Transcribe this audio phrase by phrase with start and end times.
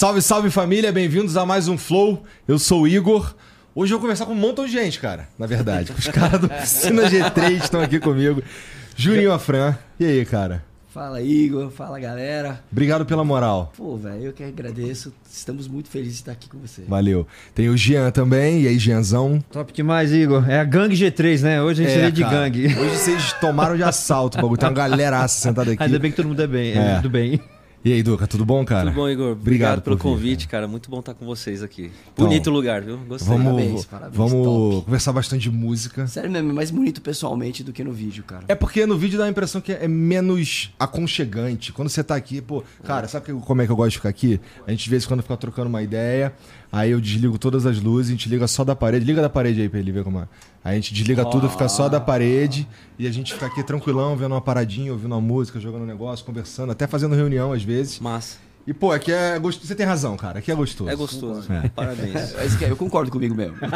[0.00, 2.22] Salve, salve família, bem-vindos a mais um Flow.
[2.48, 3.34] Eu sou o Igor.
[3.74, 5.92] Hoje eu vou conversar com um montão de gente, cara, na verdade.
[5.92, 8.42] Os caras do Piscina G3 estão aqui comigo.
[8.96, 9.76] Juninho Afran.
[9.98, 10.64] E aí, cara?
[10.88, 11.70] Fala, Igor.
[11.70, 12.64] Fala, galera.
[12.72, 13.74] Obrigado pela moral.
[13.76, 15.12] Pô, velho, eu que agradeço.
[15.30, 16.80] Estamos muito felizes de estar aqui com você.
[16.88, 17.26] Valeu.
[17.54, 18.62] Tem o Jean também.
[18.62, 19.44] E aí, Jeanzão?
[19.52, 20.48] Top demais, Igor.
[20.48, 21.62] É a gangue G3, né?
[21.62, 22.36] Hoje a gente é, de cara.
[22.48, 22.68] gangue.
[22.68, 24.58] Hoje vocês tomaram de assalto o bagulho.
[24.58, 25.82] Tem uma galeraça sentada aqui.
[25.82, 26.72] Ainda bem que todo mundo é bem.
[26.72, 26.96] É.
[26.96, 27.38] Tudo bem.
[27.82, 28.90] E aí, Duca, tudo bom, cara?
[28.90, 29.32] Tudo bom, Igor.
[29.32, 30.62] Obrigado, Obrigado pelo vir, convite, cara.
[30.62, 30.70] cara.
[30.70, 31.90] Muito bom estar com vocês aqui.
[32.12, 32.98] Então, bonito lugar, viu?
[32.98, 33.28] Gostei.
[33.28, 36.06] Vamos, parabéns, parabéns, vamos conversar bastante de música.
[36.06, 38.44] Sério mesmo, é mais bonito pessoalmente do que no vídeo, cara.
[38.48, 41.72] É porque no vídeo dá a impressão que é menos aconchegante.
[41.72, 44.38] Quando você tá aqui, pô, cara, sabe como é que eu gosto de ficar aqui?
[44.66, 46.34] A gente de vez em quando fica trocando uma ideia,
[46.70, 49.04] aí eu desligo todas as luzes, a gente liga só da parede.
[49.04, 50.28] Liga da parede aí pra ele ver como é.
[50.64, 51.30] Aí a gente desliga oh.
[51.30, 52.68] tudo, fica só da parede
[52.98, 56.24] e a gente fica aqui tranquilão, vendo uma paradinha, ouvindo uma música, jogando um negócio,
[56.24, 57.98] conversando, até fazendo reunião às vezes.
[57.98, 58.49] Massa.
[58.66, 59.66] E, pô, aqui é gostoso.
[59.66, 60.38] Você tem razão, cara.
[60.38, 60.90] Aqui é gostoso.
[60.90, 61.50] É gostoso.
[61.52, 61.68] É.
[61.70, 62.14] Parabéns.
[62.60, 63.56] É, eu concordo comigo mesmo.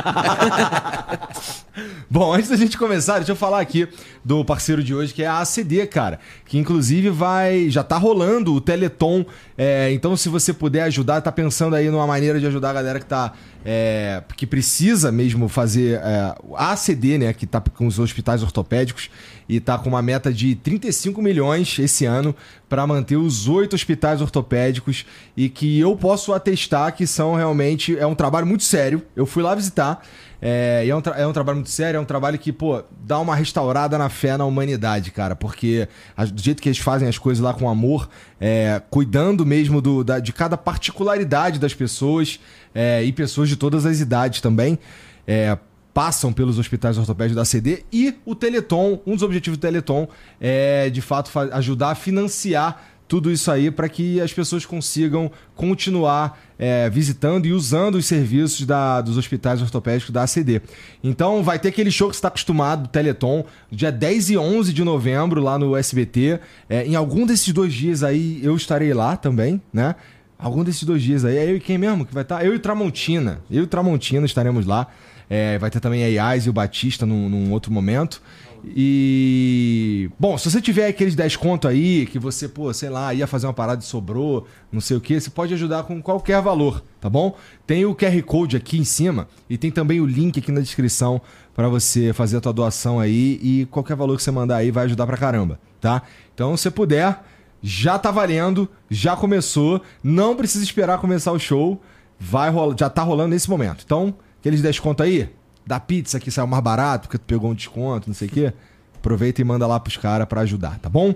[2.08, 3.88] Bom, antes da gente começar, deixa eu falar aqui
[4.24, 6.20] do parceiro de hoje, que é a ACD, cara.
[6.44, 7.70] Que inclusive vai.
[7.70, 9.24] Já tá rolando o Teleton.
[9.56, 13.00] É, então, se você puder ajudar, tá pensando aí numa maneira de ajudar a galera
[13.00, 13.32] que tá.
[13.66, 17.32] É, que precisa mesmo fazer é, a ACD, né?
[17.32, 19.08] Que tá com os hospitais ortopédicos
[19.48, 22.34] e tá com uma meta de 35 milhões esse ano
[22.68, 25.04] para manter os oito hospitais ortopédicos
[25.36, 29.02] e que eu posso atestar que são realmente é um trabalho muito sério.
[29.14, 30.02] Eu fui lá visitar
[30.46, 33.34] é, é, um é um trabalho muito sério, é um trabalho que, pô, dá uma
[33.34, 35.34] restaurada na fé na humanidade, cara.
[35.34, 39.80] Porque a, do jeito que eles fazem as coisas lá com amor, é, cuidando mesmo
[39.80, 42.38] do, da, de cada particularidade das pessoas
[42.74, 44.78] é, e pessoas de todas as idades também.
[45.26, 45.56] É,
[45.94, 50.08] passam pelos hospitais ortopédicos da CD e o Teleton, um dos objetivos do Teleton
[50.40, 56.40] é de fato ajudar a financiar tudo isso aí para que as pessoas consigam continuar
[56.58, 60.60] é, visitando e usando os serviços da, dos hospitais ortopédicos da ACD.
[61.02, 64.82] Então vai ter aquele show que você está acostumado, Teleton, dia 10 e 11 de
[64.82, 66.40] novembro lá no SBT.
[66.68, 69.94] É, em algum desses dois dias aí eu estarei lá também, né?
[70.38, 71.36] Algum desses dois dias aí.
[71.36, 72.38] É eu e quem mesmo que vai estar?
[72.38, 72.44] Tá?
[72.44, 73.40] Eu e Tramontina.
[73.50, 74.88] Eu e Tramontina estaremos lá.
[75.28, 78.20] É, vai ter também a Iaz e o Batista num, num, outro momento.
[78.64, 80.10] E.
[80.18, 83.46] Bom, se você tiver aqueles 10 conto aí, que você, pô, sei lá, ia fazer
[83.46, 87.10] uma parada e sobrou, não sei o que, você pode ajudar com qualquer valor, tá
[87.10, 87.36] bom?
[87.66, 91.20] Tem o QR Code aqui em cima e tem também o link aqui na descrição
[91.54, 94.84] para você fazer a tua doação aí e qualquer valor que você mandar aí vai
[94.86, 96.02] ajudar pra caramba, tá?
[96.34, 97.20] Então, se puder,
[97.62, 101.80] já tá valendo, já começou, não precisa esperar começar o show,
[102.18, 103.82] vai rolar, já tá rolando nesse momento.
[103.84, 105.34] Então, aqueles 10 conto aí,
[105.66, 108.52] da pizza que saiu mais barato, porque tu pegou um desconto, não sei o quê.
[108.96, 111.14] Aproveita e manda lá pros caras pra ajudar, tá bom?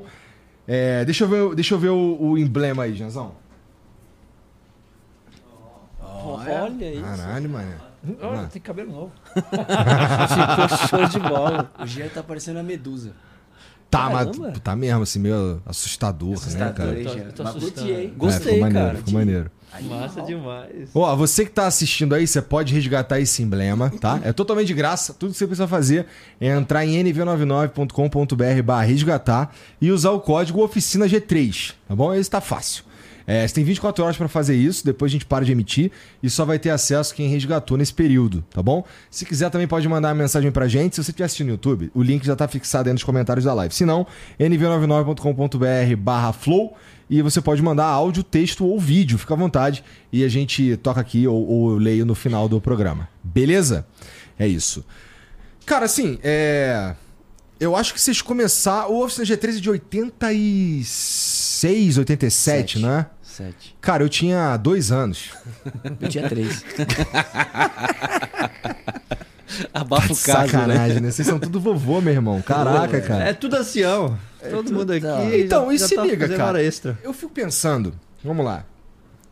[0.66, 3.32] É, deixa eu ver, deixa eu ver o, o emblema aí, Janzão.
[6.02, 7.02] Olha isso.
[7.02, 7.76] Caralho, mané.
[8.22, 9.12] Olha, tem cabelo novo.
[9.34, 11.70] Ficou show de bola.
[11.78, 13.12] O Jean tá parecendo a medusa.
[13.90, 14.32] Tá, Caramba.
[14.38, 16.90] mas tá mesmo, assim, meio assustador, assustador né, cara?
[16.92, 17.30] Aí, Jean.
[17.30, 18.08] Tô, tô assustando.
[18.16, 18.94] Gostei, é, cara.
[18.96, 19.50] Ficou maneiro.
[19.82, 20.90] Massa demais.
[20.94, 24.20] Ó, você que tá assistindo aí, você pode resgatar esse emblema, tá?
[24.22, 25.14] É totalmente de graça.
[25.14, 26.06] Tudo que você precisa fazer
[26.40, 32.14] é entrar em nv99.com.br barra resgatar e usar o código Oficina G3, tá bom?
[32.14, 32.88] Esse tá fácil.
[33.30, 36.30] É, você tem 24 horas para fazer isso, depois a gente para de emitir e
[36.30, 38.82] só vai ter acesso quem resgatou nesse período, tá bom?
[39.10, 40.96] Se quiser também pode mandar uma mensagem pra gente.
[40.96, 43.52] Se você estiver assistindo no YouTube, o link já tá fixado aí nos comentários da
[43.52, 43.74] live.
[43.74, 44.06] Se não,
[44.40, 46.74] nv99.com.br barra flow
[47.10, 49.82] e você pode mandar áudio, texto ou vídeo, fica à vontade.
[50.12, 53.08] E a gente toca aqui ou, ou eu leio no final do programa.
[53.22, 53.86] Beleza?
[54.38, 54.84] É isso.
[55.64, 56.94] Cara, assim, é.
[57.58, 58.92] Eu acho que vocês começaram.
[58.92, 62.78] O Oficina G13 é de 86, 87, Sete.
[62.78, 63.06] né?
[63.22, 63.76] Sete.
[63.80, 65.30] Cara, eu tinha dois anos.
[66.00, 66.64] Eu tinha três.
[69.72, 70.46] Abafa o caso, né?
[70.46, 71.00] Sacanagem, né?
[71.02, 71.10] né?
[71.10, 72.42] Vocês são tudo vovô, meu irmão.
[72.42, 73.28] Caraca, cara.
[73.28, 74.06] É tudo assim, ó.
[74.06, 74.10] É
[74.50, 75.06] Todo mundo aqui.
[75.40, 76.62] Então, já, e já se tá liga, cara.
[76.62, 76.98] Extra.
[77.02, 78.64] Eu fico pensando, vamos lá.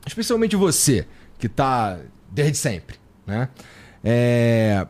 [0.07, 1.07] Especialmente você,
[1.39, 1.99] que tá
[2.31, 3.49] desde sempre, né?
[4.05, 4.87] É...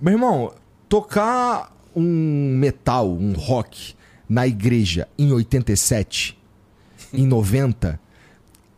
[0.00, 0.52] Meu irmão,
[0.88, 3.94] tocar um metal, um rock
[4.28, 6.38] na igreja em 87,
[7.12, 8.00] em 90,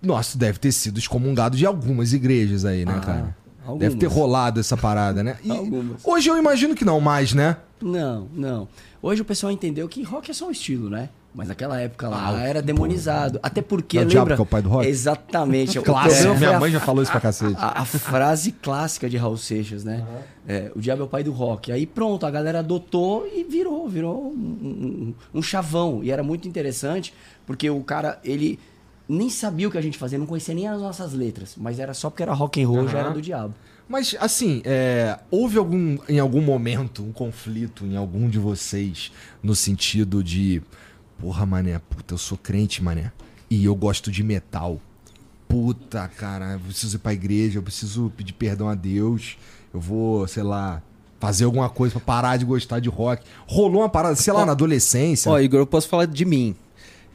[0.04, 3.00] nossa, deve ter sido excomungado de algumas igrejas aí, né, ah.
[3.00, 3.36] cara?
[3.64, 3.80] Algumas.
[3.80, 5.38] Deve ter rolado essa parada, né?
[5.42, 5.50] E
[6.04, 7.56] hoje eu imagino que não mais, né?
[7.80, 8.68] Não, não.
[9.02, 11.10] Hoje o pessoal entendeu que rock é só um estilo, né?
[11.34, 13.40] Mas naquela época lá ah, era demonizado.
[13.42, 14.36] Até porque, é lembra?
[14.36, 14.86] que é o pai do rock?
[14.86, 15.80] Exatamente.
[15.82, 16.34] Clássico.
[16.36, 17.56] Minha mãe já falou isso pra cacete.
[17.58, 20.06] A, a frase clássica de Raul Seixas, né?
[20.08, 20.22] Uhum.
[20.46, 21.72] É, o diabo é o pai do rock.
[21.72, 26.04] Aí pronto, a galera adotou e virou, virou um, um, um chavão.
[26.04, 27.12] E era muito interessante,
[27.44, 28.60] porque o cara, ele
[29.08, 31.92] nem sabia o que a gente fazia, não conhecia nem as nossas letras, mas era
[31.92, 32.88] só porque era rock and roll, Aham.
[32.88, 33.54] já era do diabo.
[33.88, 39.54] Mas, assim, é, houve algum, em algum momento um conflito em algum de vocês no
[39.54, 40.62] sentido de,
[41.18, 43.12] porra, mané, puta, eu sou crente, mané,
[43.50, 44.80] e eu gosto de metal.
[45.46, 49.36] Puta, cara, eu preciso ir pra igreja, eu preciso pedir perdão a Deus,
[49.72, 50.82] eu vou, sei lá,
[51.20, 53.22] fazer alguma coisa pra parar de gostar de rock.
[53.46, 55.30] Rolou uma parada, sei lá, na adolescência.
[55.30, 56.56] Ó, Igor, eu posso falar de mim.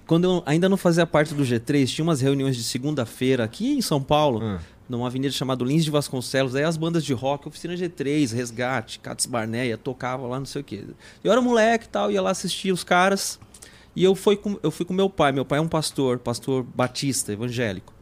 [0.06, 3.82] Quando eu ainda não fazia parte do G3, tinha umas reuniões de segunda-feira aqui em
[3.82, 4.60] São Paulo, Ah.
[4.90, 6.56] Numa avenida chamada Lins de Vasconcelos.
[6.56, 10.64] Aí as bandas de rock, Oficina G3, Resgate, Cats Barneia, tocava lá, não sei o
[10.64, 10.84] quê.
[11.24, 13.40] Eu era moleque e tal, ia lá assistir os caras.
[13.96, 15.32] E eu fui, com, eu fui com meu pai.
[15.32, 17.94] Meu pai é um pastor, pastor batista, evangélico.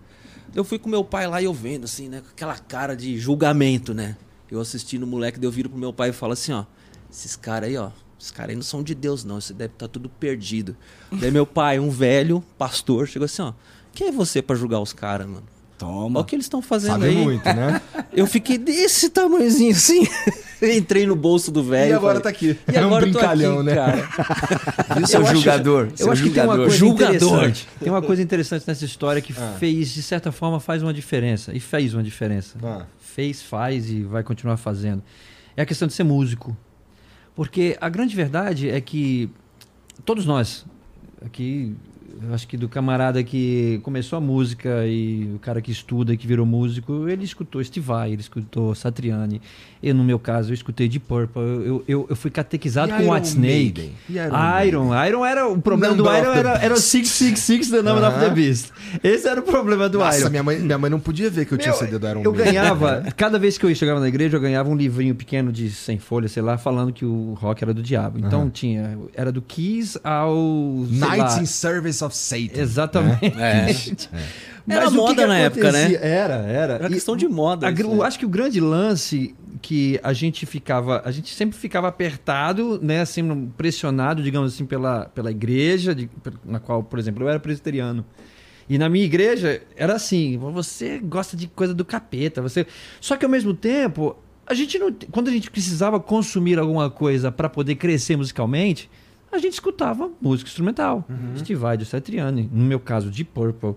[0.56, 2.22] Eu fui com meu pai lá e eu vendo, assim, né?
[2.22, 4.16] Com aquela cara de julgamento, né?
[4.50, 6.64] Eu assistindo o moleque, daí eu viro pro meu pai e falo assim, ó.
[7.12, 7.92] Esses caras aí, ó.
[8.18, 9.38] Esses caras aí não são de Deus, não.
[9.38, 10.76] Isso deve estar tudo perdido.
[11.12, 13.54] daí meu pai, um velho pastor, chegou assim, ó.
[13.94, 15.57] Quem é você pra julgar os caras, mano?
[15.80, 16.20] Olha Toma.
[16.20, 17.16] o que eles estão fazendo Sabe aí.
[17.16, 17.82] muito, né?
[18.12, 20.08] Eu fiquei desse tamanhozinho assim.
[20.62, 21.92] Entrei no bolso do velho.
[21.92, 22.58] e agora falei, tá aqui.
[22.72, 23.76] E é um agora eu tô brincalhão, aqui, né?
[23.76, 24.10] cara.
[24.98, 25.88] Viu, seu Eu acho- julgador?
[26.00, 26.58] Eu acho que tem uma julgador.
[26.66, 27.16] coisa Julgador.
[27.16, 27.68] interessante.
[27.80, 29.56] Tem uma coisa interessante nessa história que Ah.
[29.60, 31.54] fez, de certa forma, faz uma diferença.
[31.56, 32.58] E fez uma diferença.
[32.64, 32.88] Ah.
[33.00, 35.04] Fez, faz e vai continuar fazendo.
[35.56, 36.58] É a questão de ser músico.
[37.36, 39.30] Porque a grande verdade é que
[40.04, 40.66] todos nós,
[41.24, 41.76] aqui,
[42.34, 46.28] acho que do camarada que começou a música e o cara que estuda e que
[46.28, 49.42] virou músico, ele escutou Steve Vai, ele escutou Satriani.
[49.82, 51.42] Eu, no meu caso, eu escutei Deep Purple.
[51.42, 53.48] Eu, eu, eu fui catequizado E com Iron Whitesnake.
[53.48, 53.92] Maiden?
[54.10, 56.88] E Iron Iron, Iron era o problema do Iron era, era o Beast.
[56.90, 58.30] 666 The Number of the.
[58.32, 58.72] Beast.
[59.04, 60.30] Esse era o problema do Nossa, Iron.
[60.32, 62.32] minha mãe, minha mãe não podia ver que eu tinha Meu, CD do Iron eu
[62.34, 62.54] Maiden.
[62.54, 66.00] ganhava, cada vez que eu chegava na igreja, eu ganhava um livrinho pequeno de 100
[66.00, 68.18] folhas, sei lá, falando que o rock era do diabo.
[68.18, 68.50] Então Aham.
[68.50, 70.36] tinha, era do Kiss ao.
[70.90, 72.60] Nights lá, in Service of Satan.
[72.60, 73.36] Exatamente.
[73.38, 73.68] É.
[74.66, 75.94] Mas Era o que moda que na época, né?
[75.94, 76.74] Era, era.
[76.74, 77.68] Era E questão de moda.
[77.68, 78.04] a isso, eu né?
[78.06, 83.00] acho que o grande lance que a gente ficava, a gente sempre ficava apertado, né,
[83.00, 86.10] assim, pressionado, digamos assim, pela, pela igreja, de-
[86.44, 88.06] na qual, por exemplo, eu era presbiteriano.
[88.70, 92.68] E na minha igreja era assim, você gosta de coisa do capeta, você.
[93.00, 97.32] Só que ao mesmo tempo, a gente não, quando a gente precisava consumir alguma coisa
[97.32, 98.90] para poder crescer musicalmente,
[99.32, 101.06] a gente escutava música instrumental.
[101.38, 103.76] Steve Vai, Satriani, no meu caso, Deep Purple,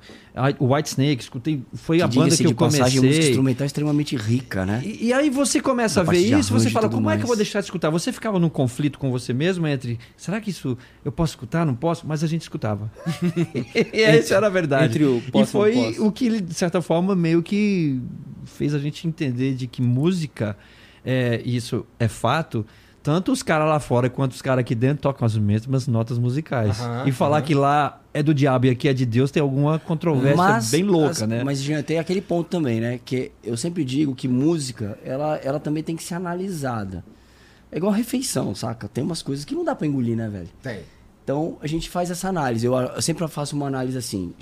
[0.58, 3.30] o White Snake, escutei, foi a Que, banda diga-se que eu de passagem, música comecei.
[3.30, 4.82] instrumental é extremamente rica, né?
[4.84, 7.36] E, e aí você começa a ver isso, você fala, como é que eu vou
[7.36, 7.38] mais.
[7.38, 7.90] deixar de escutar?
[7.90, 11.74] Você ficava num conflito com você mesmo entre, será que isso eu posso escutar, não
[11.74, 12.06] posso?
[12.06, 12.90] Mas a gente escutava.
[13.92, 14.84] e essa era a verdade.
[14.84, 16.06] entre o e posso e foi posso.
[16.06, 18.00] o que, de certa forma, meio que
[18.44, 20.56] fez a gente entender de que música,
[21.04, 22.64] é, isso é fato,
[23.02, 26.80] tanto os caras lá fora quanto os caras aqui dentro tocam as mesmas notas musicais.
[26.80, 27.46] Aham, e falar aham.
[27.46, 31.10] que lá é do diabo e aqui é de Deus tem alguma controvérsia bem louca,
[31.10, 31.42] as- né?
[31.44, 33.00] Mas Jean, tem aquele ponto também, né?
[33.04, 37.04] Que eu sempre digo que música, ela, ela também tem que ser analisada.
[37.72, 38.88] É igual refeição, saca?
[38.88, 40.48] Tem umas coisas que não dá pra engolir, né, velho?
[40.62, 40.80] Tem.
[41.22, 42.66] Então a gente faz essa análise.
[42.66, 44.34] Eu, eu sempre faço uma análise assim: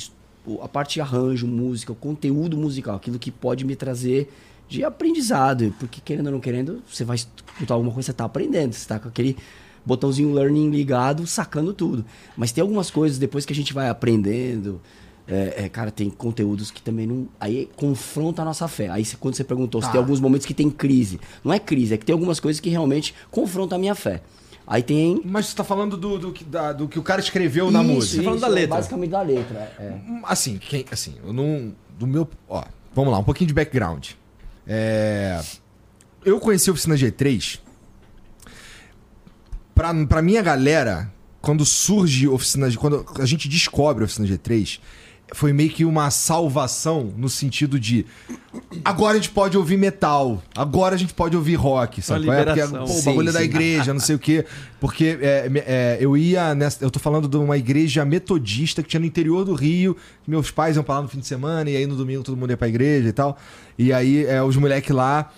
[0.62, 4.32] a parte de arranjo, música, o conteúdo musical, aquilo que pode me trazer
[4.68, 5.74] de aprendizado.
[5.78, 8.72] Porque querendo ou não querendo, você vai escutar alguma coisa, você tá aprendendo.
[8.72, 9.36] Você tá com aquele
[9.84, 12.04] botãozinho learning ligado, sacando tudo.
[12.36, 14.80] Mas tem algumas coisas, depois que a gente vai aprendendo.
[15.30, 17.28] é, é, cara, tem conteúdos que também não.
[17.38, 18.88] Aí confronta a nossa fé.
[18.88, 19.92] Aí quando você perguntou se Tá.
[19.92, 21.20] tem alguns momentos que tem crise.
[21.44, 24.22] Não é crise, é que tem algumas coisas que realmente confrontam a minha fé.
[24.66, 27.70] Aí tem Mas você tá falando do, do, que- da- do que o cara escreveu
[27.70, 28.16] na isso, música.
[28.16, 28.76] Você falando da é letra.
[28.76, 29.58] Basicamente da letra.
[29.78, 29.98] É.
[30.08, 31.74] Hum, Assim, quem, assim, eu não.
[31.98, 32.26] Do meu.
[32.48, 34.08] Ó, vamos lá, um pouquinho de background.
[34.68, 35.40] É,
[36.24, 37.58] eu conheci a oficina G3.
[39.74, 41.10] Pra, pra minha galera,
[41.40, 42.70] quando surge oficina.
[42.76, 44.78] Quando a gente descobre a oficina G3,
[45.32, 48.06] foi meio que uma salvação no sentido de.
[48.84, 50.42] Agora a gente pode ouvir metal.
[50.56, 52.00] Agora a gente pode ouvir rock.
[52.02, 52.24] Sabe?
[52.24, 52.44] qual é?
[52.44, 53.44] Porque pô, o Sim, bagulho é da sim.
[53.44, 54.44] igreja, não sei o quê.
[54.80, 56.84] Porque é, é, eu ia nessa.
[56.84, 59.96] Eu tô falando de uma igreja metodista que tinha no interior do Rio.
[60.24, 62.36] que Meus pais iam pra lá no fim de semana, e aí no domingo todo
[62.36, 63.36] mundo ia pra igreja e tal.
[63.78, 65.30] E aí é, os moleques lá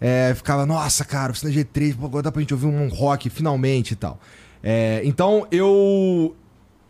[0.00, 3.92] é, ficava, nossa, cara, oficina G3, pô, agora dá pra gente ouvir um rock finalmente
[3.92, 4.20] e tal.
[4.62, 6.34] É, então eu.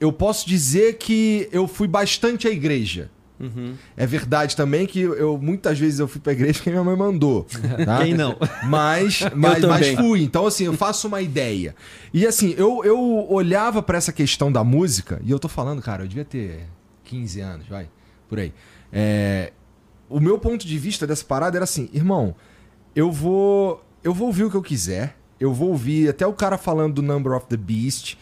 [0.01, 3.11] Eu posso dizer que eu fui bastante à igreja.
[3.41, 3.75] Uhum.
[3.97, 7.47] É verdade também que eu muitas vezes eu fui pra igreja porque minha mãe mandou.
[7.85, 7.99] tá?
[7.99, 8.37] Quem não?
[8.65, 10.23] Mas, mas, mas fui.
[10.23, 11.75] Então, assim, eu faço uma ideia.
[12.13, 12.99] E assim, eu, eu
[13.31, 16.67] olhava pra essa questão da música, e eu tô falando, cara, eu devia ter
[17.05, 17.89] 15 anos, vai,
[18.29, 18.53] por aí.
[18.93, 19.53] É,
[20.09, 22.35] o meu ponto de vista dessa parada era assim, irmão,
[22.95, 23.85] eu vou.
[24.03, 25.17] Eu vou ouvir o que eu quiser.
[25.41, 28.17] Eu vou ouvir até o cara falando do Number of the Beast.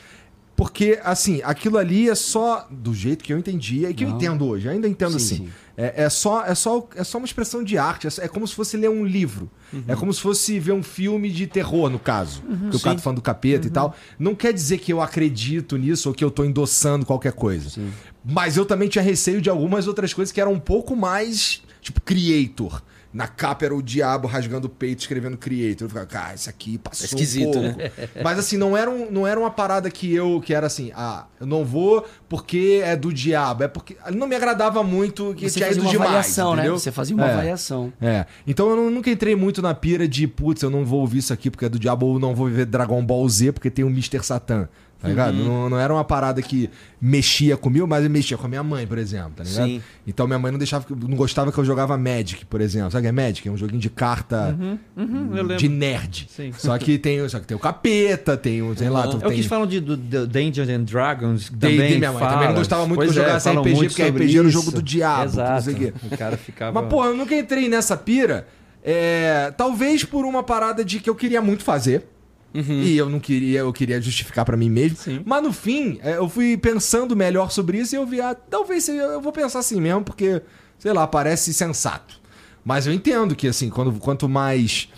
[0.56, 4.16] Porque, assim, aquilo ali é só do jeito que eu entendia e que eu Não.
[4.16, 4.66] entendo hoje.
[4.66, 5.36] Eu ainda entendo Sim, assim.
[5.44, 5.48] sim.
[5.76, 8.06] É, é só, é, só, é só uma expressão de arte.
[8.06, 9.50] É, é como se fosse ler um livro.
[9.86, 12.42] É como se fosse ver um filme de terror, no caso.
[12.70, 13.94] que o cara tá falando do capeta e tal.
[14.18, 17.78] Não quer dizer que eu acredito nisso ou que eu tô endossando qualquer coisa.
[18.24, 22.00] Mas eu também tinha receio de algumas outras coisas que eram um pouco mais, tipo,
[22.00, 22.82] creator.
[23.16, 25.86] Na capa era o diabo rasgando o peito, escrevendo creator.
[25.86, 27.90] Eu ficava, cara, isso aqui passou É esquisito, um pouco.
[28.22, 31.24] Mas assim, não era, um, não era uma parada que eu, que era assim, ah,
[31.40, 33.64] eu não vou porque é do diabo.
[33.64, 36.68] É porque não me agradava muito que Você tinha fazia ido uma demais, avaliação, né?
[36.68, 37.32] Você fazia uma É.
[37.32, 37.92] avaliação.
[38.02, 38.26] É.
[38.46, 41.32] Então eu nu- nunca entrei muito na pira de, putz, eu não vou ouvir isso
[41.32, 43.88] aqui porque é do diabo, ou não vou ver Dragon Ball Z porque tem o
[43.88, 44.22] Mr.
[44.22, 44.68] Satan.
[45.06, 45.34] Tá ligado?
[45.38, 45.44] Uhum.
[45.62, 46.68] Não, não era uma parada que
[47.00, 49.66] mexia comigo, mas mexia com a minha mãe, por exemplo, tá ligado?
[49.66, 49.82] Sim.
[50.06, 52.90] Então minha mãe não deixava, não gostava que eu jogava Magic, por exemplo.
[52.90, 53.48] Sabe o que é Magic?
[53.48, 54.56] É um joguinho de carta
[54.96, 55.56] Uhum, lembro.
[55.56, 56.26] de nerd.
[56.30, 56.52] Sim.
[56.56, 59.20] Só que tem, só que tem o capeta, tem o, sei lá, tu É o
[59.20, 61.48] que tem eles falam de do, do Dungeons and Dragons.
[61.50, 62.20] Tem- também tem minha mãe.
[62.20, 62.32] fala.
[62.32, 64.48] Também não gostava muito que eu Pois é, jogasse falam RPG, porque RPG era o
[64.50, 64.58] isso.
[64.58, 65.62] jogo do diabo, não Exato.
[65.64, 65.92] sei o quê.
[66.12, 66.80] O cara ficava...
[66.80, 68.46] Mas, porra, eu nunca entrei nessa pira.
[68.82, 72.04] é, talvez por uma parada de que eu queria muito fazer.
[72.54, 74.96] E eu não queria, eu queria justificar pra mim mesmo.
[74.96, 75.20] Sim.
[75.24, 78.88] Mas no fim, é, eu fui pensando melhor sobre isso e eu vi, ah, talvez
[78.88, 80.40] eu vou pensar assim mesmo, porque,
[80.78, 82.18] sei lá, parece sensato.
[82.64, 84.88] Mas eu entendo que, assim, quando, quanto mais.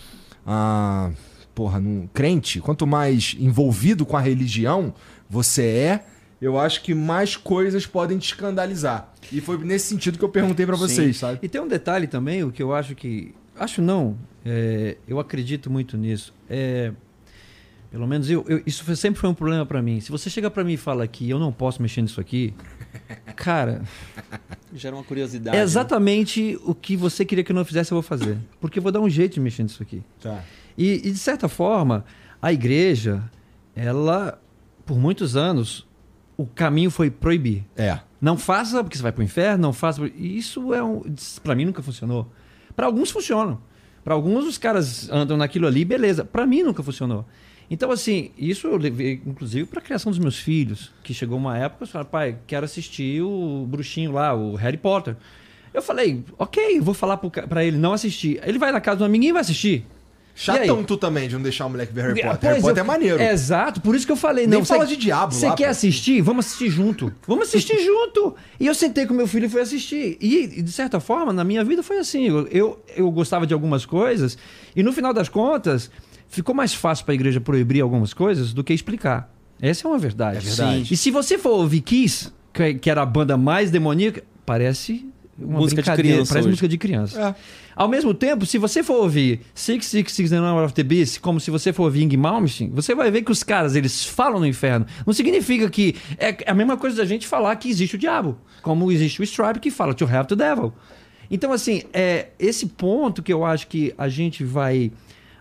[0.45, 1.11] Ah,
[1.53, 4.93] porra, num, crente, quanto mais envolvido com a religião
[5.29, 6.05] você é,
[6.41, 9.13] eu acho que mais coisas podem te escandalizar.
[9.31, 11.39] E foi nesse sentido que eu perguntei pra vocês, sabe?
[11.43, 13.35] E tem um detalhe também, o que eu acho que.
[13.57, 16.33] Acho não, é, eu acredito muito nisso.
[16.49, 16.93] É,
[17.91, 19.99] pelo menos eu, eu- isso foi- sempre foi um problema pra mim.
[19.99, 22.53] Se você chega pra mim e fala que eu não posso mexer nisso aqui,
[23.35, 23.81] cara,
[24.73, 25.55] Gera uma curiosidade.
[25.55, 25.63] é né?
[25.63, 28.37] exatamente o que você queria que eu não fizesse, eu vou fazer.
[28.59, 30.03] Porque eu vou dar um jeito de mexer nisso aqui.
[30.21, 30.43] Tá.
[30.77, 32.05] E, e, de certa forma,
[32.41, 33.23] a igreja,
[33.75, 34.39] ela,
[34.85, 35.87] por muitos anos,
[36.37, 37.65] o caminho foi proibir.
[37.75, 37.99] É.
[38.21, 40.05] Não faça porque você vai pro inferno, não faça.
[40.15, 41.01] E isso é um.
[41.43, 42.31] Pra mim nunca funcionou.
[42.75, 43.59] Pra alguns funcionam.
[44.03, 46.23] Pra alguns os caras andam naquilo ali, beleza.
[46.23, 47.25] Pra mim nunca funcionou.
[47.71, 50.91] Então, assim, isso eu levei, inclusive, pra criação dos meus filhos.
[51.03, 55.15] Que chegou uma época, eles falaram, pai, quero assistir o bruxinho lá, o Harry Potter.
[55.73, 58.39] Eu falei, ok, vou falar pra ele não assistir.
[58.43, 59.85] Ele vai na casa do amiguinho e vai assistir.
[60.33, 62.39] Chatão tu também de não deixar o moleque ver Harry Potter.
[62.39, 63.21] Pois Harry Potter eu- é maneiro.
[63.21, 64.47] Exato, por isso que eu falei.
[64.47, 65.71] Nem não, fala cê- de diabo Você quer pô.
[65.71, 66.21] assistir?
[66.21, 67.13] Vamos assistir junto.
[67.27, 68.35] Vamos assistir junto.
[68.57, 70.17] E eu sentei com meu filho e fui assistir.
[70.21, 72.29] E, de certa forma, na minha vida foi assim.
[72.29, 74.37] Eu, eu, eu gostava de algumas coisas
[74.73, 75.91] e, no final das contas,
[76.29, 79.33] ficou mais fácil para a igreja proibir algumas coisas do que explicar.
[79.61, 80.37] Essa é uma verdade.
[80.37, 80.85] É verdade.
[80.87, 80.93] Sim.
[80.93, 85.05] E se você for ouvir Kiss, que, que era a banda mais demoníaca, parece
[85.37, 86.51] uma Música de brincadeira, criança Parece hoje.
[86.51, 87.21] música de criança.
[87.21, 87.35] É.
[87.75, 91.19] Ao mesmo tempo, se você for ouvir Six Six Six The Number of the Beast,
[91.21, 94.39] como se você for ouvir Ing Malmsteen, você vai ver que os caras, eles falam
[94.39, 94.85] no inferno.
[95.05, 95.95] Não significa que...
[96.17, 98.37] É a mesma coisa da gente falar que existe o diabo.
[98.61, 100.73] Como existe o Stripe que fala to have the devil.
[101.31, 104.91] Então, assim, é esse ponto que eu acho que a gente vai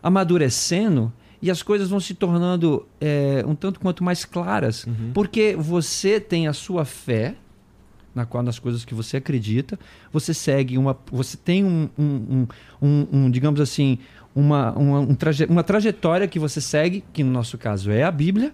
[0.03, 4.87] amadurecendo e as coisas vão se tornando é, um tanto quanto mais claras.
[5.15, 7.35] Porque você tem a sua fé,
[8.15, 9.79] na qual nas coisas que você acredita,
[10.13, 12.47] você segue uma, você tem um, um,
[12.83, 13.99] um- um- digamos assim,
[14.35, 18.11] uma, uma, um traje- uma trajetória que você segue, que no nosso caso é a
[18.11, 18.53] Bíblia,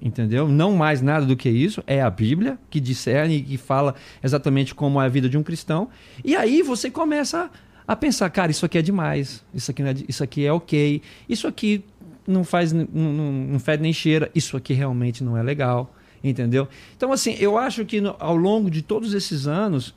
[0.00, 0.48] entendeu?
[0.48, 4.74] Não mais nada do que isso, é a Bíblia que discerne e que fala exatamente
[4.74, 5.88] como é a vida de um cristão.
[6.24, 7.50] E aí você começa a
[7.96, 11.46] pensar, cara, isso aqui é demais, isso aqui, não é, isso aqui é ok, isso
[11.48, 11.84] aqui
[12.26, 15.94] não faz, não, não, não fede nem cheira, isso aqui realmente não é legal.
[16.24, 16.68] Entendeu?
[16.96, 19.92] Então, assim, eu acho que no- ao longo de todos esses anos,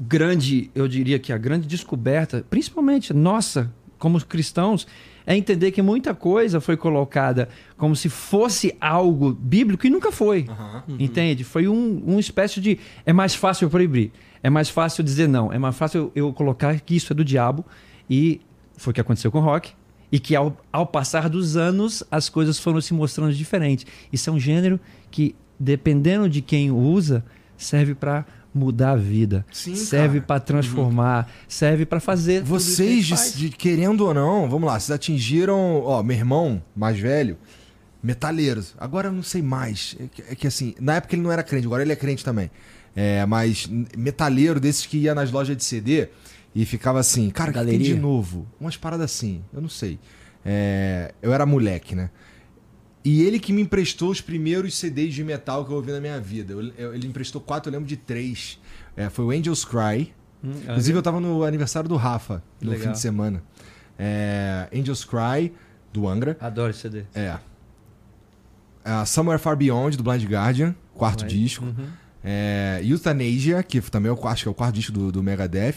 [0.00, 4.86] grande, eu diria que a grande descoberta, principalmente nossa, como cristãos,
[5.24, 10.44] é entender que muita coisa foi colocada como se fosse algo bíblico e nunca foi.
[11.00, 11.44] Entende?
[11.44, 12.78] Foi um, uma espécie de.
[13.06, 14.10] É mais fácil proibir.
[14.42, 15.52] É mais fácil dizer não.
[15.52, 17.64] É mais fácil eu, eu colocar que isso é do diabo.
[18.10, 18.40] E
[18.76, 19.72] foi o que aconteceu com o rock.
[20.10, 23.86] E que ao, ao passar dos anos, as coisas foram se mostrando diferentes.
[24.12, 24.78] Isso é um gênero
[25.10, 27.24] que, dependendo de quem usa,
[27.56, 29.46] serve para mudar a vida.
[29.50, 31.30] Sim, serve para transformar.
[31.48, 32.42] Serve para fazer.
[32.42, 36.98] que Vocês, de- de- querendo ou não, vamos lá, vocês atingiram, ó, meu irmão mais
[36.98, 37.38] velho,
[38.02, 38.74] metaleiros.
[38.78, 39.96] Agora eu não sei mais.
[39.98, 42.24] É que, é que, assim, na época ele não era crente, agora ele é crente
[42.24, 42.50] também.
[42.94, 46.08] É, mas metaleiro desses que ia nas lojas de CD
[46.54, 48.46] e ficava assim, cara, o que tem de novo?
[48.60, 49.98] Umas paradas assim, eu não sei.
[50.44, 52.10] É, eu era moleque, né?
[53.04, 56.20] E ele que me emprestou os primeiros CDs de metal que eu ouvi na minha
[56.20, 56.52] vida.
[56.52, 58.60] Eu- eu- ele emprestou quatro, eu lembro de três.
[58.96, 60.12] É, foi o Angels Cry.
[60.44, 62.86] Hum, Inclusive, eu tava no aniversário do Rafa, no Legal.
[62.86, 63.42] fim de semana.
[63.98, 65.52] É, Angels Cry,
[65.92, 66.36] do Angra.
[66.40, 67.04] Adoro esse CD.
[67.14, 67.38] É.
[68.84, 71.64] a Somewhere Far Beyond, do Blind Guardian, quarto disco.
[72.24, 75.74] É, Euthanasia, que também eu acho que é o quarto disco do, do Megadeth.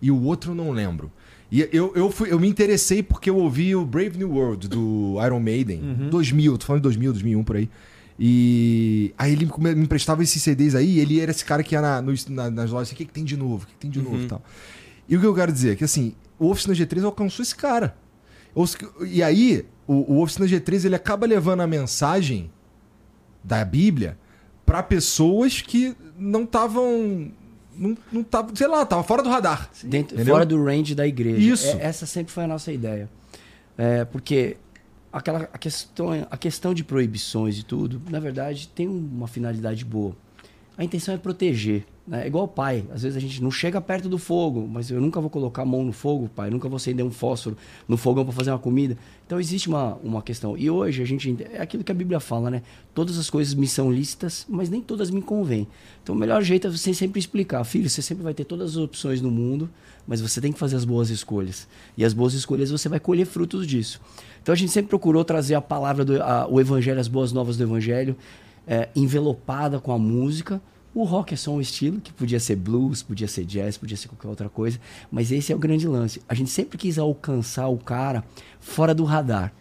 [0.00, 1.10] E o outro eu não lembro.
[1.50, 5.16] E eu, eu, fui, eu me interessei porque eu ouvi o Brave New World, do
[5.24, 6.08] Iron Maiden.
[6.10, 7.68] 2000, tô falando de 2000, 2001, por aí.
[8.18, 11.80] E aí ele me emprestava esses CDs aí, e ele era esse cara que ia
[11.80, 13.64] na, nos- na- nas lojas assim, o que, que tem de novo?
[13.64, 14.42] O que, que tem de novo e tal.
[15.08, 15.72] E o que eu quero dizer?
[15.72, 17.96] é Que assim, o Oficina G3 alcançou esse cara.
[19.06, 22.50] E aí, o, o Oficina G3 ele acaba levando a mensagem
[23.42, 24.16] da Bíblia
[24.72, 27.30] para pessoas que não estavam.
[27.76, 28.24] Não, não
[28.54, 29.68] sei lá, tava fora do radar.
[29.84, 31.38] Dentro, fora do range da igreja.
[31.38, 31.76] Isso.
[31.76, 33.06] É, essa sempre foi a nossa ideia.
[33.76, 34.56] É, porque
[35.12, 40.16] aquela, a, questão, a questão de proibições e tudo, na verdade, tem uma finalidade boa.
[40.78, 41.84] A intenção é proteger.
[42.06, 42.24] Né?
[42.24, 42.84] É igual pai.
[42.92, 45.64] Às vezes a gente não chega perto do fogo, mas eu nunca vou colocar a
[45.64, 46.48] mão no fogo, pai.
[46.48, 47.56] Eu nunca vou acender um fósforo
[47.86, 48.96] no fogão para fazer uma comida.
[49.24, 50.56] Então existe uma, uma questão.
[50.58, 51.30] E hoje a gente.
[51.30, 52.62] ent- É aquilo que a Bíblia fala, né?
[52.92, 55.68] Todas as coisas me são lícitas, mas nem todas me convêm.
[56.02, 57.62] Então o melhor jeito é você sempre explicar.
[57.64, 59.70] Filho, você sempre vai ter todas as opções no mundo,
[60.06, 61.68] mas você tem que fazer as boas escolhas.
[61.96, 64.00] E as boas escolhas você vai colher frutos disso.
[64.42, 67.56] Então a gente sempre procurou trazer a palavra, do, a- o evangelho, as boas novas
[67.56, 68.16] do evangelho,
[68.66, 70.60] é, envelopada com a música.
[70.94, 74.08] O rock é só um estilo, que podia ser blues, podia ser jazz, podia ser
[74.08, 74.78] qualquer outra coisa,
[75.10, 76.20] mas esse é o grande lance.
[76.28, 78.22] A gente sempre quis alcançar o cara
[78.60, 79.54] fora do radar.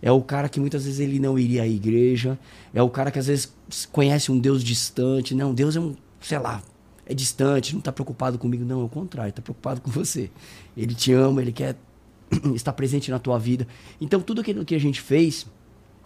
[0.00, 2.38] É o cara que muitas vezes ele não iria à igreja,
[2.72, 3.52] é o cara que às vezes
[3.92, 5.34] conhece um Deus distante.
[5.34, 6.62] Não, Deus é um, sei lá,
[7.04, 8.64] é distante, não está preocupado comigo.
[8.64, 10.30] Não, é o contrário, está preocupado com você.
[10.76, 11.76] Ele te ama, ele quer
[12.54, 13.66] estar presente na tua vida.
[14.00, 15.46] Então tudo aquilo que a gente fez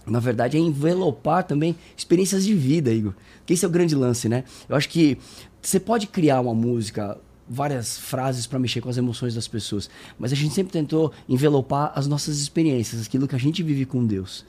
[0.06, 3.14] na verdade, é envelopar também experiências de vida, Igor.
[3.46, 4.44] Que esse é o grande lance, né?
[4.68, 5.18] Eu acho que
[5.60, 7.16] você pode criar uma música,
[7.48, 9.88] várias frases para mexer com as emoções das pessoas,
[10.18, 14.04] mas a gente sempre tentou envelopar as nossas experiências, aquilo que a gente vive com
[14.04, 14.44] Deus.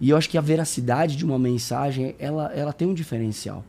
[0.00, 3.64] E eu acho que a veracidade de uma mensagem, ela, ela tem um diferencial.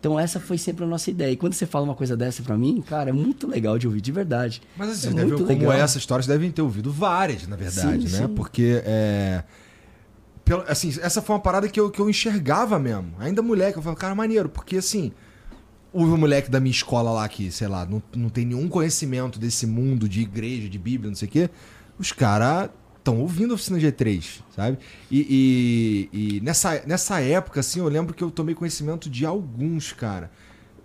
[0.00, 1.30] Então essa foi sempre a nossa ideia.
[1.30, 4.00] E quando você fala uma coisa dessa pra mim, cara, é muito legal de ouvir,
[4.00, 4.60] de verdade.
[4.76, 5.72] Mas assim, é você deve, como legal.
[5.74, 8.26] essa história, vocês devem ter ouvido várias, na verdade, Sim, né?
[8.26, 8.34] sim.
[8.34, 9.44] Porque é.
[10.44, 13.12] Pelo- assim, essa foi uma parada que eu, que eu enxergava mesmo.
[13.18, 15.12] Ainda moleque, eu falava, cara, maneiro, porque assim.
[15.94, 19.66] O moleque da minha escola lá que, sei lá, não, não tem nenhum conhecimento desse
[19.66, 21.50] mundo de igreja, de Bíblia, não sei o quê.
[21.98, 24.78] Os caras estão ouvindo a Oficina G3, sabe?
[25.10, 29.92] E, e- e nessa, nessa época, assim, eu lembro que eu tomei conhecimento de alguns,
[29.92, 30.30] cara.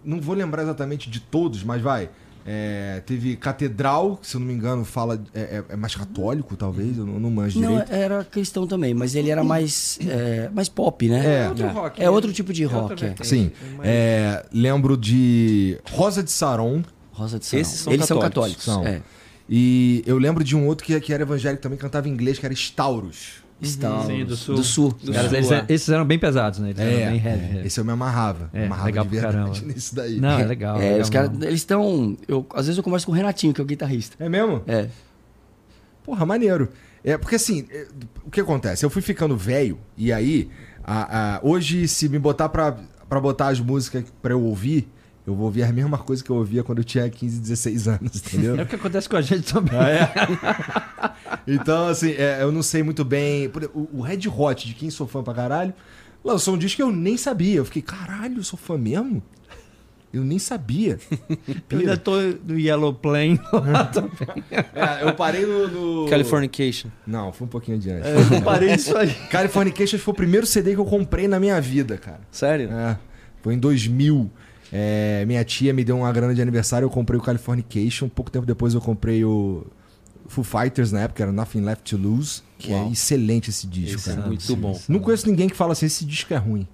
[0.03, 2.09] Não vou lembrar exatamente de todos, mas vai.
[2.49, 5.21] É, teve Catedral, que se eu não me engano, fala.
[5.33, 7.91] É, é- é mais católico, talvez, eu não, não manjo Não, direito.
[7.91, 11.25] era cristão também, mas ele era mais, é, mais pop, né?
[11.25, 11.43] É.
[11.43, 12.09] É outro rock, É né?
[12.09, 13.03] outro tipo de É rock.
[13.03, 13.15] é.
[13.21, 13.51] Sim.
[13.83, 16.83] É, lembro de Rosa de Saron.
[17.11, 17.61] Rosa de Saron.
[17.61, 18.63] Esses são Eles são católicos.
[18.65, 18.91] católicos.
[18.93, 19.01] São.
[19.03, 19.17] É.
[19.49, 22.45] E eu lembro de um outro que, que era evangélico também, cantava em inglês, que
[22.45, 23.43] era Stauros.
[23.59, 24.55] Estão Sim, do sul.
[24.55, 24.95] Do sul.
[25.03, 25.65] Do Cara, sul, eles- é.
[25.69, 26.69] esses eram bem pesados, né?
[26.69, 27.43] Eles É, eram bem heavy.
[27.55, 27.67] heavy.
[27.67, 28.49] esse eu me amarrava.
[28.53, 29.67] É, amarrava legal de pra verdade caramba.
[29.73, 30.19] nisso daí.
[30.19, 30.75] Não, é legal.
[30.77, 32.15] É, legal os caras, eles estão.
[32.27, 34.15] Eu, às vezes eu converso com o Renatinho, que é o guitarrista.
[34.23, 34.61] É mesmo?
[34.67, 34.87] É.
[36.03, 36.69] Porra, maneiro.
[37.03, 37.87] É, porque assim, é,
[38.25, 38.85] o que acontece?
[38.85, 40.49] Eu fui ficando velho, e aí,
[40.83, 42.77] a- a- hoje, se me botar pra,
[43.09, 44.87] pra botar as músicas pra eu ouvir,
[45.25, 48.15] eu vou ouvir a mesma coisa que eu ouvia quando eu tinha 15, 16 anos,
[48.17, 48.55] entendeu?
[48.59, 49.73] É o que acontece com a gente também.
[51.47, 53.49] Então, assim, é, eu não sei muito bem.
[53.49, 55.73] por- O, o Red Hot, de quem sou fã pra caralho,
[56.23, 57.55] lançou um disco que eu nem sabia.
[57.55, 59.23] Eu fiquei, caralho, eu sou fã mesmo?
[60.13, 60.97] Eu nem sabia.
[61.69, 62.13] Eu ainda tô
[62.45, 63.39] no Yellow Plane.
[64.73, 65.67] É, eu parei no.
[66.03, 66.89] no- Californication.
[67.05, 68.07] Não, foi um pouquinho adiante.
[68.33, 69.13] eu parei isso aí.
[69.29, 72.21] Californication foi o primeiro CD que eu comprei na minha vida, cara.
[72.31, 72.69] Sério?
[72.71, 72.97] É,
[73.41, 74.29] foi em 2000.
[74.71, 78.07] É, minha tia me deu uma grana de aniversário, eu comprei o Californication.
[78.09, 79.65] Pouco tempo depois eu comprei o
[80.27, 82.87] Foo Fighters na época, era Nothing Left to Lose, que Uau.
[82.87, 84.27] é excelente esse disco, Esse é cara.
[84.27, 84.79] muito bom.
[84.87, 86.67] Não conheço ninguém que fala assim, esse disco é ruim.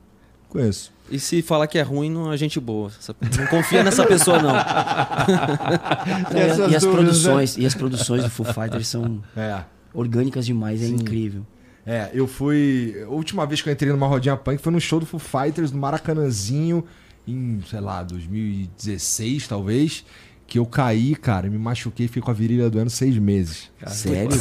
[0.50, 0.92] Conheço.
[1.10, 2.92] E se falar que é ruim, não é gente boa.
[3.38, 4.54] Não confia nessa pessoa, não.
[6.36, 9.62] E, as dúvidas, produções, e as produções do Foo Fighters são É.
[9.94, 10.96] orgânicas demais, é Sim.
[10.96, 11.46] incrível.
[11.86, 12.96] É, eu fui.
[13.06, 15.72] A última vez que eu entrei numa rodinha punk foi no show do Foo Fighters
[15.72, 16.86] no Maracanãzinho,
[17.28, 20.06] em, sei lá, 2016 talvez.
[20.54, 23.72] Que eu caí, cara, me machuquei e fiquei com a virilha doendo seis meses.
[23.88, 24.30] Sério?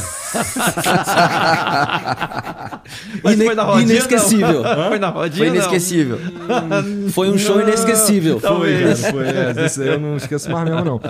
[3.23, 4.63] Mas Ine- foi na rodinha, inesquecível.
[4.63, 4.75] não?
[4.91, 5.55] Foi na rodinha, Foi não?
[5.55, 6.19] inesquecível.
[7.13, 8.39] Foi um show inesquecível.
[8.39, 9.27] Foi, cara, foi.
[9.27, 11.01] É, esse aí eu não esqueço mais mesmo, não.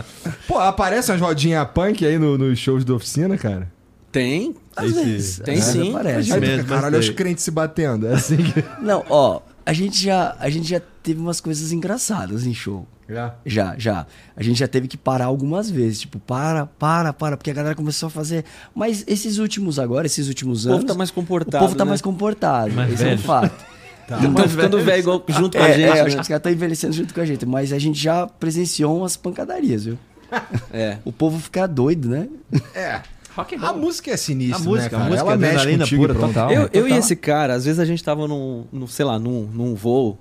[0.47, 3.69] Pô, aparecem umas rodinhas punk aí no- nos shows da oficina, cara.
[4.13, 4.55] Tem.
[4.77, 5.41] Às vezes.
[5.45, 5.97] tem vezes sim.
[5.97, 8.07] Aí tu mesmo, olha os crentes se batendo.
[8.07, 8.65] É assim que.
[8.81, 12.87] Não, ó, a gente já, a gente já teve umas coisas engraçadas em show.
[13.13, 13.35] Já.
[13.45, 14.07] Já, já.
[14.37, 16.01] A gente já teve que parar algumas vezes.
[16.01, 17.37] Tipo, para, para, para.
[17.37, 18.45] Porque a galera começou a fazer.
[18.75, 20.87] Mas esses últimos agora, esses últimos O povo anos.
[20.93, 21.65] tá mais o comportado.
[21.65, 21.89] povo tá né?
[21.91, 22.73] mais comportado.
[22.73, 23.23] Mais Esse é um velho.
[23.23, 23.65] fato.
[24.05, 24.21] Tá.
[24.21, 25.85] Não estão ficando velho igual junto com a É, gente.
[25.85, 26.01] é, né?
[26.01, 27.47] acho que os caras estão envelhecendo junto com a gente.
[27.47, 29.97] Mas a gente já presenciou umas pancadarias, viu?
[30.75, 30.99] É.
[31.05, 32.29] O povo fica doido, né?
[32.75, 33.01] É.
[33.37, 35.05] Rock and A música é sinistra, A música, né, a cara?
[35.11, 36.51] música Ela é mexe contigo e pura, total.
[36.51, 36.99] Eu, eu e total.
[36.99, 40.19] esse cara, às vezes a gente tava num, num, sei lá, num, num voo,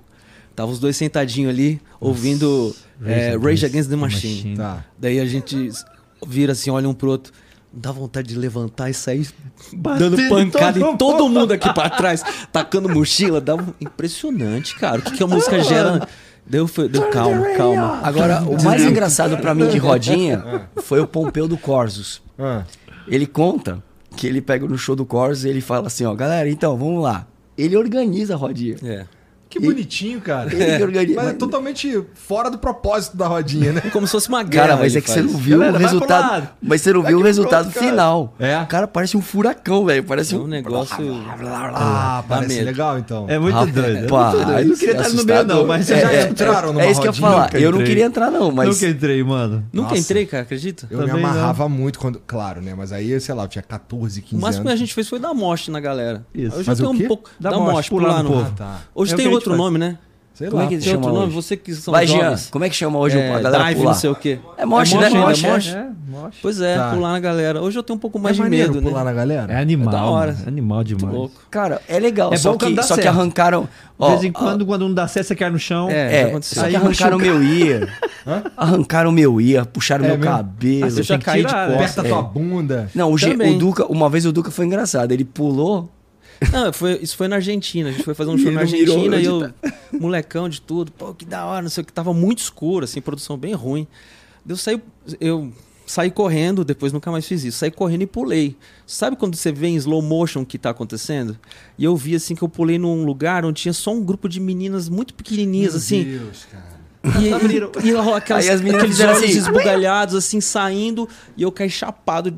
[0.54, 4.56] tava os dois sentadinhos ali, ouvindo é, Rage Against the Machine.
[4.56, 4.84] Tá.
[4.98, 5.70] Daí a gente
[6.26, 7.32] vira assim, olha um pro outro.
[7.74, 9.26] Dá vontade de levantar e sair
[9.72, 13.40] dando pancada em todo mundo aqui pra trás, tacando mochila.
[13.40, 13.72] Dá um...
[13.80, 14.98] Impressionante, cara.
[14.98, 16.06] O que, que a música gera?
[16.46, 18.00] Deu, foi- deu calma, calma.
[18.02, 22.20] Agora, o mais engraçado pra mim de rodinha foi o Pompeu do Corsos.
[22.38, 22.64] Ah.
[23.08, 23.82] Ele conta
[24.16, 27.02] que ele pega no show do Corsos e ele fala assim, ó, galera, então, vamos
[27.02, 27.26] lá.
[27.56, 28.76] Ele organiza a rodinha.
[28.82, 29.06] É.
[29.52, 30.50] Que bonitinho, cara.
[30.50, 31.14] Ele que organiza.
[31.20, 33.82] Mas é totalmente fora do propósito da rodinha, né?
[33.92, 34.68] Como se fosse uma guerra.
[34.68, 35.30] Cara, mas é que você faz.
[35.30, 36.48] não viu Galera, o resultado.
[36.62, 38.34] Mas você não Vai viu o resultado pronto, final.
[38.38, 38.58] É?
[38.62, 40.02] O cara parece um furacão, velho.
[40.04, 40.96] Parece É um um negócio.
[41.74, 42.64] Ah, Dá parece medo.
[42.66, 43.26] legal, então.
[43.28, 43.96] É muito Rapaz, doido.
[43.96, 44.58] é pá, muito doido.
[44.60, 46.82] Eu não queria é estar no meio, não, mas é, vocês já é, entraram numa
[46.82, 47.54] É isso que eu ia falar.
[47.54, 48.68] Eu não queria entrar, não, mas.
[48.68, 49.64] Nunca entrei, mano.
[49.72, 50.86] Nunca entrei, cara, acredita?
[50.90, 51.16] Eu me não.
[51.16, 52.20] amarrava muito quando.
[52.26, 52.74] Claro, né?
[52.74, 54.80] Mas aí, sei lá, eu tinha 14, 15 O máximo que anos.
[54.80, 56.24] a gente fez foi dar moche na galera.
[56.34, 56.56] Isso.
[56.56, 57.30] Eu o um pouco.
[57.38, 57.52] Dar
[57.88, 58.46] pular no povo.
[58.48, 58.80] Ah, tá.
[58.94, 59.58] Hoje É tem gente outro faz.
[59.62, 59.98] nome, né?
[60.34, 60.66] Sei Como lá.
[60.66, 61.34] é que chama outro nome, hoje?
[61.34, 63.92] você que são Vai, Jean, como é que chama hoje É, a galera dive, pular?
[63.92, 64.38] não sei o quê.
[64.56, 65.10] É moche, É né?
[65.10, 65.52] moche ainda, Moche, é é.
[65.52, 65.76] moche.
[65.76, 66.38] É, moche.
[66.40, 66.90] Pois é, Tá.
[66.90, 67.60] pular na galera.
[67.60, 69.10] Hoje eu tenho um pouco mais é de medo, pular né?
[69.10, 69.52] na galera.
[69.52, 69.88] É animal.
[69.88, 70.32] É da hora.
[70.32, 70.44] mano.
[70.48, 71.14] Animal demais.
[71.14, 71.34] Louco.
[71.50, 72.32] Cara, é legal.
[72.32, 73.64] É só bom quando que, só que arrancaram.
[73.64, 75.90] De ó, vez em ó, quando, quando não dá certo, você cai no chão.
[75.90, 76.54] É, já É, aconteceu.
[76.54, 77.88] só que Aí arrancaram meu ear.
[78.56, 80.86] Arrancaram o meu ear, puxaram É meu cabelo.
[80.86, 81.74] Ah, você já caí de né?
[81.74, 82.08] Aperta a É.
[82.08, 82.88] tua bunda.
[82.94, 83.16] Não, o
[83.58, 85.12] Duca, uma vez o Duca foi engraçado.
[85.12, 85.90] Ele pulou.
[86.50, 87.90] Não, foi, isso foi na Argentina.
[87.90, 89.52] A gente foi fazer um show na Argentina e eu,
[90.00, 93.00] molecão de tudo, pô, que da hora, não sei o que, tava muito escuro, assim,
[93.00, 93.86] produção bem ruim.
[94.48, 94.80] Eu saí,
[95.20, 95.52] eu
[95.86, 98.56] saí correndo, depois nunca mais fiz isso, saí correndo e pulei.
[98.86, 101.38] Sabe quando você vê em slow motion o que tá acontecendo?
[101.78, 104.40] E eu vi, assim, que eu pulei num lugar onde tinha só um grupo de
[104.40, 106.80] meninas muito pequenininhas, assim, Deus, cara.
[107.20, 111.52] e, e, e aquelas, Aí as meninas aqueles olhos assim, esbugalhados, assim, saindo, e eu
[111.52, 112.34] caí chapado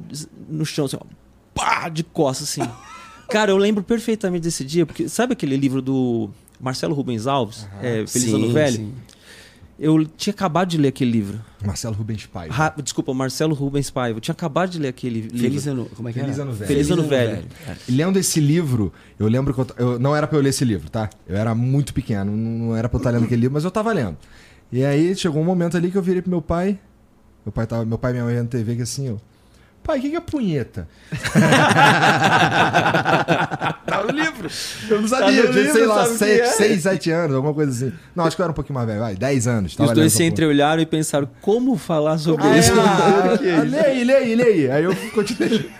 [0.48, 1.04] no chão, assim, ó,
[1.54, 2.70] pá, de costas, assim.
[3.28, 8.06] Cara, eu lembro perfeitamente desse dia, porque sabe aquele livro do Marcelo Rubens Alves, é,
[8.06, 8.76] Feliz Sim, Ano Velho?
[8.76, 8.92] sim.
[9.76, 11.40] Eu tinha acabado de ler aquele livro.
[11.64, 12.54] Marcelo Rubens Paiva.
[12.54, 14.18] Ra- Desculpa, Marcelo Rubens Paiva.
[14.18, 15.36] Eu tinha acabado de ler aquele livro.
[15.38, 15.90] Feliz ano.
[15.96, 16.42] Como é que Feliz era?
[16.44, 16.68] ano velho.
[16.68, 17.44] Feliz ano velho.
[17.66, 17.76] É.
[17.88, 20.64] E Lendo esse livro, eu lembro que eu, eu- não era pra eu ler esse
[20.64, 21.10] livro, tá?
[21.26, 23.92] Eu era muito pequeno, não era pra eu estar lendo aquele livro, mas eu tava
[23.92, 24.16] lendo.
[24.70, 26.78] E aí chegou um momento ali que eu virei pro meu pai.
[27.44, 29.20] Meu pai tava, meu pai e minha mãe vendo TV que assim, eu.
[29.84, 30.88] Pai, o que, que é punheta?
[33.86, 34.48] tá no livro.
[34.88, 36.46] Eu não sabia, Tá no tinha, sei lá, sabe o que é?
[36.50, 37.92] 6, 7 anos, alguma coisa assim.
[38.14, 39.76] Não, acho que eu era um pouquinho mais velho, vai, 10 anos.
[39.78, 42.72] Os dois se entreolharam e pensaram, como falar sobre Aí, isso?
[42.80, 44.70] ah, ah, lê aí, lê aí, lê aí.
[44.70, 45.70] Aí eu continuei.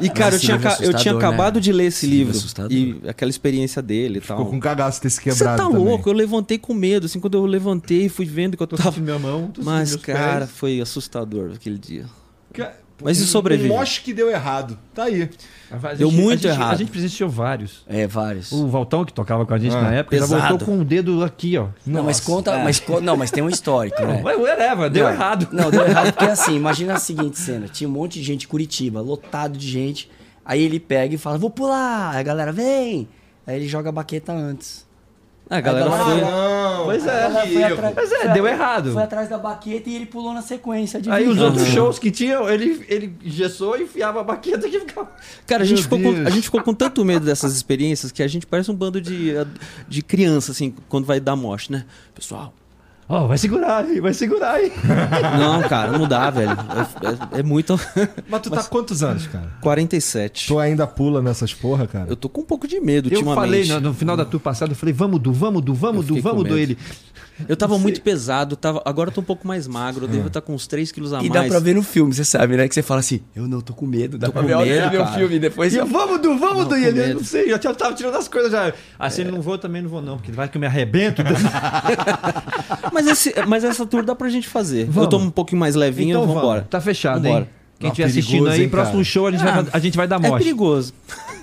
[0.00, 1.60] E, cara, eu tinha, livro é ca- eu tinha assustador, acabado né?
[1.60, 2.38] de ler esse livro é livro.
[2.38, 2.72] assustador.
[2.72, 4.36] E aquela experiência dele e tal.
[4.36, 5.56] Ficou com cagaço ter se Você quebrado.
[5.56, 5.82] tá também.
[5.84, 6.08] louco?
[6.08, 9.00] Eu levantei com medo, assim, quando eu levantei e fui vendo que eu Tô tava.
[9.00, 10.50] minha mão, tô Mas, cara, pés.
[10.52, 12.04] foi assustador aquele dia.
[12.52, 13.70] Ca- Mas um- isso sobrevive.
[13.70, 14.78] Um moche que deu errado.
[14.94, 15.30] Tá aí.
[15.70, 16.72] A Deu gente- muito a gente, errado.
[16.74, 17.84] A gente presenciou vários.
[17.86, 18.50] É, vários.
[18.50, 20.48] O Valtão, que tocava com a gente Ah, na época, já pesado.
[20.48, 21.68] voltou com o dedo aqui, ó.
[21.86, 22.58] Não, mas conta.
[22.58, 24.20] Mas, co- não, mas tem um histórico, né?
[24.24, 25.46] Whatever, deu Não, errado.
[25.52, 28.48] Não, deu errado porque assim, imagina a seguinte cena: tinha um monte de gente em
[28.48, 30.10] Curitiba, lotado de gente.
[30.44, 32.12] Aí ele pega e fala: Vou pular.
[32.14, 33.06] Aí a galera vem.
[33.46, 34.87] Aí ele joga a baqueta antes.
[35.50, 36.20] Ah, a galera foi.
[36.20, 36.84] não.
[36.84, 37.06] Pois é.
[37.06, 38.92] galera foi é, deu errado.
[38.92, 41.00] Foi atrás da baqueta e ele pulou na sequência.
[41.08, 41.72] Aí os outros Aham.
[41.72, 45.10] shows que tinham, ele, ele gessou e enfiava a baqueta que ficava.
[45.46, 48.22] Cara, a gente, Meu ficou com, a gente ficou com tanto medo dessas experiências que
[48.22, 49.32] a gente parece um bando de,
[49.88, 51.84] de criança, assim, quando vai dar morte, né?
[52.14, 52.52] Pessoal.
[53.08, 54.70] Ó, vai segurar aí, vai segurar aí.
[55.40, 56.50] Não, cara, não dá, velho.
[56.50, 57.78] É, é- é muito.
[58.28, 59.50] Mas tu tá quantos anos, cara?
[59.62, 60.46] 47.
[60.48, 62.06] Tu ainda pula nessas porra, cara?
[62.10, 63.40] Eu tô com um pouco de medo Eu ultimamente.
[63.46, 66.16] falei no, no final da tour passada, eu falei, vamos Du, vamos Du, vamos Eu
[66.16, 66.58] Du, vamos Du.
[66.58, 66.76] Ele,
[67.46, 70.40] Eu tava muito pesado, tava, agora eu tô um pouco mais magro, eu devo estar
[70.40, 71.32] com uns 3 quilos a E mais.
[71.42, 72.66] dá pra ver no filme, você sabe, né?
[72.66, 74.18] Que você fala assim: Eu não tô com medo.
[74.18, 75.72] Dá Tô pra com ver medo, o filme depois.
[75.72, 76.76] e eu, vamos Du, vamos Não, Du.
[76.76, 78.72] E ele, eu não sei, eu já tava tirando as coisas já.
[78.98, 80.66] Ah, se ele não vou, eu também não vou não, porque vai que eu me
[80.66, 81.22] arrebento.
[82.92, 84.84] Mas, esse, mas essa tour dá pra gente fazer.
[84.86, 85.02] Vamos.
[85.04, 86.62] Eu tô um pouquinho mais levinho, então vamos embora.
[86.68, 87.44] Tá fechado, Vambora.
[87.44, 87.48] hein?
[87.78, 90.08] Quem Ah, estiver assistindo aí, hein, próximo show a gente, Ah, vai, a gente vai
[90.08, 90.42] dar É morte.
[90.42, 90.92] perigoso.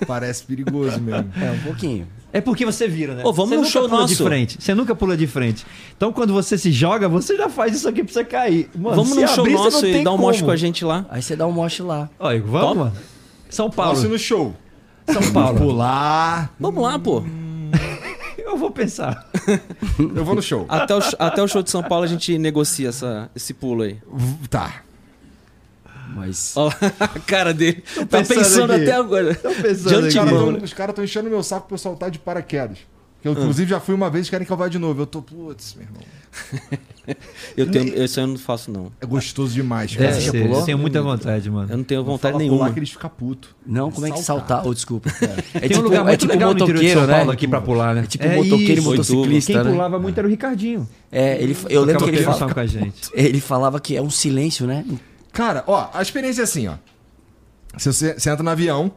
[0.06, 1.30] Parece perigoso mesmo.
[1.40, 2.06] É, um pouquinho.
[2.36, 3.22] É porque você vira, né?
[3.24, 4.24] Ô, vamos você nunca show pula de nosso.
[4.24, 4.58] frente.
[4.60, 5.64] Você nunca pula de frente.
[5.96, 8.68] Então quando você se joga, você já faz isso aqui pra você cair.
[8.76, 10.48] Mano, vamos show abrir, você nosso não e dar um moche como.
[10.48, 11.06] com a gente lá.
[11.08, 12.10] Aí você dá um moche lá.
[12.18, 12.84] Olha, vamos, Toma.
[12.84, 12.96] mano.
[13.48, 13.94] São Paulo.
[13.94, 14.54] Posso no show.
[15.10, 15.58] São Paulo.
[15.58, 16.52] Pular.
[16.60, 17.22] Vamos lá, pô.
[18.36, 19.26] Eu vou pensar.
[19.98, 20.66] Eu vou no show.
[20.68, 23.96] Até o, até o show de São Paulo a gente negocia essa, esse pulo aí.
[24.50, 24.82] Tá.
[26.16, 26.56] Mas.
[26.56, 27.82] Olha lá a cara dele.
[27.94, 29.34] Tá pensando pensando até agora.
[29.34, 30.14] Tô pensando aqui.
[30.14, 30.58] caras antemão, tão- né?
[30.62, 32.78] Os caras estão enchendo meu saco pra eu saltar de paraquedas.
[33.22, 35.02] Que eu, inclusive, já fui uma vez e querem que eu vá de novo.
[35.02, 36.02] Eu tô, putz, meu irmão.
[37.56, 38.90] Eu tenho, esse eu não faço, não.
[39.00, 40.12] É gostoso demais, É, cara.
[40.14, 40.58] você já sei, pulou?
[40.58, 41.70] eu tenho muita vontade, mano.
[41.70, 42.58] Eu não tenho vontade nenhuma.
[42.58, 43.50] pular que eles ficam putos.
[43.64, 44.66] Não, como é que Saltar.
[44.66, 45.08] Oh, desculpa.
[45.54, 47.26] É, Tem tipo, um lugar é muito tipo legal no interior de São motoqueiro, Paulo
[47.28, 47.32] né?
[47.32, 48.00] aqui pra pular, né?
[48.02, 48.82] É tipo motoqueiro e isso.
[48.82, 49.70] motociclista, Quem né?
[49.70, 50.88] pulava muito era o Ricardinho.
[51.12, 53.10] É, ele, eu lembro que ele, Tocava fala, percussão com a gente.
[53.14, 54.84] ele falava que é um silêncio, né?
[55.36, 56.76] Cara, ó, a experiência é assim, ó.
[57.76, 58.90] Você, você entra no avião,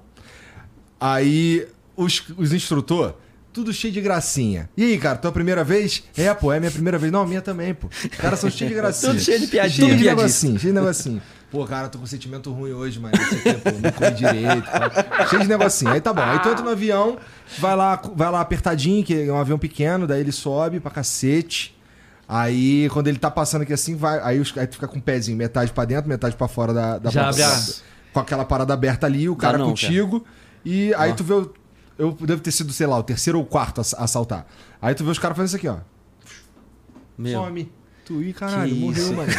[0.98, 3.16] aí os, os instrutor,
[3.52, 4.70] tudo cheio de gracinha.
[4.78, 6.02] E aí, cara, tua primeira vez?
[6.16, 7.12] É, pô, é minha primeira vez.
[7.12, 7.88] Não, minha também, pô.
[7.88, 9.12] Os caras são cheios de gracinha.
[9.12, 9.88] Tudo cheio de piadinha.
[9.88, 11.22] Cheio de negocinho, cheio de negocinho.
[11.52, 14.64] Pô, cara, tô com sentimento ruim hoje, mas o quê, pô, não comi direito.
[14.64, 15.28] Tá?
[15.28, 15.92] Cheio de negocinho.
[15.92, 16.22] Aí tá bom.
[16.22, 17.18] Aí tu entra no avião,
[17.58, 21.78] vai lá, vai lá apertadinho, que é um avião pequeno, daí ele sobe pra cacete.
[22.32, 24.20] Aí, quando ele tá passando aqui assim, vai.
[24.22, 27.00] Aí, os, aí tu fica com o pezinho, metade pra dentro, metade pra fora da,
[27.00, 27.44] da Já porta.
[27.44, 27.74] abre a-
[28.14, 30.24] Com aquela parada aberta ali, o cara não, contigo.
[30.64, 31.34] E aí tu vê.
[31.34, 31.52] o-
[31.98, 34.46] Eu devo ter sido, sei lá, o terceiro ou quarto a, a saltar.
[34.82, 35.78] Aí tu vê os caras fazendo isso aqui, ó.
[37.18, 37.42] Meu.
[37.44, 37.72] Some.
[38.06, 39.14] Tu, ih, caralho, Que morreu, isso.
[39.14, 39.32] mano.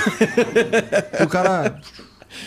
[1.24, 1.81] o cara.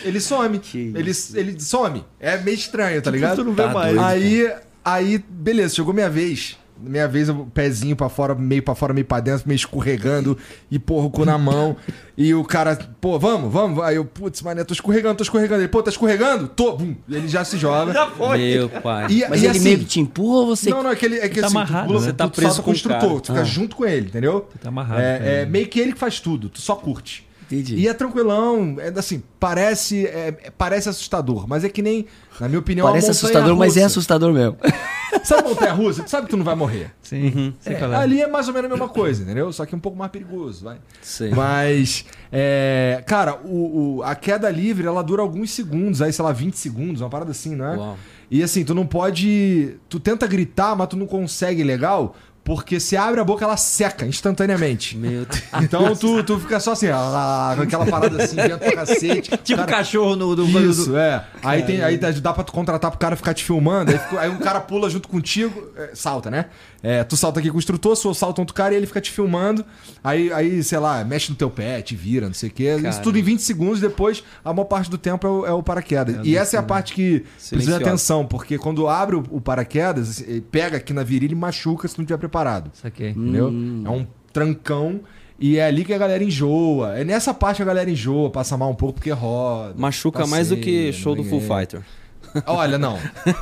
[0.02, 0.58] Ele some.
[0.58, 2.04] Que Ele, ele some.
[2.20, 3.36] É meio estranho, tá ligado?
[3.36, 3.94] tu não vê Tá mais.
[3.94, 4.04] doido.
[4.06, 4.54] Aí,
[4.84, 6.58] aí, beleza, chegou minha vez.
[6.86, 10.36] Minha vez, o pezinho pra fora, meio pra fora, meio pra dentro, meio escorregando
[10.70, 11.76] e porra, o cu na mão.
[12.16, 13.82] E o cara, pô, vamos, vamos.
[13.82, 15.62] Aí eu, putz, mané, tô escorregando, tô escorregando.
[15.62, 16.46] Ele, pô, tá escorregando?
[16.48, 16.94] Tô, bum.
[17.10, 17.92] Ele já se joga.
[18.38, 19.06] Meu pai.
[19.10, 20.70] E, Mas e ele assim, meio que te empurra ou você.
[20.70, 22.00] Não, não, é que ele é que Tá assim, amarrado, tu, né?
[22.00, 23.20] Você tá tu preso com o instrutor, cara.
[23.20, 23.44] tu fica Ah.
[23.44, 24.48] junto com ele, entendeu?
[24.62, 25.00] Tá amarrado.
[25.00, 27.23] É, é meio que ele que faz tudo, tu só curte.
[27.50, 27.76] Entendi.
[27.76, 32.06] E é tranquilão, é assim, parece, é, é- parece assustador, mas é que nem,
[32.40, 34.56] na minha opinião, Parece assustador, mas é assustador mesmo.
[35.22, 36.02] Sabe montanha russa?
[36.02, 36.90] Tu sabe que tu não vai morrer.
[37.00, 37.94] Sim, sei É, é.
[37.94, 39.52] ali é mais ou menos a mesma coisa, entendeu?
[39.52, 40.78] Só que um pouco mais perigoso, vai.
[41.00, 41.30] Sei.
[41.30, 46.32] Mas, é, cara, o, o- a queda livre, ela dura alguns segundos, aí, sei lá,
[46.32, 47.76] 20 segundos, uma parada assim, não é?
[47.76, 47.96] Uau.
[48.28, 49.76] E assim, tu não pode.
[49.88, 54.04] Tu tenta gritar, mas tu não consegue legal, porque se abre a boca, ela seca
[54.06, 54.96] instantaneamente.
[54.98, 55.42] Meu Deus.
[55.62, 56.88] Então tu, tu fica só assim,
[57.56, 59.30] com aquela parada assim, vento pra cacete.
[59.42, 61.24] Tipo Cara, cachorro no, do, Isso, do- é.
[61.42, 63.90] Aí, tem, aí dá pra tu contratar pro cara ficar te filmando.
[63.90, 66.46] Aí, aí um cara pula junto contigo, é, salta, né?
[66.84, 69.10] É, tu salta aqui com o instrutor, sua salta outro cara e ele fica te
[69.10, 69.64] filmando.
[70.02, 72.74] Aí, aí, sei lá, mexe no teu pé, te vira, não sei o quê.
[72.74, 72.98] Isso Cara.
[72.98, 76.16] tudo em 20 segundos, depois a maior parte do tempo é o, é o paraquedas.
[76.22, 80.20] e essa é a parte que precisa de atenção, porque quando abre o, o paraquedas,
[80.20, 82.70] ele pega aqui na virilha e machuca se tu não estiver preparado.
[82.74, 83.10] Saquei.
[83.12, 83.46] Entendeu?
[83.48, 85.00] É um trancão.
[85.38, 86.98] E é ali que a galera enjoa.
[86.98, 89.74] É nessa parte que a galera enjoa, passa mal um pouco porque roda.
[89.76, 91.60] Machuca mais do que passeia, show do Full é.
[91.60, 91.82] Fighter.
[92.46, 92.98] Olha, não.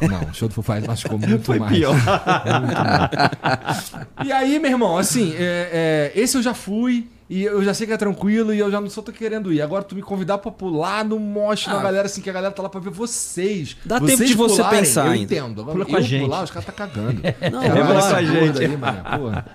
[0.09, 1.72] Não, o show do Foo Fighters machucou muito Foi mais.
[1.72, 1.94] pior.
[1.94, 3.92] Muito mais.
[4.26, 7.87] E aí, meu irmão, assim, é- é, esse eu já fui e eu já sei
[7.87, 9.62] que é tranquilo e eu já não só tô querendo ir.
[9.62, 12.62] Agora tu me convidar pra pular no moche na galera, assim, que a galera tá
[12.62, 13.76] lá pra ver vocês.
[13.85, 15.22] Dá vocês tempo de você pularem, pensar eu ainda.
[15.35, 15.61] entendo.
[15.62, 16.24] Agora Pula com a gente.
[16.24, 17.22] pular, os caras tá cagando.
[17.50, 18.59] Não, vai com a gente.
[18.61, 19.46] Aí, mané, porra.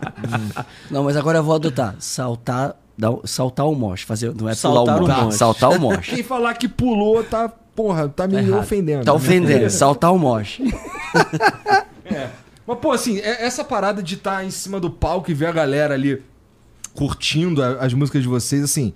[0.89, 1.95] Não, mas agora eu vou adotar.
[1.99, 4.05] Saltar, dar, saltar o moche.
[4.05, 5.21] Fazer, não é pular Saltar o o moche.
[5.21, 5.37] moche.
[5.37, 6.11] Saltar o moche.
[6.15, 8.59] Quem falar que pulou tá, porra, tá me errado.
[8.59, 9.05] ofendendo.
[9.05, 9.17] Tá né?
[9.17, 9.69] ofendendo.
[9.69, 10.63] Saltar o moche.
[12.65, 15.51] Mas, pô, assim, é- essa parada de estar em cima do palco e ver a
[15.51, 16.23] galera ali
[16.95, 18.93] curtindo as músicas de vocês, assim.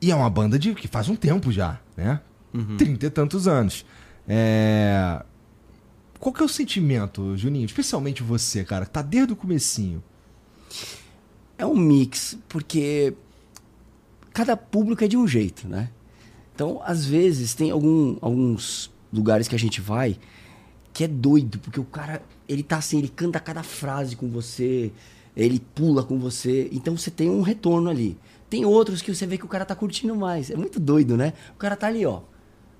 [0.00, 2.20] E é uma banda de que faz um tempo já, né?
[2.78, 3.84] Trinta e tantos anos.
[4.26, 5.22] É...
[6.18, 7.66] Qual que é o sentimento, Juninho?
[7.66, 10.02] Especialmente você, cara, que tá desde o comecinho.
[11.58, 13.12] É um mix, porque
[14.32, 15.90] cada público é de um jeito, né?
[16.56, 20.16] Então, às vezes, tem algum- alguns lugares que a gente vai
[20.90, 24.90] que é doido, porque o cara, ele tá assim, ele canta cada frase com você,
[25.36, 28.16] ele pula com você, então você tem um retorno ali.
[28.48, 30.50] Tem outros que você vê que o cara tá curtindo mais.
[30.50, 31.34] É muito doido, né?
[31.54, 32.20] O cara tá ali, ó,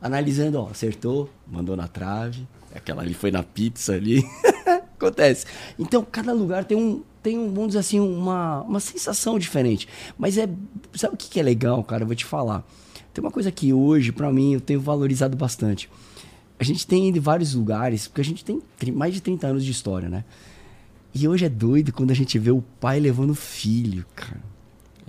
[0.01, 4.25] analisando, ó, acertou, mandou na trave, aquela ali foi na pizza ali.
[4.97, 5.45] Acontece.
[5.79, 9.87] Então, cada lugar tem um, tem um, vamos dizer assim, uma, uma sensação diferente.
[10.17, 10.49] Mas é,
[10.95, 12.05] sabe o que que é legal, cara?
[12.05, 12.67] Eu vou te falar.
[13.17, 15.89] Tem uma coisa que hoje, pra mim, eu tenho valorizado bastante.
[16.59, 18.61] A gente tem ido em vários lugares, porque a gente tem
[18.93, 20.23] mais de 30 anos de história, né?
[21.15, 24.39] E hoje é doido quando a gente vê o pai levando o filho, cara.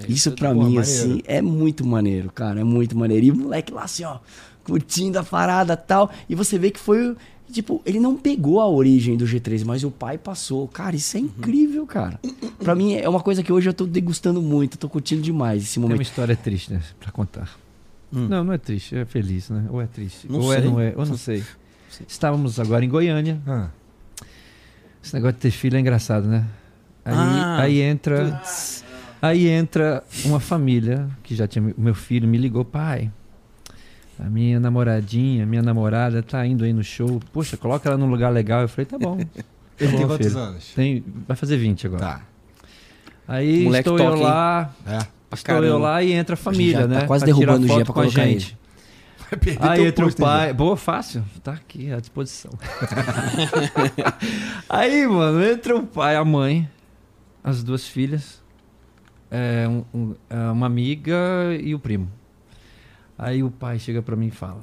[0.07, 0.81] Isso pra porra, mim, maneiro.
[0.83, 2.61] assim, é muito maneiro, cara.
[2.61, 3.25] É muito maneiro.
[3.25, 4.19] E o moleque lá, assim, ó,
[4.63, 6.09] curtindo a parada e tal.
[6.29, 7.13] E você vê que foi.
[7.51, 10.65] Tipo, ele não pegou a origem do G3, mas o pai passou.
[10.69, 12.17] Cara, isso é incrível, cara.
[12.59, 15.73] Pra mim é uma coisa que hoje eu tô degustando muito, tô curtindo demais esse
[15.73, 16.07] Tem uma momento.
[16.07, 16.81] história triste, né?
[17.01, 17.66] Pra contar.
[18.11, 19.65] Não, não é triste, é feliz, né?
[19.69, 20.27] Ou é triste.
[20.31, 20.69] Não ou é, sei.
[20.69, 21.43] não é, ou não sei.
[22.07, 23.39] Estávamos agora em Goiânia.
[23.47, 23.67] Ah,
[25.03, 26.45] Esse negócio de ter filho é engraçado, né?
[27.03, 27.57] Aí, Ah.
[27.61, 28.41] aí entra.
[29.21, 31.73] Aí entra uma família que já tinha.
[31.77, 33.11] O meu filho me ligou, pai.
[34.19, 37.19] A minha namoradinha, minha namorada tá indo aí no show.
[37.33, 38.61] Poxa, coloca ela num lugar legal.
[38.61, 39.17] Eu falei, tá bom.
[39.79, 40.73] Eu Tem quantos anos?
[40.73, 42.01] Tem, vai fazer 20 agora.
[42.01, 42.21] Tá.
[43.27, 44.23] Aí Moleque estou toca, eu hein?
[44.23, 44.99] lá, É.
[45.35, 47.05] estou eu lá e entra a família, já tá né?
[47.07, 48.57] quase pra derrubando o Gia pra com a colocar gente.
[49.41, 50.53] Perder Aí entra o pai.
[50.53, 51.21] Boa, fácil.
[51.43, 52.51] Tá aqui à disposição.
[54.69, 56.69] Aí, mano, entra o pai, a mãe,
[57.43, 58.41] as duas filhas,
[59.29, 61.15] é, um- um- é, uma amiga
[61.61, 62.09] e o primo.
[63.17, 64.61] Aí o pai chega pra mim e fala.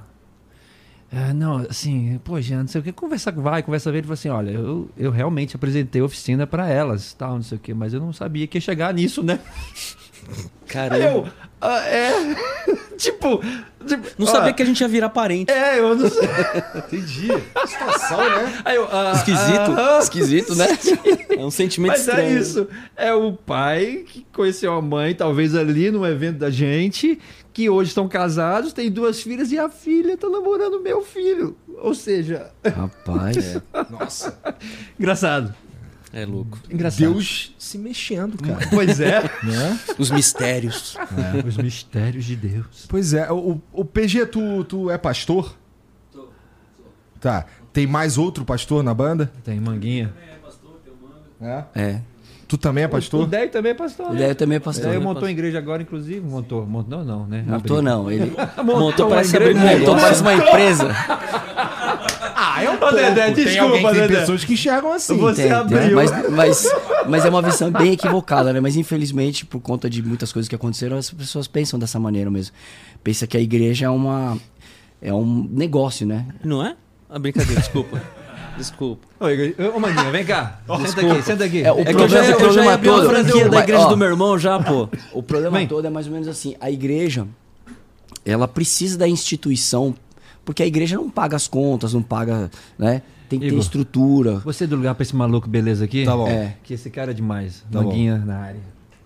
[1.12, 4.14] "É, não, assim, pô, Jean, não sei o que, conversa vai, conversa com ele, fala
[4.14, 7.72] assim, olha, eu, eu realmente apresentei a oficina pra elas, tal, não sei o que,
[7.74, 9.38] mas eu não sabia que ia chegar nisso, né?
[10.66, 11.04] Caramba.
[11.04, 11.28] eu,
[11.60, 12.10] "Ah, é,
[12.96, 13.40] tipo,
[13.86, 15.50] tipo, Não sabia que a gente ia virar parente.
[15.52, 16.28] É, eu não sei.
[16.74, 17.28] Entendi.
[17.28, 18.62] Que situação, né?
[18.64, 19.70] Aí eu, ah, Esquisito.
[19.78, 20.66] ah, Esquisito, né?
[21.38, 22.36] É um sentimento Mas estranho.
[22.36, 22.68] é isso.
[22.96, 27.18] É o pai que conheceu a mãe, talvez ali no evento da gente,
[27.52, 31.56] que hoje estão casados, tem duas filhas e a filha tá namorando meu filho.
[31.82, 33.60] Ou seja, Rapaz.
[33.90, 34.38] Nossa.
[34.98, 35.54] engraçado.
[36.16, 36.60] É louco.
[36.70, 37.00] Engraçado.
[37.00, 38.64] Deus se mexendo, cara.
[38.70, 39.20] Pois é.
[39.42, 39.80] né?
[39.98, 40.96] Os mistérios.
[41.44, 42.86] Os mistérios de Deus.
[42.88, 43.30] Pois é.
[43.32, 45.56] O, o PG, tu, tu é pastor?
[47.20, 47.46] Tá.
[47.72, 49.32] Tem mais outro pastor na banda?
[49.42, 50.14] Tem manguinha.
[51.40, 51.64] É.
[51.74, 52.00] É.
[52.46, 53.26] Tu também é O pastor?
[53.26, 54.10] Déio também é pastor.
[54.10, 54.30] Ele né?
[54.30, 54.90] é também O pastor.
[54.90, 56.20] Déio montou a igreja agora, inclusive.
[56.20, 56.64] Montou.
[56.64, 57.44] Montou não, né?
[57.44, 57.82] Montou Abriu.
[57.82, 60.94] não, ele Montou, uma parece montou parece uma empresa.
[62.56, 63.34] Ah, é um Ô, Dedé, pouco.
[63.34, 64.20] Tem desculpa, alguém, tem Dedé.
[64.20, 65.16] pessoas que enxergam assim.
[65.16, 65.96] Você Tem, tem, abriu.
[65.96, 66.68] mas, mas,
[67.08, 68.60] mas é uma visão bem equivocada, né?
[68.60, 72.54] Mas infelizmente, por conta de muitas coisas que aconteceram, as pessoas pensam dessa maneira mesmo.
[73.02, 74.38] Pensa que a igreja é uma
[75.02, 76.26] é um negócio, né?
[76.44, 76.76] Não é?
[77.10, 78.00] Ah, brincadeira, desculpa.
[78.56, 79.04] Desculpa.
[79.18, 79.24] Ô,
[79.76, 80.60] ô, Manguinha, vem cá.
[80.86, 81.62] Senta aqui, senta aqui.
[81.64, 83.48] É, o É que eu problema- já, o eu já problema abrir uma todo- franquia
[83.48, 84.88] da igreja ó, do meu irmão já, pô.
[85.12, 85.66] O problema Vem.
[85.66, 87.26] todo é mais ou menos assim, a igreja
[88.24, 89.92] ela precisa da instituição,
[90.44, 93.02] porque a igreja não paga as contas, não paga, né?
[93.28, 93.60] Tem que ter Igor.
[93.62, 94.38] estrutura.
[94.40, 96.04] Você do lugar pra esse maluco beleza aqui?
[96.04, 96.28] Tá bom.
[96.28, 96.56] É.
[96.62, 97.64] Que esse cara é demais.
[97.70, 97.88] Tá bom.
[97.88, 98.60] Manguinha na área.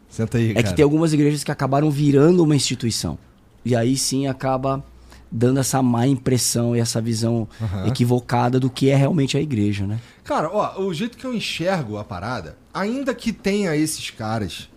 [0.08, 0.68] Senta aí, É cara.
[0.68, 3.18] que tem algumas igrejas que acabaram virando uma instituição.
[3.64, 4.82] E aí sim acaba
[5.30, 7.86] dando essa má impressão e essa visão Aham.
[7.86, 9.98] equivocada do que é realmente a igreja, né?
[10.24, 14.70] Cara, ó, o jeito que eu enxergo a parada, ainda que tenha esses caras,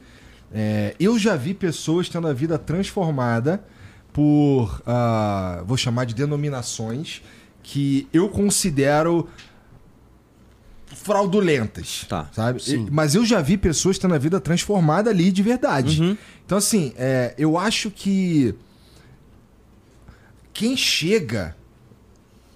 [0.54, 3.63] é, eu já vi pessoas tendo a vida transformada
[4.13, 7.21] por, ah, vou chamar de denominações,
[7.63, 9.28] que eu considero
[10.88, 12.62] fraudulentas, Tá, sabe?
[12.62, 12.88] sim.
[12.91, 16.02] Mas eu já vi pessoas tendo a vida transformada ali de verdade.
[16.02, 16.17] Uhum.
[16.45, 18.54] Então, assim, é, eu acho que
[20.54, 21.56] quem chega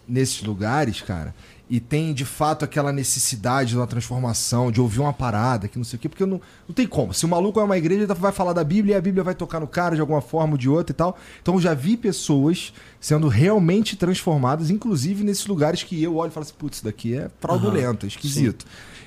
[0.07, 1.33] nesses lugares, cara,
[1.67, 5.83] e tem de fato aquela necessidade de uma transformação, de ouvir uma parada, que não
[5.83, 7.13] sei o quê, porque não, não tem como.
[7.13, 9.33] Se o maluco é uma igreja, ele vai falar da Bíblia e a Bíblia vai
[9.33, 11.17] tocar no cara de alguma forma ou de outra e tal.
[11.41, 16.31] Então eu já vi pessoas sendo realmente transformadas, inclusive nesses lugares que eu olho e
[16.33, 18.65] falo assim, putz, isso daqui é fraudulento, é esquisito.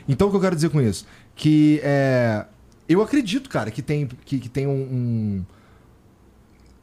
[0.09, 1.07] Então o que eu quero dizer com isso?
[1.37, 2.44] Que é,
[2.88, 5.44] eu acredito, cara, que tem, que, que tem um- um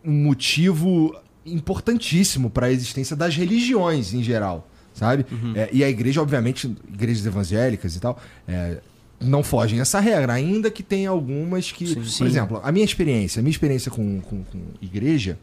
[0.07, 5.25] um motivo importantíssimo para a existência das religiões em geral, sabe?
[5.55, 8.77] É, e a igreja, obviamente, igrejas evangélicas e tal, é,
[9.19, 11.85] não fogem essa regra, ainda que tenha algumas que.
[11.85, 12.25] Sim, por sim.
[12.25, 15.37] exemplo, a minha experiência, a minha experiência com, com, com igreja,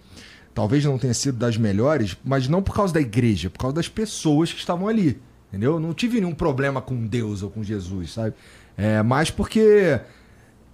[0.54, 3.88] talvez não tenha sido das melhores, mas não por causa da igreja, por causa das
[3.88, 5.18] pessoas que estavam ali.
[5.48, 5.74] Entendeu?
[5.74, 8.34] Eu não tive nenhum problema com Deus ou com Jesus, sabe?
[8.76, 10.00] É, mas porque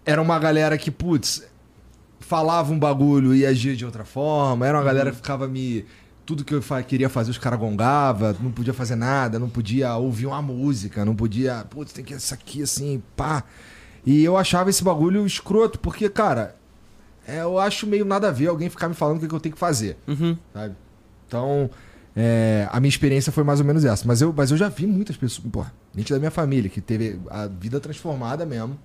[0.07, 1.43] era uma galera que, putz,
[2.21, 4.67] falava um bagulho e agia de outra forma.
[4.67, 5.85] Era uma galera que ficava me.
[6.29, 10.27] Tudo que eu queria fazer, os caras gongava, não podia fazer nada, não podia ouvir
[10.27, 11.65] uma música, não podia.
[11.71, 13.43] Putz, tem que isso aqui assim, pá.
[14.05, 16.55] E eu achava esse bagulho escroto, porque, cara,
[17.27, 19.55] é, eu acho meio nada a ver alguém ficar me falando o que, eu tenho
[19.55, 20.37] que fazer, Uhum.
[20.53, 20.75] sabe?
[21.27, 21.71] Então,
[22.15, 24.07] é, a minha experiência foi mais ou menos essa.
[24.07, 25.65] Mas eu, mas eu já vi muitas pessoas, pô,
[25.97, 28.79] gente da minha família, que teve a vida transformada mesmo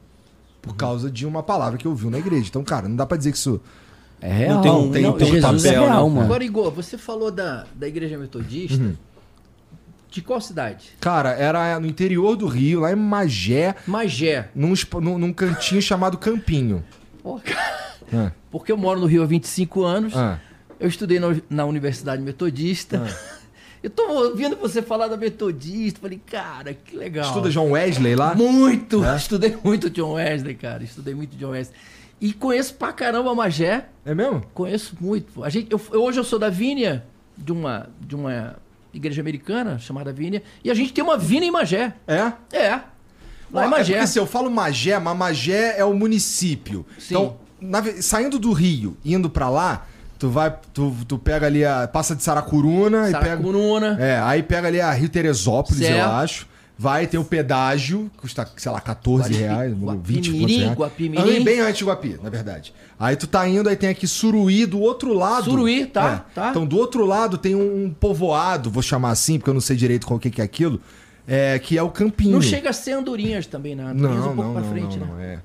[0.62, 2.48] por causa de uma palavra que ouviu na igreja.
[2.48, 3.60] Então, cara, não dá pra dizer que isso.
[4.22, 4.61] É real.
[4.61, 6.16] tem um- tem- Não, tem um Jesus papel, é real, né?
[6.16, 6.26] mano.
[6.26, 8.82] Agora, Igor, você falou da, da igreja metodista.
[8.82, 8.95] Uhum.
[10.09, 10.91] De qual cidade?
[10.99, 14.47] Cara, era no interior do Rio, lá em Magé, Magé.
[14.53, 14.74] num,
[15.18, 16.84] num, cantinho chamado Campinho.
[17.24, 17.84] Pô, cara,
[18.14, 20.16] Ah, Porque eu moro no Rio há 25 anos.
[20.16, 20.38] ah,
[20.80, 23.01] Eu estudei na, na Universidade Metodista.
[23.82, 25.99] Eu tô ouvindo você falar da Metodista.
[25.99, 27.26] Falei, cara, que legal.
[27.26, 28.34] Estuda John Wesley lá?
[28.36, 29.03] Muito!
[29.03, 29.16] É?
[29.18, 30.84] Estudei muito John Wesley, cara.
[30.84, 31.76] Estudei muito John Wesley.
[32.24, 33.88] E conheço pra caramba Magé.
[34.06, 34.42] É mesmo?
[34.54, 35.44] Conheço muito.
[35.44, 37.04] A gente, eu, eu- hoje eu sou da Vínia,
[37.38, 38.56] de uma, de uma
[38.94, 40.42] igreja americana chamada Vínia.
[40.64, 41.94] E a gente tem uma Vínia em Magé.
[42.08, 42.32] É?
[42.58, 42.70] É.
[43.52, 43.94] Lá Ó, em É Magé.
[43.96, 46.86] porque se eu falo Magé, mas Magé é o município.
[46.98, 47.14] Sim.
[47.16, 49.86] Então, na saindo do Rio, indo pra lá,
[50.18, 51.90] tu vai, tu, tu pega ali a.
[51.90, 53.26] Passa de Saracuruna e pega.
[53.26, 53.98] Saracuruna.
[54.00, 56.10] É, aí pega ali a Rio Teresópolis, eu Certo.
[56.10, 56.53] acho.
[56.84, 60.78] Vai ter o pedágio, que custa, sei lá, 14 Guapi- reais, Guapimirim, 20 quantos reais.
[60.78, 61.24] Guapimirim.
[61.24, 62.74] Ande bem antes de Guapi, na verdade.
[63.00, 65.46] Aí tu tá indo, aí tem aqui Suruí do outro lado.
[65.46, 66.34] Suruí, tá, É.
[66.36, 66.50] tá.
[66.50, 70.06] Então do outro lado tem um, povoado, vou chamar assim, porque eu não sei direito
[70.06, 70.82] qual que que é aquilo,
[71.26, 72.34] é, que é o Campinho.
[72.34, 73.86] Não chega a ser Andorinhas também, né?
[73.86, 75.14] Andorinhas Não, um pouco não, pra não, frente, não, né?
[75.14, 75.40] não, é.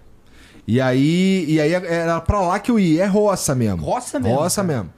[0.66, 3.80] E aí, e aí era pra lá que eu ia, é roça mesmo.
[3.82, 4.74] Roça mesmo, Roça cara.
[4.78, 4.90] mesmo.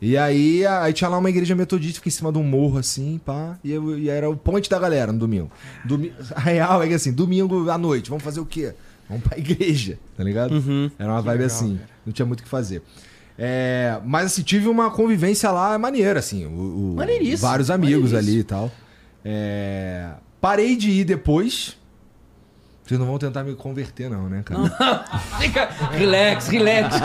[0.00, 3.20] E aí, aí tinha lá uma igreja metodista, fica em cima de um morro assim,
[3.24, 3.58] pá.
[3.64, 5.50] E, eu, e era o ponte da galera no domingo.
[5.84, 8.74] Domi a real é que assim, domingo à noite, vamos fazer o quê?
[9.08, 10.54] Vamos pra igreja, tá ligado?
[10.98, 12.82] Era uma vibe assim, não tinha muito o que fazer.
[13.36, 16.44] É, mas assim, tive uma convivência lá maneira, assim.
[16.46, 18.32] O, o- Maneiríssimo, vários amigos maneiríssimo.
[18.32, 18.70] ali e tal.
[19.24, 21.76] É, parei de ir depois.
[22.84, 25.04] Vocês não vão tentar me converter, não, né, cara?
[25.38, 26.96] Fica, relax, relax.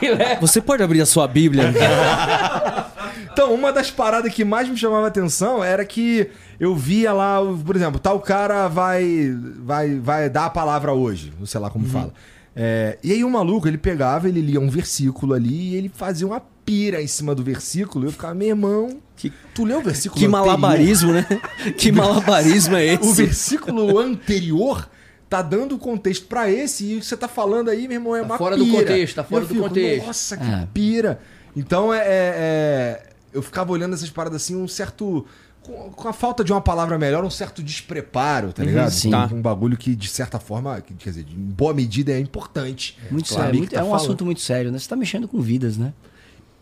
[0.40, 1.72] Você pode abrir a sua Bíblia?
[3.32, 6.28] Então, uma das paradas que mais me chamava atenção era que
[6.58, 9.32] eu via lá, o- por exemplo, tal cara vai
[9.62, 12.12] vai vai dar a palavra hoje, não sei lá como fala.
[12.54, 16.26] É, e aí o maluco, ele pegava, ele lia um versículo ali e ele fazia
[16.26, 18.04] uma pira em cima do versículo.
[18.04, 20.46] E eu ficava, meu irmão, Que- tu leu o versículo que anterior?
[20.46, 21.26] malabarismo, né?
[21.78, 23.22] Que malabarismo é O esse?
[23.22, 24.88] versículo anterior
[25.30, 28.20] tá dando contexto pra esse e o que você tá falando aí, meu irmão, é
[28.20, 28.78] Tá uma fora do pira.
[28.80, 30.06] contexto, tá fora eu do fico, contexto.
[30.06, 30.68] Nossa, que É.
[30.74, 31.20] pira.
[31.56, 33.02] Então é, é- é-
[33.32, 35.24] Eu ficava olhando essas paradas assim, um certo.
[35.62, 38.90] Com, com a falta de uma palavra melhor, um certo despreparo, tá ligado?
[38.90, 39.08] sim.
[39.10, 39.28] Tá.
[39.32, 42.98] Um bagulho que, de certa forma, que, quer dizer, em boa medida é importante.
[43.10, 43.56] Muito sério.
[43.58, 44.00] muito- tá é um falando.
[44.02, 44.78] assunto muito sério, né?
[44.80, 45.92] Você tá mexendo com vidas, né?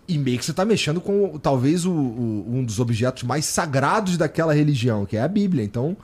[0.06, 4.18] E meio que você tá mexendo com talvez o, o- um dos objetos mais sagrados
[4.18, 5.64] daquela religião, que é a Bíblia.
[5.64, 5.96] Então,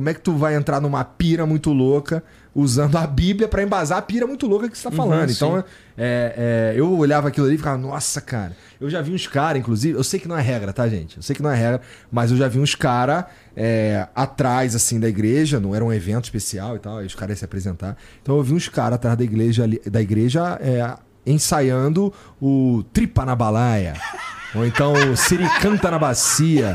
[0.00, 2.24] como é que tu vai entrar numa pira muito louca
[2.54, 5.30] usando a Bíblia pra embasar a pira muito louca que você tá falando?
[5.30, 5.62] então,
[5.94, 8.56] é, é, eu olhava aquilo ali e ficava, nossa, cara.
[8.80, 11.18] Eu já vi uns caras, inclusive, eu sei que não é regra, tá, gente?
[11.18, 13.26] Eu sei que não é regra, mas eu já vi uns caras
[14.14, 17.38] atrás, assim, da igreja, não era um evento especial e tal, aí os caras iam
[17.40, 17.94] se apresentar.
[18.22, 20.96] Então eu vi uns caras atrás da igreja, da igreja é,
[21.26, 23.92] ensaiando o Tripa na Balaia.
[24.54, 26.74] Ou então o Siricanta na Bacia.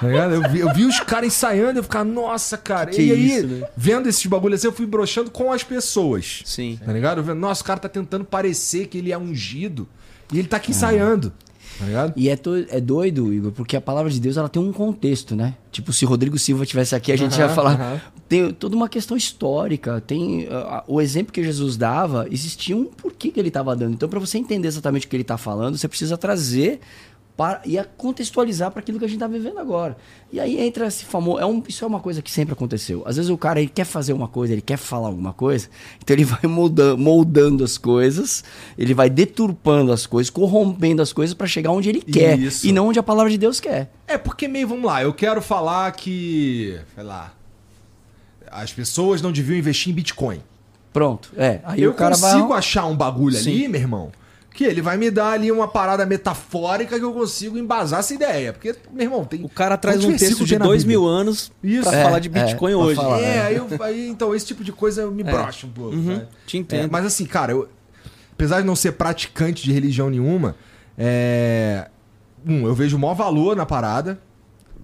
[0.00, 0.06] Tá?
[0.06, 2.90] Eu, vi, eu vi os caras ensaiando e eu ficava, nossa, cara.
[2.90, 3.68] Que e aí, isso, né?
[3.76, 6.42] vendo esses bagulhos assim, eu fui broxando com as pessoas.
[6.44, 6.78] Sim.
[6.84, 7.18] Tá ligado?
[7.18, 9.88] Eu vendo, nossa, o cara tá tentando parecer que ele é ungido.
[10.32, 11.32] E ele tá aqui ensaiando.
[11.78, 12.12] Tá ligado?
[12.16, 15.36] E é, to- é doido, Igor, porque a palavra de Deus ela tem um contexto,
[15.36, 15.54] né?
[15.70, 18.12] Tipo, se Rodrigo Silva tivesse aqui, a gente ia Aham, falar.
[18.28, 20.00] Tem toda uma questão histórica.
[20.04, 23.94] Tem ah, o exemplo que Jesus dava, existia um porquê que ele estava dando.
[23.94, 26.80] Então, para você entender exatamente o que ele está falando, você precisa trazer
[27.38, 29.96] para e a contextualizar para aquilo que a gente está vivendo agora.
[30.32, 31.38] E aí entra esse famoso.
[31.38, 33.04] É um, isso é uma coisa que sempre aconteceu.
[33.06, 35.68] Às vezes o cara ele quer fazer uma coisa, ele quer falar alguma coisa,
[36.02, 38.42] então ele vai moldando, moldando as coisas,
[38.76, 42.66] ele vai deturpando as coisas, corrompendo as coisas para chegar onde ele quer Isso.
[42.66, 43.88] e não onde a palavra de Deus quer.
[44.08, 46.76] É porque meio, vamos lá, eu quero falar que.
[46.96, 47.32] Sei lá.
[48.50, 50.42] As pessoas não deviam investir em Bitcoin.
[50.92, 51.30] Pronto.
[51.36, 51.60] É.
[51.62, 52.58] Aí eu o cara consigo vai.
[52.58, 53.68] achar um bagulho ali, Sim.
[53.68, 54.10] meu irmão,
[54.58, 58.52] que ele vai me dar ali uma parada metafórica que eu consigo embasar essa ideia.
[58.52, 59.44] Porque, meu irmão, tem.
[59.44, 61.88] O cara traz um texto de dois mil anos Isso.
[61.88, 62.96] pra É, falar de é, Bitcoin pra hoje.
[62.96, 63.20] falar.
[63.20, 65.94] É, aí, eu, aí, então esse tipo de coisa me brocha um pouco.
[65.94, 66.28] Uhum, sabe?
[66.44, 66.86] te entendo.
[66.86, 67.68] É, mas assim, cara, eu,
[68.32, 70.56] apesar de não ser praticante de religião nenhuma,
[70.98, 71.88] é,
[72.44, 74.18] um, eu vejo o maior valor na parada.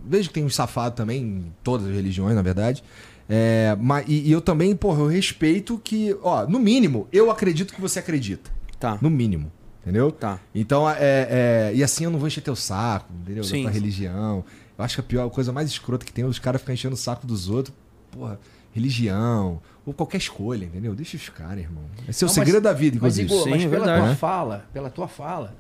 [0.07, 2.85] Vejo que tem uns safados também, em todas as religiões, na verdade.
[3.29, 7.75] É, mas, e, e eu também, porra, eu respeito que, ó, no mínimo, eu acredito
[7.75, 8.53] que você acredita.
[8.79, 8.99] Tá.
[9.03, 9.51] No mínimo.
[9.85, 10.11] Entendeu?
[10.11, 10.41] Tá.
[10.55, 13.43] Então, é, é, e assim eu não vou encher teu saco, entendeu?
[13.45, 13.62] Da Sim.
[13.62, 14.43] tua religião.
[14.78, 16.74] Eu acho que a pior a coisa mais escrota que tem é os caras ficarem
[16.74, 17.76] enchendo o saco dos outros.
[18.11, 18.41] Porra,
[18.72, 19.61] religião.
[19.85, 20.95] Ou qualquer escolha, entendeu?
[20.95, 21.85] Deixa os caras, irmão.
[22.09, 23.26] Esse é o Não, segredo mas- da vida, Mas, inclusive.
[23.35, 25.55] Igor, Sim, mas é pela verdade, tua fala, pela tua fala,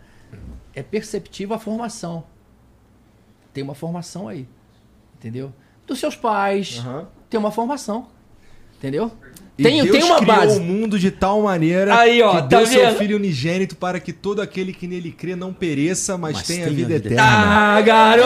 [0.74, 2.24] é perceptível a formação.
[3.52, 4.48] Tem uma formação aí.
[5.18, 5.52] Entendeu?
[5.86, 7.06] Dos seus pais, Aham.
[7.28, 8.08] tem uma formação.
[8.78, 9.12] Entendeu?
[9.56, 10.58] E Tem, Deus tem uma criou base.
[10.58, 12.98] o mundo de tal maneira Aí, ó, que tá deu seu vendo?
[12.98, 16.88] filho unigênito para que todo aquele que nele crê não pereça, mas, Mas tenha vida
[16.94, 17.22] vida eterna.
[17.22, 18.24] Ah, garoto!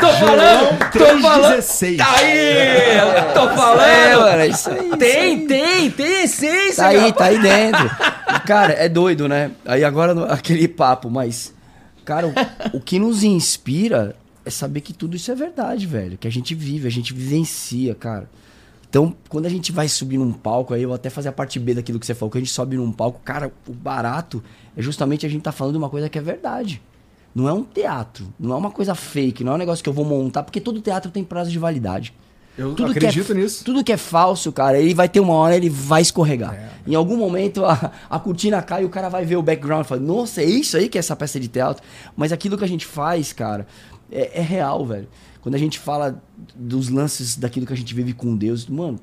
[0.00, 1.54] tô falando, tô falando.
[1.62, 1.96] 3,16.
[1.98, 3.32] Tá aí!
[3.32, 4.20] Tô É, falando!
[4.20, 4.96] mano, é isso aí.
[4.98, 7.14] Tem, tem, tem essência, Tá aí, rapaz.
[7.16, 7.90] tá aí dentro.
[8.46, 9.50] Cara, é doido, né?
[9.64, 11.52] Aí agora aquele papo, mas.
[12.04, 14.14] Cara, o, o que nos inspira
[14.44, 16.18] é saber que tudo isso é verdade, velho.
[16.18, 18.28] Que a gente vive, a gente vivencia, cara.
[18.94, 21.58] Então, quando a gente vai subir num palco, aí eu vou até fazer a parte
[21.58, 24.40] B daquilo que você falou, que a gente sobe num palco, cara, o barato
[24.76, 26.80] é justamente a gente tá falando de uma coisa que é verdade.
[27.34, 29.92] Não é um teatro, não é uma coisa fake, não é um negócio que eu
[29.92, 32.14] vou montar, porque todo teatro tem prazo de validade.
[32.56, 33.64] Eu Tudo acredito que é, nisso.
[33.64, 36.56] Tudo que é falso, cara, ele vai ter uma hora, ele vai escorregar.
[36.86, 39.88] Em algum momento a, a cortina cai e o cara vai ver o background e
[39.88, 41.82] fala: Nossa, é isso aí que é essa peça de teatro.
[42.16, 43.66] Mas aquilo que a gente faz, cara,
[44.08, 45.08] é, é real, velho.
[45.44, 46.24] Quando a gente fala
[46.56, 48.98] dos lances daquilo que a gente vive com Deus, mano,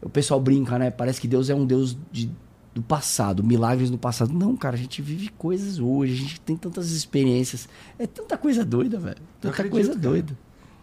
[0.00, 0.90] o pessoal brinca, né?
[0.90, 2.30] Parece que Deus é um Deus de,
[2.74, 4.32] do passado, milagres no passado.
[4.32, 7.68] Não, cara, a gente vive coisas hoje, a gente tem tantas experiências.
[7.98, 9.18] É tanta coisa doida, velho.
[9.42, 10.00] Tanta acredito, coisa cara.
[10.00, 10.38] doida.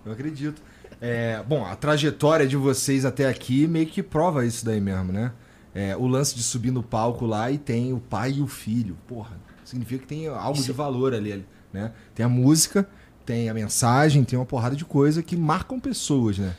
[0.06, 0.62] Eu acredito.
[1.02, 5.32] É, bom, a trajetória de vocês até aqui meio que prova isso daí mesmo, né?
[5.74, 8.96] É, o lance de subir no palco lá e tem o pai e o filho.
[9.08, 11.92] Porra, significa que tem algo de valor ali, né?
[12.14, 12.88] Tem a música,
[13.26, 16.54] tem a mensagem, tem uma porrada de coisa que marcam pessoas, né?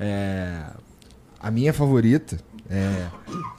[0.00, 0.62] É,
[1.40, 2.38] a minha favorita
[2.70, 3.06] é.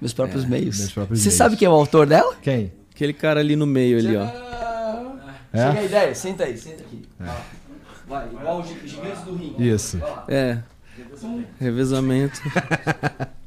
[0.00, 0.78] Meus próprios meios.
[0.78, 1.38] meus próprios Você meios.
[1.38, 2.34] sabe quem é o autor dela?
[2.40, 2.72] Quem?
[2.94, 4.24] Aquele cara ali no meio ali, ó.
[5.52, 5.68] É?
[5.68, 7.02] Chega a ideia, senta aí, senta aqui.
[8.08, 9.68] Vai, igual os gigantes do ringue.
[9.68, 10.00] Isso.
[10.28, 10.58] É.
[11.58, 12.40] Revezamento.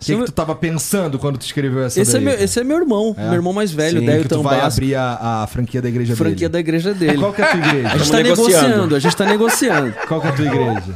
[0.00, 2.44] O que, que tu tava pensando quando tu escreveu essa Esse é, daí, meu, cara?
[2.44, 3.24] esse é meu irmão, É?
[3.24, 6.14] meu irmão mais velho, Sim, Délio que tu vai abrir a, a franquia da igreja
[6.14, 6.48] Franquia dele.
[6.50, 7.18] da igreja dele.
[7.18, 7.88] Qual que é a tua igreja?
[7.88, 8.66] A gente tá negociando.
[8.68, 9.94] negociando, a gente tá negociando.
[10.06, 10.94] Qual que é a tua igreja?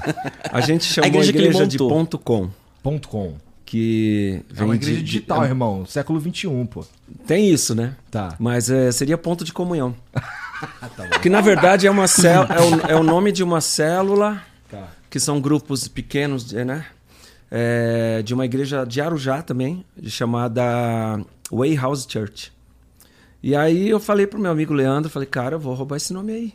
[0.53, 2.49] A gente chamou a igreja igreja, que ele de ponto .com,
[2.83, 3.35] Ponto com.
[3.67, 5.85] que É vem uma de- igreja de- digital, irmão.
[5.85, 6.85] Século XXI, pô.
[7.27, 7.95] Tem isso, né?
[8.11, 8.37] Tá.
[8.39, 9.95] Mas é, seria ponto de comunhão.
[11.21, 14.41] que na verdade é uma célula, é, o, é o nome de uma célula,
[14.71, 14.89] Tá.
[15.11, 16.87] que são grupos pequenos, é, né?
[17.55, 22.51] É, de uma igreja de Arujá também, chamada Way House Church.
[23.43, 26.33] E aí eu falei pro meu amigo Leandro, falei, cara, eu vou roubar esse nome
[26.33, 26.55] aí.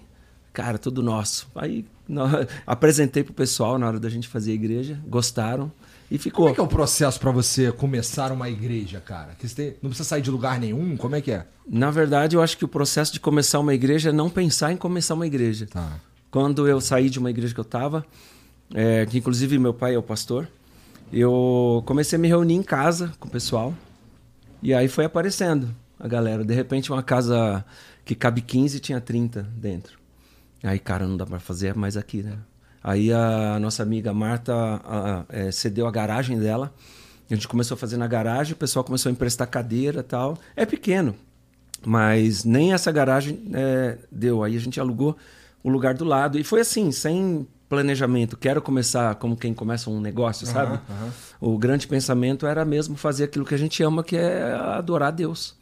[0.51, 1.47] Cara, tudo nosso.
[1.53, 2.27] Aí nó-
[2.65, 5.71] apresentei pro pessoal na hora da gente fazer a igreja, gostaram
[6.09, 6.45] e ficou.
[6.45, 9.35] Como é que é o processo pra você começar uma igreja, cara?
[9.37, 10.97] Que você não precisa sair de lugar nenhum?
[10.97, 11.45] Como é que é?
[11.69, 14.77] Na verdade, eu acho que o processo de começar uma igreja é não pensar em
[14.77, 15.67] começar uma igreja.
[15.67, 15.99] Tá.
[16.31, 18.03] Quando eu saí de uma igreja que eu estava,
[19.11, 20.47] que inclusive meu pai é o pastor,
[21.11, 23.73] eu comecei a me reunir em casa com o pessoal.
[24.61, 26.43] E aí foi aparecendo a galera.
[26.43, 27.63] De repente, uma casa
[28.03, 29.97] que cabe 15 tinha 30 dentro.
[30.63, 32.37] Aí, cara, não dá para fazer mais aqui, né?
[32.83, 36.73] Aí a nossa amiga Marta a- é, cedeu a garagem dela.
[37.29, 40.37] A gente começou a fazer na garagem, o pessoal começou a emprestar cadeira tal.
[40.55, 41.13] É pequeno,
[41.85, 44.43] mas nem essa garagem é, deu.
[44.43, 45.15] Aí a gente alugou
[45.63, 46.39] o lugar do lado.
[46.39, 48.37] E foi assim, sem planejamento.
[48.37, 50.79] Quero começar como quem começa um negócio, sabe?
[51.39, 55.55] O grande pensamento era mesmo fazer aquilo que a gente ama, que é adorar Deus.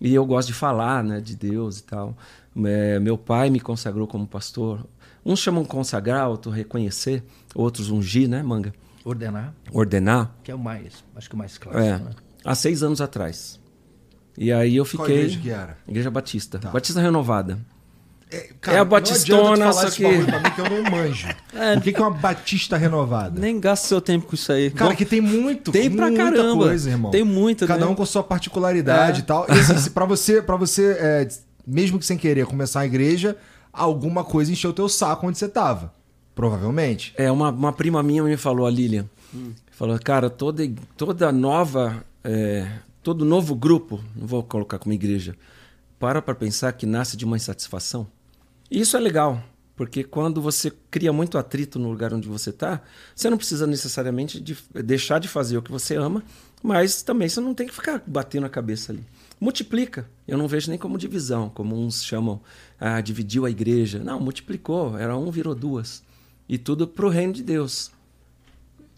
[0.00, 2.16] E eu gosto de falar né, de Deus e tal.
[2.64, 4.84] É, meu pai me consagrou como pastor.
[5.24, 7.22] Uns chamam consagrar, outros reconhecer,
[7.54, 8.72] outros ungir, né, Manga?
[9.04, 10.30] Ordenar, Ordenar.
[10.44, 12.10] que é o mais, acho que o mais clássico, É, né?
[12.44, 13.60] há seis anos atrás.
[14.38, 15.16] E aí eu Qual fiquei.
[15.18, 15.78] igreja que era?
[15.86, 16.58] Igreja Batista.
[16.58, 16.70] Tá.
[16.70, 17.58] Batista Renovada.
[18.60, 20.24] Cara, É a Batistona, só que- mim
[20.54, 21.28] que eu não manjo.
[21.76, 23.38] O que é uma batista renovada?
[23.38, 24.70] Nem gasta seu tempo com isso aí.
[24.70, 26.64] Cara, Bom, que tem muito, Tem pra muita caramba.
[26.64, 27.10] coisa, irmão.
[27.10, 27.90] Tem muito, Cada né?
[27.90, 29.22] um com sua particularidade É.
[29.22, 29.46] e tal.
[29.48, 31.28] E assim, pra você, pra você é,
[31.66, 33.36] mesmo que sem querer começar a igreja,
[33.72, 35.92] alguma coisa encheu o teu saco onde você tava.
[36.34, 37.12] Provavelmente.
[37.16, 39.04] É, uma, uma prima minha me falou, a Lilian,
[39.70, 42.66] falou, cara, toda, toda nova, é,
[43.02, 45.36] todo novo grupo, não vou colocar como igreja,
[45.98, 48.06] para para pensar que nasce de uma insatisfação.
[48.72, 49.44] E isso é legal,
[49.76, 52.80] porque quando você cria muito atrito no lugar onde você está,
[53.14, 56.22] você não precisa necessariamente de deixar de fazer o que você ama,
[56.62, 59.04] mas também você não tem que ficar batendo a cabeça ali.
[59.38, 60.08] Multiplica.
[60.26, 62.40] Eu não vejo nem como divisão, como uns chamam,
[62.80, 63.98] ah, dividiu a igreja.
[63.98, 64.96] Não, multiplicou.
[64.96, 66.02] Era um, virou duas.
[66.48, 67.90] E tudo para o reino de Deus.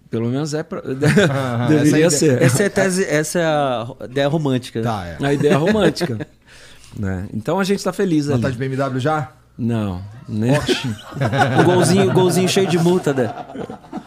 [0.08, 0.82] Pelo menos é pra...
[0.86, 2.42] essa deveria ideia- ser.
[2.42, 4.82] Essa é, a tese, essa é a ideia romântica.
[4.82, 5.16] Tá, é.
[5.20, 6.28] A ideia romântica.
[6.96, 7.26] né?
[7.32, 8.42] Então a gente está feliz Ela ali.
[8.42, 9.32] tá de BMW já?
[9.56, 10.52] Não, nem...
[11.60, 13.32] O golzinho, o golzinho cheio de multa, né?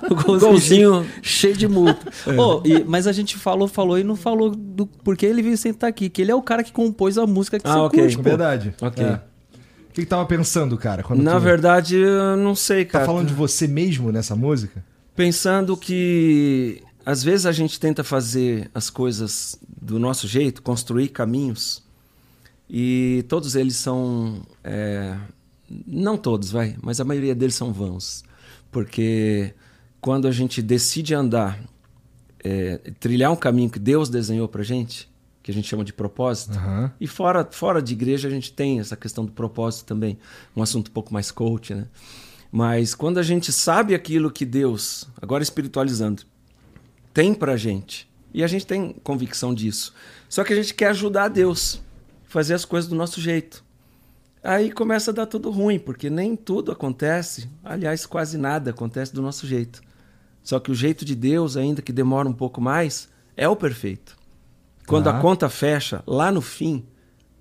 [0.09, 1.07] O golzinho, Golzinho.
[1.21, 2.11] cheio de multa.
[2.37, 5.89] Ô, e- mas a gente falou, falou e não falou do porquê ele veio sentar
[5.89, 6.09] aqui.
[6.09, 7.99] Que ele é o cara que compôs a música que Ah, você ok.
[8.01, 8.23] curte, pô.
[8.23, 8.73] Verdade.
[8.81, 9.03] Ok.
[9.05, 9.13] É.
[9.13, 11.01] O que, que tava pensando, cara?
[11.01, 13.05] Quando Na tu verdade, eu não sei, tá cara.
[13.05, 14.83] falando de você mesmo nessa música?
[15.15, 21.81] Pensando que às vezes a gente tenta fazer as coisas do nosso jeito, construir caminhos,
[22.69, 24.41] e todos eles são.
[24.63, 25.15] é,
[25.69, 28.23] não todos, vai, mas a maioria deles são vãos.
[28.71, 29.53] Porque
[29.99, 31.59] quando a gente decide andar,
[32.43, 35.09] é, trilhar um caminho que Deus desenhou pra gente,
[35.43, 36.91] que a gente chama de propósito, Aham.
[36.99, 40.17] e fora, fora de igreja a gente tem essa questão do propósito também,
[40.55, 41.87] um assunto um pouco mais coach, né?
[42.51, 46.23] Mas quando a gente sabe aquilo que Deus, agora espiritualizando,
[47.13, 49.93] tem pra gente, e a gente tem convicção disso,
[50.29, 51.81] só que a gente quer ajudar Deus,
[52.25, 53.63] fazer as coisas do nosso jeito.
[54.43, 59.21] Aí começa a dar tudo ruim, porque nem tudo acontece, aliás, quase nada acontece do
[59.21, 59.81] nosso jeito.
[60.43, 64.15] Só que o jeito de Deus, ainda que demora um pouco mais, é o perfeito.
[64.85, 65.17] Quando Ah.
[65.17, 66.85] a conta fecha, lá no fim,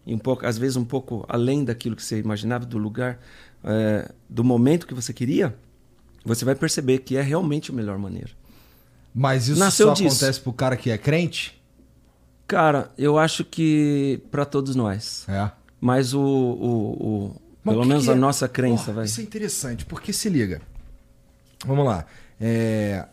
[0.05, 3.21] e um pouco, às vezes um pouco além daquilo que você imaginava, do lugar,
[3.63, 5.57] é, do momento que você queria,
[6.25, 8.31] você vai perceber que é realmente a melhor maneira.
[9.15, 10.17] Mas isso Nasceu só disso.
[10.17, 11.63] acontece pro cara que é crente?
[12.49, 15.25] Cara, eu acho que para todos nós.
[15.29, 15.51] É.
[15.81, 16.21] Mas o.
[16.21, 16.93] o-
[17.27, 18.17] o- Mas pelo que menos que a é?
[18.17, 19.05] nossa crença, Porra, vai.
[19.07, 20.61] Isso é interessante, porque se liga.
[21.67, 22.05] Vamos lá.
[22.41, 23.07] É,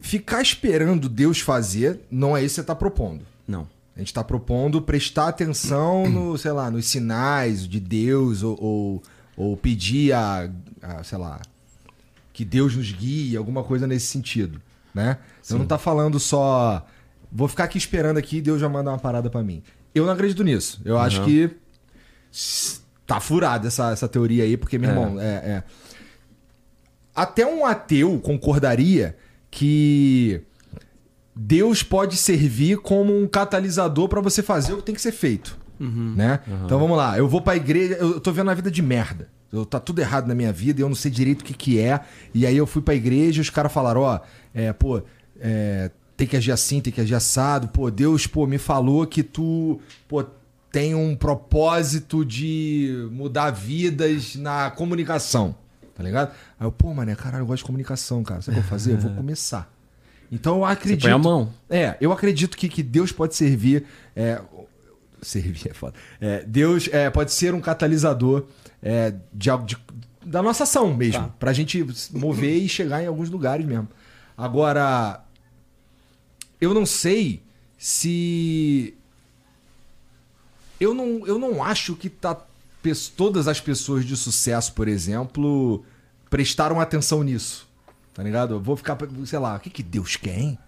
[0.00, 3.22] Ficar esperando Deus fazer não é isso que você está propondo.
[3.46, 3.68] Não.
[3.94, 9.02] A gente está propondo prestar atenção no, sei lá, nos sinais de Deus ou, ou,
[9.36, 11.40] ou pedir a, a, sei lá,
[12.32, 14.60] que Deus nos guie, alguma coisa nesse sentido,
[14.94, 15.18] né?
[15.42, 16.86] Você não tá falando só
[17.30, 19.62] vou ficar aqui esperando aqui e Deus já manda uma parada pra mim.
[19.94, 20.80] Eu não acredito nisso.
[20.84, 21.50] Eu acho que
[23.06, 24.92] tá furada essa, essa teoria aí, porque, meu É.
[24.92, 25.62] irmão, é, é-
[27.14, 29.16] até um ateu concordaria
[29.50, 30.40] que
[31.34, 35.58] Deus pode servir como um catalisador pra você fazer o que tem que ser feito.
[35.78, 36.40] Né?
[36.66, 39.28] Então vamos lá, eu vou pra igreja, eu tô vendo uma vida de merda.
[39.50, 41.80] Eu, tá tudo errado na minha vida e eu não sei direito o que, que
[41.80, 42.00] é.
[42.34, 44.20] E aí eu fui pra igreja e os caras falaram: ó,
[44.54, 45.02] é, pô,
[45.40, 47.68] é, tem que agir assim, tem que agir assado.
[47.68, 50.22] Pô, Deus, pô, me falou que tu, pô,
[50.70, 55.54] tem um propósito de mudar vidas na comunicação.
[55.94, 56.30] Tá ligado?
[56.58, 58.42] Aí eu, pô, mané, caralho, eu gosto de comunicação, cara.
[58.42, 58.92] Sabe o que eu vou fazer?
[58.92, 59.72] Eu vou começar.
[60.30, 61.00] Então eu acredito.
[61.02, 61.50] põe a mão.
[61.70, 63.84] É, eu acredito que, que Deus pode servir.
[64.14, 64.40] é,
[65.22, 65.94] servir é foda.
[66.20, 68.44] É, Deus é, pode ser um catalisador
[68.82, 69.76] é, de, de-
[70.24, 71.22] da nossa ação mesmo.
[71.22, 71.34] Tá.
[71.38, 73.88] Pra gente mover e chegar em alguns lugares mesmo.
[74.36, 75.20] Agora,
[76.60, 77.42] eu não sei
[77.78, 78.94] se.
[80.78, 82.38] Eu não, eu não acho que tá,
[83.16, 85.84] todas as pessoas de sucesso, por exemplo,
[86.28, 87.68] prestaram atenção nisso.
[88.14, 88.54] Tá ligado?
[88.54, 88.96] Eu vou ficar,
[89.26, 90.58] sei lá, o que, que Deus quer, hein?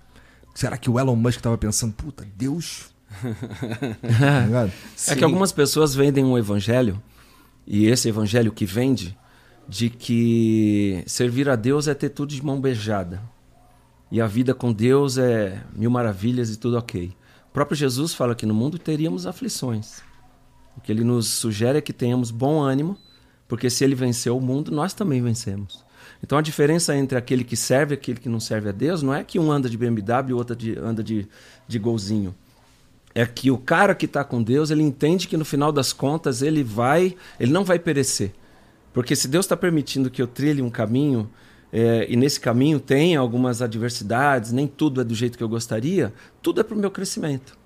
[0.55, 2.90] Será que o Elon Musk tava pensando, puta, Deus.
[5.03, 5.12] tá?
[5.12, 7.03] É que algumas pessoas vendem um evangelho,
[7.66, 9.16] e esse evangelho que vende,
[9.68, 13.22] de que servir a Deus é ter tudo de mão beijada.
[14.13, 17.17] E a vida com Deus é mil maravilhas e tudo ok.
[17.49, 20.03] O próprio Jesus fala que no mundo teríamos aflições.
[20.77, 22.99] O que ele nos sugere é que tenhamos bom ânimo,
[23.49, 25.83] porque se ele venceu o mundo, nós também vencemos.
[26.23, 29.15] Então a diferença entre aquele que serve e aquele que não serve a Deus não
[29.15, 31.27] é que um anda de BMW e o outro de- anda de,
[31.67, 32.35] de golzinho
[33.15, 36.43] é que o cara que está com Deus, ele entende que no final das contas
[36.43, 38.33] ele vai, ele não vai perecer.
[38.93, 41.31] Porque se Deus está permitindo que eu trilhe um caminho,
[41.73, 46.12] é, e nesse caminho tem algumas adversidades, nem tudo é do jeito que eu gostaria,
[46.43, 47.57] tudo é para o meu crescimento.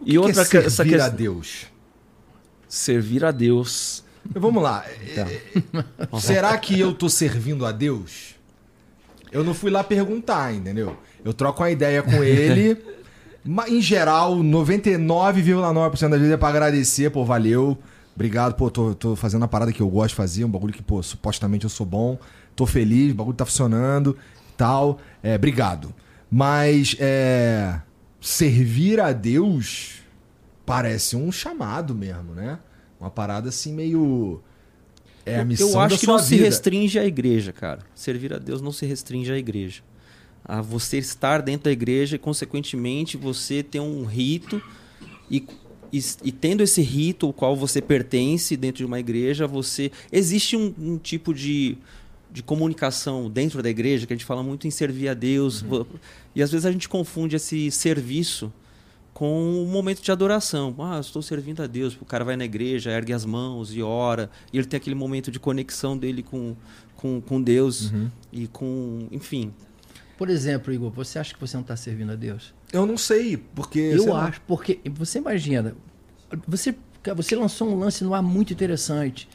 [0.00, 1.66] O que que é que- servir a Deus?
[2.66, 4.02] Servir a Deus.
[4.34, 4.84] Vamos lá.
[4.86, 8.34] é, Será que eu tô servindo a Deus?
[9.32, 10.96] Eu não fui lá perguntar, entendeu?
[11.24, 12.76] Eu troco uma ideia com ele.
[13.44, 17.76] mas, em geral, 99,9% das vezes é pra agradecer, pô, valeu.
[18.14, 20.82] Obrigado, pô, tô, tô fazendo a parada que eu gosto de fazer, um bagulho que,
[20.82, 22.18] pô, supostamente eu sou bom.
[22.60, 24.18] Tô feliz, o bagulho tá funcionando
[24.54, 25.00] tal.
[25.22, 25.94] É, obrigado.
[26.30, 27.80] Mas, é.
[28.20, 30.00] Servir a Deus
[30.66, 32.58] parece um chamado mesmo, né?
[33.00, 34.42] Uma parada assim meio.
[35.24, 36.44] É a missão Eu acho que não se vida.
[36.44, 37.80] restringe à igreja, cara.
[37.94, 39.80] Servir a Deus não se restringe à igreja.
[40.44, 44.60] A você estar dentro da igreja e, consequentemente, você ter um rito
[45.30, 45.46] e,
[45.90, 50.58] e, e tendo esse rito ao qual você pertence dentro de uma igreja, você existe
[50.58, 51.78] um, um tipo de,
[52.32, 55.86] de comunicação dentro da igreja que a gente fala muito em servir a Deus vo-
[56.34, 58.52] e às vezes a gente confunde esse serviço
[59.12, 60.74] com um momento de adoração.
[60.78, 61.96] Ah, eu estou servindo a Deus.
[62.00, 64.30] O cara vai na igreja, ergue as mãos e ora.
[64.52, 66.56] E ele tem aquele momento de conexão dele com,
[66.96, 67.92] com, com Deus
[68.32, 69.08] e com.
[69.10, 69.52] Enfim.
[70.16, 72.54] Por exemplo, Igor, você acha que você não está servindo a Deus?
[72.72, 73.78] Eu não sei, porque.
[73.80, 74.26] Eu sei lá.
[74.26, 75.74] acho, porque você imagina,
[76.46, 76.74] você,
[77.16, 79.28] você lançou um lance no ar muito interessante,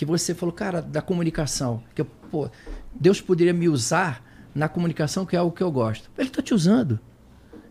[0.00, 2.48] que você falou, cara, da comunicação, que pô,
[2.98, 4.24] Deus poderia me usar
[4.54, 6.10] na comunicação, que é algo que eu gosto.
[6.16, 6.98] Ele tá te usando.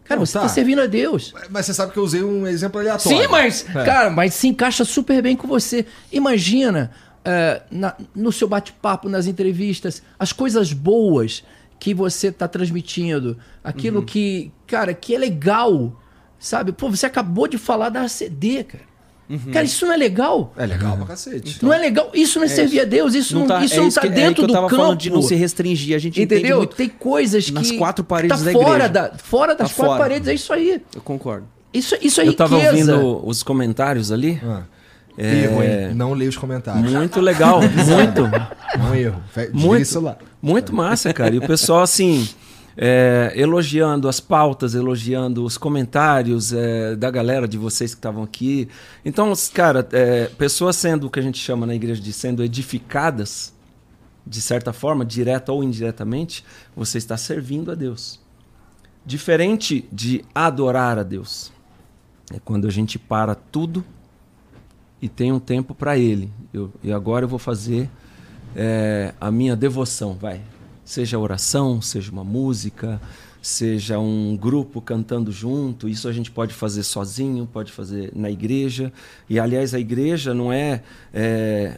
[0.03, 0.41] Cara, Não, você tá.
[0.41, 1.33] tá servindo a Deus.
[1.49, 3.17] Mas você sabe que eu usei um exemplo aleatório.
[3.19, 3.83] Sim, mas, É.
[3.83, 5.87] cara, mas se encaixa super bem com você.
[6.11, 6.91] Imagina
[7.25, 11.43] é, na- no seu bate-papo, nas entrevistas, as coisas boas
[11.79, 13.35] que você tá transmitindo, Uhum.
[13.63, 15.99] aquilo que, cara, que é legal,
[16.37, 16.71] sabe?
[16.73, 18.83] Pô, você acabou de falar da ACD, cara.
[19.29, 19.51] Uhum.
[19.51, 20.51] Cara, isso não é legal.
[20.57, 21.59] É legal pra cacete.
[21.63, 22.09] não é legal.
[22.15, 23.13] Isso não é, servir a Deus.
[23.13, 24.67] Isso não, tá- isso é não isso tá que- é dentro que eu do tava
[24.67, 24.81] campo.
[24.81, 25.95] falando de não se restringir.
[25.95, 26.57] A gente entende Entendeu?
[26.57, 26.75] muito.
[26.75, 28.87] Tem coisas que nas quatro paredes tá da fora igreja.
[28.89, 29.99] da fora das Tá quatro fora.
[29.99, 30.27] paredes.
[30.27, 30.81] É isso aí.
[30.95, 31.45] Eu concordo.
[31.71, 32.95] Isso, isso é Eu estava riqueza.
[32.97, 34.41] ouvindo os comentários ali.
[34.43, 34.63] Ah.
[35.17, 35.93] É, Erro, hein?
[35.93, 36.91] Não leia os comentários.
[36.91, 38.21] Muito legal, muito.
[38.79, 39.21] Não erro.
[39.35, 39.83] Desliga Muito.
[39.83, 40.17] o celular.
[40.41, 41.35] Muito massa, cara.
[41.35, 42.27] E o pessoal, assim,
[42.77, 48.67] é, elogiando as pautas, elogiando os comentários é, da galera de vocês que estavam aqui.
[49.03, 53.53] Então, cara, é, pessoas sendo o que a gente chama na igreja de sendo edificadas,
[54.25, 56.45] de certa forma, direta ou indiretamente,
[56.75, 58.19] você está servindo a Deus.
[59.05, 61.51] Diferente de adorar a Deus.
[62.31, 63.83] É quando a gente para tudo
[65.01, 66.31] e tem um tempo para Ele.
[66.53, 67.89] Eu, e agora eu vou fazer
[68.55, 70.41] é, a minha devoção, vai.
[70.89, 72.99] Seja oração, seja uma música,
[73.43, 75.87] seja um grupo cantando junto.
[75.87, 78.91] Isso a gente pode fazer sozinho, pode fazer na igreja.
[79.29, 80.81] E aliás, a igreja não é,
[81.13, 81.77] é,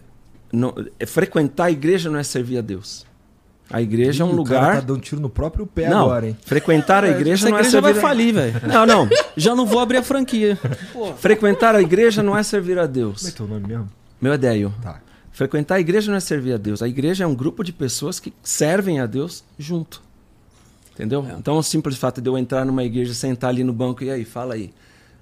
[0.50, 3.06] não- é frequentar a igreja não é servir a Deus.
[3.70, 4.76] A igreja é um o cara lugar.
[4.76, 6.38] tá dando tiro no próprio pé não, agora, hein?
[6.46, 8.62] frequentar a igreja Essa não é igreja vai servir a- falir, velho.
[8.74, 9.10] Não, não.
[9.36, 10.58] Já não vou abrir a franquia.
[11.18, 13.34] Frequentar a igreja não é servir a Como é Deus.
[13.34, 13.90] teu nome mesmo?
[14.22, 14.74] Meu é Déio.
[14.82, 15.02] Tá.
[15.32, 16.82] Frequentar a igreja não é servir a Deus.
[16.82, 20.02] A igreja é um grupo de pessoas que servem a Deus junto.
[20.94, 21.26] Entendeu?
[21.38, 24.26] Então, o simples fato de eu entrar numa igreja, sentar ali no banco e aí,
[24.26, 24.74] fala aí.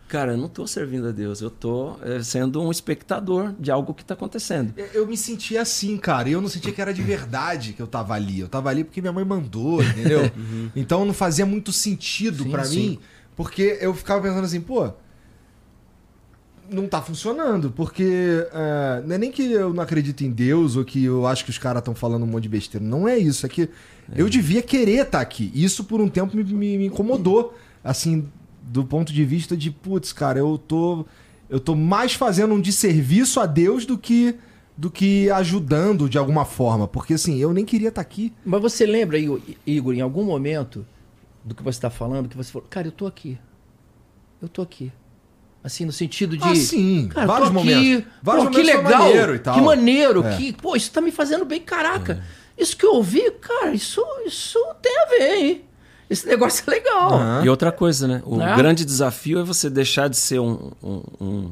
[0.07, 4.01] Cara, eu não estou servindo a Deus, eu estou sendo um espectador de algo que
[4.01, 4.73] está acontecendo.
[4.91, 6.27] Eu- me sentia assim, cara.
[6.27, 8.39] E eu não sentia que era de verdade que eu tava ali.
[8.39, 10.21] Eu tava ali porque minha mãe mandou, entendeu?
[10.75, 12.79] Então não fazia muito sentido sim.
[12.89, 12.99] mim,
[13.35, 14.91] porque eu ficava pensando assim, pô,
[16.69, 20.85] não tá funcionando, porque é, não é nem que eu não acredito em Deus ou
[20.85, 22.85] que eu acho que os caras estão falando um monte de besteira.
[22.85, 23.69] Não é isso, é que
[24.15, 25.51] eu devia querer estar aqui.
[25.53, 27.53] Isso por um tempo me, me- me incomodou,
[27.83, 28.27] assim,
[28.61, 31.05] do ponto de vista de, putz, cara, eu tô
[31.49, 34.35] eu tô mais fazendo um desserviço a Deus do que
[34.77, 38.31] do que ajudando de alguma forma, porque assim, eu nem queria estar aqui.
[38.45, 40.85] Mas você lembra, Igor, Igor, em algum momento
[41.43, 43.37] do que você está falando, que você falou, cara, eu tô aqui.
[44.41, 44.89] Eu tô aqui.
[45.63, 46.43] Assim, no sentido de.
[46.43, 48.05] Ah, sim, cara, vários momentos.
[48.23, 49.01] Vários pô, que momentos foi legal.
[49.03, 49.55] maneiro e tal.
[49.55, 50.25] Que maneiro.
[50.25, 50.37] É.
[50.37, 51.59] Que, pô, isso tá me fazendo bem.
[51.61, 52.23] Caraca,
[52.57, 55.61] isso que eu ouvi, cara, isso, isso tem a ver, hein?
[56.09, 57.13] Esse negócio é legal.
[57.13, 57.43] Aham.
[57.45, 58.21] E outra coisa, né?
[58.25, 58.55] O Né?
[58.55, 61.51] grande desafio é você deixar de ser um- um- um-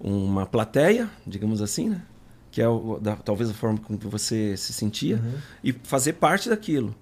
[0.00, 2.02] uma plateia, digamos assim, né?
[2.50, 5.20] Que é o- da- talvez a forma como você se sentia,
[5.62, 6.94] e fazer parte daquilo.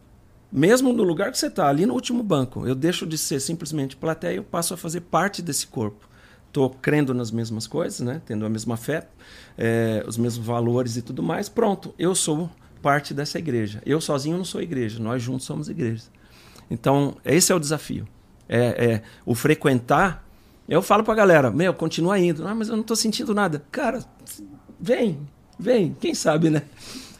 [0.50, 3.96] Mesmo no lugar que você está, ali no último banco, eu deixo de ser simplesmente
[3.96, 6.08] plateia, eu passo a fazer parte desse corpo.
[6.52, 8.20] Estou crendo nas mesmas coisas, né?
[8.26, 9.08] tendo a mesma fé,
[9.56, 11.48] eh, os mesmos valores e tudo mais.
[11.48, 12.50] Pronto, eu sou
[12.82, 13.80] parte dessa igreja.
[13.86, 16.02] Eu sozinho não sou igreja, nós juntos somos igreja.
[16.70, 18.06] Então, esse é o desafio.
[18.46, 20.28] É, é o frequentar.
[20.68, 22.46] Eu falo pra galera, meu, continua indo.
[22.46, 23.64] Ah, mas eu não tô sentindo nada.
[23.72, 24.04] Cara,
[24.78, 25.26] vem,
[25.58, 25.96] vem.
[25.98, 26.64] Quem sabe, né?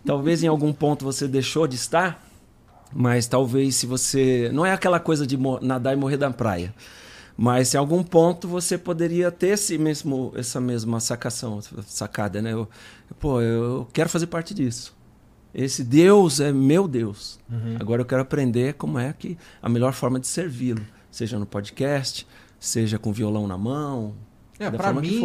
[0.05, 2.23] Talvez em algum ponto você deixou de estar,
[2.93, 4.51] mas talvez se você.
[4.53, 6.75] Não é aquela coisa de nadar e morrer da praia.
[7.37, 12.53] Mas em algum ponto você poderia ter esse mesmo, essa mesma sacação, sacada, né?
[12.53, 12.69] Eu,
[13.19, 14.95] pô, eu quero fazer parte disso.
[15.55, 17.39] Esse Deus é meu Deus.
[17.81, 22.27] Agora eu quero aprender como é que a melhor forma de servi-lo, seja no podcast,
[22.59, 24.15] seja com violão na mão,
[24.59, 24.71] É,
[25.03, 25.21] que mim,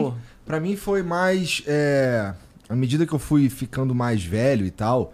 [0.46, 1.62] pra mim foi mais.
[1.68, 2.34] é,
[2.68, 5.14] à medida que eu fui ficando mais velho e tal,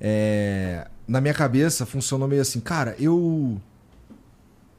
[0.00, 3.60] é, na minha cabeça funcionou meio assim, cara, eu.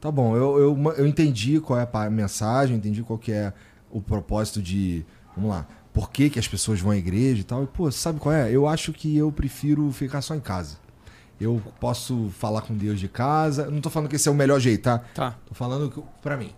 [0.03, 3.53] Tá bom, eu, eu, eu entendi qual é a mensagem, entendi qual que é
[3.89, 5.05] o propósito de.
[5.33, 5.65] Vamos lá.
[5.93, 7.63] Por que, que as pessoas vão à igreja e tal.
[7.63, 8.51] E, pô, sabe qual é?
[8.51, 10.75] Eu acho que eu prefiro ficar só em casa.
[11.39, 13.71] Eu posso falar com Deus de casa.
[13.71, 14.99] Não tô falando que esse é o melhor jeito, tá?
[15.15, 15.37] Tá.
[15.45, 16.51] Tô falando que- pra mim.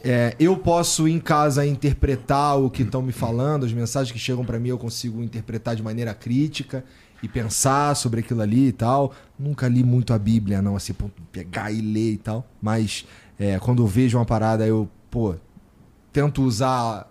[0.00, 4.44] É, eu posso em casa interpretar o que estão me falando, as mensagens que chegam
[4.44, 6.84] pra mim eu consigo interpretar de maneira crítica
[7.24, 9.14] e pensar sobre aquilo ali e tal.
[9.38, 10.94] Nunca li muito a Bíblia, não, assim,
[11.32, 12.46] pegar e ler e tal.
[12.60, 13.06] Mas
[13.38, 15.34] é, quando eu vejo uma parada, eu, pô,
[16.12, 17.10] tento usar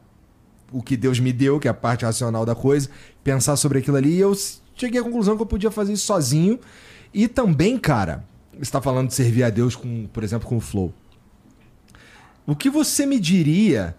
[0.72, 2.90] o que Deus me deu, que é a parte racional da coisa,
[3.24, 4.34] pensar sobre aquilo ali e eu
[4.76, 6.60] cheguei à conclusão que eu podia fazer isso sozinho.
[7.14, 8.24] E também, cara,
[8.58, 10.94] você tá falando de servir a Deus com, por exemplo, com o Flow.
[12.46, 13.96] O que você me diria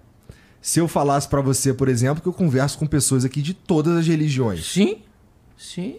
[0.60, 3.96] se eu falasse pra você, por exemplo, que eu converso com pessoas aqui de todas
[3.96, 4.64] as religiões?
[4.66, 4.98] Sim,
[5.56, 5.96] sim,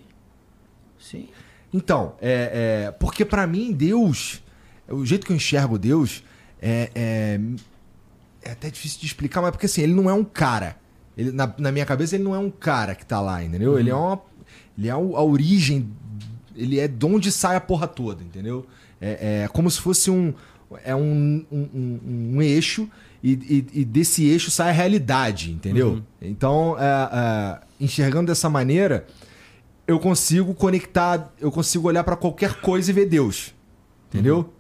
[1.10, 1.28] sim.
[1.74, 4.42] Então, é, é, porque pra mim Deus,
[4.88, 6.24] o jeito que eu enxergo Deus
[6.62, 7.40] é, é,
[8.44, 10.78] é até difícil de explicar, mas porque assim, ele não é um cara.
[11.18, 13.78] Ele, na, na minha cabeça ele não é um cara que tá lá, entendeu?
[13.80, 14.22] Ele é uma,
[14.78, 15.90] ele é a origem,
[16.56, 18.66] ele é de onde sai a porra toda, entendeu?
[19.02, 20.34] É, é como se fosse um,
[20.84, 22.90] é um, um, um- um eixo
[23.24, 26.02] e, e- e desse eixo sai a realidade, entendeu?
[26.22, 29.06] Então, é, é, enxergando dessa maneira,
[29.88, 33.54] eu consigo conectar, eu consigo olhar pra qualquer coisa e ver Deus.
[34.10, 34.54] Entendeu?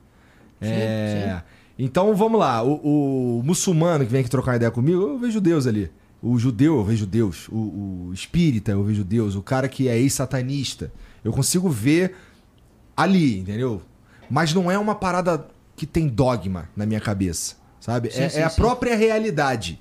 [0.61, 1.41] É,
[1.77, 5.39] Então vamos lá, o, o muçulmano que vem aqui trocar uma ideia comigo, eu vejo
[5.41, 5.91] Deus ali.
[6.21, 7.47] O judeu, eu vejo Deus.
[7.49, 9.35] O, o espírita, eu vejo Deus.
[9.35, 10.91] O cara que é ex-satanista,
[11.23, 12.15] eu consigo ver
[12.95, 13.81] ali, entendeu?
[14.29, 18.11] mas não é uma parada que tem dogma na minha cabeça, sabe?
[18.11, 18.55] Sim, é, sim, é a sim.
[18.55, 19.79] própria realidade.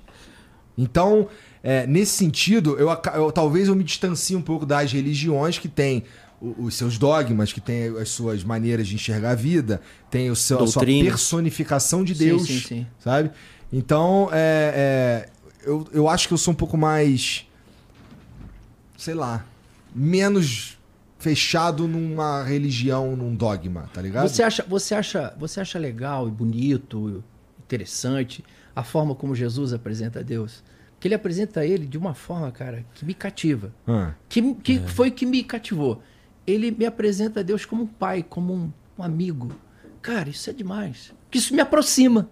[0.77, 1.27] Então,
[1.65, 6.03] é, nesse sentido, eu, eu- talvez eu me distancie um pouco das religiões que têm
[6.39, 10.61] os seus dogmas, que têm as suas maneiras de enxergar a vida, tem o seu,
[10.61, 12.87] a sua personificação de Sim, Deus, sim, sim.
[12.99, 13.31] sabe?
[13.73, 15.29] Então, é, é,
[15.67, 17.47] eu, eu acho que eu sou um pouco mais,
[18.95, 19.43] sei lá,
[19.93, 20.77] menos
[21.17, 24.29] fechado numa religião, num dogma, tá ligado?
[24.29, 27.23] Você acha, você, acha, você acha legal e bonito,
[27.59, 28.43] interessante
[28.75, 30.63] a forma como Jesus apresenta a Deus?
[30.99, 33.73] Que ele apresenta ele de uma forma, cara, que me cativa.
[33.87, 36.01] Ah, Que, que foi que me cativou.
[36.47, 39.51] Ele me apresenta a Deus como um pai, como um, um amigo.
[40.01, 41.13] Cara, isso é demais.
[41.29, 42.29] Que isso me aproxima.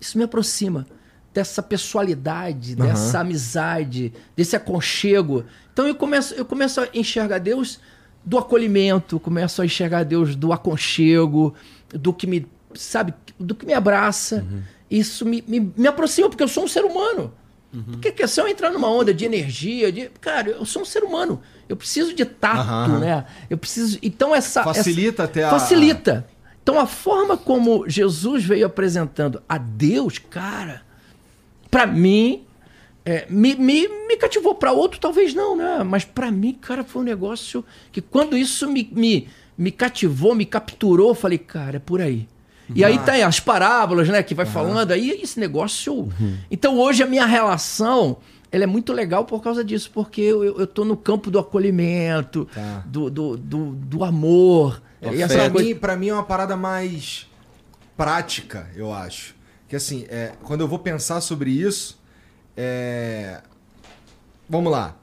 [0.00, 0.86] Isso me aproxima
[1.32, 2.86] dessa pessoalidade, Aham.
[2.88, 5.44] dessa amizade, desse aconchego.
[5.72, 7.80] Então eu começo, eu começo a enxergar Deus
[8.24, 11.54] do acolhimento, começo a enxergar Deus do aconchego,
[11.88, 14.44] do que me, sabe, do que me abraça.
[14.90, 17.32] Isso me, me, me aproxima, porque eu sou um ser humano.
[17.90, 21.02] Porque que se eu entrar numa onda de energia, de, cara, eu sou um ser
[21.02, 21.40] humano.
[21.68, 22.98] Eu preciso de tato, Aham.
[22.98, 23.24] né?
[23.48, 23.98] Eu preciso.
[24.02, 26.26] Então essa Facilita essa, até a- facilita.
[26.62, 30.82] Então a forma como Jesus veio apresentando a Deus, cara,
[31.70, 32.44] pra mim
[33.04, 34.54] é, me, me, me cativou.
[34.54, 35.82] Pra outro talvez não, né?
[35.82, 40.44] Mas pra mim, cara, foi um negócio que quando isso me, me, me cativou, me
[40.44, 42.28] capturou, falei, cara, é por aí.
[42.74, 46.08] E aí tem as parábolas, né, que vai falando, aí esse negócio.
[46.50, 48.16] Então hoje a minha relação,
[48.50, 51.38] ela é muito legal por causa disso, porque eu, eu, eu tô no campo do
[51.38, 52.82] acolhimento, Tá.
[52.86, 54.82] do, do, do, do amor.
[55.00, 57.26] Do E essa Pra coisa- mim, pra mim é uma parada mais
[57.96, 59.34] prática, eu acho.
[59.68, 61.98] Que assim, é, quando eu vou pensar sobre isso,
[62.56, 63.40] é...
[64.48, 64.94] vamos lá.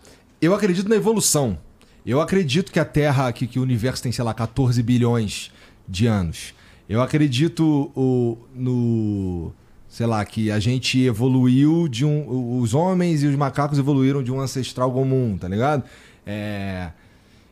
[0.42, 1.58] Eu acredito na evolução.
[2.06, 5.52] Eu acredito que a Terra, que, que o universo tem, sei lá, 14 bilhões
[5.88, 6.54] de anos.
[6.90, 9.54] Eu acredito o, no.
[9.88, 12.60] Sei lá, que a gente evoluiu de um.
[12.60, 15.84] Os homens e os macacos evoluíram de um ancestral comum, tá ligado?
[16.26, 16.90] É,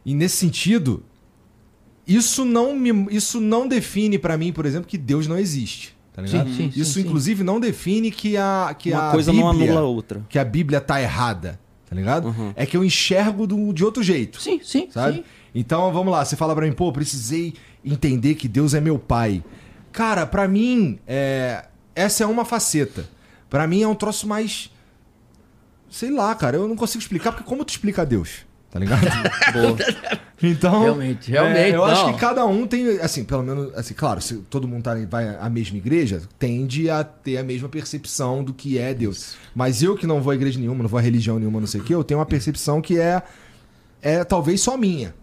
[0.06, 1.04] e nesse sentido,
[2.08, 6.22] isso não me, isso não define pra mim, por exemplo, que Deus não existe, tá
[6.22, 6.48] ligado?
[6.50, 7.02] Sim, sim, sim, isso sim.
[7.02, 10.26] inclusive não define que a que Uma a coisa Bíblia, não anula a outra.
[10.30, 11.60] que a Bíblia tá errada,
[11.90, 12.28] tá ligado?
[12.30, 12.54] Uhum.
[12.56, 15.24] É que eu enxergo do- de outro jeito, Sim, sim, sabe?
[15.54, 19.44] Então, vamos lá, você fala pra mim, pô, precisei entender que Deus é meu pai.
[19.92, 23.08] Cara, pra mim, é, essa é uma faceta.
[23.50, 24.70] Pra mim é um troço mais
[25.90, 28.46] sei lá, cara, eu não consigo explicar porque como tu explica Deus?
[28.70, 29.02] Tá ligado?
[30.40, 32.14] Então, Realmente, realmente, é, eu acho não.
[32.14, 35.50] que cada um tem, assim, pelo menos, assim, claro, se todo mundo tá, vai à
[35.50, 39.34] mesma igreja, tende a ter a mesma percepção do que é Deus.
[39.56, 41.82] Mas eu que não vou à igreja nenhuma, não vou à religião nenhuma, não sei
[41.82, 43.24] o quê, eu tenho uma percepção que é,
[44.00, 45.16] é talvez só minha,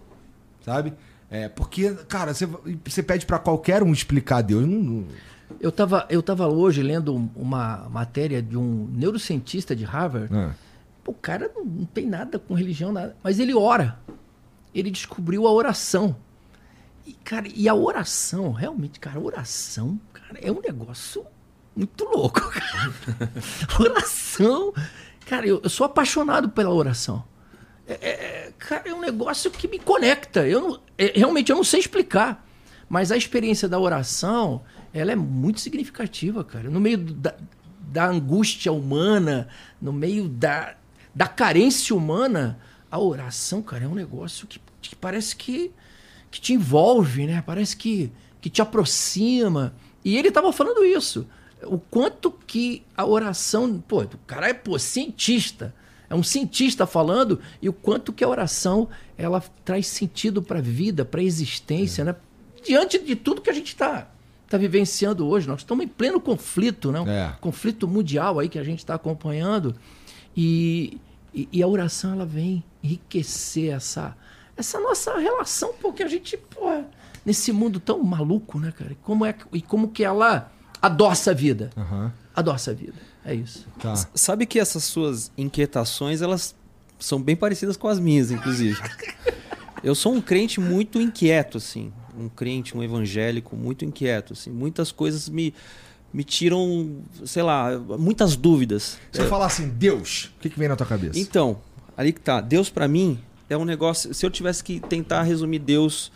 [0.65, 0.93] sabe?
[1.31, 2.47] É, porque, cara, você,
[2.85, 5.07] você pede pra qualquer um explicar Deus, não, não-
[5.61, 10.33] Eu estava eu tava hoje lendo uma matéria de um neurocientista de Harvard.
[11.03, 13.15] Pô, o cara não, não tem nada com religião, nada.
[13.23, 13.99] Mas ele ora.
[14.75, 16.17] Ele descobriu a oração.
[17.07, 21.25] E, cara, e a oração, realmente, cara, oração, cara, é um negócio
[21.77, 22.93] muito louco, cara.
[23.79, 24.73] oração.
[25.27, 27.23] Cara, eu, eu sou apaixonado pela oração.
[27.87, 30.47] É, é, cara, é um negócio que me conecta.
[30.47, 32.47] Eu não- é, realmente eu não sei explicar.
[32.89, 34.63] Mas a experiência da oração,
[34.93, 36.71] ela é muito significativa, cara.
[36.71, 37.35] No meio da,
[37.81, 39.49] da angústia humana,
[39.81, 40.75] no meio da,
[41.15, 42.59] da carência humana,
[42.91, 45.73] a oração, cara, é um negócio que, que parece que,
[46.31, 47.43] que te envolve, né?
[47.45, 49.75] Parece que, que te aproxima.
[50.05, 51.27] E ele estava falando isso.
[51.65, 53.83] O quanto que a oração.
[53.89, 55.75] Pô, o cara é pô, cientista.
[56.09, 60.63] É um cientista falando e o quanto que a oração ela traz sentido para a
[60.63, 62.15] vida, para a existência, né?
[62.65, 64.09] Diante de tudo que a gente está
[64.49, 67.01] tá vivenciando hoje, nós estamos em pleno conflito, né?
[67.01, 67.35] Um É.
[67.41, 69.75] conflito mundial aí que a gente está acompanhando
[70.37, 70.99] e,
[71.33, 74.17] e, e a oração ela vem enriquecer essa
[74.57, 76.39] essa nossa relação, porque a gente,
[77.27, 78.93] nesse mundo tão maluco, né, cara?
[78.93, 81.71] E como é e como que ela adoça a vida?
[81.77, 82.95] aham, Adoça a vida.
[83.25, 83.67] É isso.
[83.81, 83.95] tá.
[84.15, 86.55] Sabe que essas suas inquietações, elas
[86.99, 88.81] são bem parecidas com as minhas, inclusive.
[89.83, 91.93] Eu sou um crente muito inquieto, assim.
[92.19, 94.51] Um crente, um evangélico muito inquieto, assim.
[94.51, 95.53] Muitas coisas me,
[96.13, 98.99] me tiram, sei lá, muitas dúvidas.
[99.13, 101.19] Se eu falar assim, Deus, o que, que vem na tua cabeça?
[101.19, 101.59] Então,
[101.95, 102.41] ali que tá.
[102.41, 103.19] Deus pra mim
[103.49, 104.15] é um negócio.
[104.15, 106.11] Se eu tivesse que tentar resumir Deus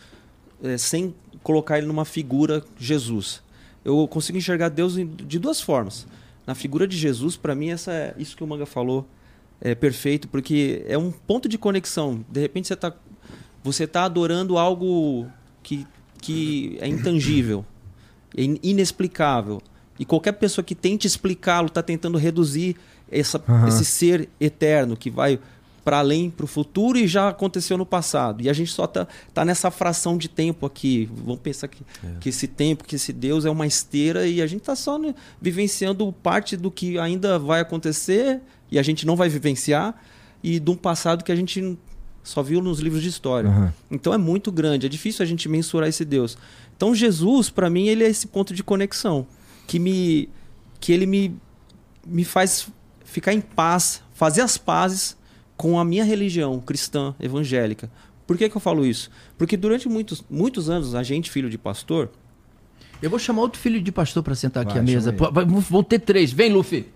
[0.62, 3.42] eh, sem colocar ele numa figura Jesus,
[3.84, 6.06] eu consigo enxergar Deus de duas formas.
[6.48, 9.06] Na figura de Jesus, pra mim essa é isso que o Manga falou
[9.60, 12.24] é perfeito, porque é um ponto de conexão.
[12.26, 12.92] De repente você tá
[13.62, 15.26] você tá adorando algo
[15.62, 15.86] que
[16.22, 17.64] que é intangível,
[18.34, 19.60] é in- inexplicável.
[19.98, 22.76] E qualquer pessoa que tente explicá-lo está tentando reduzir
[23.10, 23.68] essa, Aham.
[23.68, 25.38] esse ser eterno que vai
[25.88, 28.42] para além, para o futuro e já aconteceu no passado.
[28.42, 31.08] E a gente só tá, tá nessa fração de tempo aqui.
[31.24, 31.82] Vamos pensar que,
[32.20, 35.14] que esse tempo, que esse Deus é uma esteira e a gente tá só né,
[35.40, 39.94] vivenciando parte do que ainda vai acontecer e a gente não vai vivenciar
[40.44, 41.78] e de um passado que a gente
[42.22, 43.48] só viu nos livros de história.
[43.48, 43.74] Aham.
[43.90, 46.36] Então é muito grande, é difícil a gente mensurar esse Deus.
[46.76, 49.26] Então Jesus, para mim, ele é esse ponto de conexão
[49.66, 50.28] que me
[50.80, 51.34] que ele me
[52.06, 52.68] me faz
[53.06, 55.16] ficar em paz, fazer as pazes
[55.58, 57.90] com a minha religião cristã evangélica.
[58.26, 59.10] Por que, que eu falo isso?
[59.36, 62.08] Porque durante muitos, muitos anos, a gente, filho de pastor,
[63.02, 65.12] Eu vou chamar outro filho de pastor pra sentar aqui Vai, à mesa.
[65.12, 65.30] Pô,
[65.70, 66.32] Vão ter três.
[66.32, 66.86] Vem, Luffy.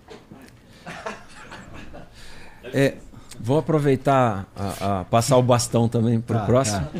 [2.73, 2.95] É,
[3.39, 6.85] vou aproveitar a, a passar o bastão também pro Tá, próximo.
[6.87, 6.99] tá.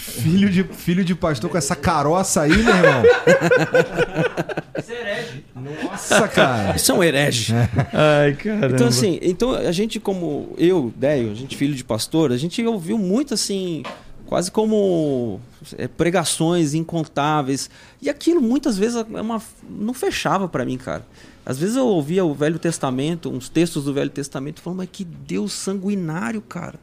[0.00, 3.02] Filho de, filho de pastor com essa caroça aí, meu irmão.
[5.84, 6.74] Nossa, cara.
[6.74, 7.52] isso é um herege.
[7.92, 8.74] Ai, caramba.
[8.74, 12.64] Então, assim, então a gente, como eu, Déio, a gente filho de pastor, a gente
[12.64, 13.82] ouviu muito assim,
[14.26, 15.40] quase como
[15.76, 17.68] é, pregações incontáveis.
[18.00, 21.06] E aquilo muitas vezes é uma, não fechava pra mim, cara.
[21.44, 25.04] Às vezes eu ouvia o Velho Testamento, uns textos do Velho Testamento, falando, mas que
[25.04, 26.78] Deus sanguinário, cara.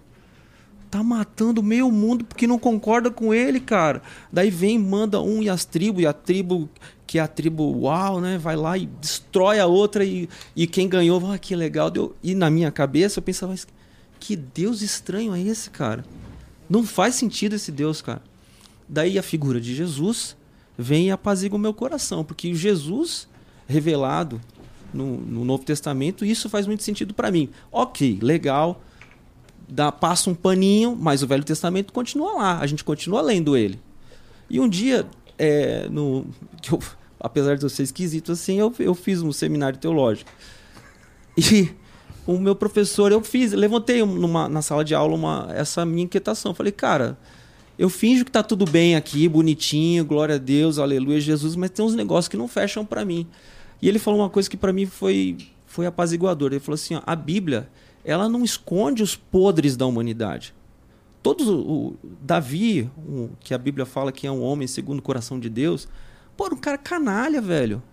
[0.89, 4.01] Tá matando meio mundo porque não concorda com ele, cara.
[4.31, 6.69] Daí vem, manda um e as tribos, e a tribo,
[7.05, 8.38] que é a tribo uau, né?
[8.38, 11.91] Vai lá e destrói a outra, e, e quem ganhou, ah, que legal.
[11.91, 12.15] Deu...
[12.23, 13.53] E na minha cabeça eu pensava,
[14.19, 16.05] que Deus estranho é esse, cara?
[16.69, 18.21] Não faz sentido esse Deus, cara.
[18.88, 20.35] Daí a figura de Jesus
[20.77, 23.27] vem e apazigua o meu coração, porque Jesus
[23.67, 24.39] revelado
[24.93, 27.49] no, no Novo Testamento, isso faz muito sentido para mim.
[27.71, 28.81] Ok, legal,
[29.68, 33.80] dá, passa um paninho, mas o Velho Testamento continua lá, a gente continua lendo ele.
[34.49, 35.05] E um dia,
[35.38, 36.26] é, no,
[36.72, 36.80] eu-
[37.20, 40.30] apesar de eu ser esquisito assim, eu, eu fiz um seminário teológico.
[41.38, 41.70] E
[42.26, 46.53] o meu professor, eu fiz, levantei numa, na sala de aula uma, essa minha inquietação.
[46.53, 47.18] Falei, cara,
[47.78, 51.86] eu finjo que tá tudo bem aqui, bonitinho, glória a Deus, aleluia, Jesus, mas tem
[51.86, 53.28] uns negócios que não fecham para mim.
[53.82, 55.38] E ele falou uma coisa que para mim foi,
[55.68, 56.51] foi apaziguador.
[56.51, 57.70] Ele falou assim: ó, a Bíblia,
[58.07, 60.55] ela não esconde os podres da humanidade.
[61.21, 62.89] Todos o, Davi,
[63.41, 65.87] que a Bíblia fala que é um homem segundo o coração de Deus,
[66.37, 67.83] pô, era um cara canalha, velho.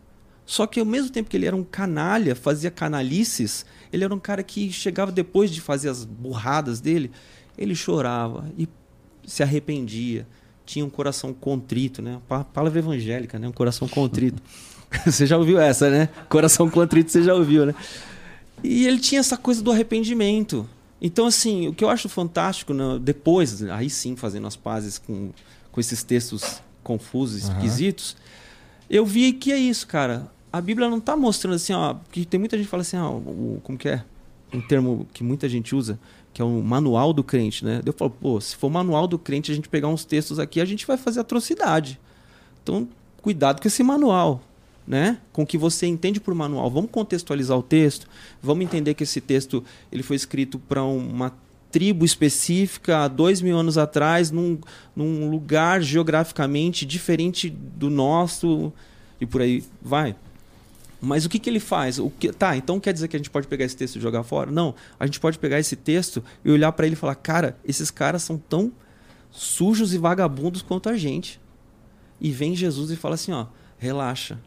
[0.47, 4.19] Só que ao mesmo tempo que ele era um canalha, fazia canalices, ele era um
[4.21, 7.11] cara que chegava depois de fazer as burradas dele,
[7.59, 8.69] ele chorava e
[9.27, 10.27] se arrependia,
[10.65, 12.21] tinha um coração contrito, né?
[12.29, 13.49] Pa- Palavra evangélica, né?
[13.49, 14.41] Um coração contrito.
[15.05, 16.09] você já ouviu essa, né?
[16.29, 17.75] Coração contrito, você já ouviu, né?
[18.65, 20.67] E ele tinha essa coisa do arrependimento.
[21.01, 25.31] Então, assim, o que eu acho fantástico, né, depois, aí sim, fazendo as pazes com,
[25.71, 27.53] com esses textos confusos, Aham.
[27.53, 28.17] esquisitos,
[28.89, 30.33] eu vi que é isso, cara.
[30.51, 33.11] A Bíblia não está mostrando assim, ó, porque tem muita gente que fala assim, ó,
[33.11, 34.03] o, como que é?
[34.51, 35.99] Um termo que muita gente usa,
[36.33, 37.83] que é o manual do crente, né?
[37.85, 40.65] Eu falo, pô, se for manual do crente, a gente pegar uns textos aqui, a
[40.65, 42.01] gente vai fazer atrocidade.
[42.63, 42.89] Então,
[43.21, 44.41] cuidado com esse manual,
[44.87, 45.19] né?
[45.33, 46.71] Com o que você entende por manual.
[46.71, 48.07] Vamos contextualizar o texto,
[48.43, 51.33] vamos entender que esse texto ele foi escrito para uma
[51.71, 54.59] tribo específica há dois mil anos atrás, num,
[54.95, 58.73] num lugar geograficamente diferente do nosso
[59.21, 60.15] e por aí vai.
[61.01, 61.99] Mas o que, que ele faz?
[61.99, 64.23] O que, tá, então quer dizer que a gente pode pegar esse texto e jogar
[64.23, 64.51] fora?
[64.51, 64.75] Não.
[64.99, 68.23] A gente pode pegar esse texto e olhar para ele e falar: cara, esses caras
[68.23, 68.73] são tão
[69.31, 71.41] sujos e vagabundos quanto a gente.
[72.21, 74.39] E vem Jesus e fala assim: ó, relaxa,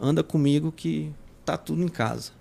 [0.00, 1.12] anda comigo que
[1.44, 2.32] tá tudo em casa.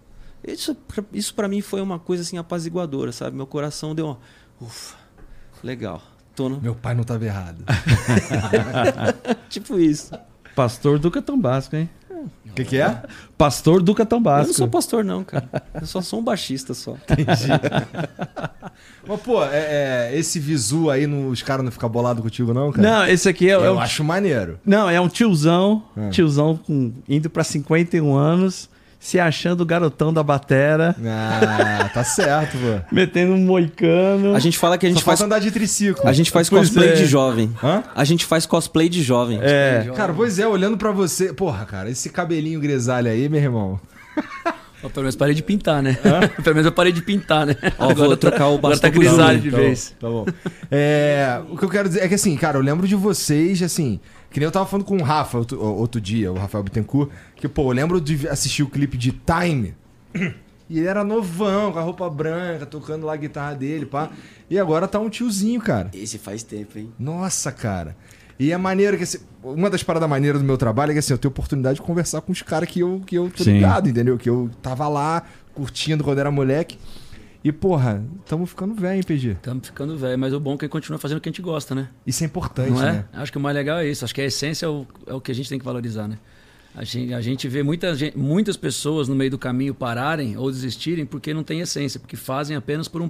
[0.45, 3.35] Isso, pra- isso para mim foi uma coisa assim apaziguadora, sabe?
[3.37, 4.19] Meu coração deu uma.
[4.61, 4.95] Ufa,
[5.63, 6.01] legal.
[6.35, 6.59] Tô no...
[6.59, 7.63] Meu pai não tava errado.
[9.49, 10.11] Tipo isso.
[10.55, 11.89] Pastor Duca Tão Basco, hein?
[12.49, 13.01] O que, que é?
[13.37, 15.49] Pastor Duca Tão Eu não sou pastor, não, cara.
[15.81, 16.95] Eu só sou um baixista só.
[19.07, 22.71] Mas, pô, é, é, esse visu aí, no- os caras não ficam bolados contigo, não,
[22.71, 22.87] cara?
[22.89, 24.59] Não, esse aqui é, é Eu um acho maneiro.
[24.65, 26.09] Não, é um tiozão, É.
[26.09, 28.69] tiozão com, indo pra 51 anos,
[29.03, 32.79] se achando o garotão da batera, Ah, tá certo, pô.
[32.95, 34.33] metendo um moicano.
[34.33, 36.07] A gente fala que a Só gente faz, falta andar de triciclo.
[36.07, 36.93] a gente faz Pois cosplay é.
[36.93, 37.53] de jovem.
[37.61, 37.83] Hã?
[37.93, 39.39] A gente faz cosplay de jovem.
[39.41, 41.33] É, Cara, pois é, olhando pra você.
[41.33, 43.79] Porra, cara, esse cabelinho grisalho aí, meu irmão.
[44.81, 45.97] Pelo menos parei de pintar, né?
[46.43, 47.55] pelo menos eu parei de pintar, né?
[47.79, 49.95] Ó, vou trocar o agora bastão tá grisalho de Tá vez.
[50.01, 50.37] bom, tá bom.
[50.71, 53.99] É, o que eu quero dizer é que assim, cara, eu lembro de vocês, assim,
[54.33, 57.47] que nem eu tava falando com o Rafa outro, outro dia, o Rafael Bittencourt, que,
[57.47, 59.75] pô, eu lembro de assistir o clipe de Time.
[60.69, 64.09] E ele era novão, com a roupa branca, tocando lá a guitarra dele, pá.
[64.49, 65.91] E agora tá um tiozinho, cara.
[65.93, 66.91] Esse faz tempo, hein?
[66.97, 67.95] Nossa, cara.
[68.39, 71.13] E é maneiro que assim, uma das paradas maneiras do meu trabalho é que assim,
[71.13, 73.55] eu tenho oportunidade de conversar com os caras que eu, que eu tô Sim.
[73.55, 74.17] ligado, entendeu?
[74.17, 75.23] Que eu tava lá
[75.53, 76.79] curtindo quando era moleque.
[77.43, 79.31] E, porra, tamo ficando velho, hein, PG?
[79.31, 81.75] Estamos ficando velho, mas o bom é que continua fazendo o que a gente gosta,
[81.75, 81.89] né?
[82.07, 82.91] Isso é importante, Não é?
[82.93, 83.05] né?
[83.13, 84.05] Acho que o mais legal é isso.
[84.05, 86.17] Acho que a essência é o, é o que a gente tem que valorizar, né?
[86.75, 90.49] A gente, a gente vê muita gente- muitas pessoas no meio do caminho pararem ou
[90.49, 93.09] desistirem porque não tem essência, porque fazem apenas por um,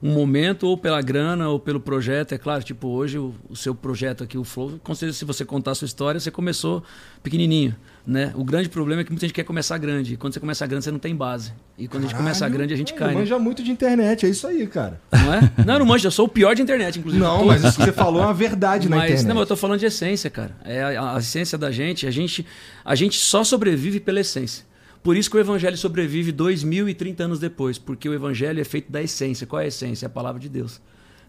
[0.00, 2.32] um momento, ou pela grana, ou pelo projeto.
[2.32, 5.44] É claro, tipo, hoje o, o seu projeto aqui, o Flow, com certeza, se você
[5.44, 6.84] contar a sua história, você começou
[7.22, 7.74] pequenininho,
[8.06, 8.32] né?
[8.34, 10.14] O grande problema é que muita gente quer começar grande.
[10.14, 11.52] E quando você começa grande, você não tem base.
[11.78, 13.14] E quando a gente começa Caralho, grande, a gente cai, né?
[13.14, 15.00] manja muito de internet, é isso aí, cara.
[15.12, 15.52] Não é?
[15.64, 17.22] Não, eu não manjo, eu sou o pior de internet, inclusive.
[17.22, 19.26] Não, mas isso que você falou é uma verdade na mas, internet.
[19.28, 20.56] Não, mas eu tô falando de essência, cara.
[20.64, 22.06] É a, a essência da gente.
[22.06, 22.46] A gente,
[22.84, 24.64] a gente só sobrevive pela essência.
[25.02, 29.02] Por isso que o evangelho sobrevive 2030 anos depois, porque o evangelho é feito da
[29.02, 29.46] essência.
[29.46, 30.06] Qual é a essência?
[30.06, 30.80] É a palavra de Deus.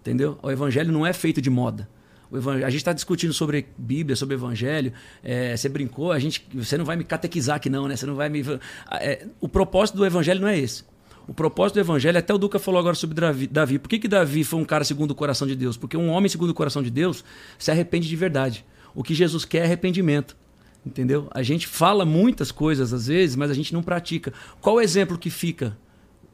[0.02, 0.38] Entendeu?
[0.42, 1.88] O evangelho não é feito de moda.
[2.34, 4.94] A gente está discutindo sobre Bíblia, sobre Evangelho.
[5.22, 7.96] é, você brincou, a gente, você não vai me catequizar aqui, não, né?
[7.96, 8.42] Você não vai me.
[8.94, 10.84] é, o propósito do Evangelho não é esse.
[11.28, 13.48] O propósito do Evangelho, até o Duca falou agora sobre Davi.
[13.48, 13.80] Davi.
[13.80, 15.78] Por que, que Davi foi um cara segundo o coração de Deus?
[15.78, 17.24] Porque um homem segundo o coração de Deus
[17.60, 18.66] se arrepende de verdade.
[18.96, 20.36] O que Jesus quer é arrependimento.
[20.86, 21.28] Entendeu?
[21.32, 24.34] A gente fala muitas coisas às vezes, mas a gente não pratica.
[24.60, 25.78] Qual o exemplo que fica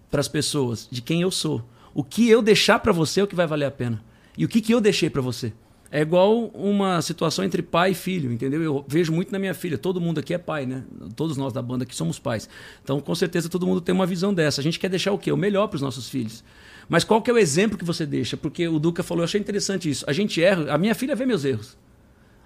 [0.10, 1.68] para as pessoas de quem eu sou?
[1.94, 4.02] O que eu deixar para você é o que vai valer a pena.
[4.38, 5.52] E o que, que eu deixei para você?
[5.90, 8.62] É igual uma situação entre pai e filho, entendeu?
[8.62, 9.78] Eu vejo muito na minha filha.
[9.78, 10.84] Todo mundo aqui é pai, né?
[11.16, 12.50] Todos nós da banda aqui somos pais.
[12.84, 14.60] Então, com certeza, todo mundo tem uma visão dessa.
[14.60, 15.32] A gente quer deixar o quê?
[15.32, 16.44] O melhor para os nossos filhos.
[16.90, 18.36] Mas qual que é o exemplo que você deixa?
[18.36, 20.04] Porque o Duca falou, eu achei interessante isso.
[20.08, 21.78] A gente erra, a minha filha vê meus erros.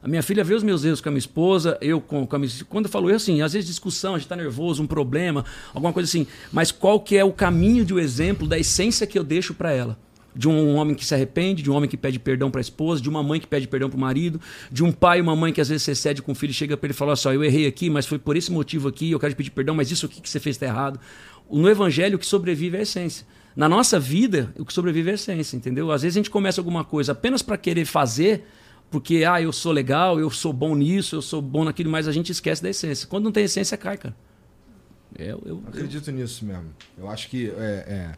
[0.03, 2.39] A minha filha vê os meus erros com a minha esposa, eu com, com a
[2.39, 2.51] minha...
[2.67, 5.93] Quando eu falo erro, assim, às vezes discussão, a gente tá nervoso, um problema, alguma
[5.93, 6.25] coisa assim.
[6.51, 9.71] Mas qual que é o caminho de um exemplo da essência que eu deixo para
[9.71, 9.97] ela?
[10.34, 13.01] De um homem que se arrepende, de um homem que pede perdão para a esposa,
[13.01, 14.39] de uma mãe que pede perdão para o marido,
[14.71, 16.53] de um pai e uma mãe que às vezes se excede com o filho e
[16.53, 18.88] chega para ele e fala: Olha só, eu errei aqui, mas foi por esse motivo
[18.88, 20.99] aqui, eu quero te pedir perdão, mas isso aqui que você fez está errado.
[21.49, 23.25] No evangelho, o que sobrevive é a essência.
[23.55, 25.91] Na nossa vida, o que sobrevive é a essência, entendeu?
[25.91, 28.45] Às vezes a gente começa alguma coisa apenas para querer fazer,
[28.89, 32.11] porque, ah, eu sou legal, eu sou bom nisso, eu sou bom naquilo, mas a
[32.11, 33.07] gente esquece da essência.
[33.07, 34.15] Quando não tem essência, cai, cara.
[35.17, 36.73] Eu, eu, Acredito nisso mesmo.
[36.97, 37.51] Eu acho que é,
[37.88, 38.11] é,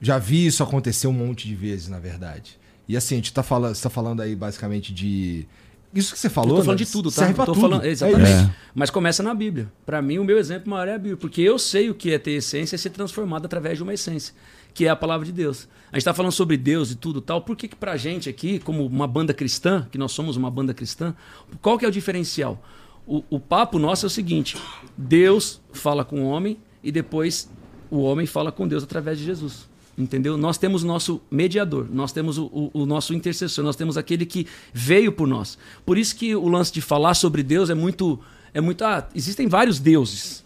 [0.00, 2.58] já vi isso acontecer um monte de vezes, na verdade.
[2.88, 5.46] E assim, a gente tá falando, você tá falando aí basicamente de.
[5.94, 6.52] Isso que você falou.
[6.52, 7.16] Eu tô falando né, de tudo, tá?
[7.16, 7.62] serve pra tô tudo.
[7.62, 8.30] falando, É exatamente.
[8.30, 8.50] isso.
[8.74, 9.70] Mas começa na Bíblia.
[9.84, 12.18] Para mim, o meu exemplo maior é a Bíblia, porque eu sei o que é
[12.18, 14.34] ter essência e ser transformado através de uma essência,
[14.72, 15.68] que é a palavra de Deus.
[15.92, 17.42] A gente tá falando sobre Deus e tudo tal.
[17.42, 20.72] Por que que pra gente aqui, como uma banda cristã, que nós somos uma banda
[20.72, 21.14] cristã,
[21.60, 22.60] qual que é o diferencial?
[23.06, 24.56] O, o papo nosso é o seguinte:
[24.96, 27.48] Deus fala com o homem e depois
[27.90, 29.69] o homem fala com Deus através de Jesus.
[30.00, 30.36] Entendeu?
[30.36, 34.24] Nós temos o nosso mediador, nós temos o, o- o nosso intercessor, nós temos aquele
[34.24, 35.58] que veio por nós.
[35.84, 38.18] Por isso que o lance de falar sobre Deus é muito.
[38.54, 40.42] É muito ah, existem vários deuses.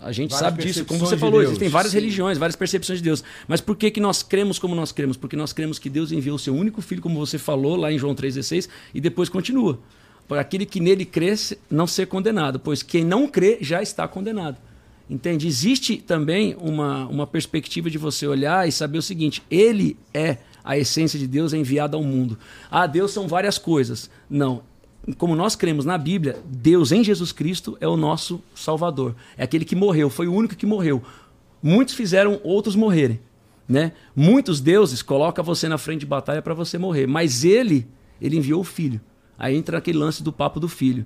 [0.00, 0.84] A gente Várias sabe disso.
[0.84, 1.50] Como você de falou, Deus.
[1.52, 1.98] existem várias Sim.
[1.98, 3.22] religiões, várias percepções de Deus.
[3.46, 5.16] Mas por que, que nós cremos como nós cremos?
[5.16, 7.96] Porque nós cremos que Deus enviou o seu único filho, como você falou lá em
[7.98, 9.78] João 3,16, e depois continua.
[10.26, 11.32] Para aquele que nele crê
[11.70, 14.56] não ser condenado, pois quem não crê já está condenado.
[15.08, 15.46] Entende?
[15.46, 20.78] Existe também uma, uma perspectiva de você olhar e saber o seguinte: Ele é a
[20.78, 22.38] essência de Deus enviada ao mundo.
[22.70, 24.10] Ah, Deus são várias coisas.
[24.28, 24.62] Não.
[25.18, 29.16] Como nós cremos na Bíblia, Deus em Jesus Cristo é o nosso Salvador.
[29.36, 31.02] É aquele que morreu, foi o único que morreu.
[31.60, 33.20] Muitos fizeram outros morrerem.
[33.68, 33.92] Né?
[34.14, 37.86] Muitos deuses colocam você na frente de batalha para você morrer, mas ele,
[38.20, 39.00] ele enviou o filho.
[39.38, 41.04] Aí entra aquele lance do papo do filho.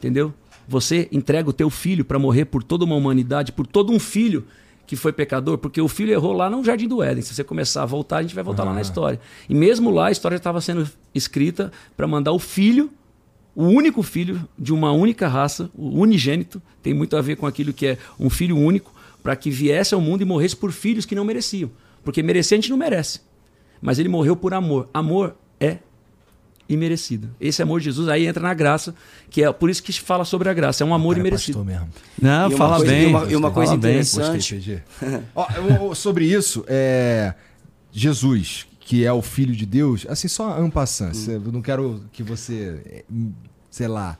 [0.00, 0.32] Entendeu?
[0.66, 4.46] Você entrega o teu filho para morrer por toda uma humanidade, por todo um filho
[4.86, 7.22] que foi pecador, porque o filho errou lá no Jardim do Éden.
[7.22, 9.20] Se você começar a voltar, a gente vai voltar lá na história.
[9.46, 12.90] E mesmo lá, a história estava sendo escrita para mandar o filho,
[13.54, 17.72] o único filho de uma única raça, o unigênito, tem muito a ver com aquilo
[17.74, 21.14] que é um filho único, para que viesse ao mundo e morresse por filhos que
[21.14, 21.70] não mereciam.
[22.02, 23.20] Porque merecer a gente não merece.
[23.82, 24.88] Mas ele morreu por amor.
[24.94, 25.78] Amor é
[26.72, 27.28] imerecido.
[27.40, 28.94] Esse amor de Jesus aí entra na graça,
[29.28, 30.82] que é por isso que fala sobre a graça.
[30.84, 31.58] É um amor é imerecido.
[31.58, 31.88] pastor mesmo.
[32.20, 33.02] Não, E fala coisa- bem.
[33.02, 33.90] e uma- e uma coisa fala bem.
[33.90, 34.82] interessante- Gostei,
[35.80, 37.34] eu- eu- sobre isso, é,
[37.92, 42.22] Jesus, que é o Filho de Deus, assim, só passant, cê- eu não quero que
[42.22, 43.04] você, é,
[43.70, 44.16] sei lá,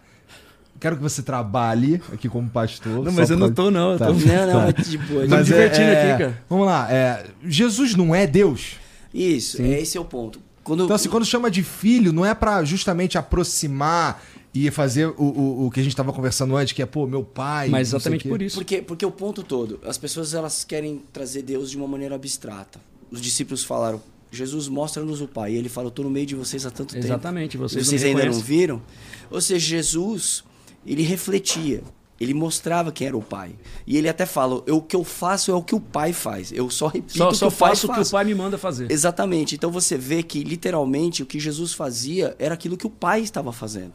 [0.80, 3.04] quero que você trabalhe aqui como pastor.
[3.04, 3.92] Não, mas eu pra- não tô, não.
[3.92, 4.06] Eu Tá.
[4.06, 4.12] tô...
[4.14, 5.14] Não, não, é tipo.
[5.14, 6.42] Mas- Mas divertindo é- aqui, cara.
[6.48, 8.72] Vamos lá, é, Jesus não é Deus?
[9.12, 10.40] Isso, é, esse é o ponto.
[10.62, 14.22] Quando, Então, assim, quando chama de filho, não é pra justamente aproximar
[14.52, 17.22] e fazer o, o, o que a gente tava conversando antes, que é, pô, meu
[17.22, 17.68] pai.
[17.68, 18.56] Mas exatamente por isso.
[18.56, 22.80] Porque, porque o ponto todo, as pessoas elas querem trazer Deus de uma maneira abstrata.
[23.10, 25.52] Os discípulos falaram, Jesus mostra-nos o Pai.
[25.52, 27.04] E ele fala, eu estou no meio de vocês há tanto tempo.
[27.04, 28.82] Exatamente, vocês, Vocês não ainda não viram?
[29.30, 30.44] Ou seja, Jesus,
[30.86, 31.82] ele refletia.
[32.20, 33.52] Ele mostrava quem era o Pai.
[33.86, 36.52] E ele até fala, eu, o que eu faço é o que o Pai faz.
[36.52, 38.34] Eu só repito Só, o que só o Pai faço o que o pai me
[38.34, 38.92] manda fazer.
[38.92, 39.54] Exatamente.
[39.54, 43.52] Então você vê que literalmente o que Jesus fazia era aquilo que o Pai estava
[43.52, 43.94] fazendo.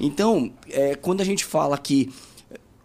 [0.00, 2.12] Então, é, quando a gente fala que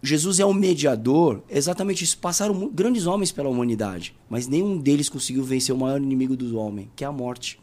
[0.02, 2.18] Jesus é o mediador, é exatamente isso.
[2.18, 6.90] Passaram grandes homens pela humanidade, mas nenhum deles conseguiu vencer o maior inimigo do homem,
[6.96, 7.58] que é a morte.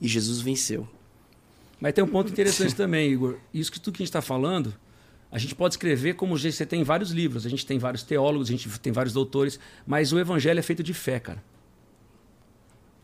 [0.00, 0.88] E Jesus venceu.
[1.80, 3.36] Mas tem um ponto interessante também, Igor.
[3.52, 4.74] Isso que tudo que a gente está falando,
[5.34, 8.52] a gente pode escrever como você tem vários livros, a gente tem vários teólogos, a
[8.52, 11.42] gente tem vários doutores, mas o evangelho é feito de fé, cara.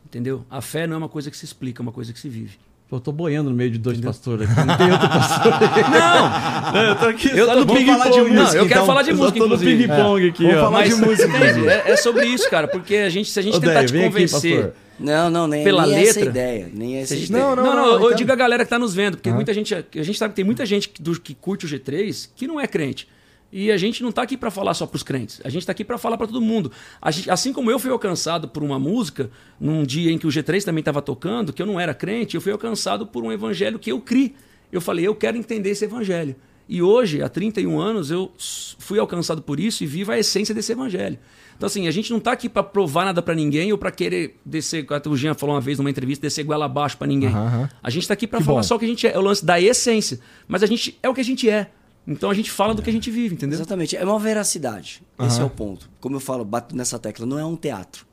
[0.05, 0.45] Entendeu?
[0.49, 2.57] A fé não é uma coisa que se explica, é uma coisa que se vive.
[2.91, 4.65] Eu tô boiando no meio de dois pastores aqui.
[4.67, 5.79] Não tem outro pastor aqui.
[5.91, 6.83] Não!
[6.83, 7.85] Eu tô aqui Eu tô- no ping-pong.
[7.97, 8.85] falar de música, Não, eu quero então.
[8.85, 9.87] falar de Eu música, tô no inclusive.
[9.87, 10.61] ping-pong aqui, Vamos ó.
[10.71, 11.29] falar de música?
[11.87, 14.03] É, é sobre isso, cara, porque a gente, se a gente Ô, tentar te aqui,
[14.03, 14.55] convencer.
[14.65, 14.73] pastor.
[15.01, 16.29] Não, não, nem, Pela nem essa letra?
[16.29, 16.69] ideia.
[16.73, 17.43] Nem essa gente ideia.
[17.43, 19.31] Não, não, não, não, não, eu então- digo a galera que tá nos vendo, porque
[19.31, 19.73] muita gente.
[19.73, 22.59] A gente sabe que tem muita gente que, do- que curte o G3 que não
[22.59, 23.07] é crente.
[23.53, 25.41] E a gente não tá aqui para falar só pros crentes.
[25.43, 26.71] A gente tá aqui para falar para todo mundo.
[27.01, 29.29] A gente- assim como eu fui alcançado por uma música,
[29.59, 32.41] num dia em que o G3 também estava tocando, que eu não era crente, eu
[32.41, 34.33] fui alcançado por um evangelho que eu criei.
[34.71, 36.33] Eu falei, eu quero entender esse evangelho.
[36.69, 38.31] E hoje, há 31 anos, eu
[38.79, 41.19] fui alcançado por isso e vivo a essência desse evangelho.
[41.61, 44.35] Então, assim, a gente não tá aqui para provar nada para ninguém ou para querer
[44.43, 47.29] descer, o Jean falou uma vez numa entrevista, descer goela abaixo para ninguém.
[47.29, 47.69] Aham.
[47.83, 48.63] A gente tá aqui para falar bom.
[48.63, 50.19] só o que a gente é, é o lance da essência.
[50.47, 51.69] Mas a gente é o que a gente é.
[52.07, 53.57] Então a gente fala do que a gente vive, entendeu?
[53.57, 53.95] Exatamente.
[53.95, 55.03] É uma veracidade.
[55.19, 55.87] Esse é o ponto.
[55.99, 57.27] Como eu falo, bato nessa tecla.
[57.27, 58.07] Não é um teatro.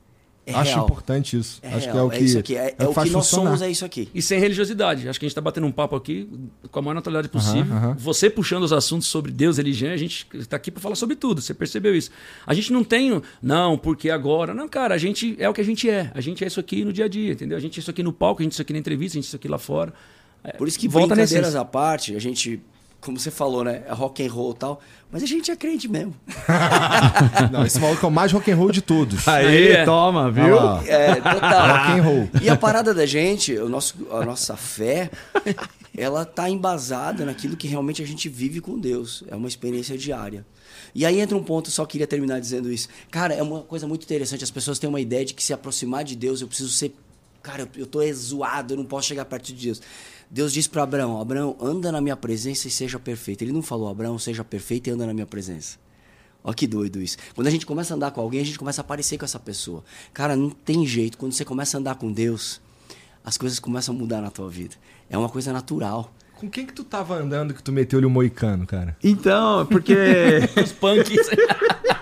[0.48, 0.84] É Acho real.
[0.86, 1.60] importante isso.
[1.62, 1.92] É Acho real.
[1.92, 2.56] que é o que, isso aqui.
[2.56, 3.50] É, é o faz que nós funcionar.
[3.50, 4.08] somos, é isso aqui.
[4.14, 5.06] E sem religiosidade.
[5.06, 6.26] Acho que a gente tá batendo um papo aqui
[6.70, 7.94] com a maior naturalidade possível.
[7.98, 11.42] Você puxando os assuntos sobre Deus, religião, a gente tá aqui para falar sobre tudo.
[11.42, 12.10] Você percebeu isso?
[12.46, 14.54] A gente não tem, não, porque agora.
[14.54, 16.10] Não, cara, a gente é o que a gente é.
[16.14, 17.58] A gente é isso aqui no dia a dia, entendeu?
[17.58, 19.20] A gente é isso aqui no palco, a gente é isso aqui na entrevista, a
[19.20, 19.92] gente é isso aqui lá fora.
[20.42, 22.60] É, Por isso que volta brincadeiras à parte, a gente,
[23.00, 23.82] como você falou, né?
[23.88, 24.80] É rock and roll e tal.
[25.10, 26.14] Mas a gente é crente mesmo.
[27.52, 29.26] Não, esse maluco é o mais rock and roll de todos.
[29.28, 29.84] Aí, Aí é.
[29.84, 30.58] toma, viu?
[30.86, 31.68] É, total.
[31.68, 32.28] Rock and roll.
[32.42, 35.10] E a parada da gente, o nosso, a nossa fé,
[35.96, 39.24] ela tá embasada naquilo que realmente a gente vive com Deus.
[39.28, 40.44] É uma experiência diária.
[40.94, 42.88] E aí entra um ponto, só queria terminar dizendo isso.
[43.10, 44.42] Cara, é uma coisa muito interessante.
[44.44, 46.94] As pessoas têm uma ideia de que se aproximar de Deus, eu preciso ser.
[47.42, 49.80] Cara, eu- eu tô zoado, eu não posso chegar perto de Deus.
[50.30, 53.42] Deus disse para Abraão: Abraão, anda na minha presença e seja perfeito.
[53.42, 55.78] Ele não falou, Abraão, seja perfeito e anda na minha presença.
[56.44, 57.16] Ó que doido isso.
[57.34, 59.38] Quando a gente começa a andar com alguém, a gente começa a aparecer com essa
[59.38, 59.84] pessoa.
[60.12, 61.18] Cara, não tem jeito.
[61.18, 62.60] Quando você começa a andar com Deus,
[63.24, 64.76] as coisas começam a mudar na tua vida.
[65.10, 66.12] É uma coisa natural.
[66.36, 68.96] Com quem que tu tava andando que tu meteu-lhe o moicano, cara?
[69.02, 69.94] Então, porque.
[70.62, 71.28] Os punks.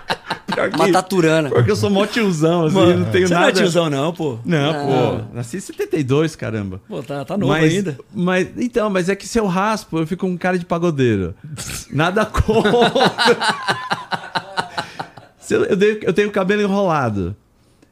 [0.75, 1.49] Uma taturana.
[1.49, 3.45] porque eu sou mó tiozão, assim, Mano, não tenho você nada.
[3.45, 4.37] não é tiozão, não, pô.
[4.45, 5.17] Não, Não.
[5.19, 5.25] pô.
[5.35, 6.81] Nasci em 72, caramba.
[6.87, 7.97] Pô, tá, tá novo mas, ainda.
[8.13, 11.33] Mas, então, mas é que se eu raspo, eu fico com cara de pagodeiro.
[11.91, 12.71] Nada contra.
[15.49, 17.33] Eu, eu, dei- eu tenho cabelo enrolado.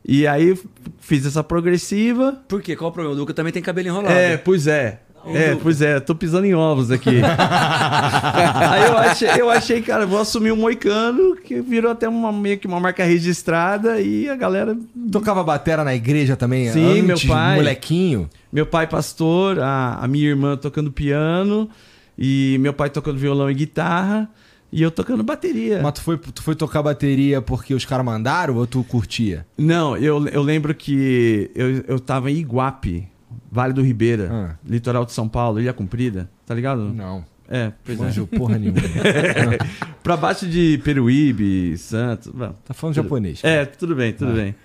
[0.06, 0.60] E aí
[1.00, 2.38] fiz essa progressiva.
[2.50, 2.76] Por quê?
[2.76, 3.16] Qual o problema?
[3.16, 4.14] O Duca também tem cabelo enrolado.
[4.14, 5.00] É, pois é.
[5.34, 7.10] É, pois é, tô pisando em ovos aqui.
[7.24, 12.58] Aí eu achei, eu achei, cara, vou assumir um moicano, que virou até uma, meio
[12.58, 14.78] que uma marca registrada e a galera.
[15.12, 16.70] Tocava batera na igreja também?
[16.72, 17.56] Sim, meu antes, pai.
[17.56, 18.30] Molequinho.
[18.52, 21.70] Meu pai pastor, a, a minha irmã tocando piano,
[22.18, 24.30] e meu pai tocando violão e guitarra,
[24.72, 25.82] e eu tocando bateria.
[25.82, 29.46] Mas tu foi, tu foi tocar bateria porque os caras mandaram ou tu curtia?
[29.58, 33.08] Não, eu, eu lembro que eu, eu tava em Iguape,
[33.56, 34.56] Vale do Ribeira, Ah.
[34.68, 36.94] litoral de São Paulo, Ilha Comprida, tá ligado?
[36.94, 37.24] Não.
[37.48, 38.04] É, pois é.
[38.04, 38.80] Manjou porra nenhuma.
[40.04, 42.34] Pra baixo de Peruíbe, Santos.
[42.66, 43.40] tá falando japonês.
[43.44, 44.36] É, tudo bem, tudo Ah.
[44.36, 44.56] bem.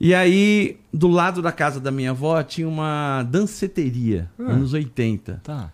[0.00, 4.50] E aí, do lado da casa da minha avó, tinha uma danceteria, Ah.
[4.54, 5.40] anos 80.
[5.44, 5.70] Tá.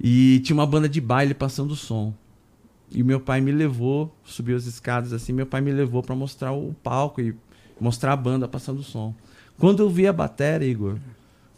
[0.00, 2.14] E tinha uma banda de baile passando som.
[2.92, 6.52] E meu pai me levou, subiu as escadas assim, meu pai me levou pra mostrar
[6.52, 7.34] o palco e
[7.80, 9.12] mostrar a banda passando som.
[9.58, 10.96] Quando eu vi a bateria, Igor,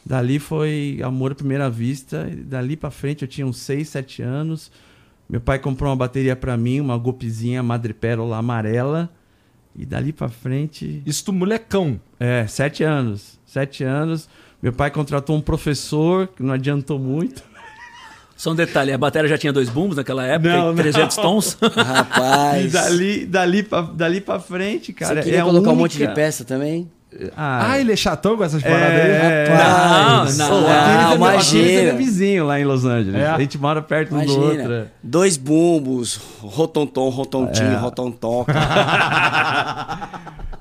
[0.05, 2.29] dali foi amor à primeira vista.
[2.45, 4.71] Dali pra frente eu tinha uns 6, 7 anos.
[5.29, 9.09] Meu pai comprou uma bateria pra mim, uma golpezinha madrepérola amarela.
[9.77, 12.01] E dali pra frente, Isso tu molecão.
[12.19, 13.39] é, sete anos.
[13.47, 14.29] Sete anos.
[14.61, 17.43] Meu pai contratou um professor, que não adiantou muito.
[18.37, 21.57] Só um detalhe, a bateria já tinha dois bumbos naquela época, Não, e 300 tons.
[21.77, 22.65] Rapaz.
[22.65, 25.15] E dali, dali, pra, dali pra frente, cara.
[25.17, 26.91] você queria é colocar um única- monte de peça também?
[27.37, 29.11] Ah, Ah, ele é chatão com essas paradas aí?
[29.11, 29.47] é...
[29.51, 30.39] Rapaz.
[30.39, 31.39] Não, Pô, não, o Aquiles é meu- imagina.
[31.41, 33.15] Aquiles é meu vizinho lá em Los Angeles.
[33.21, 33.27] É?
[33.31, 34.55] A gente mora perto um do outro.
[34.61, 34.93] Imagina.
[35.03, 37.77] Dois bumbos, rotontom, rotontinho, É.
[37.77, 38.47] rotontom.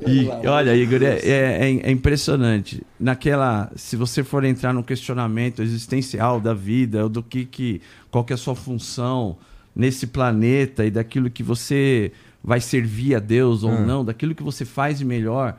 [0.07, 2.81] E, olha, Igor, é, é- é impressionante.
[2.97, 8.23] Naquela, se você for entrar no questionamento existencial da vida, ou do que, que qual
[8.23, 9.37] que é a sua função
[9.75, 13.85] nesse planeta e daquilo que você vai servir a Deus ou Hum.
[13.85, 15.55] não, daquilo que você faz de melhor.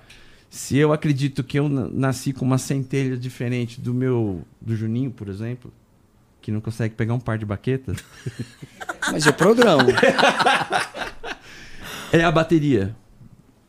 [0.51, 5.11] Se eu acredito que eu na- nasci com uma centelha diferente do meu, do Juninho,
[5.13, 5.73] por exemplo,
[6.43, 7.99] que não consegue pegar um par de baquetas,
[9.13, 9.89] Mas eu programo.
[12.13, 12.97] É a bateria.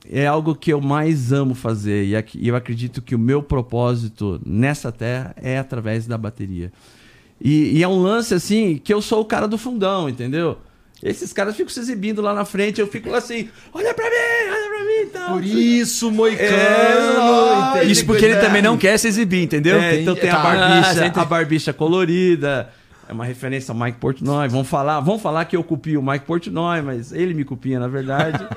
[0.10, 2.06] É algo que eu mais amo fazer.
[2.06, 6.74] E e eu acredito que o meu propósito nessa terra é através da bateria.
[7.40, 10.58] E, e é um lance assim que eu sou o cara do fundão, entendeu?
[11.04, 14.70] Esses caras ficam se exibindo lá na frente, eu fico assim, olha pra mim, olha
[14.70, 15.30] pra mim e tal.
[15.34, 16.48] Por isso, Moicano.
[16.52, 17.92] É, entende?
[17.92, 19.78] Isso porque ele também não quer se exibir, entendeu?
[19.80, 20.44] É, então tem a Tá.
[20.44, 22.70] barbicha, Ah, a barbicha colorida.
[23.10, 24.48] É uma referência ao Mike Portnoy.
[24.48, 27.88] Vão falar, vão falar que eu copio o Mike Portnoy, mas ele me copia, na
[27.88, 28.48] verdade.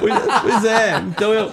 [0.00, 1.52] pois, pois é, então eu,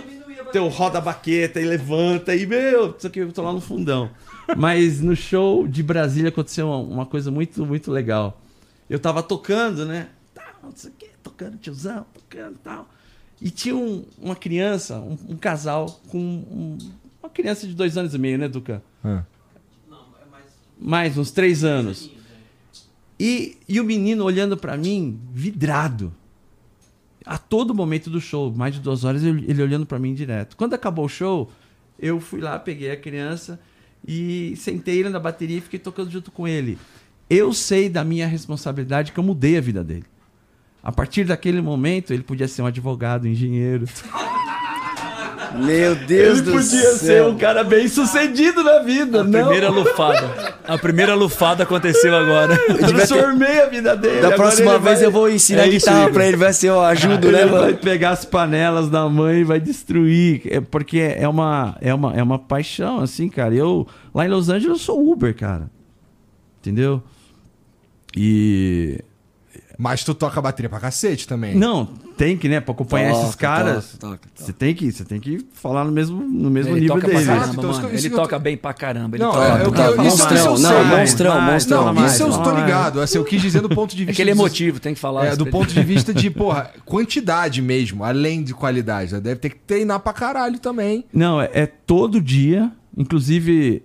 [0.49, 3.61] então eu rodo a baqueta e levanta e, meu, isso aqui eu tô lá no
[3.61, 4.10] fundão.
[4.57, 8.41] Mas no show de Brasília aconteceu uma, uma coisa muito, muito legal.
[8.89, 10.10] Eu tava tocando, né?
[10.34, 12.89] Tá, não sei o quê, tocando, tiozão, tocando e tal.
[13.41, 16.77] E tinha um- uma criança, um, um casal com um-
[17.22, 18.81] uma criança de dois anos e meio, né, Duca?
[19.03, 19.23] Ah.
[20.80, 22.10] Mais uns três anos.
[23.19, 26.14] E, e o menino olhando pra mim, vidrado.
[27.26, 30.57] A todo momento do show, mais de duas horas, ele, ele olhando pra mim direto.
[30.57, 31.49] Quando acabou o show,
[31.97, 33.60] eu fui lá, peguei a criança
[34.05, 36.77] e sentei ele na bateria e fiquei tocando junto com ele.
[37.34, 40.05] Eu sei da minha responsabilidade que eu mudei a vida dele.
[40.84, 43.85] A partir daquele momento, ele podia ser um advogado, um engenheiro.
[45.55, 46.97] Meu Deus ele do podia céu.
[46.97, 49.31] ser um cara bem sucedido na vida, A não?
[49.31, 50.55] primeira lufada.
[50.68, 52.55] A primeira lufada aconteceu agora.
[52.68, 54.15] Eu transformei a vida dele.
[54.19, 56.69] Da Agora próxima ele vez vai- eu vou ensinar É guitarra pra ele, vai ser,
[56.72, 60.41] ó, ajudo, né, ele vai pegar as panelas da mãe e vai destruir.
[60.45, 63.53] É porque é uma, é, uma, é uma paixão, assim, cara.
[63.53, 65.69] Eu, lá em Los Angeles, eu sou Uber, cara.
[66.61, 67.03] Entendeu?
[68.15, 68.99] E.
[69.77, 71.56] Mas tu toca bateria pra cacete também.
[71.56, 71.85] Não,
[72.15, 72.61] tem que, né?
[72.61, 73.85] Pra acompanhar esses Toca, caras.
[73.94, 74.45] toca, toca, toca.
[74.45, 77.26] Você tem que, você tem que falar no mesmo, no mesmo Ele nível toca dele.
[77.26, 77.88] Caramba, então mano.
[77.90, 79.18] eu- Ele eu toca bem pra caramba.
[79.18, 79.45] Ele Não, toca.
[79.48, 79.81] é, eu, toca.
[79.81, 80.98] eu, isso, monstrão, isso eu não, sei.
[80.98, 81.85] monstrão, mais, monstrão.
[81.85, 82.65] Não, mais, isso eu fala estou mais.
[82.65, 83.02] ligado.
[83.02, 84.15] Assim, eu quis dizer do ponto de É vista.
[84.15, 85.26] que ele é emotivo, tem que falar.
[85.26, 89.11] É, do ponto de vista de, porra, quantidade mesmo, além de qualidade.
[89.14, 89.19] né?
[89.19, 91.03] Deve ter que treinar pra caralho também.
[91.11, 92.72] Não, é, é todo dia.
[92.95, 93.81] Inclusive,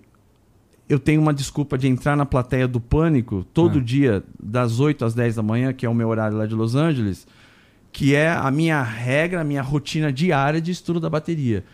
[0.88, 3.82] eu tenho uma desculpa de entrar na plateia do Pânico todo Ah.
[3.82, 6.74] dia, das 8 às 10 da manhã, que é o meu horário lá de Los
[6.74, 7.26] Angeles,
[7.92, 11.64] que é a minha regra, a minha rotina diária de estudo da bateria.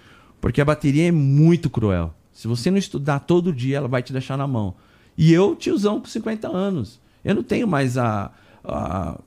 [0.40, 2.12] Porque a bateria é muito cruel.
[2.32, 4.74] Se você não estudar todo dia, ela vai te deixar na mão.
[5.16, 7.00] E eu, tiozão, com 50 anos.
[7.24, 8.30] Eu não tenho mais a,
[8.64, 9.18] a,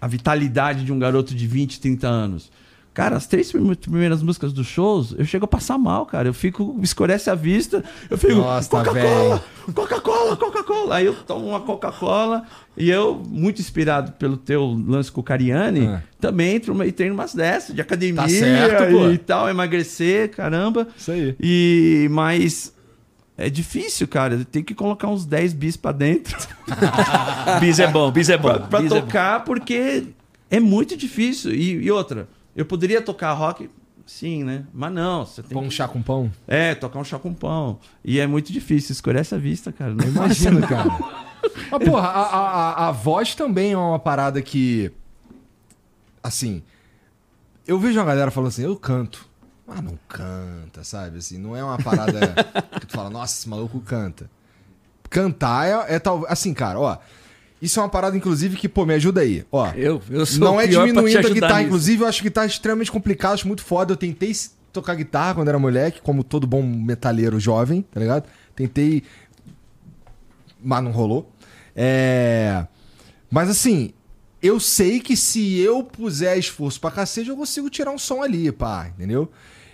[0.00, 2.50] a vitalidade de um garoto de 20, 30 anos.
[2.92, 6.28] Cara, as três prime- primeiras músicas dos shows, eu chego a passar mal, cara.
[6.28, 10.94] Eu fico, escurece a vista, eu fico, tá Coca-Cola, Coca-Cola, Coca-Cola.
[10.96, 12.42] Aí eu tomo uma Coca-Cola
[12.76, 16.02] e eu, muito inspirado pelo teu lance com o Cariani, É.
[16.20, 19.08] também entro e treino umas dessas de academia Tá certo, pô.
[19.10, 20.88] e tal, emagrecer, caramba.
[20.96, 21.36] Isso aí.
[21.40, 22.74] E, mas
[23.38, 24.44] é difícil, cara.
[24.50, 26.36] Tem que colocar uns 10 bis pra dentro
[27.60, 28.48] Bis é bom, bis é bom.
[28.48, 29.00] pra, pra bis é bom.
[29.06, 30.04] tocar, porque
[30.50, 31.54] é muito difícil.
[31.54, 33.70] E, e outra, eu poderia tocar rock,
[34.06, 34.64] sim, né?
[34.72, 35.74] Mas não, você tem Pão que...
[35.74, 36.30] chá com pão?
[36.46, 37.78] É, tocar um chá com pão.
[38.04, 39.94] E é muito difícil, escurece a vista, cara.
[39.94, 40.90] Não Imagina, cara.
[41.70, 42.40] Mas, porra, a, a,
[42.84, 44.92] a- a voz também é uma parada que.
[46.22, 46.62] Assim.
[47.66, 49.28] Eu vejo uma galera falando assim, eu canto.
[49.68, 51.18] Ah, não canta, sabe?
[51.18, 52.18] Assim, não é uma parada
[52.80, 54.28] que tu fala, nossa, esse maluco canta.
[55.08, 56.24] Cantar é, é tal.
[56.28, 56.98] Assim, cara, ó.
[57.60, 59.44] Isso é uma parada, inclusive, que, pô, me ajuda aí.
[59.52, 59.70] Ó.
[59.72, 61.66] Eu, eu sou Não é diminuindo a guitarra, nisso.
[61.66, 63.92] inclusive, eu acho guitarra extremamente complicado, acho muito foda.
[63.92, 64.32] Eu tentei
[64.72, 68.24] tocar guitarra quando era moleque, como todo bom metalheiro jovem, tá ligado?
[68.56, 69.02] Tentei,
[70.62, 71.30] mas não rolou.
[71.76, 72.66] É...
[73.30, 73.92] Mas assim,
[74.42, 78.50] eu sei que se eu puser esforço pra cacete, eu consigo tirar um som ali,
[78.50, 79.30] pá, entendeu?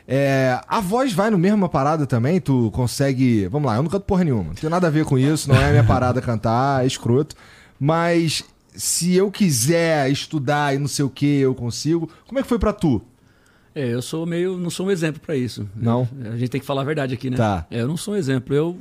[0.09, 3.49] É, a voz vai no mesma parada também, tu consegue.
[3.49, 5.57] Vamos lá, eu não canto porra nenhuma, não tem nada a ver com isso, não
[5.57, 7.35] é a minha parada cantar, é escroto.
[7.78, 8.44] Mas
[8.74, 12.11] se eu quiser estudar e não sei o que, eu consigo.
[12.27, 13.03] Como é que foi pra tu?
[13.74, 14.57] É, eu sou meio.
[14.57, 15.69] Não sou um exemplo pra isso.
[15.74, 16.09] Não?
[16.32, 17.36] A gente tem que falar a verdade aqui, né?
[17.36, 17.66] Tá.
[17.70, 18.55] É, eu não sou um exemplo.
[18.55, 18.77] Eu,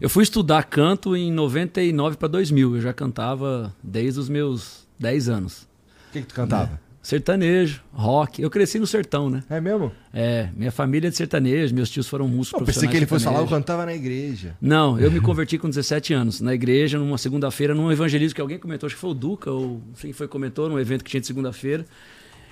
[0.00, 2.76] eu fui estudar canto em 99 para 2000.
[2.76, 5.62] Eu já cantava desde os meus 10 anos.
[6.08, 6.80] O que, que tu cantava?
[7.06, 8.42] Sertanejo, rock.
[8.42, 9.44] Eu cresci no sertão, né?
[9.48, 9.92] É, mesmo?
[10.12, 13.06] É, minha família é de sertanejo, meus tios foram músicos Eu pensei profissionais que ele
[13.06, 14.56] fosse falar, eu cantava na igreja.
[14.60, 18.58] Não, eu me converti com 17 anos, na igreja, numa segunda-feira, num evangelismo que alguém
[18.58, 21.10] comentou, acho que foi o Duca, ou não sei quem foi comentou, num evento que
[21.12, 21.86] tinha de segunda-feira.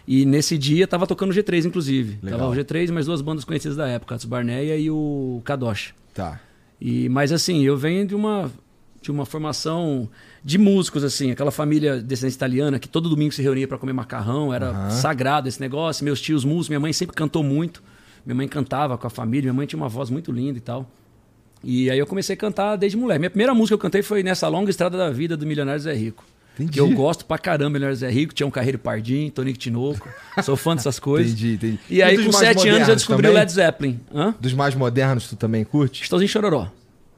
[0.06, 2.20] E nesse dia tava tocando o G3, inclusive.
[2.22, 2.39] Legal.
[2.39, 5.94] Tava o G3 e mais duas bandas conhecidas da época, Atos Barneia e o Kadosh.
[6.14, 6.40] Tá.
[6.81, 8.52] E, mas assim, eu venho de uma,
[9.02, 10.09] de uma formação
[10.45, 14.53] de músicos, assim, aquela família descendente italiana que todo domingo se reunia para comer macarrão,
[14.53, 14.91] era Aham.
[14.91, 16.05] sagrado esse negócio.
[16.05, 17.83] Meus tios músicos, minha mãe sempre cantou muito.
[18.27, 20.87] Minha mãe cantava com a família, minha mãe tinha uma voz muito linda e tal.
[21.62, 23.21] E aí eu comecei a cantar desde moleque.
[23.21, 25.95] Minha primeira música que eu cantei foi nessa longa estrada da vida do Milionário Zé
[25.95, 26.23] Rico.
[26.55, 26.73] Entendi.
[26.73, 30.07] Que eu gosto pra caramba, Milionário Zé Rico, tinha um Carreiro Pardinho, Tonico Tinoco.
[30.43, 31.33] Sou fã dessas coisas.
[31.33, 31.79] Entendi, entendi.
[31.89, 33.41] E aí, com sete anos, eu descobri o também?
[33.41, 34.01] Led Zeppelin.
[34.15, 34.35] Hã?
[34.39, 36.03] Dos mais modernos, tu também curte?
[36.03, 36.69] Estouzinho Chororó.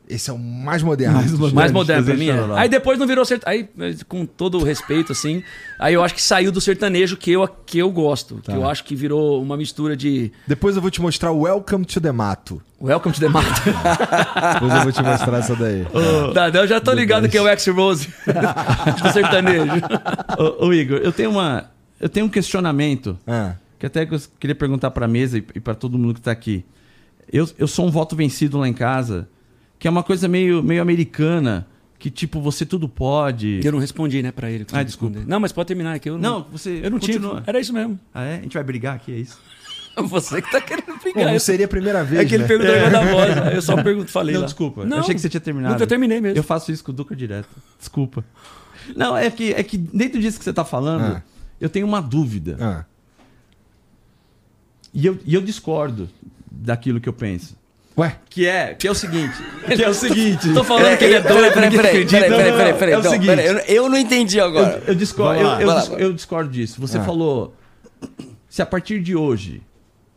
[0.08, 1.16] Esse é o mais moderno.
[1.16, 1.54] Mais moderno.
[1.54, 2.28] Mais moderno pra mim.
[2.28, 2.38] é.
[2.56, 3.68] Aí depois não virou sertanejo.
[3.76, 5.42] Aí, com todo o respeito, assim.
[5.80, 8.36] Aí eu acho que saiu do sertanejo que eu, que eu gosto.
[8.36, 8.52] Tá.
[8.52, 11.84] Que eu acho que virou uma mistura de Depois eu vou te mostrar o Welcome
[11.86, 12.62] to the Mato.
[12.80, 13.48] Welcome to the Mato.
[14.54, 15.84] Depois eu vou te mostrar essa daí.
[16.34, 18.08] Tá, eu já tô ligado que é o X-Rose
[19.02, 19.72] do sertanejo.
[20.38, 21.70] ô, ô, Igor, eu tenho uma.
[22.00, 25.74] Eu tenho um questionamento Ah, que até eu queria perguntar pra mesa e, e para
[25.74, 26.64] todo mundo que tá aqui.
[27.32, 29.26] Eu, eu sou um voto vencido lá em casa,
[29.78, 31.66] que é uma coisa meio, meio americana,
[31.98, 33.60] que tipo, você tudo pode.
[33.64, 34.66] Eu não respondi, né, pra ele.
[34.72, 35.14] Ah, desculpa.
[35.14, 35.30] respondeu.
[35.30, 36.08] Não, mas pode terminar aqui.
[36.10, 37.30] Eu Não, você Eu não continua.
[37.36, 37.44] tinha.
[37.46, 37.98] Era isso mesmo.
[38.14, 38.38] Ah, é?
[38.38, 39.38] A gente vai brigar aqui, é isso?
[39.98, 41.32] Você que tá querendo Pô, brigar.
[41.32, 42.48] não seria a primeira vez, é que ele né?
[42.48, 42.90] perguntou é.
[42.90, 43.38] da voz.
[43.38, 44.46] aí Eu só pergunto, falei Não, lá.
[44.46, 44.84] desculpa.
[44.84, 45.72] Não, eu achei que você tinha terminado.
[45.72, 46.36] Nunca terminei mesmo.
[46.38, 47.48] Eu faço isso com o Duca direto.
[47.78, 48.22] Desculpa.
[48.94, 51.22] Não, é que, é que dentro disso que você tá falando, Ah.
[51.58, 52.58] eu tenho uma dúvida.
[52.60, 52.84] Ah,
[54.92, 56.08] E, eu, e eu discordo
[56.50, 57.56] daquilo que eu penso.
[57.98, 58.18] Ué?
[58.28, 59.32] Que é, que é o seguinte.
[59.74, 60.52] Que é o seguinte.
[60.52, 63.26] Tô falando que ele é doido, Peraí, ninguém peraí, peraí, peraí, é o Não, seguinte.
[63.28, 64.78] peraí, eu, eu não entendi agora.
[64.82, 65.60] Eu, eu discordo, eu, lá.
[65.62, 66.02] eu Vai lá, dis- vai.
[66.02, 66.78] eu discordo disso.
[66.80, 67.04] Você Ah.
[67.04, 67.54] falou.
[68.50, 69.62] Se a partir de hoje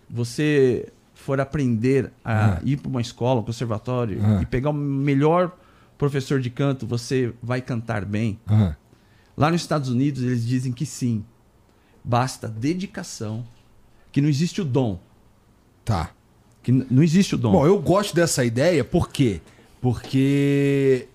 [0.09, 2.59] você for aprender a Ah.
[2.63, 4.41] ir para uma escola, um conservatório Ah.
[4.41, 5.55] e pegar o melhor
[5.97, 8.39] professor de canto, você vai cantar bem.
[8.47, 8.75] Ah,
[9.37, 11.23] Lá nos Estados Unidos eles dizem que sim.
[12.03, 13.45] Basta dedicação,
[14.11, 14.99] que não existe o dom.
[15.85, 16.09] tá.
[16.61, 17.51] Que não existe o dom.
[17.51, 19.41] Bom, eu gosto dessa ideia, por quê?
[19.81, 21.07] Porque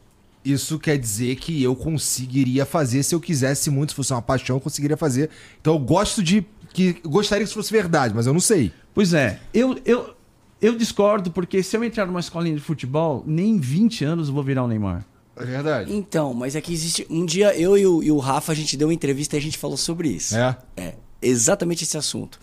[0.45, 4.57] isso quer dizer que eu conseguiria fazer se eu quisesse muito, se fosse uma paixão,
[4.57, 5.31] eu conseguiria fazer.
[5.61, 6.45] Então eu gosto de.
[6.73, 8.73] que Gostaria que isso fosse verdade, mas eu não sei.
[8.95, 10.15] Pois é, eu, eu,
[10.61, 14.35] eu discordo, porque se eu entrar numa escolinha de futebol, nem em 20 anos eu
[14.35, 15.05] vou virar o Neymar.
[15.37, 15.93] É verdade.
[15.93, 17.07] Então, mas é que existe.
[17.11, 19.43] Um dia eu e o, e o Rafa, a gente deu uma entrevista e a
[19.43, 20.37] gente falou sobre isso.
[20.37, 20.57] É?
[20.77, 22.39] É, exatamente esse assunto.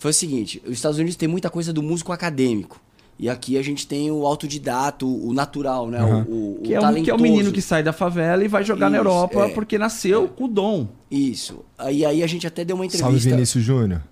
[0.00, 2.80] Foi o seguinte: os Estados Unidos tem muita coisa do músico acadêmico.
[3.18, 6.02] E aqui a gente tem o autodidato, o natural, né?
[6.02, 6.22] Uhum.
[6.22, 8.48] O, o, Que o é, um, que é o menino que sai da favela e
[8.48, 9.48] vai jogar na Isso, Europa é.
[9.50, 10.88] porque nasceu com o dom.
[11.10, 11.62] Isso.
[11.76, 13.30] Aí, aí a gente até deu uma Salve entrevista.
[13.30, 14.02] Vinícius Júnior.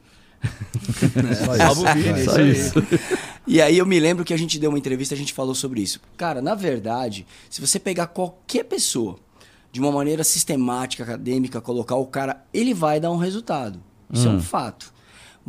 [1.43, 1.57] Só isso.
[1.57, 2.75] Salve o Vini, Só isso.
[3.47, 5.55] E aí eu me lembro que a gente deu uma entrevista e a gente falou
[5.55, 6.03] sobre isso.
[6.15, 9.17] Cara, na verdade, se você pegar qualquer pessoa
[9.73, 13.81] de uma maneira sistemática, acadêmica, colocar o cara, ele vai dar um resultado.
[14.13, 14.93] Isso é um fato.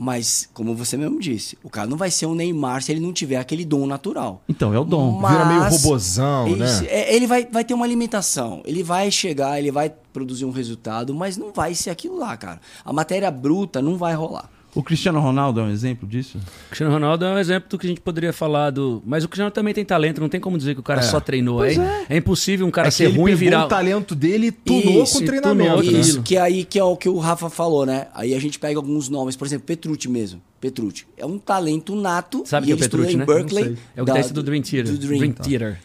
[0.01, 3.11] Mas, como você mesmo disse, o cara não vai ser um Neymar se ele não
[3.11, 4.41] tiver aquele dom natural.
[4.47, 5.11] Então, é o dom.
[5.19, 6.87] Mas- Vira meio robozão, Isso, né?
[6.89, 8.61] é, ele vai, vai ter uma limitação.
[8.63, 12.61] Ele vai chegar, ele vai produzir um resultado, mas não vai ser aquilo lá, cara.
[12.85, 14.49] A matéria bruta não vai rolar.
[14.75, 16.37] O Cristiano Ronaldo é um exemplo disso?
[16.37, 19.01] O Cristiano Ronaldo é um exemplo do que a gente poderia falar do.
[19.05, 21.03] Mas o Cristiano também tem talento, não tem como dizer que o cara É.
[21.03, 21.65] só treinou.
[21.65, 21.73] É,
[22.07, 23.65] é impossível um cara É que ser ele ruim e virar.
[23.65, 25.77] o talento dele e tunou Isso, com o treinamento.
[25.77, 25.99] tunou né?
[25.99, 28.07] Isso, que aí que é o que o Rafa falou, né?
[28.13, 30.39] Aí a gente pega alguns nomes, por exemplo, Petrucci mesmo.
[30.61, 31.05] Petrucci.
[31.17, 32.43] É um talento nato.
[32.45, 33.25] Sabe e quem é o Petrucci, em né?
[33.25, 33.77] Berkeley.
[33.95, 34.91] É o da- guitarrista do Dream Theater.
[34.93, 35.17] do Dream.
[35.19, 35.79] Dream Theater.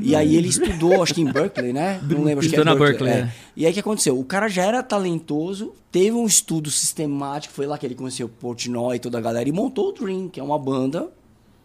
[0.00, 2.00] E aí ele estudou, acho que em Berkeley, né?
[2.02, 3.16] Não lembro, acho que é na Berkeley, é.
[3.18, 3.32] é.
[3.56, 4.18] E aí o que aconteceu?
[4.18, 8.30] O cara já era talentoso, teve um estudo sistemático, foi lá que ele conheceu o
[8.30, 11.08] Portnoy e toda a galera, e montou o Dream, que é uma banda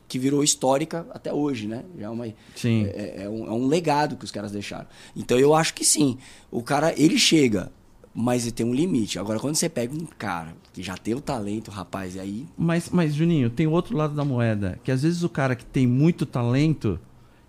[0.07, 1.83] que virou histórica até hoje, né?
[1.97, 2.85] Já é, uma, Sim.
[2.85, 4.85] é, é um, é um legado que os caras deixaram.
[5.15, 6.17] Então eu acho que sim.
[6.51, 7.71] O cara, ele chega,
[8.13, 9.17] mas ele tem um limite.
[9.19, 12.89] Agora, quando você pega um cara que já tem o talento, rapaz, e aí Mas,
[12.89, 14.79] mas, Juninho, tem o outro lado da moeda.
[14.83, 16.99] Que às vezes o cara que tem muito talento,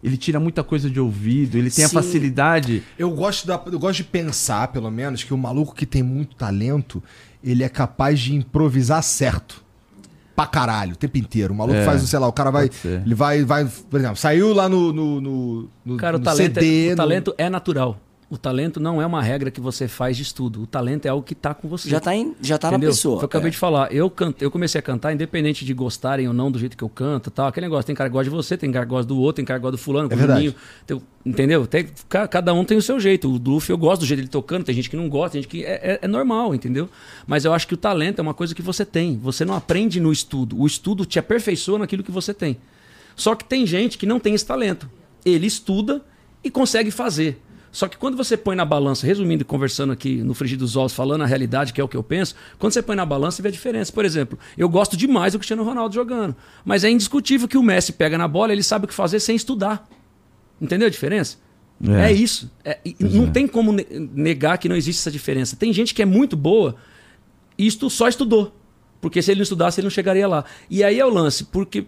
[0.06, 1.94] ele tira muita coisa de ouvido, ele tem a Sim.
[1.94, 2.80] facilidade.
[2.96, 6.36] Eu gosto, da, eu gosto de pensar, pelo menos, que o maluco que tem muito
[6.36, 7.02] talento,
[7.42, 9.64] ele é capaz de improvisar certo.
[10.36, 11.52] Pra caralho, o tempo inteiro.
[11.52, 12.70] O maluco É, faz, sei lá, o cara vai.
[12.84, 13.64] Ele vai, vai.
[13.64, 14.92] Por exemplo, saiu lá no.
[14.92, 17.98] no, no, no- Cara, o no talento, CD, é, o talento é natural.
[18.28, 20.60] O talento não é uma regra que você faz de estudo.
[20.62, 21.88] O talento é algo que tá com você.
[21.88, 23.18] já tá, em, já tá na pessoa.
[23.20, 23.52] Foi o que eu acabei É.
[23.52, 23.92] de falar.
[23.92, 26.88] Eu, canto, eu comecei a cantar, independente de gostarem ou não do jeito que eu
[26.88, 27.46] canto tal.
[27.46, 29.44] Aquele negócio, tem cara que gosta de você, tem cara que gosta do outro, tem
[29.44, 30.54] cara que gosta do fulano, É do.
[30.84, 31.68] Tem- entendeu?
[31.68, 33.28] Tem- ca- cada um tem o seu jeito.
[33.32, 35.48] O Luffy eu gosto do jeito dele tocando, tem gente que não gosta, tem gente
[35.50, 35.64] que.
[35.64, 36.88] É, é- é normal, entendeu?
[37.28, 39.16] Mas eu acho que o talento é uma coisa que você tem.
[39.18, 40.60] Você não aprende no estudo.
[40.60, 42.56] O estudo te aperfeiçoa naquilo que você tem.
[43.14, 44.90] Só que tem gente que não tem esse talento.
[45.24, 46.02] Ele estuda
[46.42, 47.40] e consegue fazer.
[47.76, 50.94] Só que quando você põe na balança, resumindo e conversando aqui no frigir dos ovos,
[50.94, 53.42] falando a realidade, que é o que eu penso, quando você põe na balança, você
[53.42, 53.92] vê a diferença.
[53.92, 56.34] Por exemplo, eu gosto demais do Cristiano Ronaldo jogando.
[56.64, 59.36] Mas é indiscutível que o Messi pega na bola, ele sabe o que fazer sem
[59.36, 59.86] estudar.
[60.58, 61.36] Entendeu a diferença?
[61.86, 62.12] É, É.
[62.12, 62.50] isso.
[62.64, 65.54] É, não tem como ne- negar que não existe essa diferença.
[65.54, 66.76] Tem gente que é muito boa
[67.58, 68.56] e estu- só estudou.
[69.02, 70.46] Porque se ele não estudasse, ele não chegaria lá.
[70.70, 71.84] E aí é o lance, porque.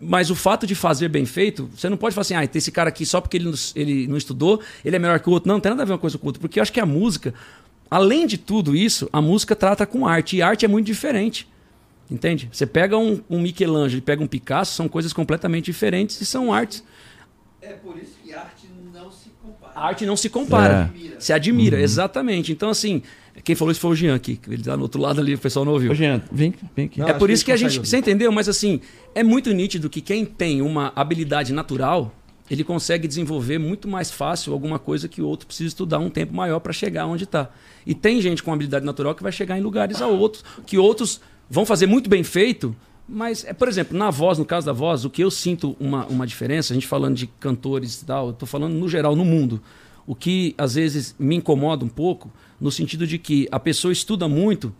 [0.00, 2.72] Mas o fato de fazer bem feito, você não pode falar assim, ah, tem esse
[2.72, 5.46] cara aqui só porque ele não, ele não estudou, ele é melhor que o outro.
[5.46, 6.40] Não, não tem nada a ver uma coisa com o outro.
[6.40, 7.34] Porque eu acho que a música,
[7.90, 10.36] além de tudo isso, a música trata com arte.
[10.36, 11.46] E arte é muito diferente.
[12.10, 12.48] Entende?
[12.50, 16.52] Você pega um, um Michelangelo e pega um Picasso, são coisas completamente diferentes e são
[16.52, 16.82] artes.
[17.60, 19.72] É por isso que arte não se compara.
[19.76, 20.92] A arte não se compara.
[20.96, 21.20] É.
[21.20, 22.50] Se admira, exatamente.
[22.50, 23.02] Então, assim,
[23.50, 24.38] quem falou isso foi o Jean aqui.
[24.46, 25.90] Ele tá no outro lado ali, o pessoal não ouviu.
[25.90, 27.00] Ô, Jean, vem, vem aqui.
[27.00, 28.30] Não, é por que isso que a a gente consegue Você entendeu?
[28.30, 28.80] Mas assim,
[29.12, 32.14] é muito nítido que quem tem uma habilidade natural,
[32.48, 36.32] ele consegue desenvolver muito mais fácil alguma coisa que o outro precisa estudar um tempo
[36.32, 37.50] maior para chegar onde está.
[37.84, 41.20] E tem gente com habilidade natural que vai chegar em lugares a outros, que outros
[41.48, 42.74] vão fazer muito bem feito.
[43.08, 46.06] Mas, é, por exemplo, na voz, no caso da voz, o que eu sinto uma,
[46.06, 49.24] uma diferença, a gente falando de cantores e tal, eu tô falando no geral, no
[49.24, 49.60] mundo.
[50.06, 52.30] O que às vezes me incomoda um pouco,
[52.60, 54.74] no sentido de que a pessoa estuda muito,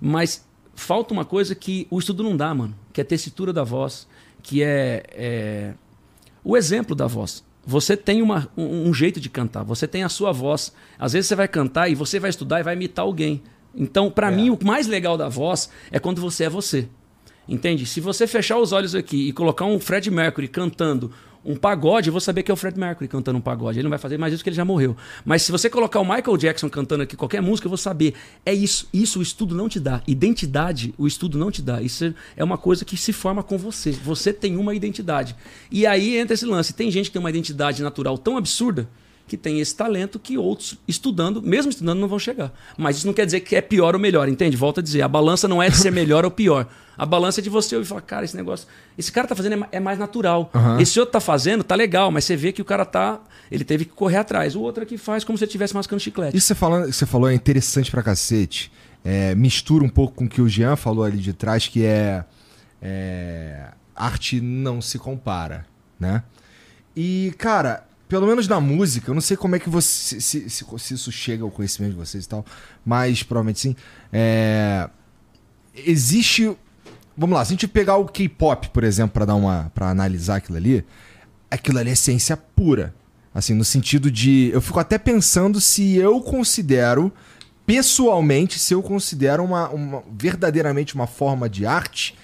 [0.00, 2.74] mas falta uma coisa que o estudo não dá, mano.
[2.92, 4.06] Que é a tessitura da voz,
[4.42, 5.74] que é, é
[6.42, 7.44] o exemplo da voz.
[7.66, 10.72] Você tem uma, um, um jeito de cantar, você tem a sua voz.
[10.98, 13.42] Às vezes você vai cantar e você vai estudar e vai imitar alguém.
[13.74, 16.88] Então, pra mim, o mais legal da voz é quando você é você.
[17.48, 17.86] Entende?
[17.86, 21.12] Se você fechar os olhos aqui e colocar um Fred Mercury cantando
[21.46, 23.78] um pagode, eu vou saber que é o Fred Mercury cantando um pagode.
[23.78, 24.96] Ele não vai fazer mais isso porque ele já morreu.
[25.24, 28.14] Mas se você colocar o Michael Jackson cantando aqui qualquer música, eu vou saber.
[28.44, 28.88] É isso.
[28.92, 30.02] Isso o estudo não te dá.
[30.08, 31.80] Identidade, o estudo não te dá.
[31.80, 33.92] Isso é uma coisa que se forma com você.
[33.92, 35.36] Você tem uma identidade.
[35.70, 36.72] E aí entra esse lance.
[36.72, 38.88] Tem gente que tem uma identidade natural tão absurda
[39.26, 42.52] que tem esse talento que outros estudando, mesmo estudando, não vão chegar.
[42.76, 44.56] Mas isso não quer dizer que é pior ou melhor, entende?
[44.56, 46.68] Volto a dizer, a balança não é de ser melhor ou pior.
[46.96, 48.66] A balança é de você ouvir e falar, cara, esse negócio,
[48.96, 50.50] esse cara tá fazendo é é mais natural.
[50.80, 53.20] Esse outro tá fazendo, tá legal, mas você vê que o cara tá,
[53.50, 54.56] ele teve que correr atrás.
[54.56, 56.36] O outro aqui faz como se ele estivesse mascando chiclete.
[56.36, 58.72] Isso que você, falando, que você falou é interessante pra cacete.
[59.04, 62.24] É, mistura um pouco com o que o Jean falou ali de trás, que é,
[62.80, 65.66] é, arte não se compara,
[66.00, 66.22] né?
[66.96, 70.20] E, cara, pelo menos na música, eu não sei como é que você.
[70.20, 72.44] Se, se, se isso chega ao conhecimento de vocês e tal,
[72.84, 73.76] mas provavelmente sim.
[74.12, 74.88] É,
[75.74, 76.56] existe.
[77.16, 79.70] Vamos lá, se a gente pegar o K-pop, por exemplo, pra dar uma.
[79.74, 80.84] para analisar aquilo ali,
[81.50, 82.94] aquilo ali é ciência pura.
[83.34, 84.50] Assim, no sentido de.
[84.52, 87.12] Eu fico até pensando se eu considero,
[87.66, 92.14] pessoalmente, se eu considero uma, uma- verdadeiramente uma forma de arte.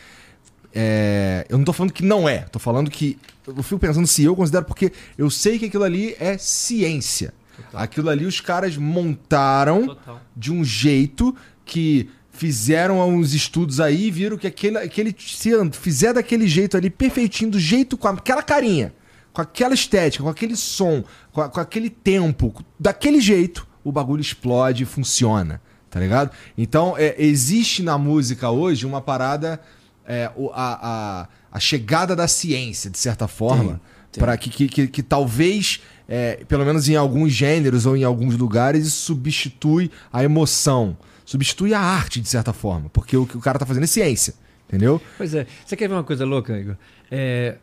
[0.75, 3.19] É, eu não tô falando que não é, tô falando que.
[3.47, 7.35] Eu fico pensando se eu considero, porque eu sei que aquilo ali é ciência.
[7.75, 9.97] Aquilo ali os caras montaram
[10.37, 11.35] de um jeito
[11.65, 16.89] que fizeram uns estudos aí e viram que aquele, aquele se fizer daquele jeito ali,
[16.89, 18.93] perfeitinho, do jeito, com aquela carinha,
[19.33, 24.21] com aquela estética, com aquele som, com, a- com aquele tempo, daquele jeito, o bagulho
[24.23, 26.31] explode e funciona, tá ligado?
[26.57, 29.61] Então, é, existe na música hoje uma parada,
[30.07, 33.81] é, a, a, a chegada da ciência, de certa forma,
[34.13, 38.37] para que, que, que, que talvez, é, pelo menos em alguns gêneros ou em alguns
[38.37, 43.41] lugares, isso substitui a emoção, substitui a arte, de certa forma, porque o que o
[43.41, 44.35] cara tá fazendo é ciência,
[44.69, 45.01] entendeu?
[45.17, 45.47] Pois é.
[45.65, 46.77] Você quer ver uma coisa louca, Igor?
[47.11, 47.57] É,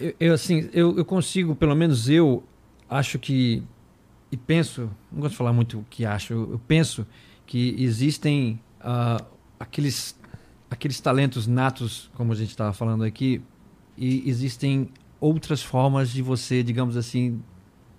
[0.00, 2.42] eu, eu, assim, eu, eu consigo, pelo menos eu,
[2.88, 3.62] acho que.
[4.30, 7.06] E penso, não gosto de falar muito o que acho, eu, penso
[7.46, 9.22] que existem ah,
[9.58, 10.16] aqueles,
[10.70, 13.40] aqueles talentos natos, como a gente estava falando aqui,
[13.96, 14.88] e existem
[15.20, 17.40] outras formas de você, digamos assim,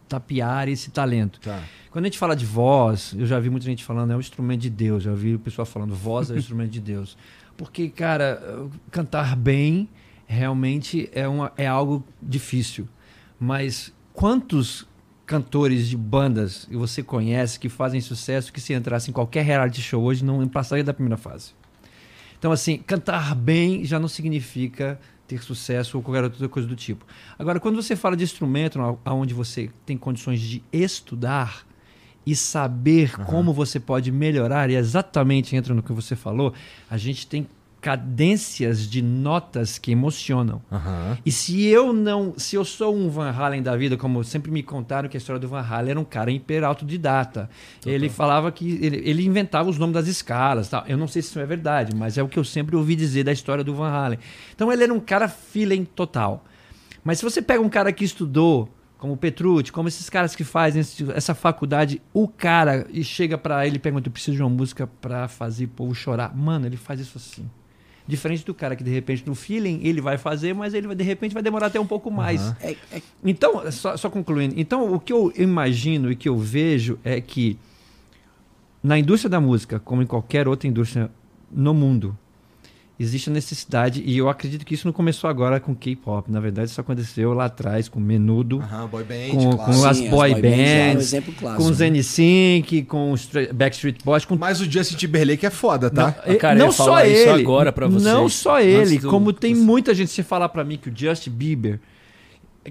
[0.08, 1.40] tapear esse talento.
[1.40, 1.64] Tá.
[1.92, 4.62] Quando a gente fala de voz, eu já vi muita gente falando, é um instrumento
[4.62, 5.04] de Deus.
[5.04, 7.18] Já vi o pessoal falando, voz é um instrumento de Deus.
[7.56, 9.90] Porque, cara, cantar bem
[10.28, 12.88] realmente é, uma, é algo difícil.
[13.40, 14.88] Mas quantos
[15.26, 20.04] cantores de bandas você conhece que fazem sucesso que se entrasse em qualquer reality show
[20.04, 21.54] hoje não passaria da primeira fase?
[22.40, 27.06] Então, assim, cantar bem já não significa ter sucesso ou qualquer outra coisa do tipo.
[27.38, 31.66] Agora, quando você fala de instrumento onde você tem condições de estudar
[32.26, 36.54] e saber como você pode melhorar, e exatamente entra no que você falou,
[36.90, 37.48] a gente tem
[37.88, 40.62] cadências de notas que emocionam.
[40.70, 41.18] Aham.
[41.26, 44.62] E se eu não, se eu sou um Van Halen da vida, como sempre me
[44.62, 47.50] contaram que a história do Van Halen era um cara hiper autodidata.
[47.86, 50.84] Ele falava que ele, ele inventava os nomes das escalas, tal.
[50.86, 53.24] Eu não sei se isso é verdade, mas é o que eu sempre ouvi dizer
[53.24, 54.20] da história do Van Halen.
[54.54, 56.44] Então ele era um cara feeling total.
[57.06, 60.44] Mas se você pega um cara que estudou como o Petrucci, como esses caras que
[60.44, 60.84] fazem
[61.16, 64.88] essa faculdade, o cara e chega pra ele e pergunta: eu preciso de uma música
[65.00, 66.36] pra fazer o povo chorar.
[66.36, 67.50] Mano, ele faz isso assim.
[68.08, 71.04] Diferente do cara que de repente no feeling ele vai fazer, mas ele vai, de
[71.04, 72.54] repente vai demorar até um pouco mais.
[72.62, 74.56] É, é- Então, só, só concluindo.
[74.58, 77.58] Então, o que eu imagino e que eu vejo é que
[78.82, 81.12] na indústria da música, como em qualquer outra indústria
[81.52, 82.18] no mundo,
[83.00, 86.32] existe a necessidade, e eu acredito que isso não começou agora com K-pop.
[86.32, 89.58] Na verdade, isso aconteceu lá atrás com Menudo, Aham, boy band, com, claro.
[89.58, 91.88] com as Sim, as boy boy bands é um clássico, com os né?
[91.88, 96.16] N-Sync, com os Backstreet Boys, com Mas o Justin Timberlake é foda, tá?
[96.28, 97.30] não, Cara, eu não só ele.
[97.30, 100.78] agora pra vocês, não só ele, do- como tem muita gente se falar pra mim
[100.78, 101.80] que o Justin Bieber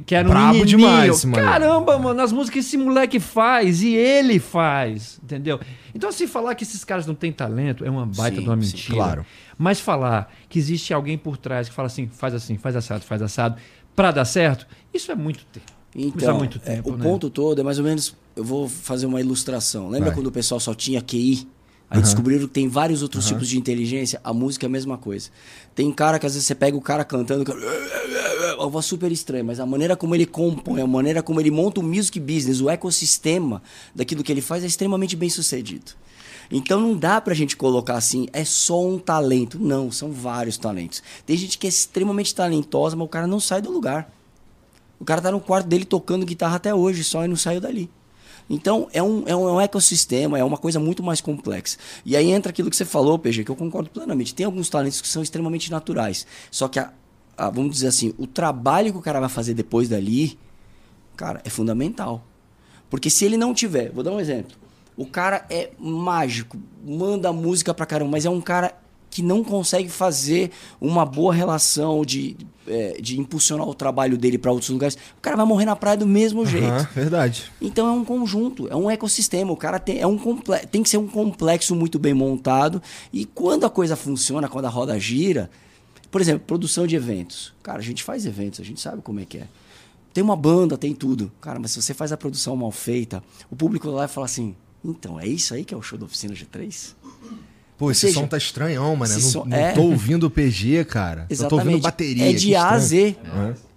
[0.04, 1.42] que era um Brabo demais, mano.
[1.42, 5.58] Caramba, mano, as músicas que esse moleque faz e ele faz, entendeu?
[5.94, 8.56] Então se falar que esses caras não têm talento é uma baita Sim, de uma
[8.60, 8.94] sim, mentira.
[8.94, 9.26] claro.
[9.58, 13.22] Mas falar que existe alguém por trás que fala assim, faz assim, faz assado, faz
[13.22, 13.56] assado,
[13.94, 15.66] pra dar certo, isso é muito tempo.
[15.72, 17.02] Há Então, muito é, tempo, o né?
[17.04, 18.14] ponto todo é mais ou menos.
[18.34, 19.88] Eu vou fazer uma ilustração.
[19.88, 20.14] Lembra Vai.
[20.18, 21.48] quando o pessoal só tinha QI?
[21.88, 24.20] Aí descobriram que tem vários outros tipos de inteligência.
[24.24, 25.30] A música é a mesma coisa.
[25.74, 29.10] Tem cara que às vezes você pega o cara cantando, o cara- uma voz super
[29.12, 32.60] estranha, mas a maneira como ele compõe, a maneira como ele monta o music business,
[32.60, 33.62] o ecossistema
[33.94, 35.92] daquilo que ele faz é extremamente bem sucedido.
[36.50, 39.58] Então não dá pra gente colocar assim, é só um talento.
[39.58, 41.02] Não, são vários talentos.
[41.24, 44.12] Tem gente que é extremamente talentosa, mas o cara não sai do lugar.
[44.98, 47.90] O cara tá no quarto dele tocando guitarra até hoje, só e não saiu dali.
[48.48, 51.76] Então, é um, é, um, é um ecossistema, é uma coisa muito mais complexa.
[52.04, 54.34] E aí entra aquilo que você falou, PG, que eu concordo plenamente.
[54.34, 56.26] Tem alguns talentos que são extremamente naturais.
[56.50, 56.92] Só que, a,
[57.36, 60.38] a- vamos dizer assim, o trabalho que o cara vai fazer depois dali,
[61.16, 62.24] cara, é fundamental.
[62.88, 64.56] Porque se ele não tiver, vou dar um exemplo.
[64.96, 68.74] O cara é mágico, manda música pra caramba, mas é um cara
[69.16, 72.36] que não consegue fazer uma boa relação de,
[72.66, 74.94] é, de impulsionar o trabalho dele pra outros lugares.
[75.16, 76.66] O cara vai morrer na praia do mesmo jeito.
[76.66, 77.44] Aham, verdade.
[77.60, 79.52] Então é um conjunto, é um ecossistema.
[79.52, 80.18] O cara tem, é um
[80.70, 82.82] tem que ser um complexo muito bem montado.
[83.10, 85.50] E quando a coisa funciona, quando a roda gira,
[86.10, 87.54] por exemplo, produção de eventos.
[87.62, 89.46] Cara, a gente faz eventos, a gente sabe como é que é.
[90.12, 91.32] Tem uma banda, tem tudo.
[91.40, 94.54] Cara, mas se você faz a produção mal feita, o público lá vai falar assim:
[94.90, 96.94] então, é isso aí que é o show da oficina G3?
[97.78, 99.12] Pô, esse seja, som tá estranhão, mano.
[99.12, 99.72] Não, som- não é.
[99.72, 101.26] tô ouvindo o PG, cara.
[101.28, 102.30] Eu tô ouvindo bateria.
[102.30, 102.78] É de A a.
[102.78, 103.16] Z.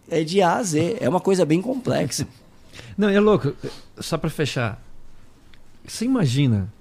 [0.09, 0.97] É de A a Z.
[1.01, 2.25] É uma coisa bem complexa.
[2.97, 3.53] Não, é louco.
[3.99, 4.81] Só pra fechar.
[5.85, 6.71] Você imagina.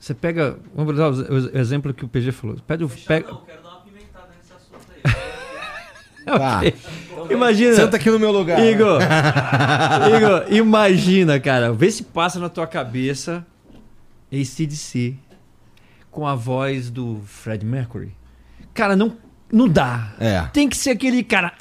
[0.00, 0.58] Você pega.
[0.74, 2.56] Vamos dar o exemplo que o PG falou.
[2.66, 4.78] Pega, o- pega, quero dar uma pimentada nesse assunto
[6.36, 6.60] Tá.
[7.30, 7.74] imagina.
[7.74, 8.58] Senta aqui no meu lugar.
[8.64, 9.00] Igor,
[10.16, 11.72] Igor, imagina, cara.
[11.72, 13.46] Vê se passa na tua cabeça
[14.32, 15.14] ACDC
[16.10, 18.12] com a voz do Fred Mercury.
[18.74, 19.16] Cara, não,
[19.52, 20.12] não dá.
[20.20, 20.42] É.
[20.52, 21.52] Tem que ser aquele cara.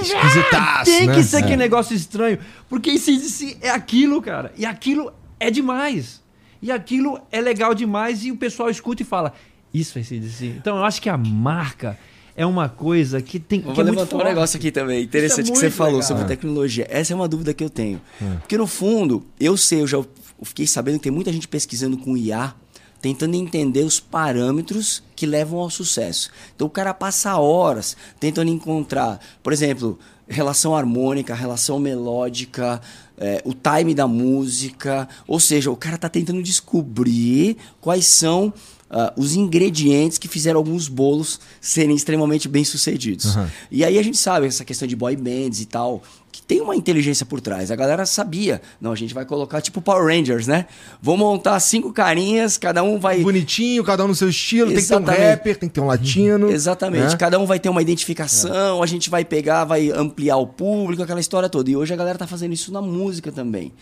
[0.00, 1.14] Esquisitaço, Tem né?
[1.14, 1.38] que ser É.
[1.40, 2.38] aquele negócio estranho.
[2.68, 4.52] Porque ACDC é aquilo, cara.
[4.56, 6.22] E aquilo é demais.
[6.60, 8.24] E aquilo é legal demais.
[8.24, 9.32] E o pessoal escuta e fala:
[9.72, 10.46] Isso é ACDC.
[10.58, 11.96] Então eu acho que a marca
[12.36, 13.62] é uma coisa que tem.
[13.62, 14.28] Que é vou levantar um forte.
[14.28, 16.08] negócio aqui também, interessante Isso é que você muito falou legal.
[16.08, 16.86] sobre tecnologia.
[16.90, 18.00] Essa é uma dúvida que eu tenho.
[18.40, 20.04] Porque no fundo, eu sei, eu já
[20.42, 22.54] fiquei sabendo que tem muita gente pesquisando com IA,
[23.00, 26.30] tentando entender os parâmetros que levam ao sucesso.
[26.54, 29.98] Então o cara passa horas tentando encontrar, por exemplo,
[30.28, 32.80] relação harmônica, relação melódica,
[33.16, 35.08] é, o time da música.
[35.26, 38.52] Ou seja, o cara tá tentando descobrir quais são
[38.90, 43.34] ah, os ingredientes que fizeram alguns bolos serem extremamente bem sucedidos.
[43.70, 46.02] E aí a gente sabe essa questão de boy bands e tal,
[46.46, 47.70] tem uma inteligência por trás.
[47.70, 48.60] A galera sabia.
[48.80, 50.66] Não, a gente vai colocar tipo Power Rangers, né?
[51.02, 53.20] Vou montar cinco carinhas, cada um vai.
[53.20, 54.68] Bonitinho, cada um no seu estilo.
[54.70, 55.30] Tem que ter um Exatamente.
[55.30, 56.50] rapper, tem que ter um latino.
[56.50, 57.12] Exatamente.
[57.12, 57.16] né?
[57.16, 61.20] Cada um vai ter uma identificação, a gente vai pegar, vai ampliar o público, aquela
[61.20, 61.70] história toda.
[61.70, 63.72] E hoje a galera tá fazendo isso na música também.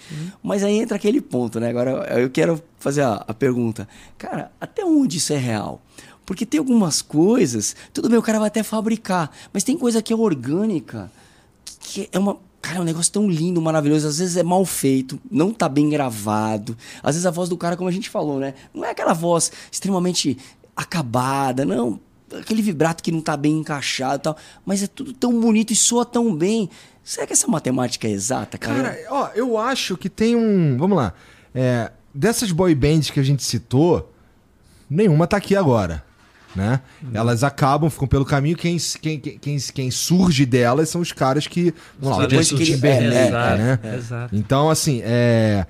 [0.43, 1.69] Mas aí entra aquele ponto, né?
[1.69, 3.87] Agora eu quero fazer a, a pergunta.
[4.17, 5.83] Cara, até onde isso é real?
[6.27, 10.13] Porque tem algumas coisas, tudo bem, o cara vai até fabricar, mas tem coisa que
[10.13, 11.11] é orgânica,
[11.81, 12.39] que é uma.
[12.65, 14.09] Cara, é um negócio tão lindo, maravilhoso.
[14.09, 16.75] Às vezes é mal feito, não tá bem gravado.
[17.03, 18.55] Às vezes a voz do cara, como a gente falou, né?
[18.73, 20.39] Não é aquela voz extremamente
[20.75, 22.01] acabada, não.
[22.33, 24.37] Aquele vibrato que não tá bem encaixado e tal.
[24.65, 26.71] Mas é tudo tão bonito e soa tão bem.
[27.03, 28.83] Será que essa matemática é exata, cara?
[28.83, 30.79] Cara, ó, eu acho que tem um.
[30.79, 31.13] Vamos lá.
[31.55, 34.11] É, dessas boy bands que a gente citou,
[34.89, 36.03] nenhuma tá aqui agora.
[36.55, 36.81] Né?
[37.13, 38.57] Elas acabam, ficam pelo caminho.
[38.57, 41.75] Quem, quem, quem, quem surge delas são os caras que.
[41.99, 43.97] Vamos lá, depois que talentos Timberlake, é, é, né?
[43.97, 44.37] exato.
[44.37, 45.67] Então, assim, é,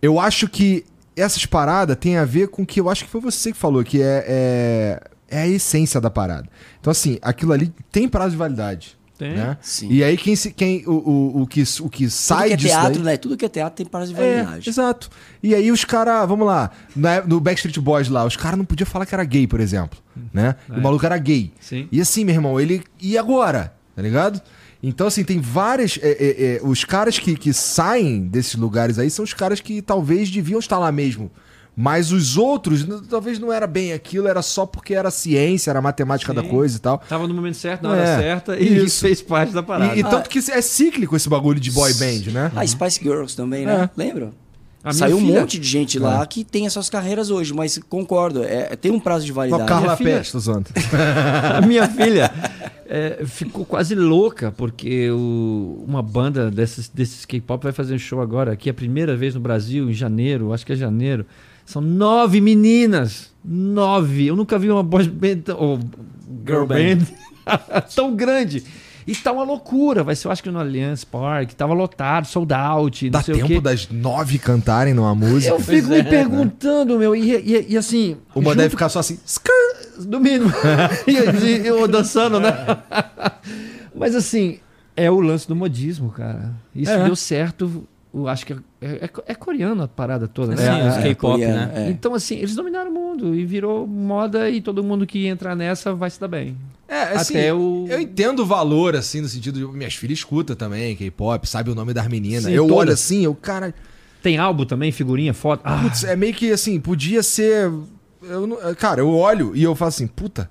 [0.00, 0.84] eu acho que
[1.16, 3.82] essas paradas têm a ver com o que eu acho que foi você que falou,
[3.82, 6.48] que é, é, é a essência da parada.
[6.80, 8.99] Então, assim, aquilo ali tem prazo de validade.
[9.20, 9.32] Tem.
[9.34, 9.56] Né?
[9.60, 9.88] Sim.
[9.90, 12.56] E aí quem, se, quem o, o, o que, o que Tudo sai que é
[12.56, 13.16] disso teatro, daí- né?
[13.18, 14.68] Tudo que é teatro tem prazo de É, validade.
[14.70, 15.10] exato.
[15.42, 18.86] E aí os caras, vamos lá, na- no Backstreet Boys lá, os caras não podiam
[18.86, 19.98] falar que era gay, por exemplo,
[20.32, 20.56] né?
[20.68, 21.52] E o maluco era gay.
[21.60, 21.86] Sim.
[21.92, 22.82] E assim, meu irmão, ele.
[22.98, 23.74] E agora?
[23.94, 24.40] Tá ligado?
[24.82, 25.98] Então, assim, tem várias.
[26.00, 29.82] é, é, é, os caras que, que saem desses lugares aí são os caras que
[29.82, 31.30] talvez deviam estar lá mesmo.
[31.80, 36.34] Mas os outros, talvez não era bem aquilo, era só porque era ciência, era matemática
[36.34, 36.48] da Sim.
[36.48, 36.98] coisa e tal.
[37.08, 39.00] Tava no momento certo, na hora É, certa, e isso.
[39.06, 39.96] fez parte da parada.
[39.96, 42.52] E, e tanto que é cíclico esse bagulho de boy band, né?
[42.54, 43.88] Ah, Spice Girls também, né?
[43.96, 44.30] Lembra?
[44.84, 48.42] A Saiu um filha- monte de gente lá que tem essas carreiras hoje, mas concordo,
[48.44, 49.64] é, tem um prazo de validade.
[49.66, 50.48] Carla minha filha- Pérez.
[51.56, 52.30] A minha filha
[52.88, 58.20] é, ficou quase louca, porque o- uma banda desses, desses K-pop vai fazer um show
[58.20, 61.26] agora, aqui é a primeira vez no Brasil, em janeiro, acho que é janeiro.
[61.70, 63.30] São nove meninas.
[63.44, 64.26] Nove.
[64.26, 65.78] Eu nunca vi uma boy band, ou
[66.44, 67.06] girl band,
[67.94, 68.64] tão grande.
[69.06, 70.02] E tá uma loucura.
[70.02, 71.52] Vai ser, eu acho que no Allianz Park.
[71.52, 73.04] Tava lotado, sold out.
[73.04, 73.60] Não Dá sei o tempo quê.
[73.60, 75.54] das nove cantarem numa música.
[75.54, 77.14] Eu fico me perguntando, meu.
[77.14, 78.16] E, e- e assim.
[78.34, 79.18] Uma junto deve ficar só assim.
[80.08, 80.50] No mínimo.
[81.06, 82.50] e, e- eu dançando, né?
[83.94, 84.58] Mas assim,
[84.96, 86.52] é o lance do modismo, cara.
[86.74, 87.04] Isso É.
[87.04, 87.86] deu certo.
[88.12, 90.56] Eu acho que é, é- é coreano a parada toda, né?
[90.56, 91.72] Sim, É, os é, K-pop, né?
[91.76, 91.90] é.
[91.90, 95.94] Então, assim, eles dominaram o mundo e virou moda e todo mundo que entrar nessa
[95.94, 96.56] vai se dar bem.
[96.88, 100.56] É, assim, Até o- eu entendo o valor, assim, no sentido de minhas filhas escutam
[100.56, 102.44] também K-pop, sabe o nome das meninas.
[102.44, 102.78] Sim, eu todas.
[102.78, 103.72] olho assim, eu, cara,
[104.22, 105.62] Tem álbum também, figurinha, foto.
[105.64, 107.72] Ah, putz, é meio que assim, podia ser.
[108.22, 110.50] Eu, não- cara, eu olho e eu falo assim, puta,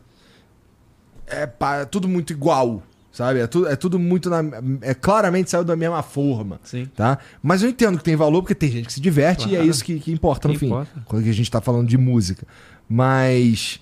[1.28, 2.82] é, pá, é tudo muito igual,
[3.20, 3.40] sabe?
[3.40, 4.42] É tudo, é tudo muito na.
[4.82, 6.60] É claramente saiu da mesma forma.
[6.64, 6.86] Sim.
[6.96, 7.20] Tá?
[7.44, 9.70] Mas eu entendo que tem valor porque tem gente que se diverte e é Claro.
[9.70, 10.66] isso que, que importa no Que fim.
[10.68, 11.02] importa.
[11.06, 12.48] Quando a gente tá falando de música.
[12.88, 13.80] Mas.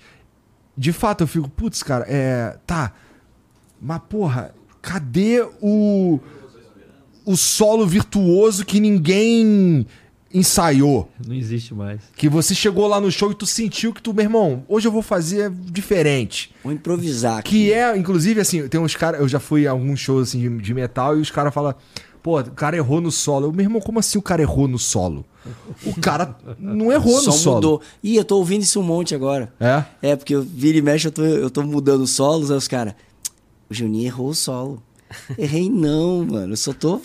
[0.76, 2.56] De fato, eu fico, putz, cara, é.
[2.66, 2.92] Tá.
[3.80, 4.52] Mas, porra,
[4.82, 6.18] cadê o.
[7.24, 9.86] O solo virtuoso que ninguém
[10.32, 11.08] ensaiou?
[11.26, 12.00] não existe mais.
[12.16, 14.92] Que você chegou lá no show e tu sentiu que tu, meu irmão, hoje eu
[14.92, 16.54] vou fazer diferente.
[16.62, 17.50] Vou improvisar aqui.
[17.50, 19.20] Que é, inclusive, assim, tem uns caras.
[19.20, 21.74] Eu já fui a alguns shows assim, de, de metal e os caras falam.
[22.22, 23.46] Pô, o cara errou no solo.
[23.46, 25.24] Eu, meu irmão, como assim o cara errou no solo?
[25.86, 27.54] O cara não errou Só no solo.
[27.56, 27.82] mudou.
[28.02, 29.52] Ih, eu tô ouvindo isso um monte agora.
[29.58, 29.84] É?
[30.02, 32.94] É, porque eu vira e mexe, eu tô, eu tô mudando solos, aí os caras.
[33.70, 34.82] O Juninho errou o solo.
[35.38, 36.52] Errei não, mano.
[36.52, 37.00] Eu só tô.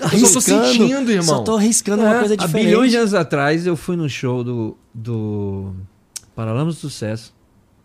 [0.00, 1.24] Eu só tô sentindo, irmão.
[1.24, 2.66] Só tô arriscando É, uma coisa Há diferente.
[2.66, 5.72] bilhões de anos atrás, eu fui num show do, do
[6.34, 7.34] Paralamas do Sucesso,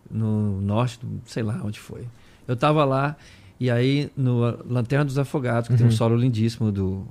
[0.10, 2.06] no norte, do- sei lá onde foi.
[2.48, 3.16] Eu tava lá,
[3.60, 4.40] e aí no
[4.70, 7.06] Lanterna dos Afogados, que tem um solo lindíssimo do.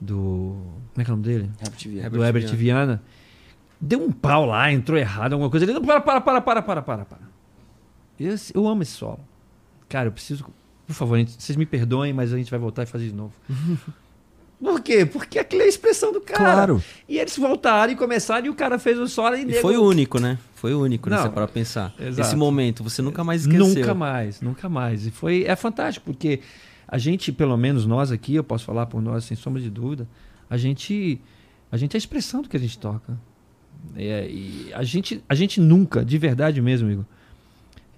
[0.00, 0.56] do.
[0.92, 1.50] Como é que é o nome dele?
[1.98, 3.02] Herbert do Herbert Viana.
[3.80, 5.64] Deu um pau lá, entrou errado, alguma coisa.
[5.64, 7.20] Ele, não, para, para, para, para, para, para, para.
[8.20, 9.20] Esse- eu amo esse solo.
[9.88, 10.44] Cara, eu preciso.
[10.92, 13.32] Por favor, gente, vocês me perdoem, mas a gente vai voltar e fazer de novo.
[14.60, 15.04] Por quê?
[15.04, 16.38] Porque aquela é a expressão do cara.
[16.38, 16.84] Claro.
[17.08, 19.82] E eles voltaram e começaram e o cara fez o solo e, E foi o
[19.82, 20.38] único, né?
[20.54, 21.16] Foi o único, né?
[21.16, 21.92] Não, Você para pensar.
[21.98, 22.20] exato.
[22.20, 23.66] Esse momento, você nunca mais esqueceu.
[23.66, 25.06] Nunca mais, nunca mais.
[25.06, 26.40] E foi é fantástico, porque
[26.86, 30.06] a gente, pelo menos nós aqui, eu posso falar por nós sem sombra de dúvida,
[30.48, 31.20] a gente
[31.72, 33.18] a gente é a expressão do que a gente toca.
[33.96, 37.06] É, e a gente a gente nunca, de verdade mesmo, amigo.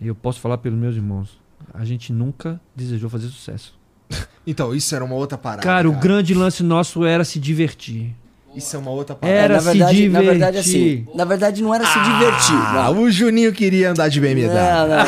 [0.01, 1.44] Eu posso falar pelos meus irmãos.
[1.73, 3.75] A gente nunca desejou fazer sucesso.
[4.47, 5.63] Então, isso era uma outra parada.
[5.63, 8.15] Cara, o grande lance nosso era se divertir.
[8.55, 9.39] Isso é uma outra parada.
[9.39, 10.25] Era na se verdade, na divertir.
[10.31, 11.07] verdade, assim.
[11.15, 12.55] Na verdade, não era se divertir.
[12.55, 13.05] Ah, não.
[13.05, 14.49] o Juninho queria andar de BMW.
[14.53, 15.05] Não, não, não.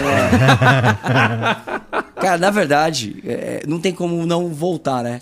[2.18, 5.20] Cara, na verdade, é, não tem como não voltar, né?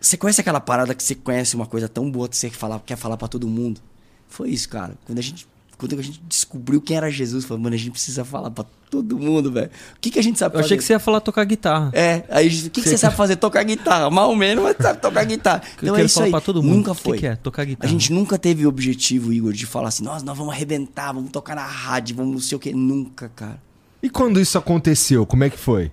[0.00, 2.96] Você conhece aquela parada que você conhece uma coisa tão boa que você fala- quer
[2.96, 3.80] falar pra todo mundo?
[4.28, 4.94] Foi isso, cara.
[5.06, 5.46] Quando a gente,
[5.88, 9.18] quando a gente descobriu quem era Jesus, falou, mano, a gente precisa falar pra todo
[9.18, 9.68] mundo, velho.
[9.96, 10.86] O que, que a gente sabe Eu achei que fazer?
[10.88, 11.90] você ia falar tocar guitarra.
[11.94, 13.36] É, aí a gente, o que, que você sabe fazer?
[13.36, 14.10] Tocar guitarra.
[14.10, 15.62] Mal ou menos, mas sabe tocar guitarra.
[15.82, 16.30] Eu Então é isso falar aí.
[16.32, 16.76] pra todo mundo.
[16.76, 17.18] Nunca O que foi.
[17.18, 17.36] que é?
[17.36, 17.90] Tocar A guitarra.
[17.90, 21.54] gente nunca teve o objetivo, Igor, de falar assim, nós, nós vamos arrebentar, vamos tocar
[21.56, 22.72] na rádio, vamos não sei o quê.
[22.72, 23.60] Nunca, cara.
[24.02, 25.90] E quando isso aconteceu, como é que foi?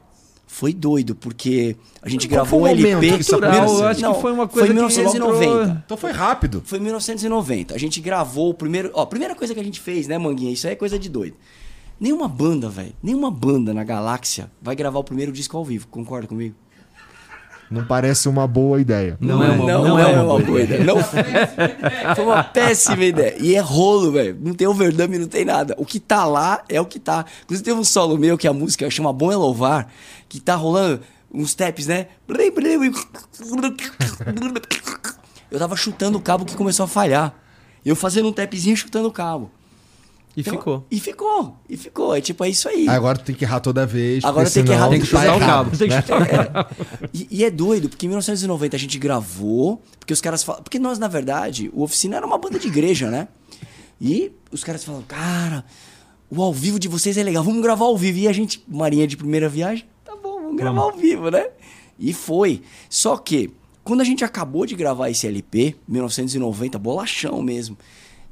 [0.49, 2.89] Foi doido, porque a gente Qual gravou um foi LP.
[3.81, 5.83] eu acho Não, que foi uma foi coisa em que 1990.
[5.85, 6.63] Então foi rápido.
[6.65, 7.75] Foi em 1990.
[7.75, 8.89] A gente gravou o primeiro.
[8.93, 10.51] Ó, a primeira coisa que a gente fez, né, Manguinha?
[10.51, 11.35] Isso aí é coisa de doido.
[11.99, 15.87] Nenhuma banda, velho, nenhuma banda na galáxia vai gravar o primeiro disco ao vivo.
[15.87, 16.55] Concorda comigo?
[17.69, 19.17] Não parece uma boa ideia.
[19.19, 20.83] Não é uma- não, não é, é uma uma boa ideia.
[20.83, 20.97] Não,
[22.15, 23.35] foi uma péssima ideia.
[23.39, 24.37] E é rolo, velho.
[24.41, 25.75] Não tem overdub, não tem nada.
[25.77, 27.25] O que tá lá é o que tá.
[27.43, 29.87] Inclusive teve um solo meu que a música chama Bom é Louvar,
[30.29, 31.01] que tá rolando
[31.33, 32.07] uns taps, né?
[35.49, 37.33] Eu tava chutando o cabo que começou a falhar.
[37.85, 39.49] Eu fazendo um tapzinho e chutando o cabo.
[40.37, 40.85] E ficou.
[40.91, 42.15] E ficou, e ficou.
[42.15, 42.87] É tipo, é isso aí.
[42.87, 44.23] Agora tu tem que errar toda vez.
[44.23, 47.09] Agora tem que errar, tu tem que tá chutar o que né?
[47.11, 50.61] E, e é doido, porque em 1990 a gente gravou, porque os caras falam.
[50.61, 53.27] Porque nós, na verdade, o Oficina era uma banda de igreja, né?
[53.99, 55.65] E os caras falam, cara,
[56.29, 58.19] o ao vivo de vocês é legal, vamos gravar ao vivo.
[58.19, 61.47] E a gente, Marinha de primeira viagem, tá bom, vamos gravar ao vivo, né?
[61.97, 62.61] E foi.
[62.91, 63.49] Só que,
[63.83, 67.75] quando a gente acabou de gravar esse LP, 1990, bolachão mesmo,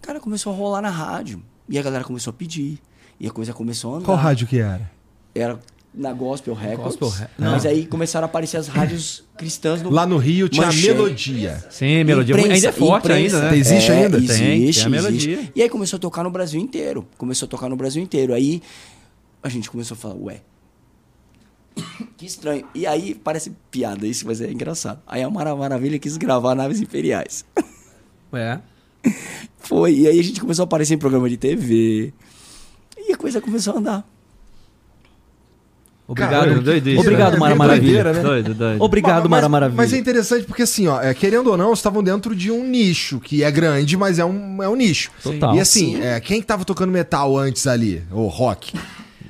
[0.04, 1.42] cara, começou a rolar na rádio.
[1.70, 2.80] E a galera começou a pedir.
[3.20, 4.90] E a coisa começou a andar Qual rádio que era?
[5.34, 5.60] era
[5.94, 6.98] na Gospel Records.
[6.98, 10.66] Gospel Re- Mas aí começaram a aparecer as rádios cristãs no Lá no Rio tinha
[10.66, 10.90] Manchete.
[10.90, 11.66] a Melodia.
[11.70, 12.34] Sim, melodia.
[12.36, 13.36] Imprensa, ainda é forte imprensa.
[13.38, 13.58] ainda, né?
[13.58, 14.18] Existe É, ainda?
[14.18, 14.90] Tem, Existe, tem a existe.
[14.90, 15.52] melodia.
[15.56, 17.08] E aí começou a tocar no Brasil inteiro.
[17.18, 18.34] Começou a tocar no Brasil inteiro.
[18.34, 18.62] Aí
[19.42, 20.42] a gente começou a falar, ué,
[22.18, 22.66] que estranho.
[22.76, 25.00] E aí parece piada isso, mas é engraçado.
[25.08, 27.46] Aí a Mara Maravilha quis gravar Naves Imperiais.
[28.34, 28.60] É.
[29.60, 29.94] Foi.
[29.94, 32.14] E aí a gente começou a aparecer em programa de TV.
[33.08, 34.08] E a coisa começou a andar.
[36.08, 37.40] Obrigado, Caramba, doido isso, Obrigado, né?
[37.40, 37.82] Mara É Maravilha.
[38.04, 38.22] doideira, né?
[38.22, 38.82] Doido, doido.
[38.84, 39.78] Obrigado, mas, Mara Maravilha.
[39.78, 43.20] Mas é interessante porque, assim, ó, é, querendo ou não, estavam dentro de um nicho,
[43.20, 45.10] que é grande, mas é um, é um nicho.
[45.24, 45.56] Total.
[45.56, 46.02] E assim, Sim.
[46.04, 48.04] é, quem que tava tocando metal antes ali?
[48.12, 48.74] Ou rock?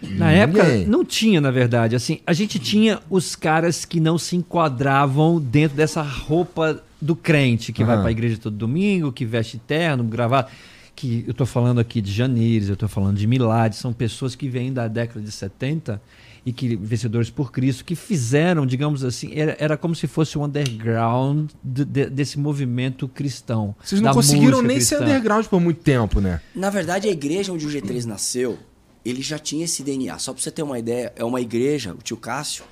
[0.03, 0.85] Na época, Ninguém.
[0.85, 1.95] não tinha, na verdade.
[1.95, 7.71] Assim, a gente tinha os caras que não se enquadravam dentro dessa roupa do crente,
[7.73, 8.03] que vai Aham.
[8.03, 10.47] pra igreja todo domingo, que veste terno, gravado.
[10.95, 14.47] Que eu tô falando aqui de Janires, eu tô falando de Milad, são pessoas que
[14.47, 16.01] vêm da década de 70
[16.45, 20.43] e que vencedores por Cristo, que fizeram, digamos assim, era, era como se fosse o
[20.45, 23.75] underground de- de- desse movimento cristão.
[23.83, 24.99] Vocês não conseguiram nem cristã.
[24.99, 26.39] ser underground por muito tempo, né?
[26.55, 28.57] Na verdade, a igreja onde o G3 nasceu,
[29.03, 30.17] ele já tinha esse DNA.
[30.19, 32.63] Só pra você ter uma ideia, é uma igreja, o tio Cássio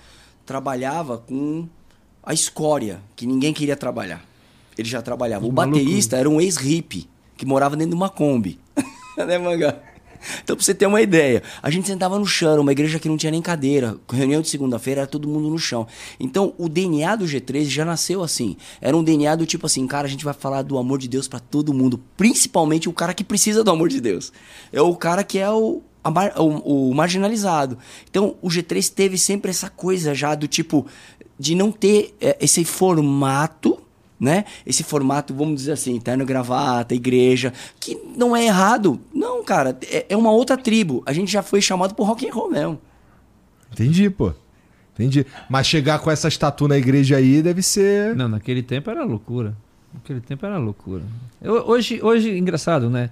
[0.45, 1.67] trabalhava com
[2.23, 4.23] a escória, que ninguém queria trabalhar.
[4.77, 5.45] Ele já trabalhava.
[5.45, 8.59] O baterista era um ex-hippie, que morava dentro de uma Kombi.
[9.17, 9.77] né, Mangá?
[10.41, 13.17] Então, pra você ter uma ideia, a gente sentava no chão, uma igreja que não
[13.17, 13.97] tinha nem cadeira.
[14.09, 15.85] Reunião de segunda-feira era todo mundo no chão.
[16.17, 18.55] Então, o DNA do G13 já nasceu assim.
[18.79, 21.27] Era um DNA do tipo assim, cara, a gente vai falar do amor de Deus
[21.27, 24.31] pra todo mundo, principalmente o cara que precisa do amor de Deus.
[24.71, 27.77] É o cara que é o, mar- o, o marginalizado.
[28.09, 30.87] Então, o G3 teve sempre essa coisa já do tipo
[31.37, 33.79] de não ter é, esse formato
[34.19, 34.45] né?
[34.65, 38.97] Esse formato, vamos dizer assim, terno gravata, igreja, que não é errado.
[39.13, 41.03] Não, cara, é, é uma outra tribo.
[41.05, 42.79] A gente já foi chamado por rock and roll mesmo.
[43.73, 44.31] Entendi, pô.
[44.93, 45.25] Entendi.
[45.49, 48.15] Mas chegar com essa tatu na igreja aí deve ser.
[48.15, 49.57] Não, naquele tempo era loucura.
[49.93, 51.03] Naquele tempo era loucura.
[51.41, 53.09] Eu- hoje, hoje, engraçado, né?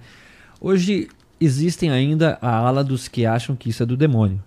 [0.60, 1.08] Hoje
[1.38, 4.42] existem ainda a ala dos que acham que isso é do demônio.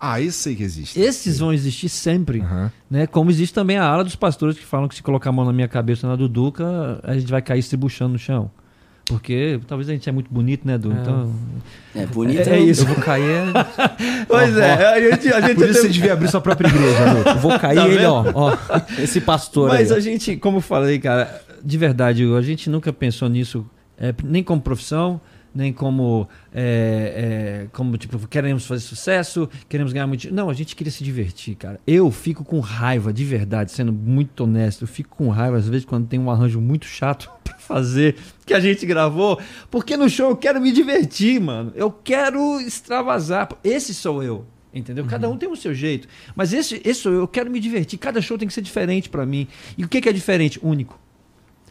[0.00, 0.98] Ah, isso sei que existe.
[1.00, 2.70] Esses vão existir sempre, Aham.
[2.90, 3.06] né?
[3.06, 5.52] Como existe também a ala dos pastores que falam que se colocar a mão na
[5.52, 8.50] minha cabeça na do Duca, a gente vai cair se buchando no chão.
[9.06, 10.90] Porque talvez a gente é muito bonito, né, Du?
[10.90, 11.30] Então,
[11.94, 12.48] É bonito.
[12.48, 12.82] É- é isso.
[12.82, 13.44] Eu vou cair.
[14.26, 16.98] pois é, a gente, a gente Por isso você devia abrir sua própria igreja.
[17.26, 18.56] Eu vou cair Tá ele, ó, ó.
[18.98, 19.98] Esse pastor Mas aí.
[19.98, 23.66] a gente, como eu falei, cara, de verdade, a gente nunca pensou nisso,
[23.98, 25.20] é, nem como profissão,
[25.54, 30.32] nem como, é, é, como tipo, queremos fazer sucesso, queremos ganhar muito.
[30.34, 31.80] Não, a gente queria se divertir, cara.
[31.86, 35.84] Eu fico com raiva, de verdade, sendo muito honesto, eu fico com raiva às vezes
[35.84, 39.40] quando tem um arranjo muito chato pra fazer que a gente gravou,
[39.70, 41.72] porque no show eu quero me divertir, mano.
[41.74, 43.48] Eu quero extravasar.
[43.62, 44.46] Esse sou eu.
[44.74, 45.04] Entendeu?
[45.04, 46.08] Cada um tem o seu jeito.
[46.34, 47.96] Mas esse, esse sou eu, eu quero me divertir.
[47.96, 49.46] Cada show tem que ser diferente pra mim.
[49.78, 50.58] E o que, que é diferente?
[50.60, 50.98] Único.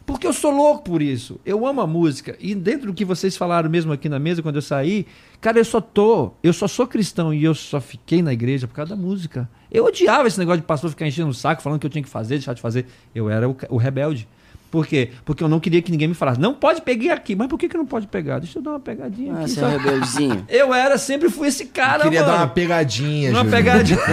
[0.06, 1.40] Porque eu sou louco por isso.
[1.46, 2.36] Eu amo a música.
[2.38, 5.06] E dentro do que vocês falaram mesmo aqui na mesa, quando eu saí,
[5.40, 6.32] cara, eu só tô.
[6.42, 9.48] Eu só sou cristão e eu só fiquei na igreja por causa da música.
[9.70, 12.08] Eu odiava esse negócio de pastor ficar enchendo o saco, falando que eu tinha que
[12.08, 12.86] fazer, deixar de fazer.
[13.14, 14.28] Eu era o, o rebelde.
[14.74, 15.10] Por quê?
[15.24, 17.36] Porque eu não queria que ninguém me falasse, não pode pegar aqui.
[17.36, 18.40] Mas por que, que não pode pegar?
[18.40, 19.50] Deixa eu dar uma pegadinha Ah, aqui.
[19.50, 20.44] você é rebeldezinho.
[20.50, 22.32] Eu era, sempre fui esse cara, Queria mano.
[22.32, 23.52] dar uma pegadinha, Uma Júlio.
[23.52, 23.98] pegadinha.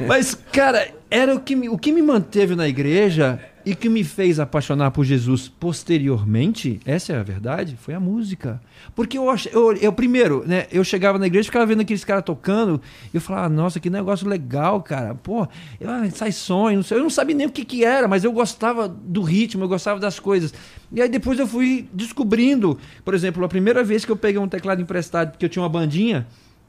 [0.08, 4.04] Mas, cara, era o que, me, o que me manteve na igreja e que me
[4.04, 8.60] fez apaixonar por Jesus posteriormente, essa é a verdade, foi a música.
[8.94, 12.80] Porque eu, eu, eu primeiro, né, eu chegava na igreja, ficava vendo aqueles caras tocando,
[13.12, 15.14] e eu falava, nossa, que negócio legal, cara.
[15.14, 15.48] Pô,
[15.80, 18.22] eu, ah, sai sonho, não sei, eu não sabia nem o que, que era, mas
[18.22, 20.52] eu gostava do ritmo, eu gostava das coisas.
[20.92, 24.48] E aí depois eu fui descobrindo, por exemplo, a primeira vez que eu peguei um
[24.48, 26.26] teclado emprestado, porque eu tinha uma bandinha,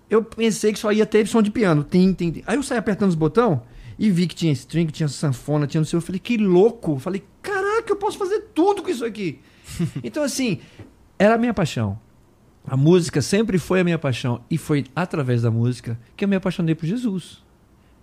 [0.09, 1.84] eu pensei que só ia ter som de piano.
[1.84, 2.43] Tim, tim, tim.
[2.47, 3.59] Aí eu saí apertando os botões
[3.97, 5.97] e vi que tinha string, tinha sanfona, tinha não sei.
[5.97, 6.93] Eu falei, que louco.
[6.93, 9.39] Eu falei, caraca, eu posso fazer tudo com isso aqui.
[10.03, 10.59] então, assim,
[11.17, 11.99] era a minha paixão.
[12.67, 14.41] A música sempre foi a minha paixão.
[14.49, 17.43] E foi através da música que eu me apaixonei por Jesus.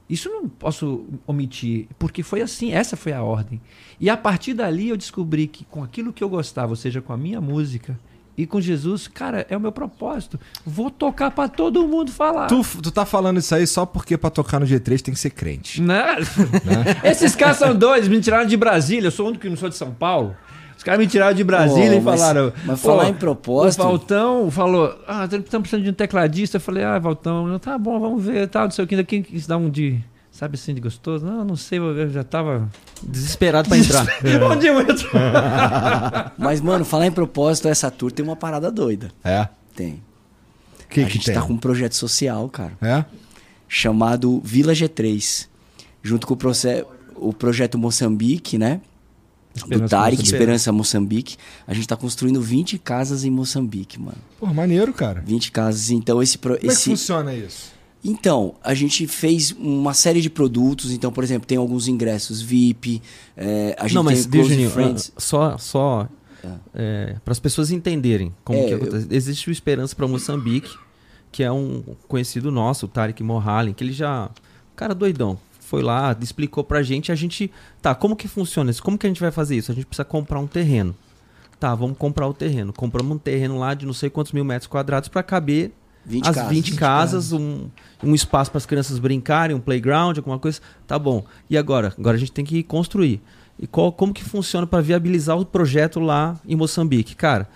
[0.09, 3.60] Isso não posso omitir, porque foi assim, essa foi a ordem.
[3.98, 7.12] E a partir dali eu descobri que com aquilo que eu gostava, ou seja, com
[7.12, 7.98] a minha música,
[8.37, 10.39] ir com Jesus, cara, é o meu propósito.
[10.65, 12.47] Vou tocar pra todo mundo falar.
[12.47, 15.31] Tu, tu tá falando isso aí só porque pra tocar no G3 tem que ser
[15.31, 15.81] crente.
[15.83, 16.17] Né?
[17.05, 19.09] Esses caras são doidos, me tiraram de Brasília.
[19.09, 20.35] Eu sou o único que não sou de São Paulo.
[20.77, 22.53] Os caras me tiraram de Brasília Pô, e mas- falaram.
[22.65, 26.57] mas "Pô, falar em propósito- O Valtão falou: Ah, estamos precisando de um tecladista.
[26.57, 28.49] Eu falei: Ah, Valtão, tá bom, vamos ver.
[28.49, 29.05] Tal, não sei o que.
[29.05, 30.03] Quem quis dar um de.
[30.43, 31.24] Sabe assim, de gostoso?
[31.24, 32.69] Não, não sei, eu já tava.
[33.01, 34.05] Desesperado pra entrar.
[34.51, 35.09] Onde eu entro?
[36.36, 39.12] Mas, mano, falar em propósito, essa tour tem uma parada doida.
[39.23, 39.47] É?
[39.77, 40.02] Tem.
[40.85, 41.35] O que a que gente tem?
[41.36, 43.05] tá com um projeto social, cara, É?
[43.69, 45.47] chamado Vila G3.
[46.02, 48.81] Junto com o, proce- o projeto Moçambique, né?
[49.55, 50.27] do Esperança Tarek, Moçambique.
[50.35, 51.36] Esperança Moçambique.
[51.69, 54.19] A gente tá construindo 20 casas em Moçambique, mano.
[54.40, 55.23] Pô, maneiro, cara.
[55.24, 55.90] 20 casas.
[55.90, 56.36] Então, esse.
[56.36, 56.90] Pro, Como é que esse...
[56.90, 57.70] funciona isso?
[58.05, 60.91] Então, a gente fez uma série de produtos.
[60.93, 63.01] Então, por exemplo, tem alguns ingressos VIP.
[63.37, 65.12] é, a gente Não, mas tem Juninho, Friends.
[65.16, 66.09] ah, só, só
[67.24, 69.07] para as pessoas entenderem como É, que eu- acontece.
[69.11, 70.74] Existe o Esperança para Moçambique,
[71.31, 74.29] que é um conhecido nosso, o Tarek Mohalin, que ele já...
[74.74, 75.39] Cara doidão.
[75.61, 77.51] Foi lá, explicou pra gente, a gente...
[77.81, 78.83] Tá, como que funciona isso?
[78.83, 79.70] Como que a gente vai fazer isso?
[79.70, 80.95] A gente precisa comprar um terreno.
[81.61, 82.73] Tá, vamos comprar o terreno.
[82.73, 85.70] Compramos um terreno lá de não sei quantos mil metros quadrados para caber
[86.05, 86.51] 20 as casas.
[86.51, 87.69] 20 casas, um,
[88.03, 90.61] um espaço para as crianças brincarem, um playground, alguma coisa.
[90.87, 91.24] Tá bom.
[91.49, 91.95] E agora?
[91.99, 93.20] Agora a gente tem que construir.
[93.59, 97.15] E qual, como que funciona para viabilizar o projeto lá em Moçambique?
[97.15, 97.49] Cara,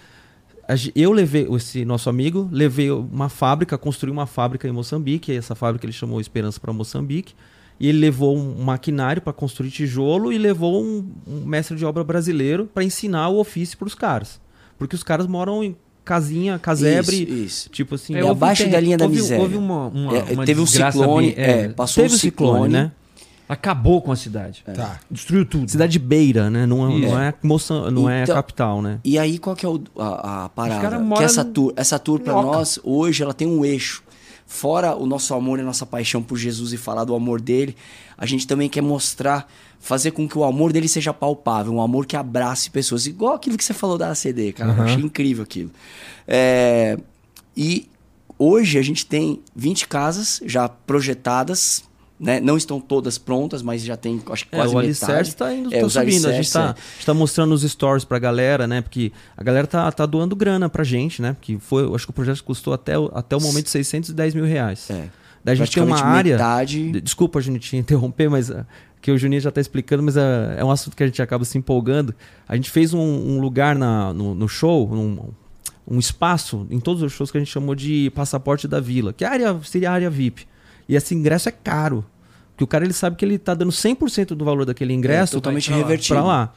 [0.95, 5.55] eu levei, esse nosso amigo, levei uma fábrica, construí uma fábrica em Moçambique, e essa
[5.55, 7.35] fábrica ele chamou Esperança para Moçambique.
[7.79, 12.03] E ele levou um maquinário para construir tijolo e levou um, um mestre de obra
[12.03, 14.41] brasileiro para ensinar o ofício para os caras.
[14.79, 17.69] Porque os caras moram em casinha, casebre, Isso, isso.
[17.71, 19.43] tipo assim, É, abaixo da linha da houve, miséria.
[19.43, 22.73] Houve uma, uma, É, uma teve um ciclone, bem- é, passou Teve um ciclone, ciclone,
[22.73, 22.93] né?
[23.49, 24.65] Acabou com a cidade.
[24.75, 24.99] Tá.
[25.09, 25.71] Destruiu tudo.
[25.71, 26.67] Cidade beira, né?
[26.67, 27.09] Não, é- Isso.
[27.09, 28.99] não é Moça, não é a Então- capital, né?
[29.05, 30.99] E aí, qual que é o- a, a parada?
[31.17, 32.57] Que essa no- tour, essa tour pra Minhoca.
[32.59, 34.03] nós, hoje, ela tem um eixo.
[34.47, 37.77] Fora o nosso amor e a nossa paixão por Jesus e falar do amor dele,
[38.17, 39.51] a gente também quer mostrar,
[39.81, 43.07] fazer com que o amor dele seja palpável, um amor que abrace pessoas.
[43.07, 44.73] Igual aquilo que você falou da ACD, cara.
[44.73, 45.71] Eu achei incrível aquilo.
[46.29, 46.97] É,
[47.57, 47.89] e
[48.39, 51.83] hoje a gente tem 20 casas já projetadas,
[52.19, 52.41] né?
[52.41, 54.87] Não estão todas prontas, mas já tem, acho que É, quase o metade.
[55.13, 56.09] alicerce tá indo, É, tá os subindo.
[56.09, 57.03] A gente alicerces, tá, é.
[57.03, 58.81] a tá mostrando os stories pra galera, né?
[58.81, 61.35] Porque a galera tá, tá doando grana pra gente, né?
[61.35, 64.89] Porque foi, acho que o projeto custou até, o- até o momento 610 mil reais.
[64.91, 65.09] É.
[65.45, 66.33] Daí a gente tem uma área.
[66.37, 68.67] metade- De- Desculpa, Juninho, te interromper, mas ah,
[69.01, 71.45] que o Juninho já está explicando, mas ah, é um assunto que a gente acaba
[71.45, 72.13] se empolgando.
[72.49, 75.29] A gente fez um, um lugar na, no, no show, um,
[75.87, 79.25] um espaço em todos os shows que a gente chamou de passaporte da vila, que
[79.25, 80.47] é a área, seria a área VIP.
[80.89, 82.05] E esse ingresso é caro.
[82.53, 85.37] Porque o cara ele sabe que ele está dando 100% do valor daquele ingresso É,
[85.37, 86.15] totalmente pra revertido.
[86.15, 86.55] pra lá.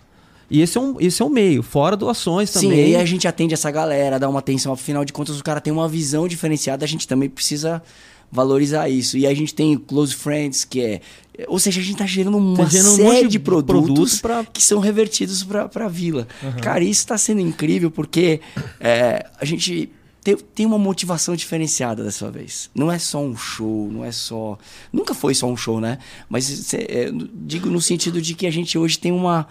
[0.50, 2.86] E esse é um, esse é um meio, fora doações Sim, também.
[2.86, 4.74] aí a gente atende essa galera, dá uma atenção.
[4.74, 7.84] Afinal de contas, o cara tem uma visão diferenciada, a gente também precisa
[8.32, 9.18] valorizar isso.
[9.18, 11.02] E a gente tem Close Friends, que é.
[11.48, 14.20] Ou seja, a gente tá gerando uma Tá gerando um série monte de de produtos
[14.20, 16.28] produto pra- que são revertidos pra, pra vila.
[16.62, 18.40] Cara, isso tá sendo incrível porque
[18.80, 19.92] é, a gente.
[20.24, 22.70] Tem, tem uma motivação diferenciada dessa vez.
[22.76, 24.58] Não é só um show, não é só.
[24.92, 25.98] Nunca foi só um show, né?
[26.28, 29.48] Mas é, digo no sentido de que a gente hoje tem uma,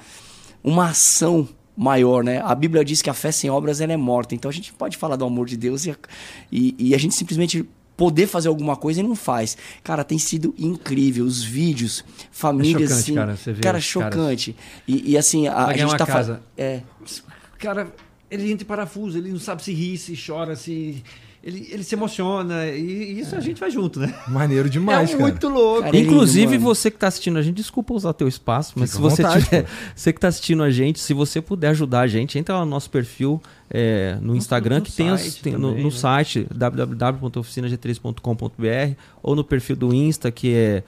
[0.63, 2.43] uma ação maior, né?
[2.45, 4.35] A Bíblia diz que a fé sem obras ela é morta.
[4.35, 5.97] Então a gente pode falar do amor de Deus e, a-
[6.53, 7.65] e, e a gente simplesmente
[7.97, 9.57] poder fazer alguma coisa e não faz.
[9.83, 11.25] Cara, tem sido incrível.
[11.25, 13.15] Os vídeos, famílias, chocante, assim.
[13.15, 14.57] cara, você vê cara, chocante.
[14.87, 16.43] E, e assim, a, a gente tá fa- casa.
[16.57, 16.83] É.
[17.59, 17.93] Cara,
[18.31, 21.03] ele entra em parafuso, ele não sabe se ri, se chora, se.
[21.43, 22.67] Ele, ele se emociona.
[22.67, 24.13] E, isso a gente vai junto, né?
[24.27, 25.23] Maneiro demais, é cara.
[25.25, 25.83] muito louco.
[25.83, 26.61] Cara, é lindo, Inclusive, mano.
[26.61, 29.45] você que tá assistindo a gente, desculpa usar teu espaço, mas Fica se você vontade,
[29.45, 29.69] tiver, pô.
[29.95, 32.71] você que tá assistindo a gente, se você puder ajudar a gente, entra lá no
[32.73, 33.41] nosso perfil
[33.71, 35.97] é, no Instagram, no que tem, as- site tem no, também, no né?
[35.97, 40.83] site www.oficinag3.com.br ou no perfil do Insta, que é,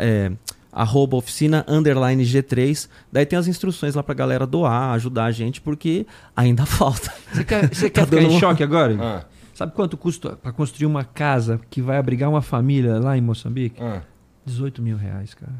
[0.00, 0.32] é
[0.74, 2.88] arroba oficina underline G3.
[3.12, 6.06] Daí tem as instruções lá pra galera doar, ajudar a gente, porque
[6.36, 7.12] ainda falta.
[7.32, 8.96] Você quer, você Tá quer ficar dando em uma- choque agora?
[9.00, 9.24] Ah,
[9.54, 13.80] Sabe quanto custa para construir uma casa que vai abrigar uma família lá em Moçambique?
[13.80, 14.02] ah.
[14.46, 15.54] 18 mil reais, cara.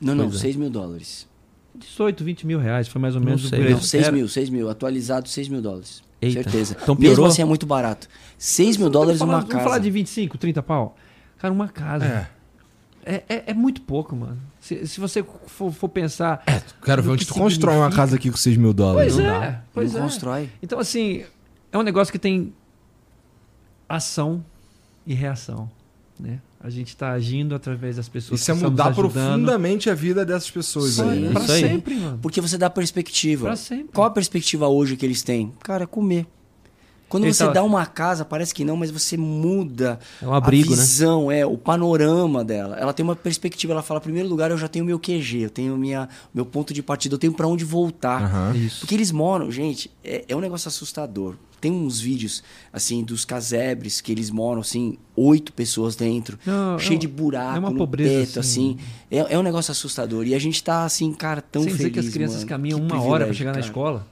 [0.00, 0.42] Não, não, Pois é.
[0.42, 1.28] 6 mil dólares.
[1.74, 3.58] 18, 20 mil reais, foi mais ou Não menos o sei.
[3.58, 3.74] preço.
[3.74, 4.70] Não, 6 Era- mil, 6 mil.
[4.70, 6.02] Atualizado, 6 mil dólares.
[6.22, 6.42] Eita.
[6.44, 6.76] Certeza.
[6.82, 8.08] Então Mesmo assim é muito barato.
[8.38, 9.64] 6 mil Vamos dólares falar- uma Vamos casa.
[9.64, 10.96] falar de 25, 30 pau?
[11.38, 12.04] Cara, uma casa.
[12.06, 12.28] É.
[13.08, 14.36] É, é, é muito pouco, mano.
[14.60, 16.42] Se, se você for, for pensar.
[16.84, 18.02] Quero ver onde tu constrói uma significa.
[18.02, 19.14] casa aqui com 6 mil dólares.
[19.14, 19.62] Pois Não é, dá.
[19.72, 20.02] pois não é.
[20.02, 20.50] constrói.
[20.60, 21.22] Então, assim,
[21.70, 22.52] é um negócio que tem
[23.88, 24.44] ação
[25.06, 25.70] e reação.
[26.18, 26.40] Né?
[26.60, 30.24] A gente está agindo através das pessoas Isso é que estão mudar profundamente a vida
[30.26, 31.08] dessas pessoas aí.
[31.10, 31.20] aí.
[31.26, 31.32] né?
[31.32, 32.18] Pra sempre, mano.
[32.20, 33.46] Porque você dá perspectiva.
[33.46, 33.88] Pra sempre.
[33.92, 35.52] Qual a perspectiva hoje que eles têm?
[35.62, 36.26] Cara, é comer.
[37.08, 40.72] Quando Ele você dá uma casa, parece que não, mas você muda É um abrigo,
[40.72, 40.82] a né?
[40.82, 42.76] visão, é, o panorama dela.
[42.78, 45.50] Ela tem uma perspectiva, ela fala, em primeiro lugar, eu já tenho meu QG, eu
[45.50, 48.54] tenho minha, meu ponto de partida, eu tenho pra onde voltar.
[48.56, 48.80] Isso.
[48.80, 51.36] Porque eles moram, gente, é, é um negócio assustador.
[51.60, 52.42] Tem uns vídeos,
[52.72, 57.56] assim, dos casebres, que eles moram, assim, oito pessoas dentro, Não, cheio é de buraco
[57.56, 58.76] é uma no pobreza, teto, assim.
[58.78, 59.26] assim.
[59.30, 60.26] É, é um negócio assustador.
[60.26, 62.48] E a gente tá, assim, cara, tão Sem feliz, dizer que as crianças mano.
[62.48, 63.66] caminham Que uma hora para chegar na cara.
[63.66, 64.06] escola.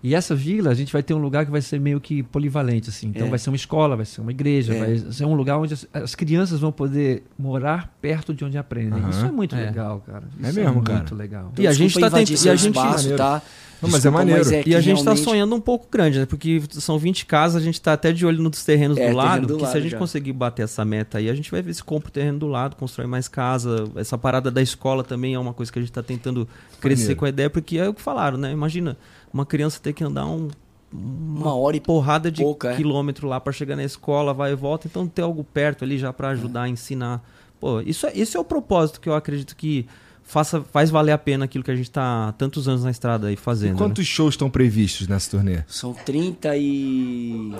[0.00, 2.88] E essa vila, a gente vai ter um lugar que vai ser meio que polivalente,
[2.88, 3.08] assim.
[3.08, 3.30] Então É.
[3.30, 4.78] vai ser uma escola, vai ser uma igreja, É.
[4.78, 9.00] vai ser um lugar onde as, as crianças vão poder morar perto de onde aprendem.
[9.00, 9.10] Aham.
[9.10, 9.64] Isso é muito É.
[9.64, 10.22] legal, cara.
[10.40, 11.14] É Isso mesmo, muito cara.
[11.16, 11.52] legal.
[11.58, 13.16] E a gente Desculpa tá tent- invadir e a gente- espaço, Maneiro.
[13.16, 13.42] tá?
[13.80, 14.54] Não, mas é Desculpa, maneiro.
[14.54, 16.26] é que E a gente tá realmente- sonhando um pouco grande, né?
[16.26, 19.26] Porque são 20 casas, a gente tá até de olho nos terrenos É, do lado.
[19.28, 19.98] terreno do porque se a lado gente já.
[19.98, 22.74] conseguir bater essa meta aí, a gente vai ver se compra o terreno do lado,
[22.76, 23.88] constrói mais casa.
[23.96, 26.48] Essa parada da escola também é uma coisa que a gente tá tentando
[26.80, 27.18] crescer Maneiro.
[27.20, 28.50] com a ideia, porque é o que falaram, né?
[28.52, 28.96] Imagina
[29.32, 30.48] uma criança ter que andar um,
[30.92, 32.76] Uma hora e porrada de pouca, é.
[32.76, 36.12] quilômetro lá pra chegar na escola, vai e volta, então ter algo perto ali já
[36.12, 37.22] pra ajudar a ensinar.
[37.60, 39.86] Pô, isso é, isso é o propósito que eu acredito que
[40.22, 43.26] faça, faz valer a pena aquilo que a gente tá há tantos anos na estrada
[43.28, 43.72] aí E fazendo.
[43.72, 43.78] né?
[43.78, 45.62] quantos shows estão previstos nessa turnê?
[45.66, 47.52] São 30 e...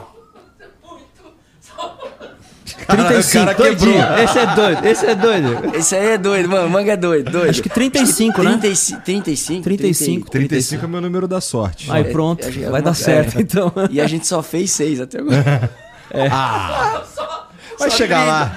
[2.86, 3.94] 35, cara quebrou.
[4.24, 5.76] Esse é doido, esse é doido.
[5.76, 6.68] Esse aí é doido, mano.
[6.70, 7.50] Manga é doido, doido.
[7.50, 8.50] Acho que 35, né?
[8.58, 9.62] 35, 35?
[9.62, 10.30] 35.
[10.30, 11.90] 35 é meu número da sorte.
[11.90, 13.42] Aí É, pronto, é, é vai uma- dar certo, é.
[13.42, 13.72] então.
[13.90, 15.70] E a gente só fez seis até agora.
[17.78, 18.32] Vai Só chegar 30.
[18.32, 18.56] lá.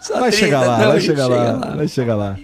[0.00, 0.36] Só Vai 30.
[0.44, 1.76] chegar lá, Não, vai gente chegar chega lá.
[1.76, 2.36] Vai chegar lá.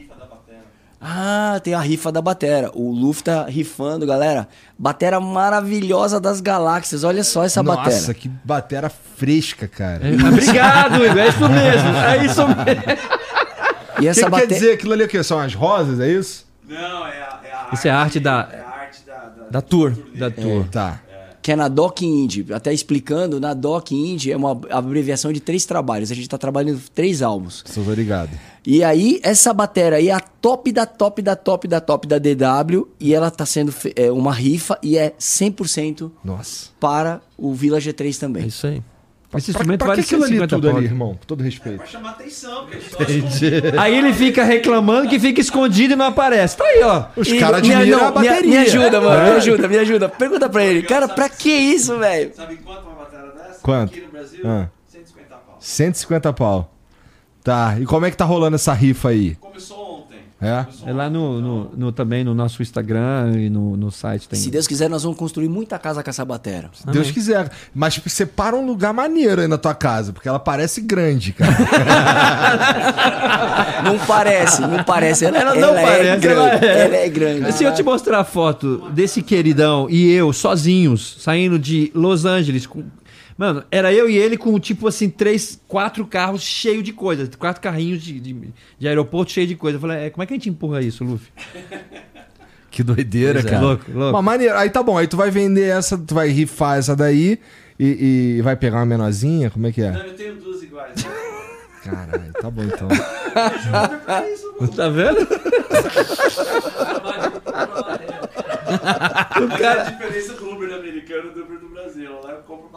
[1.01, 2.71] Ah, tem a rifa da Batera.
[2.75, 4.49] O Luffy tá rifando, galera.
[4.77, 7.05] Batera maravilhosa das galáxias.
[7.05, 8.15] Olha só essa Nossa, batera.
[8.15, 10.01] que batera fresca, cara.
[10.09, 11.19] É, Obrigado, Igor.
[11.19, 11.97] É isso mesmo.
[11.97, 12.83] É isso mesmo.
[13.97, 14.47] E que, essa que quer batera.
[14.55, 14.73] dizer?
[14.73, 15.23] Aquilo ali o quê?
[15.23, 16.47] São as rosas, é isso?
[16.69, 19.51] Não, é a, é a Isso é a arte da- É a arte da, da,
[19.51, 19.93] Da tour.
[20.17, 20.65] Da tour.
[20.71, 21.01] Tá.
[21.49, 22.45] Que é na Doc Indie.
[22.53, 26.13] Até explicando, na Doc Indie é uma abreviação de três trabalhos.
[26.13, 27.65] A gente tá trabalhando três álbuns.
[27.65, 28.29] Sou tô ligado.
[28.67, 32.19] E aí, essa bateria aí é a top da top da top da top da
[32.19, 32.87] DW.
[33.01, 36.69] E ela tá sendo é, uma rifa e é 100% Nossa.
[36.79, 38.47] para o Vila G3 É também.
[38.47, 38.83] isso aí.
[39.37, 41.11] Esse Pra, instrumento pra vale que aquilo ali 150 tudo ali, irmão?
[41.11, 41.77] Com todo respeito.
[41.79, 43.45] Pra chamar atenção, porque a gente só
[43.79, 46.57] Aí ele fica reclamando que fica escondido e não aparece.
[46.57, 47.05] Tá aí, ó.
[47.15, 48.41] Os caras me- admiram não, a bateria.
[48.41, 49.23] Me, me ajuda, mano.
[49.25, 49.33] Me É.
[49.37, 50.09] ajuda, me ajuda.
[50.09, 50.83] Pergunta pra ele.
[50.83, 52.33] Cara, pra que isso, velho?
[52.35, 53.61] sabe quanto uma bateria dessa?
[53.63, 53.91] Quanto?
[53.91, 54.69] Aqui no Brasil, Ah.
[54.89, 55.57] 150 pau.
[55.61, 56.75] 150 pau.
[57.45, 57.77] Tá.
[57.79, 59.35] E como é que tá rolando essa rifa aí?
[59.35, 59.98] Começou ontem.
[60.41, 60.65] É?
[60.87, 64.39] É lá no, no, no- também no nosso Instagram e no, no site tem.
[64.39, 66.71] Se Deus quiser, nós vamos construir muita casa com essa batera.
[66.73, 67.51] Se Deus quiser.
[67.75, 71.57] Mas separa um lugar maneiro aí na tua casa, porque ela parece grande, cara.
[73.85, 75.25] Não parece, não parece.
[75.25, 76.65] Ela, Ela não ela é parece, grande.
[76.65, 76.85] ela é.
[76.85, 77.53] Ela é grande.
[77.53, 82.67] Se eu te mostrar a foto desse queridão e eu sozinhos saindo de Los Angeles
[82.67, 82.85] com.
[83.39, 87.31] Mano, era eu e ele com tipo assim, três, quatro carros cheios de coisa.
[87.39, 88.37] Quatro carrinhos de, de,
[88.77, 89.77] de aeroporto cheio de coisa.
[89.77, 91.31] Eu falei, é, como é que a gente empurra isso, Luffy?
[92.71, 93.51] Que doideira, Pois é.
[93.51, 93.63] cara.
[93.63, 94.13] Louco, louco.
[94.13, 94.55] Mas maneiro.
[94.57, 94.99] Aí tá bom.
[94.99, 97.39] Aí tu vai vender essa, tu vai rifar essa daí
[97.81, 99.49] e, e vai pegar uma menorzinha?
[99.51, 100.07] Como é que Não, é?
[100.07, 100.95] eu tenho duas iguais.
[101.83, 102.89] Caralho, tá bom então.
[104.77, 105.27] Tá vendo?
[109.59, 109.83] Cara...
[109.83, 112.11] A diferença do Uber americano do Uber do Brasil.
[112.23, 112.69] Lá eu compro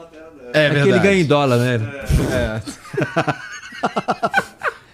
[0.54, 1.80] É É que ele ganha em dólar, né?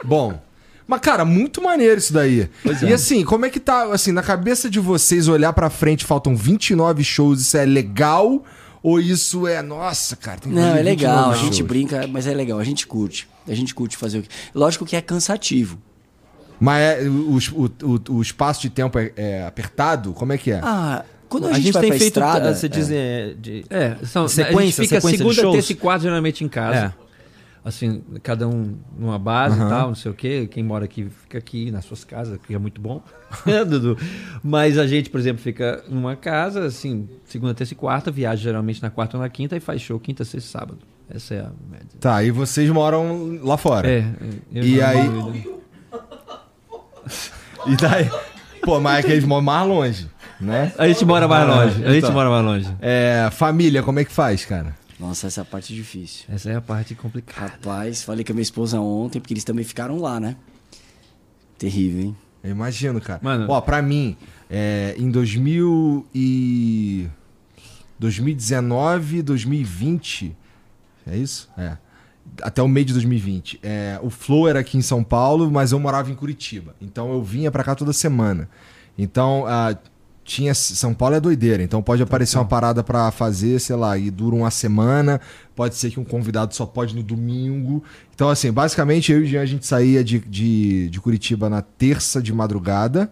[0.04, 0.42] Bom.
[0.88, 2.50] Mas, cara, muito maneiro isso daí.
[2.82, 6.36] E assim, como é que tá, assim, na cabeça de vocês olhar pra frente, faltam
[6.36, 8.44] 29 shows, isso é legal?
[8.82, 11.40] Ou isso é, nossa, cara, tem que Não, é 29 legal, a shows?
[11.42, 13.28] gente brinca, mas é legal, a gente curte.
[13.46, 14.30] A gente curte fazer o que.
[14.56, 15.78] Lógico que é cansativo.
[16.60, 20.14] Mas é, o, o, o, o espaço de tempo é, é apertado?
[20.14, 20.62] Como é que é?
[20.64, 22.54] Ah, quando a, A gente, gente vai tem pra feito, estrada.
[22.56, 25.54] você diz, é, de, É, são, a Sequência, gente fica sequência de segunda, shows?
[25.56, 26.94] terça e quarta geralmente em casa.
[27.04, 27.08] É.
[27.66, 29.66] Assim, cada um numa base Aham.
[29.68, 30.48] e tal, não sei o quê.
[30.50, 33.04] Quem mora aqui fica aqui nas suas casas, que é muito bom.
[33.68, 33.98] Dudu?
[34.42, 38.82] Mas a gente, por exemplo, fica numa casa, assim, segunda, terça e quarta, viaja geralmente
[38.82, 40.78] na quarta ou na quinta e faz show quinta, sexta e sábado.
[41.10, 41.88] Essa é a média.
[42.00, 43.86] Tá, e vocês moram lá fora.
[43.90, 44.06] É,
[44.54, 45.58] eu E não aí-.
[47.68, 48.10] E daí?
[48.62, 50.08] Pô, mas é que eles moram mais longe,
[50.40, 50.72] né?
[50.78, 51.84] A gente mora mais longe.
[51.84, 52.12] A gente Então.
[52.14, 52.78] mora mais longe.
[52.82, 54.76] É, família, como é que faz, cara?
[55.00, 56.26] Nossa, essa é a parte difícil.
[56.30, 57.52] Essa é a parte complicada.
[57.52, 60.36] Rapaz, falei com a minha esposa ontem, porque eles também ficaram lá, né?
[61.58, 62.16] Terrível, hein?
[62.44, 63.20] Eu imagino, cara.
[63.22, 63.46] Mano.
[63.50, 64.16] Ó, pra mim,
[64.50, 67.08] é, em 2000 e...
[68.00, 70.36] 2019, 2020...
[71.10, 71.50] É isso?
[71.58, 71.78] É.
[72.42, 73.60] Até o meio de 2020.
[73.64, 76.76] É, o Flow era aqui em São Paulo, mas eu morava em Curitiba.
[76.82, 78.50] Então eu vinha pra cá toda semana.
[78.98, 79.76] Então, ah,
[80.28, 80.54] tinha.
[80.54, 84.36] São Paulo é doideira, então pode aparecer uma parada pra fazer, sei lá, e dura
[84.36, 85.20] uma semana.
[85.56, 87.84] Pode ser que um convidado só pode no domingo.
[88.14, 91.62] Então, assim, basicamente eu e o Jean a gente saía de, de, de Curitiba na
[91.62, 93.12] terça de madrugada.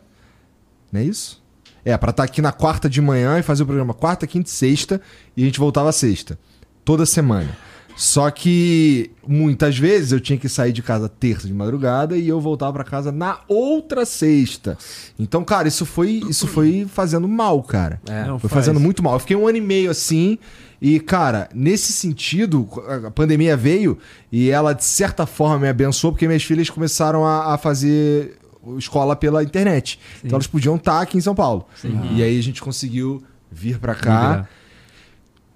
[0.91, 1.43] Não é isso?
[1.83, 4.51] É, pra estar aqui na quarta de manhã e fazer o programa quarta, quinta e
[4.51, 5.01] sexta.
[5.35, 6.37] E a gente voltava sexta.
[6.83, 7.57] Toda semana.
[7.95, 12.41] Só que muitas vezes eu tinha que sair de casa terça de madrugada e eu
[12.41, 14.77] voltava pra casa na outra sexta.
[15.17, 18.01] Então, cara, isso foi isso foi fazendo mal, cara.
[18.27, 18.65] Não foi faz.
[18.65, 19.13] fazendo muito mal.
[19.13, 20.37] Eu fiquei um ano e meio assim
[20.81, 22.67] e, cara, nesse sentido,
[23.05, 23.97] a pandemia veio
[24.31, 28.37] e ela de certa forma me abençoou porque minhas filhas começaram a, a fazer
[28.77, 29.99] escola pela internet.
[30.23, 31.65] Então elas podiam estar aqui em São Paulo.
[32.11, 34.27] E aí a gente conseguiu vir pra cá.
[34.29, 34.49] Migrar.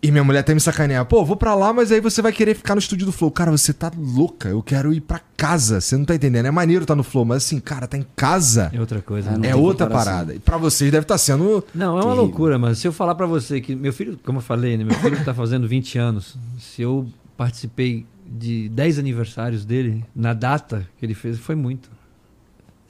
[0.01, 1.03] E minha mulher até me sacaneia.
[1.03, 3.29] Pô, vou pra lá, mas aí você vai querer ficar no estúdio do Flow.
[3.29, 4.47] Cara, você tá louca.
[4.47, 5.81] Eu quero ir pra casa.
[5.81, 6.45] Você não tá entendendo.
[6.45, 8.71] É maneiro tá no Flow, mas assim, cara, tá em casa.
[8.73, 9.31] É outra coisa.
[9.31, 10.13] Ah, não É tem outra comparação.
[10.13, 10.35] parada.
[10.35, 11.65] E pra vocês deve estar sendo.
[11.75, 12.23] Não, é uma Terrível.
[12.23, 14.95] loucura, mas se eu falar pra você que meu filho, como eu falei, né, meu
[14.99, 17.05] filho tá fazendo 20 anos, se eu
[17.35, 21.89] participei de 10 aniversários dele, na data que ele fez, foi muito.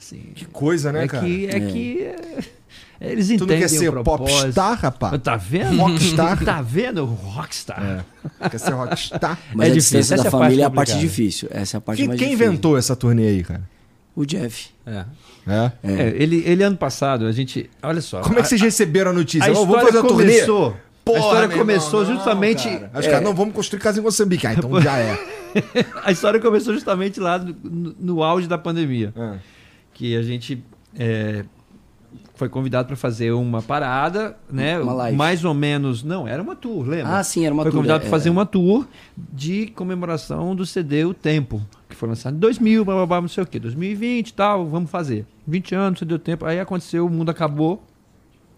[0.00, 1.26] Assim, Que coisa, né, é cara?
[1.26, 1.60] que, é, É.
[1.60, 2.44] que é,
[3.00, 5.22] eles Tu não entendem quer ser popstar, rapaz?
[5.22, 5.76] Tá vendo?
[5.78, 6.44] Rockstar.
[6.44, 7.04] Tá vendo?
[7.04, 8.04] Rockstar.
[8.42, 8.48] É.
[8.48, 9.38] Quer ser rockstar?
[9.54, 11.48] Mas É a difícil, distância essa da é a parte família é a parte difícil.
[11.50, 12.46] Essa é a parte Quem, mais quem difícil.
[12.52, 13.62] inventou essa turnê aí, cara?
[14.14, 14.68] O Jeff.
[14.84, 15.04] É.
[15.46, 15.72] É?
[15.82, 15.92] É.
[15.92, 17.70] É, ele, ele ano passado, a gente.
[17.82, 18.20] Olha só.
[18.20, 19.48] Como é que vocês receberam a notícia?
[19.50, 20.32] a vamos história fazer a turnê?
[20.32, 20.76] começou.
[21.02, 22.68] Porra, a história meu começou irmão, justamente.
[22.68, 22.90] Não, cara.
[23.00, 24.46] Os é, caras, não, vamos construir casa em Moçambique.
[24.46, 25.18] Ah, então já é.
[26.04, 29.12] a história começou justamente lá no, no- auge da pandemia.
[29.16, 29.36] Ah.
[29.94, 30.62] Que a gente
[30.98, 31.44] é,
[32.40, 34.78] foi convidado para fazer uma parada, né?
[34.80, 35.16] Uma live.
[35.16, 36.02] Mais ou menos.
[36.02, 37.18] Não, era uma tour, lembra?
[37.18, 38.32] Ah, sim, era uma foi tour, convidado é, para fazer é.
[38.32, 43.06] uma tour de comemoração do CD O Tempo, que foi lançado em 2000, blá, blá,
[43.06, 45.26] blá, não sei o quê, 2020 e tal, vamos fazer.
[45.46, 47.84] 20 anos, CD O Tempo, aí aconteceu, o mundo acabou,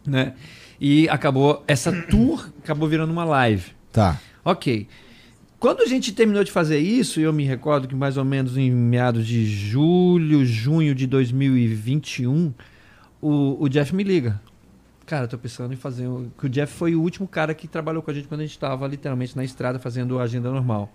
[0.07, 0.35] né?
[0.81, 3.73] E acabou, essa tour acabou virando uma live.
[3.93, 4.21] Tá.
[4.45, 4.87] Ok.
[5.59, 8.71] Quando a gente terminou de fazer isso, eu me recordo que mais ou menos em
[8.71, 12.53] meados de julho, junho de 2021,
[13.23, 14.39] o, o Jeff me liga.
[15.07, 16.07] Cara, tô pensando em fazer.
[16.07, 18.45] um- Que o Jeff foi o último cara que trabalhou com a gente quando a
[18.45, 20.93] gente estava literalmente na estrada fazendo a agenda normal.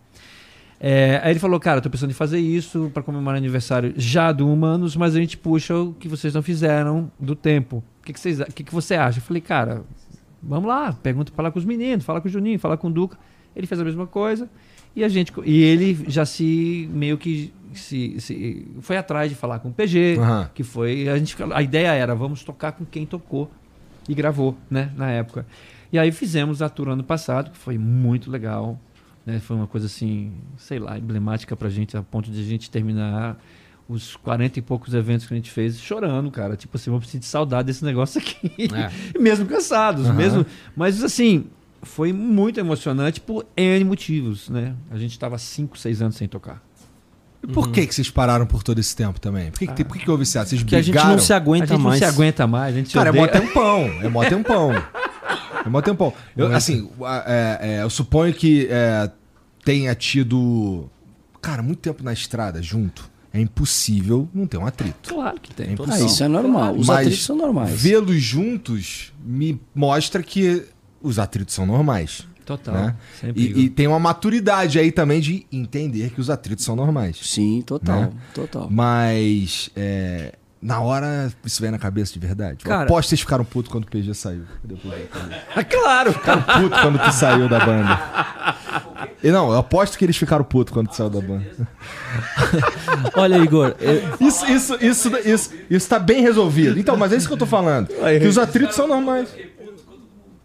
[0.79, 4.31] É, aí ele falou, cara, tô pensando em fazer isso para comemorar o aniversário já
[4.31, 7.83] do Humanos, mas a gente puxa o que vocês não fizeram do tempo.
[8.01, 9.17] O que, que, vocês, o que, que você acha?
[9.17, 9.83] Eu falei, cara,
[10.41, 13.17] vamos lá, pergunta, fala com os meninos, fala com o Juninho, fala com o Duca.
[13.55, 14.47] Ele fez a mesma coisa
[14.95, 19.59] e a gente e ele já se meio que se, se- foi atrás de falar
[19.59, 20.49] com o PG, Aham.
[20.53, 23.49] que foi a gente a ideia era vamos tocar com quem tocou
[24.07, 25.45] e gravou, né, na época.
[25.91, 28.79] E aí fizemos a tour ano passado, que foi muito legal,
[29.25, 29.39] né?
[29.39, 33.37] Foi uma coisa assim, sei lá, emblemática pra gente a ponto de a gente terminar
[33.87, 36.57] os 40 e poucos eventos que a gente fez chorando, cara.
[36.57, 38.67] Tipo assim, vamos sentir saudade desse negócio aqui.
[39.19, 40.13] mesmo cansados, Aham.
[40.15, 40.45] mesmo.
[40.75, 41.45] Mas assim,
[41.81, 44.75] foi muito emocionante por N motivos, né?
[44.91, 46.61] A gente tava 5, 6 anos sem tocar.
[47.43, 49.51] E por que, que vocês pararam por todo esse tempo também?
[49.51, 50.49] Por que, que, tem- por que, que houve esse ato?
[50.49, 52.01] Vocês Porque a gente não se aguenta a gente mais.
[52.01, 53.41] não se aguenta mais, a gente Cara, é mó odeia.
[53.41, 53.79] tempão.
[54.01, 54.71] É mó tempão.
[55.65, 56.13] É mó tempão.
[56.37, 59.11] Eu, assim, a- é, é, eu suponho que é,
[59.65, 60.89] tenha tido,
[61.41, 63.09] cara, muito tempo na estrada junto.
[63.33, 65.13] É impossível não ter um atrito.
[65.13, 65.73] Claro que É tem.
[65.73, 66.03] impossível.
[66.05, 66.73] Ah, isso é normal.
[66.75, 67.71] Os Mas atritos são normais.
[67.71, 70.63] Vê-los juntos me mostra que
[71.01, 72.25] os atritos são normais.
[72.47, 72.73] Total.
[72.73, 72.95] né?
[73.21, 77.17] Sempre E, e tem uma maturidade aí também de entender que os atritos são normais.
[77.21, 77.99] Sim, total.
[78.01, 78.09] Né?
[78.33, 78.67] Total.
[78.71, 82.59] Mas é, na hora isso vem na cabeça de verdade.
[82.63, 84.43] Eu Cara- aposto que vocês ficaram putos quando o PG saiu.
[84.61, 85.65] Cadê o PG?
[85.69, 86.13] Claro!
[86.13, 87.99] Ficaram putos quando tu saiu da banda.
[89.23, 91.45] E não, eu aposto que eles ficaram putos quando tu saiu da banda.
[93.15, 96.79] Olha, Igor, eu- Isso, isso, isso, isso, isso tá bem resolvido.
[96.79, 97.87] Então, mas é isso que eu tô falando.
[97.87, 99.27] Que os atritos são normais.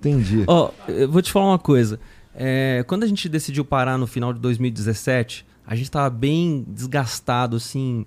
[0.02, 0.44] Entendi.
[0.46, 2.00] Ó, eu vou te falar uma coisa.
[2.34, 7.56] É, quando a gente decidiu parar no final de 2017, a gente tava bem desgastado,
[7.56, 8.04] assim,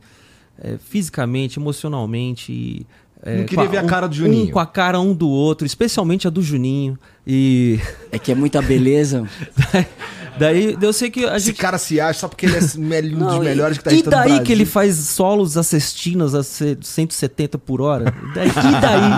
[0.59, 2.51] é, fisicamente, emocionalmente.
[2.51, 2.85] e,
[3.23, 4.47] é, Não queria com ver a cara do Juninho.
[4.47, 6.99] Um com a cara um do outro, especialmente a do Juninho.
[7.25, 7.79] E
[8.11, 9.27] É que é muita beleza.
[10.37, 11.57] daí eu sei que a Esse gente.
[11.59, 12.59] cara se acha só porque ele é
[13.15, 16.43] um dos melhores e, que tá e no daí que ele faz solos acestinos a
[16.43, 18.13] se- 170 por hora?
[18.29, 18.49] E daí?
[18.49, 19.11] E daí?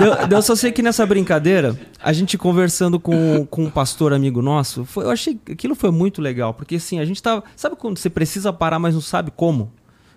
[0.30, 4.42] eu, eu só sei que nessa brincadeira, a gente conversando com, com um pastor amigo
[4.42, 7.44] nosso, foi- eu achei que aquilo foi muito legal, porque assim, a gente tava.
[7.56, 9.72] Sabe quando você precisa parar, mas não sabe como?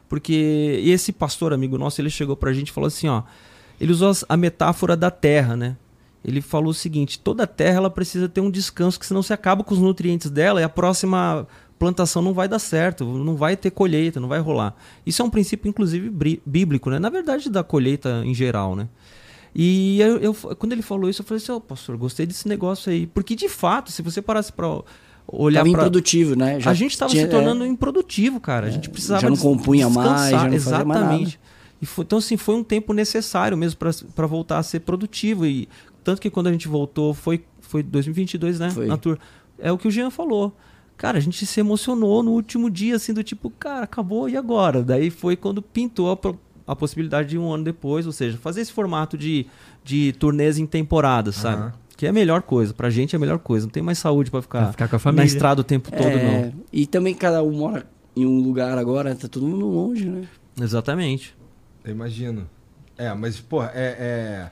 [0.09, 3.23] Porque esse pastor amigo nosso, ele chegou pra gente e falou assim, ó.
[3.79, 5.75] Ele usou a metáfora da terra, né?
[6.25, 9.63] Ele falou o seguinte: toda terra ela precisa ter um descanso, que senão você acaba
[9.63, 11.47] com os nutrientes dela e a próxima
[11.79, 14.75] plantação não vai dar certo, não vai ter colheita, não vai rolar.
[15.05, 16.09] Isso é um princípio, inclusive,
[16.45, 16.97] bíblico, né?
[16.99, 18.87] Na verdade, da colheita em geral, né?
[19.55, 22.91] E eu, eu- quando ele falou isso, eu falei assim, ô pastor, gostei desse negócio
[22.91, 23.07] aí.
[23.07, 24.81] Porque de fato, se você parasse pra
[25.27, 25.69] olhar pra...
[25.69, 26.59] improdutivo, né?
[26.59, 28.67] Já a gente tava tinha- se tornando improdutivo, cara.
[28.67, 30.29] A gente precisava já não compunha mais, descansar.
[30.31, 31.25] já não fazia mais Exatamente.
[31.37, 31.57] nada.
[31.81, 33.79] E foi- então, assim, foi um tempo necessário mesmo
[34.15, 35.45] pra voltar a ser produtivo.
[35.45, 35.67] E
[36.07, 38.69] tanto que quando a gente voltou, foi, foi 2022, né?
[38.69, 38.85] Foi.
[38.87, 39.19] Na tour.
[39.59, 40.55] É o que o Jean falou.
[40.95, 44.81] Cara, a gente se emocionou no último dia, assim, do tipo, cara, acabou, e agora?
[44.81, 48.71] Daí foi quando pintou a, a possibilidade de um ano depois, ou seja, fazer esse
[48.71, 49.47] formato de,
[49.83, 51.63] de turnês em temporadas, sabe?
[51.63, 51.73] Aham.
[51.97, 53.65] Que é a melhor coisa, pra gente é a melhor coisa.
[53.65, 55.25] Não tem mais saúde pra ficar, ficar com a na família.
[55.25, 56.53] estrada o tempo todo, É, não.
[56.71, 57.85] E também cada um mora
[58.15, 60.25] em um lugar agora, tá todo mundo longe, né?
[60.61, 61.35] Exatamente.
[61.83, 62.47] Eu imagino.
[62.97, 64.51] É, mas, pô, é, é.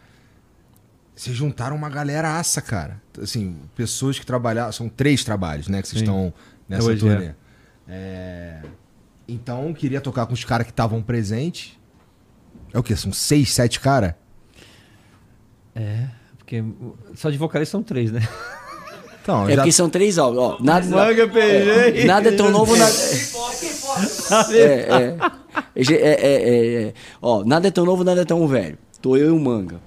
[1.15, 3.01] Vocês juntaram uma galera aça, cara.
[3.21, 4.71] Assim, pessoas que trabalharam.
[4.71, 5.81] São três trabalhos, né?
[5.81, 6.05] Que vocês Sim.
[6.05, 6.33] estão
[6.67, 7.31] nessa Hoje, turnê.
[7.87, 8.61] É.
[9.27, 11.79] Então, queria tocar com os caras que estavam presentes.
[12.73, 12.95] É o quê?
[12.95, 14.13] São seis, sete caras?
[15.73, 18.21] É, porque o- só de vocalista são três, né?
[19.21, 19.55] Então, É já...
[19.57, 20.39] porque são três álbuns.
[20.39, 22.01] Ó, nada, Manga, PG.
[22.01, 22.93] é, nada é tão novo, nada.
[24.51, 25.17] É, é.
[25.75, 26.93] É, é, é, é.
[27.21, 28.77] Ó, nada é tão novo, nada é tão velho.
[29.01, 29.79] Tô eu e o Manga.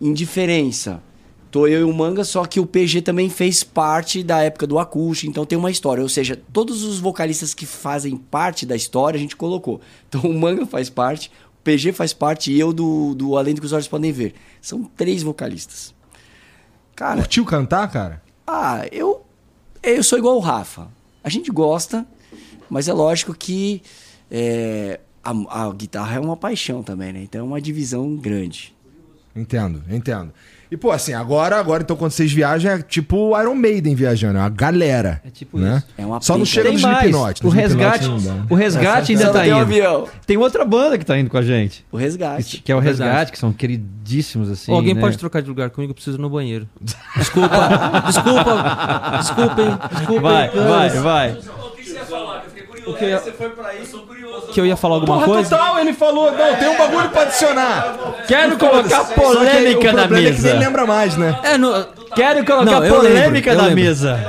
[0.00, 1.02] Indiferença.
[1.50, 4.78] Tô eu e o Manga, só que o PG também fez parte da época do
[4.78, 6.02] acústico, então tem uma história.
[6.02, 9.80] Ou seja, todos os vocalistas que fazem parte da história a gente colocou.
[10.08, 13.60] Então o Manga faz parte, o PG faz parte e eu do, do Além do
[13.60, 14.34] que os Olhos Podem Ver.
[14.60, 15.94] São três vocalistas.
[16.94, 18.22] Cara, Curtiu cantar, cara?
[18.46, 19.24] ah, eu
[19.82, 20.88] eu sou igual o Rafa.
[21.24, 22.06] A gente gosta,
[22.68, 23.82] mas é lógico que
[24.30, 27.22] é, a, a guitarra é uma paixão também, né?
[27.22, 28.75] Então é uma divisão grande.
[29.36, 30.32] Entendo, entendo.
[30.70, 34.40] E, pô, assim, agora, agora então, quando vocês viajam, é tipo Iron Maiden viajando, é
[34.40, 35.22] uma galera.
[35.24, 35.76] É tipo né?
[35.76, 35.86] isso.
[35.96, 36.82] É uma Só não chega Tem nos.
[36.82, 37.46] Slipknot.
[37.46, 38.46] O resgate, né?
[38.50, 39.56] o resgate ainda Só tá um indo.
[39.56, 40.08] avião.
[40.26, 41.84] Tem outra banda que tá indo com a gente.
[41.92, 42.60] O resgate.
[42.62, 43.10] Que é o Verdade.
[43.10, 44.72] Resgate, que são queridíssimos, assim.
[44.72, 45.00] Alguém né?
[45.00, 45.92] pode trocar de lugar comigo?
[45.92, 46.68] Eu preciso ir no banheiro.
[47.16, 47.48] Desculpa,
[48.06, 50.20] desculpa, desculpem, desculpem.
[50.20, 51.38] Vai, vai, vai.
[52.86, 53.82] O que eu Você foi pra isso?
[53.82, 54.46] Eu sou curioso.
[54.48, 55.50] Que eu ia falar alguma Porra, coisa?
[55.50, 57.96] total, ele falou, não, tem um bagulho pra adicionar.
[58.28, 60.48] Quero colocar aí polêmica na problema É que mesa.
[60.50, 61.38] nem lembra mais, né?
[61.42, 61.84] É, no...
[62.14, 64.20] Quero colocar Não, polêmica lembro, na mesa.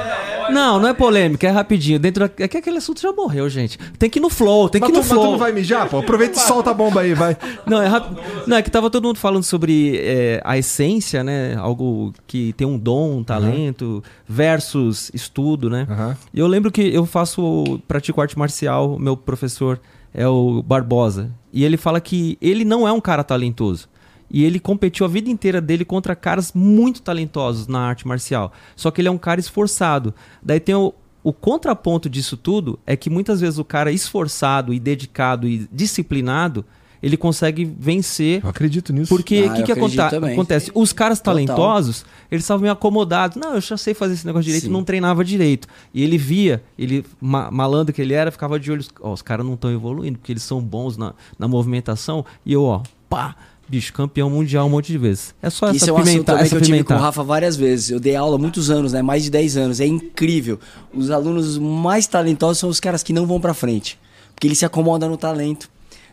[0.49, 1.99] Não, não é polêmica, é rapidinho.
[1.99, 2.43] Dentro da...
[2.43, 3.77] É que aquele assunto já morreu, gente.
[3.97, 5.31] Tem que ir no flow, tem que ir tu, no mas tu flow.
[5.31, 5.99] não vai mijar, pô?
[5.99, 7.37] Aproveita e solta a bomba aí, vai.
[7.65, 8.21] Não, é rápido.
[8.45, 11.55] Não, é que tava todo mundo falando sobre é, a essência, né?
[11.55, 15.85] Algo que tem um dom, um talento, versus estudo, né?
[16.33, 19.79] E eu lembro que eu faço, pratico arte marcial, o meu professor
[20.13, 21.29] é o Barbosa.
[21.51, 23.87] E ele fala que ele não é um cara talentoso.
[24.29, 28.51] E ele competiu a vida inteira dele contra caras muito talentosos na arte marcial.
[28.75, 30.13] Só que ele é um cara esforçado.
[30.43, 30.93] Daí tem o,
[31.23, 36.65] o contraponto disso tudo é que muitas vezes o cara esforçado e dedicado e disciplinado,
[37.01, 39.07] ele consegue vencer Eu acredito nisso.
[39.07, 40.33] porque o Ah, que, que acredito aconte- também.
[40.33, 40.71] acontece?
[40.73, 41.33] Os caras Total.
[41.35, 43.37] talentosos, eles estavam meio acomodados.
[43.37, 44.71] Não, eu já sei fazer esse negócio direito, Sim.
[44.71, 45.67] não treinava direito.
[45.93, 48.83] E ele via, ele ma- malandro que ele era, ficava de olho.
[48.99, 52.25] Ó, os caras não estão evoluindo, porque eles são bons na, na movimentação.
[52.45, 53.35] E eu, ó, pá,
[53.67, 55.35] bicho, campeão mundial um monte de vezes.
[55.41, 56.97] É só Isso essa é um assunto pimentar, essa que eu tive com o.
[56.97, 57.89] Rafa várias vezes.
[57.89, 59.01] Eu dei aula há muitos anos, né?
[59.01, 59.79] Mais de 10 anos.
[59.79, 60.59] É incrível.
[60.93, 63.99] Os alunos mais talentosos são os caras que não vão pra frente.
[64.33, 65.69] Porque eles se acomodam no talento.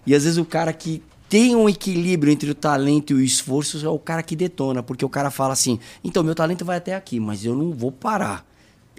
[0.07, 3.85] E às vezes o cara que tem um equilíbrio entre o talento e o esforço
[3.85, 4.83] é o cara que detona.
[4.83, 7.93] Porque o cara fala assim: então, meu talento vai até aqui, mas eu não vou
[7.93, 8.47] parar.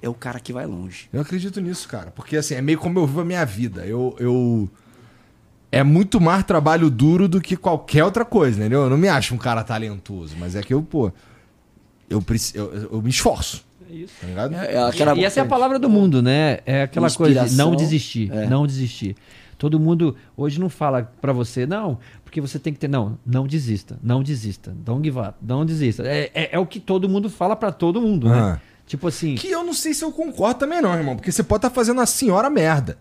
[0.02, 1.08] É o cara que vai longe.
[1.12, 2.12] Eu acredito nisso, cara.
[2.12, 3.86] Porque assim, é meio como eu vivo a minha vida.
[3.86, 4.16] Eu.
[4.20, 4.70] eu...
[5.80, 8.84] É muito mais trabalho duro do que qualquer outra coisa, entendeu?
[8.84, 11.12] Eu não me acho um cara talentoso, mas é que eu, pô.
[12.10, 13.66] Eu, preci- eu, eu- me esforço.
[13.90, 14.14] É isso.
[14.22, 14.54] Tá ligado?
[14.56, 15.16] É aquela...
[15.16, 16.60] E essa é a palavra do mundo, né?
[16.66, 18.46] É aquela coisa de não desistir, É.
[18.48, 19.16] não desistir.
[19.58, 23.48] Todo mundo hoje não fala pra você, não, porque você tem que ter, não, não
[23.48, 26.04] desista, não desista, don't give up, não desista.
[26.06, 28.36] É, é, é o que todo mundo fala pra todo mundo, Ah.
[28.54, 28.62] né?
[28.86, 31.16] Tipo assim, Que eu não sei se eu concordo também, não, irmão.
[31.16, 32.98] Porque você pode estar fazendo a senhora merda.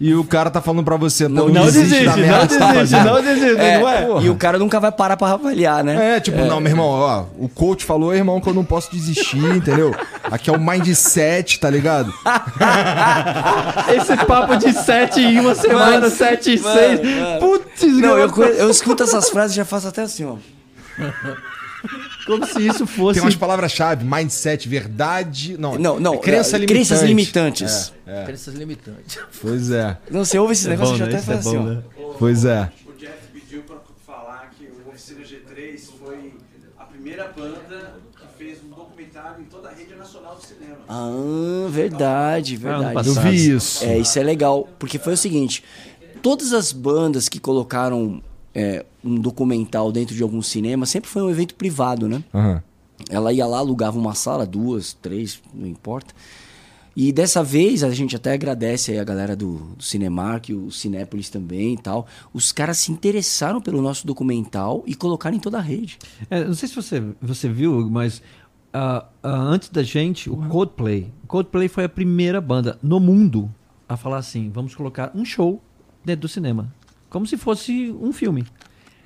[0.00, 2.58] E o cara tá falando pra você, não, não desiste, da não merda que você
[2.58, 3.14] tá desiste, fazendo.
[3.14, 4.02] não desiste, É, não é?
[4.02, 4.22] Porra.
[4.24, 6.16] E o cara nunca vai parar pra avaliar, né?
[6.16, 9.38] É, tipo, não, meu irmão, ó, o coach falou, irmão, que eu não posso desistir,
[9.38, 9.94] entendeu?
[10.24, 12.12] Aqui é o mindset, tá ligado?
[13.96, 17.00] Esse papo de sete em uma semana, Mano, sete em mano, seis.
[17.00, 17.40] mano.
[17.40, 20.34] Putz, Não, eu, eu escuto essas frases e já faço até assim, ó.
[22.26, 23.14] como se isso fosse.
[23.18, 25.56] Tem umas palavras-chave, mindset, verdade.
[25.58, 26.14] Não, Não, não.
[26.14, 26.74] é crença é, limitante.
[26.88, 27.92] Crenças limitantes.
[28.24, 29.18] Crenças limitantes.
[29.40, 31.22] Pois é, Não, você ouve esse negócio e já bom, até né?
[31.22, 31.62] Isso é assim, ó.
[31.62, 31.82] né?
[32.18, 32.72] pois é.
[32.86, 33.76] O Jeff pediu pra
[34.06, 36.34] falar que o Oficina G3 foi
[36.78, 40.76] a primeira banda que fez um documentário em toda a rede nacional de cinema.
[40.88, 43.08] Ah, verdade, Ah, verdade.
[43.08, 43.84] Eu vi isso.
[43.84, 45.62] É, isso é legal, porque foi o seguinte,
[46.22, 48.22] todas as bandas que colocaram
[48.54, 52.22] é, um documental dentro de algum cinema, sempre foi um evento privado, né?
[52.32, 52.62] Aham.
[53.10, 56.14] Ela ia lá, alugava uma sala, duas, três, não importa.
[56.96, 61.28] E dessa vez a gente até agradece aí a galera do, do Cinemark, o Cinépolis
[61.28, 62.06] também e tal.
[62.32, 65.98] Os caras se interessaram pelo nosso documental e colocaram em toda a rede.
[66.30, 68.22] É, não sei se você, você viu, mas
[68.72, 71.12] ah, ah, antes da gente, o Coldplay.
[71.24, 73.48] O Coldplay foi a primeira banda no mundo
[73.88, 75.60] a falar assim: vamos colocar um show
[76.04, 76.72] dentro do cinema.
[77.14, 78.44] Como se fosse um filme.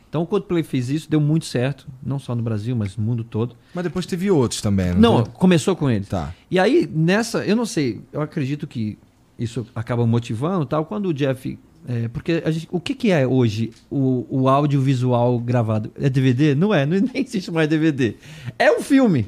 [0.08, 3.22] Então o Coldplay fez isso, deu muito certo, não só no Brasil, mas no mundo
[3.22, 3.54] todo.
[3.74, 5.36] Mas depois teve outros também, Não, teve?
[5.36, 6.06] começou com ele.
[6.06, 6.32] Tá.
[6.50, 8.96] E aí, nessa, eu não sei, eu acredito que
[9.38, 11.58] isso acaba motivando tal, quando o Jeff.
[11.86, 15.92] é, porque a gente- o que, que é hoje o, o audiovisual gravado?
[15.94, 16.54] É DVD?
[16.54, 18.14] Não é, não, nem existe mais DVD.
[18.58, 19.26] É um filme.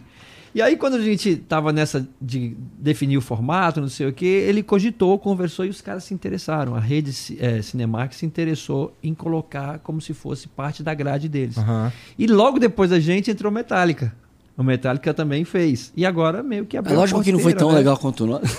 [0.54, 4.26] E aí, quando a gente tava nessa de definir o formato, não sei o que,
[4.26, 6.74] ele cogitou, conversou e os caras se interessaram.
[6.74, 11.56] A rede é, Cinemark se interessou em colocar como se fosse parte da grade deles.
[11.56, 11.92] Aham.
[12.18, 14.12] E logo depois da gente entrou Metallica.
[14.56, 15.92] O Metallica também fez.
[15.96, 17.78] E agora meio que É abriu a lógico que não foi tão né?
[17.78, 18.42] legal quanto nós.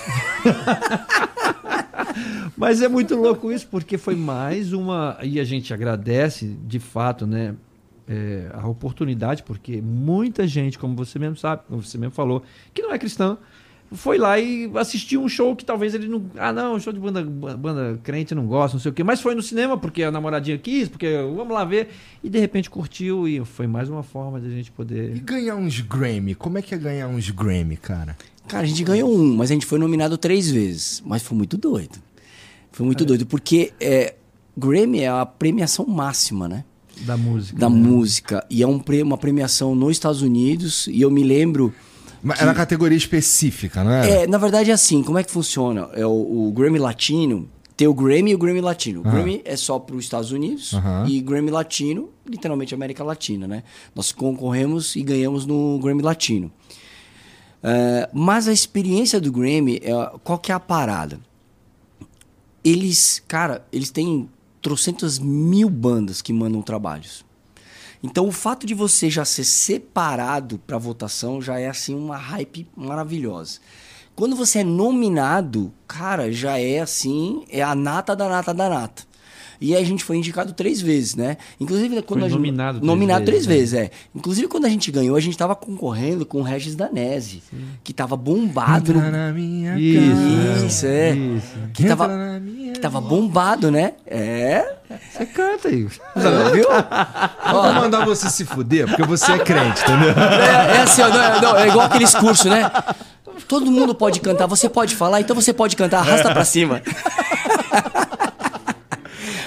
[2.58, 5.18] Mas é muito louco isso, porque foi mais uma.
[5.22, 7.56] E a gente agradece, de fato, né?
[8.12, 12.44] É, a oportunidade, porque muita gente, como você mesmo sabe, como você mesmo falou,
[12.74, 13.38] que não é cristã,
[13.94, 16.24] foi lá e assistiu um show que talvez ele não.
[16.38, 19.04] Ah, não, show de banda, banda crente não gosta, não sei o quê.
[19.04, 21.90] Mas foi no cinema porque a namoradinha quis, porque vamos lá ver.
[22.24, 25.20] E de repente curtiu e foi mais uma forma de a gente E poder.
[25.20, 26.36] ganhar uns Grammy?
[26.36, 28.16] Como é que é ganhar uns Grammy, cara?
[28.48, 31.04] Cara, a gente ganhou um, mas a gente foi nominado três vezes.
[31.06, 32.00] Mas foi muito doido.
[32.72, 34.16] Foi muito doido, porque é,
[34.58, 36.64] Grammy é a premiação máxima, né?
[37.00, 37.60] Da música.
[37.60, 37.76] Da né?
[37.76, 38.46] música.
[38.50, 40.88] E é um, uma premiação nos Estados Unidos.
[40.88, 41.74] E eu me lembro.
[42.22, 44.08] Mas Era uma categoria específica, não era?
[44.08, 45.90] É, na verdade é assim, como é que funciona?
[45.94, 49.02] É o, o Grammy Latino, tem o Grammy e o Grammy Latino.
[49.02, 49.16] O Aham.
[49.16, 51.08] Grammy é só para os Estados Unidos Aham.
[51.10, 53.64] e Grammy Latino, literalmente América Latina, né?
[53.96, 56.52] Nós concorremos e ganhamos no Grammy Latino.
[57.64, 59.92] É, mas a experiência do Grammy, é,
[60.24, 61.20] qual que é a parada?
[62.64, 64.30] Eles, cara, eles têm
[64.62, 67.26] trocentas mil bandas que mandam trabalhos.
[68.04, 72.68] Então o fato de você já ser separado para votação já é assim uma hype
[72.76, 73.60] maravilhosa.
[74.16, 79.04] Quando você é nominado, cara, já é assim, é a nata da nata da nata.
[79.62, 81.38] E aí a gente foi indicado três vezes, né?
[81.60, 83.92] Inclusive quando Foi a gente nominado três nominado três vezes, vezes, é.
[84.16, 87.44] Inclusive quando a gente ganhou, a gente tava concorrendo com o Regis Danese,
[87.84, 88.92] que tava bombado.
[88.92, 90.66] Entra no- na minha Isso.
[90.66, 91.12] Isso, é.
[91.12, 91.54] Isso.
[91.74, 93.94] Que tava, Entra na minha que tava bombado, né?
[94.08, 94.66] É.
[95.14, 95.84] Você canta aí.
[95.86, 96.66] Viu?
[97.46, 100.10] Eu vou mandar você se fuder, porque você é crente, entendeu?
[100.10, 102.70] É, é assim, ó, não, é- não, é igual aqueles cursos, né?
[103.48, 106.82] Todo mundo pode cantar, você pode falar, então você pode cantar, arrasta pra cima.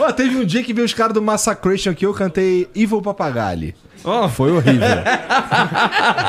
[0.05, 3.74] Ó, teve um dia que veio os caras do Massacration aqui, eu cantei Evil Papagali.
[4.05, 4.28] Ó.
[4.28, 4.86] Foi horrível.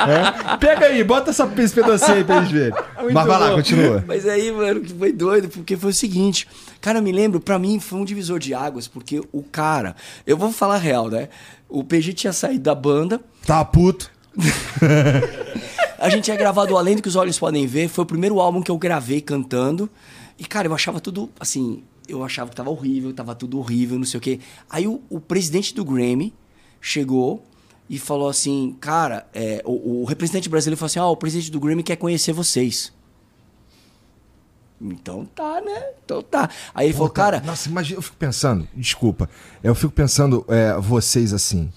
[0.07, 0.57] É?
[0.57, 2.73] Pega aí, bota essa, esse pedacinho aí pra eles verem.
[3.11, 3.56] Mas vai lá, bom.
[3.56, 4.03] continua.
[4.07, 6.47] Mas aí, mano, que foi doido, porque foi o seguinte.
[6.80, 9.95] Cara, eu me lembro, pra mim foi um divisor de águas, porque o cara.
[10.27, 11.30] Eu vou falar a real, né?
[11.68, 14.11] O PG tinha saído da banda, Tá puto.
[15.99, 18.61] a gente tinha gravado Além do que os Olhos Podem Ver, foi o primeiro álbum
[18.61, 19.89] que eu gravei cantando.
[20.38, 24.06] E, cara, eu achava tudo, assim, eu achava que tava horrível, tava tudo horrível, não
[24.06, 24.40] sei o quê.
[24.69, 26.34] Aí o, o presidente do Grammy
[26.80, 27.44] chegou
[27.90, 31.60] e falou assim, cara, é, o, o representante brasileiro falou assim, ó, o presidente do
[31.60, 32.94] Grammy quer conhecer vocês.
[34.82, 35.84] Então tá, né?
[36.03, 36.49] Então tá.
[36.73, 39.30] Aí ele falou, cara, Nossa, imagina, eu fico pensando, desculpa.
[39.64, 41.72] Eu fico pensando, é, vocês assim.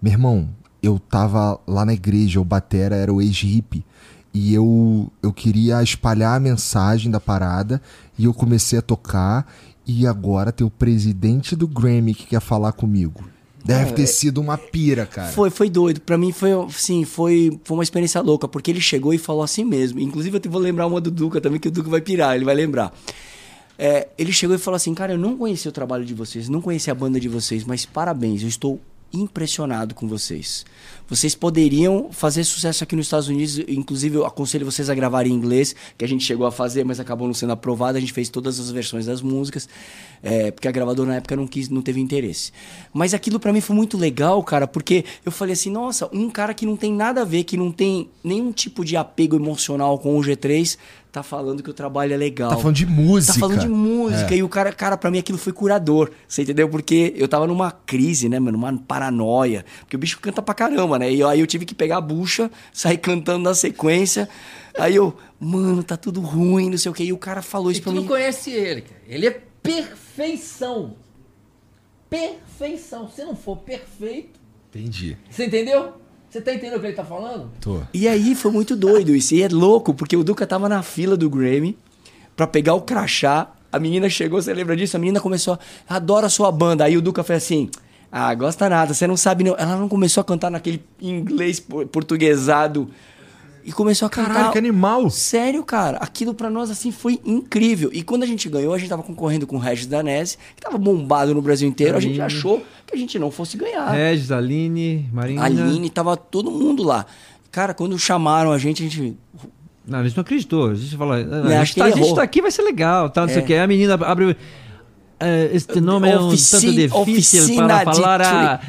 [0.00, 0.50] Meu irmão,
[0.82, 3.84] eu tava lá na igreja, o Batera era o ex-hippie.
[4.32, 7.80] E eu, eu queria espalhar a mensagem da parada.
[8.18, 9.52] E eu comecei a tocar.
[9.86, 13.24] E agora tem o presidente do Grammy que quer falar comigo.
[13.64, 15.32] Deve ter sido uma pira, cara.
[15.32, 16.00] Foi, foi doido.
[16.00, 19.64] Pra mim foi, assim, foi, foi uma experiência louca, porque ele chegou e falou assim
[19.64, 19.98] mesmo.
[20.00, 22.54] Inclusive, eu vou lembrar uma do Duca também, que o Duca vai pirar, ele vai
[22.54, 22.92] lembrar.
[23.78, 26.60] É, ele chegou e falou assim, cara, eu não conheci o trabalho de vocês, não
[26.60, 28.80] conheci a banda de vocês, mas parabéns, eu estou
[29.12, 30.64] impressionado com vocês.
[31.06, 35.32] Vocês poderiam fazer sucesso aqui nos Estados Unidos, inclusive eu aconselho vocês a gravar em
[35.32, 38.30] inglês, que a gente chegou a fazer, mas acabou não sendo aprovado, a gente fez
[38.30, 39.68] todas as versões das músicas,
[40.22, 42.52] é, porque a gravadora na época não quis, não teve interesse.
[42.90, 46.54] Mas aquilo pra mim foi muito legal, cara, porque eu falei assim, nossa, um cara
[46.54, 50.18] que não tem nada a ver, que não tem nenhum tipo de apego emocional com
[50.18, 50.78] o G3,
[51.14, 52.50] tá falando que o trabalho é legal.
[52.50, 53.34] Tá falando de música.
[53.34, 54.34] Tá falando de música.
[54.34, 54.38] É.
[54.38, 56.10] E o cara, cara, pra mim aquilo foi curador.
[56.26, 56.68] Você entendeu?
[56.68, 58.58] Porque eu tava numa crise, né, mano?
[58.58, 59.64] Uma paranoia.
[59.80, 61.12] Porque o bicho canta pra caramba, né?
[61.12, 64.28] E aí eu tive que pegar a bucha, sair cantando na sequência.
[64.76, 67.04] Aí eu, mano, tá tudo ruim, não sei o quê.
[67.04, 68.08] E o cara falou E isso tu pra não mim.
[68.08, 69.00] conhece ele, cara.
[69.06, 70.96] Ele é perfeição.
[72.10, 73.08] perfeição.
[73.08, 75.16] Se não for perfeito, Entendi.
[75.30, 75.92] você entendeu?
[76.34, 77.48] Você tá entendendo o que ele tá falando?
[77.60, 77.78] Tô.
[77.94, 79.36] E aí foi muito doido isso.
[79.36, 81.78] E é louco, porque o Duca tava na fila do Grammy
[82.34, 83.52] pra pegar o crachá.
[83.70, 84.96] A menina chegou, você lembra disso?
[84.96, 85.56] A menina começou,
[85.88, 86.82] adora a sua banda.
[86.86, 87.70] Aí o Duca foi assim,
[88.10, 89.54] ah, gosta nada, você não sabe não.
[89.56, 92.90] Ela não começou a cantar naquele inglês por- portuguesado.
[93.66, 94.32] E começou a cantar.
[94.34, 95.08] Caralho, que animal.
[95.08, 97.88] Sério, cara, aquilo pra nós assim foi incrível.
[97.92, 100.76] E quando a gente ganhou, a gente tava concorrendo com o Regis Danese, que tava
[100.76, 101.96] bombado no Brasil inteiro.
[101.96, 102.38] A gente Aline.
[102.38, 103.90] achou que a gente não fosse ganhar.
[103.90, 105.40] Regis, Aline, Marina.
[105.40, 107.06] A Aline, tava todo mundo lá.
[107.50, 109.16] Cara, quando chamaram a gente, a gente.
[109.86, 110.70] Não, a gente não acreditou.
[110.70, 113.08] A gente falou, ah, a, acho gente tá, a gente tá aqui, vai ser legal.
[113.10, 113.40] Tá, não sei É.
[113.42, 113.52] o que.
[113.54, 114.36] Aí a menina abre.
[115.20, 118.60] eh, este nome é um Ofici- tanto difícil oficina para de falar a,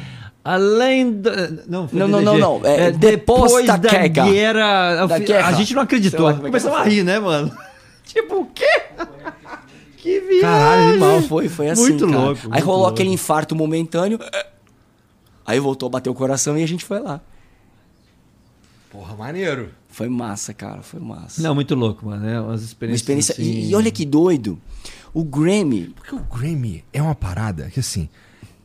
[0.54, 1.48] além da.
[1.68, 4.24] Não, foi Não, não, não, não, é É, depois depois da da, queca.
[4.24, 5.06] guerra.
[5.06, 5.46] Da a, queca.
[5.46, 6.30] a gente não acreditou.
[6.30, 7.50] É que Começamos a rir, né, mano?
[8.04, 8.64] tipo, o quê?
[9.96, 10.40] que viagem.
[10.40, 11.22] Caralho, animal.
[11.22, 11.82] Foi, foi assim.
[11.82, 12.18] Muito cara.
[12.18, 12.94] louco, Aí muito rolou louco.
[12.94, 14.18] aquele infarto momentâneo.
[15.44, 17.20] Aí voltou a bater o coração e a gente foi lá.
[18.90, 19.70] Porra, maneiro.
[19.88, 21.42] Foi massa, cara, foi massa.
[21.42, 22.26] Não, muito louco, mano.
[22.28, 23.00] É umas Uma experiências.
[23.00, 23.32] experiência.
[23.34, 24.58] assim- E, e olha que doido.
[25.12, 25.94] O Grammy.
[25.96, 28.08] Porque o Grammy é uma parada que assim,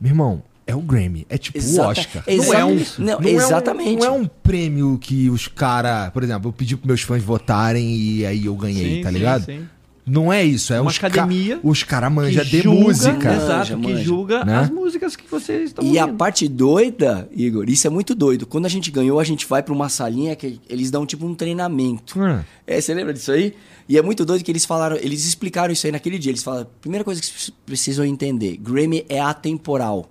[0.00, 2.24] meu irmão, é o Grammy, é tipo Exata- o Oscar.
[2.28, 3.98] Não é um, não, é um- exatamente.
[4.00, 7.94] não é um prêmio que os cara, por exemplo, eu pedi pros meus fãs votarem
[7.96, 9.44] e aí eu ganhei, Sim, tá sim, ligado?
[9.44, 9.66] sim.
[10.04, 13.34] Não é isso, é Uma os ca- academia os cara manja que de julga, música.
[13.34, 14.56] Exato, Manja, que julga Né?
[14.58, 18.44] as músicas que vocês estão E a parte doida, Igor, isso é muito doido.
[18.44, 21.36] Quando a gente ganhou, a gente vai pra uma salinha que eles dão tipo um
[21.36, 22.18] treinamento.
[22.20, 22.40] Hum.
[22.66, 23.54] É, você lembra disso aí?
[23.88, 26.32] E é muito doido que eles falaram, eles explicaram isso aí naquele dia.
[26.32, 30.10] Eles falaram, primeira coisa que vocês precisam entender, Grammy é atemporal.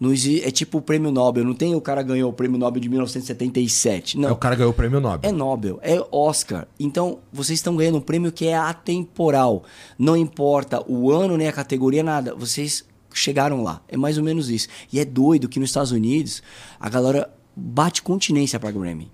[0.00, 2.88] Não é tipo o prêmio Nobel, não tem o cara ganhou o prêmio Nobel de
[2.88, 4.16] 1977.
[4.16, 4.28] Não.
[4.28, 5.28] É o cara ganhou o prêmio Nobel.
[5.28, 6.68] É Nobel, é Oscar.
[6.78, 9.64] Então, vocês estão ganhando um prêmio que é atemporal.
[9.98, 12.32] Não importa o ano, nem a categoria, nada.
[12.34, 13.82] Vocês chegaram lá.
[13.88, 14.68] É mais ou menos isso.
[14.92, 16.42] E é doido que nos Estados Unidos
[16.78, 19.10] a galera bate continência pra Grammy.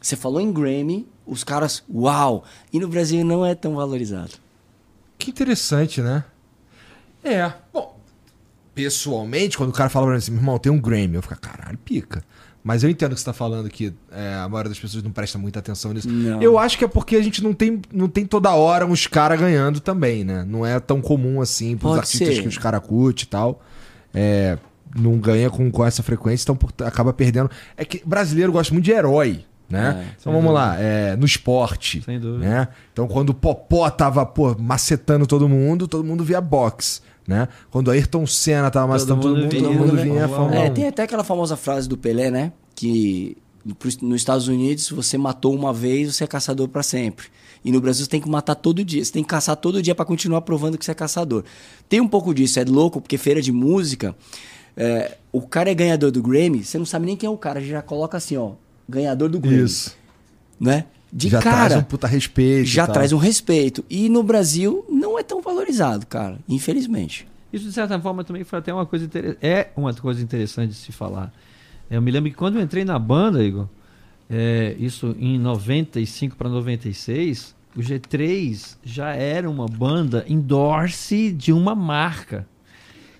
[0.00, 2.44] Você falou em Grammy, os caras, uau!
[2.72, 4.32] E no Brasil não é tão valorizado.
[5.18, 6.24] Que interessante, né?
[7.24, 7.52] É.
[7.72, 7.95] Bom,
[8.76, 11.36] pessoalmente, quando o cara fala pra mim assim, meu irmão, tem um Grammy, eu fico,
[11.40, 12.22] caralho, pica.
[12.62, 15.38] Mas eu entendo que você tá falando que é, a maioria das pessoas não presta
[15.38, 16.08] muita atenção nisso.
[16.10, 16.42] Não.
[16.42, 19.38] Eu acho que é porque a gente não tem, não tem toda hora uns caras
[19.38, 20.44] ganhando também, né?
[20.46, 22.42] Não é tão comum assim pros Pode artistas ser.
[22.42, 23.62] que os caras curtem e tal.
[24.12, 24.58] É,
[24.96, 27.48] não ganha com, com essa frequência, então por- acaba perdendo.
[27.76, 30.04] É que brasileiro gosta muito de herói, né?
[30.08, 32.02] É, então vamos lá, é, no esporte.
[32.02, 32.44] Sem dúvida.
[32.48, 32.68] Né?
[32.92, 37.48] Então quando o Popó tava, pô, macetando todo mundo, todo mundo via boxe, né?
[37.70, 40.56] Quando Ayrton Senna tava macetando todo mundo todo mundo todo mundo vinha a via- Fórmula
[40.64, 40.74] É, 1.
[40.74, 42.52] tem até aquela famosa frase do Pelé, né?
[42.74, 43.36] Que
[44.00, 47.26] nos Estados Unidos, se você matou uma vez, você é caçador pra sempre.
[47.64, 49.04] E no Brasil você tem que matar todo dia.
[49.04, 51.42] Você tem que caçar todo dia pra continuar provando que você é caçador.
[51.88, 54.14] Tem um pouco disso, é louco, porque feira de música,
[54.76, 57.60] é, o cara é ganhador do Grammy, você não sabe nem quem é o cara,
[57.60, 58.52] já coloca assim, ó,
[58.88, 59.64] ganhador do Grammy.
[59.64, 59.96] Isso.
[60.60, 60.84] Né?
[61.12, 62.66] De já cara, traz um puta respeito.
[62.66, 62.94] já tal.
[62.94, 63.84] traz um respeito.
[63.88, 67.26] E no Brasil não é tão valorizado, cara, infelizmente.
[67.52, 69.38] Isso, de certa forma, também foi até uma coisa interessante.
[69.40, 71.32] É uma coisa interessante de se falar.
[71.90, 73.68] Eu me lembro que quando eu entrei na banda, Igor,
[74.28, 81.74] é, isso em 95 para 96, o G3 já era uma banda endorse de uma
[81.74, 82.46] marca,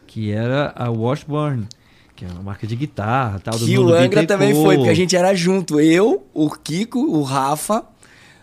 [0.07, 1.67] que era a Washburn,
[2.17, 3.59] que é uma marca de guitarra, tal.
[3.59, 4.27] Que o mundo Angra biclicou.
[4.27, 5.79] também foi, porque a gente era junto.
[5.79, 7.85] Eu, o Kiko, o Rafa,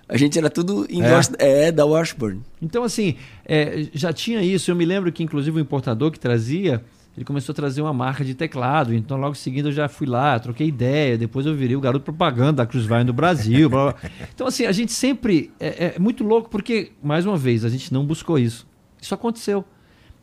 [0.08, 1.72] a gente era tudo endorse, é?
[1.72, 2.40] da Washburn.
[2.62, 4.70] Então, assim, é, já tinha isso.
[4.70, 6.84] Eu me lembro que, inclusive, o importador que trazia,
[7.18, 8.94] ele começou a trazer uma marca de teclado.
[8.94, 11.18] Então, logo seguindo, eu já fui lá, troquei ideia.
[11.18, 13.70] Depois, eu virei o garoto propaganda da Cruz Vai no Brasil.
[13.70, 14.12] blá, blá.
[14.36, 15.52] Então, assim, a gente sempre.
[15.60, 18.68] É, é muito louco, porque, mais uma vez, a gente não buscou isso.
[19.02, 19.66] Isso aconteceu.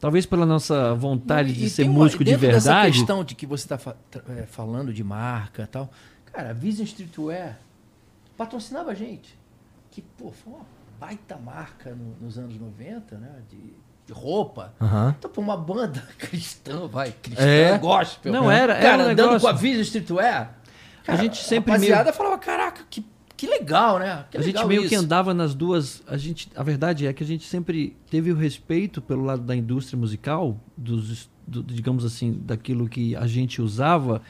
[0.00, 2.96] Talvez pela nossa vontade de E ser tem uma- músico de dentro dessa verdade.
[2.98, 3.78] questão de que você está
[4.48, 5.90] falando de marca e tal.
[6.32, 7.58] Cara, a Vision Streetwear
[8.36, 9.38] patrocinava a gente.
[9.90, 10.64] Que, pô, foi uma
[10.98, 13.28] baita marca no- nos anos 90, né?
[13.50, 13.58] De,
[14.06, 14.72] de roupa.
[14.80, 15.14] Aham.
[15.18, 17.76] Então, pra uma banda cristã, vai, cristã, É.
[17.78, 18.32] gospel.
[18.32, 20.54] Não, era- Cara, era um andando negócio- com a Vision Streetwear.
[21.06, 23.04] A gente sempre A meio- rapaziada falava, caraca, que,
[23.40, 24.26] que legal, né?
[24.30, 26.02] Que a gente legal meio que isso." andava nas duas.
[26.06, 29.56] A, gente, a verdade é que a gente sempre teve o respeito pelo lado da
[29.56, 34.20] indústria musical, dos, do- digamos assim, daquilo que a gente usava,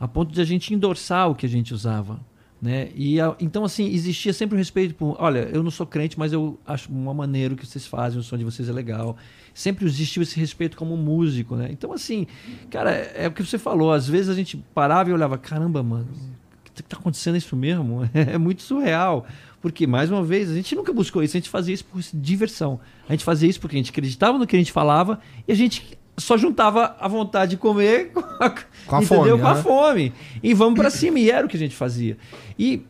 [0.00, 2.18] a ponto de a gente endossar o que a gente usava.
[2.62, 2.88] Né?
[2.94, 5.14] E a- então, assim, existia sempre o respeito por.
[5.20, 8.38] Olha, eu não sou crente, mas eu acho uma maneira que vocês fazem, o som
[8.38, 9.18] de vocês é legal.
[9.52, 11.68] Sempre existiu esse respeito como músico, né?
[11.70, 12.26] Então, assim,
[12.70, 13.92] cara, é, é o que você falou.
[13.92, 16.45] Às vezes a gente parava e olhava, caramba, mano, que
[16.82, 18.08] tá acontecendo isso mesmo?
[18.14, 19.26] É muito surreal.
[19.60, 22.78] Porque, mais uma vez, a gente nunca buscou isso, a gente fazia isso por diversão.
[23.08, 25.54] A gente fazia isso porque a gente acreditava no que a gente falava e a
[25.54, 28.50] gente só juntava a vontade de comer com a,
[28.86, 29.62] Com a fome, Com a né?
[29.62, 30.12] fome.
[30.42, 31.18] E vamos pra cima.
[31.18, 32.16] E era o que a gente fazia.
[32.58, 32.82] E,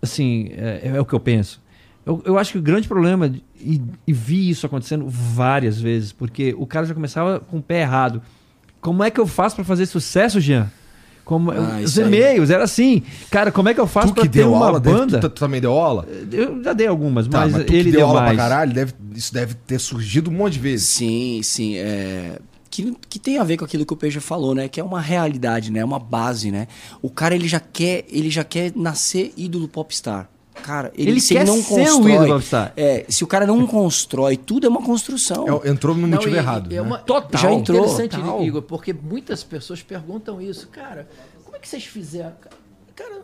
[0.00, 1.62] assim, é, é o que eu penso.
[2.06, 6.54] Eu, eu acho que o grande problema, e, e vi isso acontecendo várias vezes, porque
[6.58, 8.22] o cara já começava com o pé errado.
[8.80, 10.70] Como é que eu faço pra fazer sucesso, Jean?
[11.24, 12.06] Como, Ah, os isso aí.
[12.06, 13.02] e-mails, era assim.
[13.30, 15.20] Cara, como é que eu faço Tu pra que ter deu uma aula, deve- banda?
[15.20, 16.06] tu, tu também deu aula?
[16.30, 18.34] Eu já dei algumas, Tá, mas, mas tu que ele deu deu aula mais.
[18.36, 20.86] pra caralho, deve, isso deve ter surgido um monte de vezes.
[20.88, 21.76] Sim, sim.
[21.76, 22.38] É...
[22.70, 24.66] Que, que tem a ver com aquilo que o Peja falou, né?
[24.68, 25.78] Que é uma realidade, né?
[25.78, 26.66] É uma base, né?
[27.00, 30.28] O cara, ele já quer, ele já quer nascer ídolo popstar.
[30.62, 32.12] Cara, ele, Ele se quer ele não ser o constrói...
[32.12, 32.72] ídolo popstar.
[32.76, 35.62] É, se o cara não constrói, tudo é uma construção.
[35.62, 36.72] É, entrou no Não, motivo e- errado.
[36.72, 36.80] É né?
[36.80, 37.40] uma, Total.
[37.40, 37.82] Já entrou.
[37.82, 37.94] Total.
[38.04, 40.68] Interessante, Igor, porque muitas pessoas perguntam isso.
[40.68, 41.08] Cara,
[41.44, 42.32] como é que vocês fizeram?
[42.94, 43.20] Cara,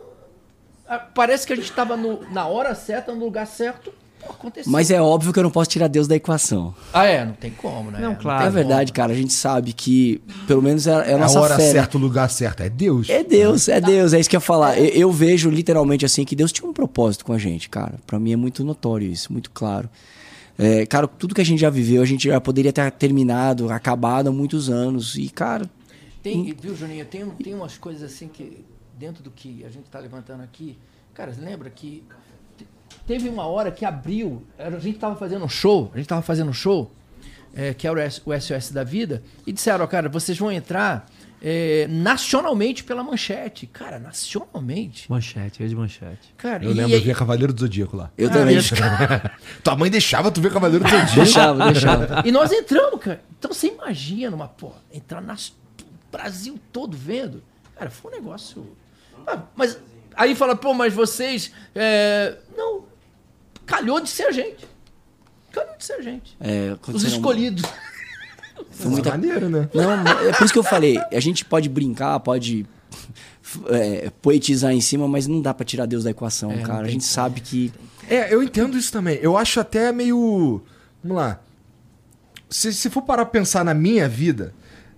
[1.15, 3.91] parece que a gente estava na hora certa, no lugar certo.
[4.29, 4.71] Aconteceu.
[4.71, 6.73] Mas é óbvio que eu não posso tirar Deus da equação.
[6.93, 7.99] Ah, é, não tem como, né?
[7.99, 8.45] Não, claro.
[8.45, 8.97] é verdade, como.
[8.97, 9.13] cara.
[9.13, 11.63] A gente sabe que, pelo menos, é, é a É a nossa hora fé.
[11.63, 11.71] né?
[11.71, 12.61] certa, o lugar certo.
[12.61, 13.09] É Deus.
[13.09, 14.77] É Deus, é Deus, é isso que eu ia falar.
[14.79, 17.95] Eu, eu vejo literalmente assim que Deus tinha um propósito com a gente, cara.
[18.07, 19.89] Pra mim é muito notório isso, muito claro.
[20.57, 24.27] É, cara, tudo que a gente já viveu, a gente já poderia ter terminado, acabado
[24.27, 25.15] há muitos anos.
[25.15, 25.69] E, cara,
[26.21, 27.05] Tem, viu, Juninho?
[27.05, 28.63] Tem, tem umas coisas assim que,
[28.97, 30.77] dentro do que a gente está levantando aqui.
[31.13, 32.03] Cara, lembra que
[33.07, 34.45] teve uma hora que abriu.
[34.57, 36.91] A gente estava fazendo um show, a gente estava fazendo um show,
[37.53, 40.51] é, que era o S- o SOS da vida, e disseram, ó, cara, vocês vão
[40.51, 41.07] entrar
[41.43, 43.65] é, nacionalmente pela manchete.
[43.65, 45.09] Cara, nacionalmente.
[45.09, 46.33] Manchete, eu de manchete.
[46.37, 48.11] Cara, Eu e lembro, eu aí- via Cavaleiro do Zodíaco lá.
[48.17, 48.57] eu Ah, também.
[49.63, 51.15] Tua mãe deixava tu ver Cavaleiro do Zodíaco.
[51.15, 52.21] deixava, deixava.
[52.25, 53.21] E nós entramos, cara.
[53.39, 55.33] Então você imagina uma, pô, entrar no
[56.11, 57.41] Brasil todo vendo.
[57.75, 58.77] Cara, foi um negócio.
[59.25, 59.79] Ah, mas
[60.15, 61.51] aí fala, pô, mas vocês.
[61.73, 62.83] é, Não,
[63.71, 64.67] calhou de ser a gente.
[65.51, 66.35] Calhou de ser a gente.
[66.39, 67.63] É, Os escolhidos.
[68.71, 69.69] Foi muita maneiro, né?
[69.73, 70.97] Não, é por isso que eu falei.
[71.11, 72.65] A gente pode brincar, pode
[73.69, 76.85] é, poetizar em cima, mas não dá pra tirar Deus da equação, É, cara.
[76.85, 77.73] A gente sabe que.
[78.07, 79.17] É, eu entendo isso também.
[79.21, 80.61] Eu acho até meio.
[81.03, 81.39] Vamos lá.
[82.49, 84.53] Se, se for parar pra pensar na minha vida,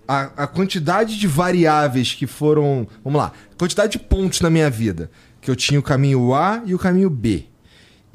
[0.06, 2.86] a, a quantidade de variáveis que foram.
[3.02, 3.32] Vamos lá.
[3.52, 5.10] A quantidade de pontos na minha vida.
[5.40, 7.46] Que eu tinha o caminho A e o caminho B.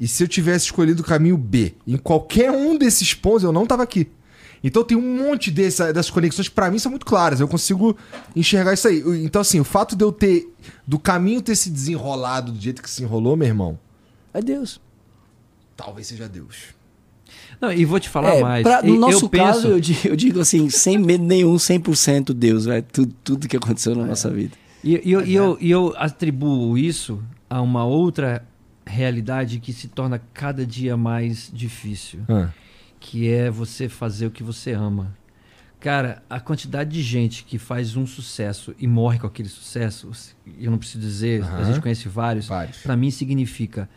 [0.00, 3.66] E se eu tivesse escolhido o caminho B, em qualquer um desses pontos, eu não
[3.66, 4.08] tava aqui.
[4.64, 7.40] Então tem um monte dessa, dessas conexões que pra mim são muito claras.
[7.40, 7.96] Eu consigo
[8.34, 9.02] enxergar isso aí.
[9.24, 10.48] Então, assim, o fato de eu ter.
[10.86, 13.78] Do caminho ter se desenrolado do jeito que se enrolou, meu irmão,
[14.34, 14.80] É Deus.
[15.76, 16.56] talvez seja Deus.
[17.60, 18.62] Não, e vou te falar É, mais.
[18.62, 21.58] pra- E- no nosso eu penso, caso, eu digo, eu digo assim, sem medo nenhum,
[21.58, 22.84] 100% Deus, velho.
[22.92, 24.52] Tudo, tudo que aconteceu na nossa vida.
[24.82, 28.46] E, e eu, e eu, e eu atribuo isso a uma outra
[28.90, 32.20] realidade que se torna cada dia mais difícil,
[32.98, 35.16] que é você fazer o que você ama.
[35.78, 40.10] Cara, a quantidade de gente que faz um sucesso e morre com aquele sucesso,
[40.58, 41.64] eu não preciso dizer, a Aham.
[41.64, 42.78] gente conhece vários, Vários.
[42.82, 43.88] pra mim significa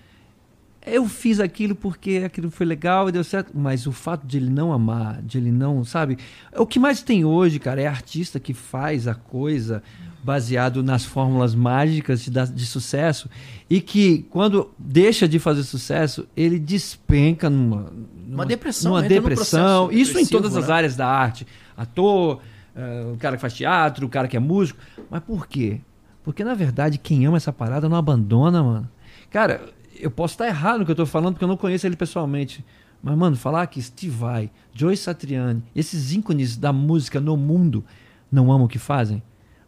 [0.86, 4.50] eu fiz aquilo porque aquilo foi legal e deu certo, mas o fato de ele
[4.50, 6.18] não amar, de ele não, sabe?
[6.58, 9.82] O que mais tem hoje, cara, é artista que faz a coisa
[10.24, 13.30] baseado nas fórmulas mágicas de, de sucesso
[13.70, 17.92] e que quando deixa de fazer sucesso, ele despenca numa,
[18.26, 19.92] numa depressão, numa num depressão.
[19.92, 20.74] Isso em todas as né?
[20.74, 21.46] áreas da arte,
[21.76, 22.40] ator,
[22.76, 24.80] eh, o cara que faz teatro, o cara que é músico.
[25.10, 25.82] Mas por quê?
[26.24, 28.90] Porque na verdade quem ama essa parada não abandona, mano.
[29.30, 29.62] Cara,
[30.00, 32.64] eu posso estar errado no que eu tô falando porque eu não conheço ele pessoalmente.
[33.02, 37.84] Mas, mano, falar que Steve Vai, Joe Satriani, esses ícones da música no mundo
[38.32, 39.22] não amam o que fazem.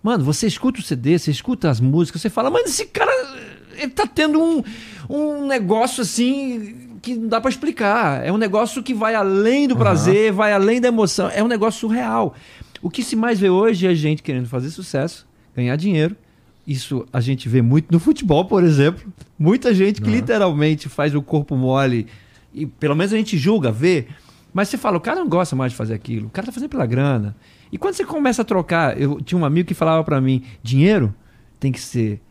[0.05, 3.11] Mano, você escuta o CD, você escuta as músicas, você fala, mas esse cara,
[3.75, 4.63] ele tá tendo um,
[5.09, 8.23] um negócio assim que não dá pra explicar.
[8.23, 11.27] É um negócio que vai além do prazer, vai além da emoção.
[11.33, 12.35] É um negócio surreal.
[12.83, 15.25] O que se mais vê hoje é gente querendo fazer sucesso,
[15.55, 16.15] ganhar dinheiro.
[16.67, 19.11] Isso a gente vê muito no futebol, por exemplo.
[19.39, 22.05] Muita gente que literalmente faz o corpo mole
[22.53, 24.05] e pelo menos a gente julga, vê.
[24.53, 26.27] Mas você fala, o cara não gosta mais de fazer aquilo.
[26.27, 27.35] O cara tá fazendo pela grana.
[27.75, 31.13] E quando você começa a trocar, eu tinha um amigo que falava pra mim, dinheiro
[31.59, 32.21] tem que ser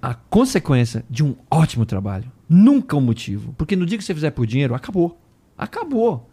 [0.00, 3.54] a consequência de um ótimo trabalho, nunca um motivo.
[3.58, 5.20] Porque no dia que você fizer por dinheiro, acabou.
[5.58, 6.30] Acabou.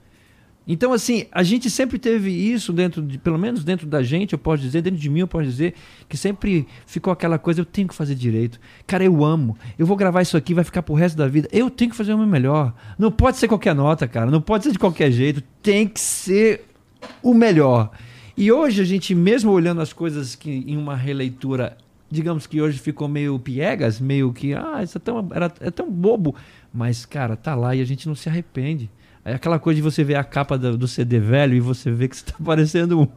[0.66, 4.40] Então, assim, a gente sempre teve isso dentro de, pelo menos dentro da gente, eu
[4.40, 5.74] posso dizer, dentro de mim eu posso dizer,
[6.08, 8.62] que sempre ficou aquela coisa, eu tenho que fazer direito.
[8.86, 9.58] Cara, eu amo.
[9.78, 11.50] Eu vou gravar isso aqui, vai ficar pro resto da vida.
[11.52, 12.74] Eu tenho que fazer o meu melhor.
[12.98, 14.32] Não pode ser qualquer nota, cara.
[14.32, 15.44] Não pode ser de qualquer jeito.
[15.62, 16.64] Tem que ser
[17.22, 17.92] o melhor.
[18.38, 21.76] E hoje a gente, mesmo olhando as coisas que em uma releitura,
[22.10, 25.90] digamos que hoje ficou meio piegas, meio que, ah, isso é tão, era, é tão
[25.90, 26.36] bobo.
[26.72, 28.92] Mas, cara, tá lá e a gente não se arrepende.
[29.26, 32.08] Aí aquela coisa de você ver a capa do, do CD velho e você vê
[32.08, 33.08] que você tá parecendo um...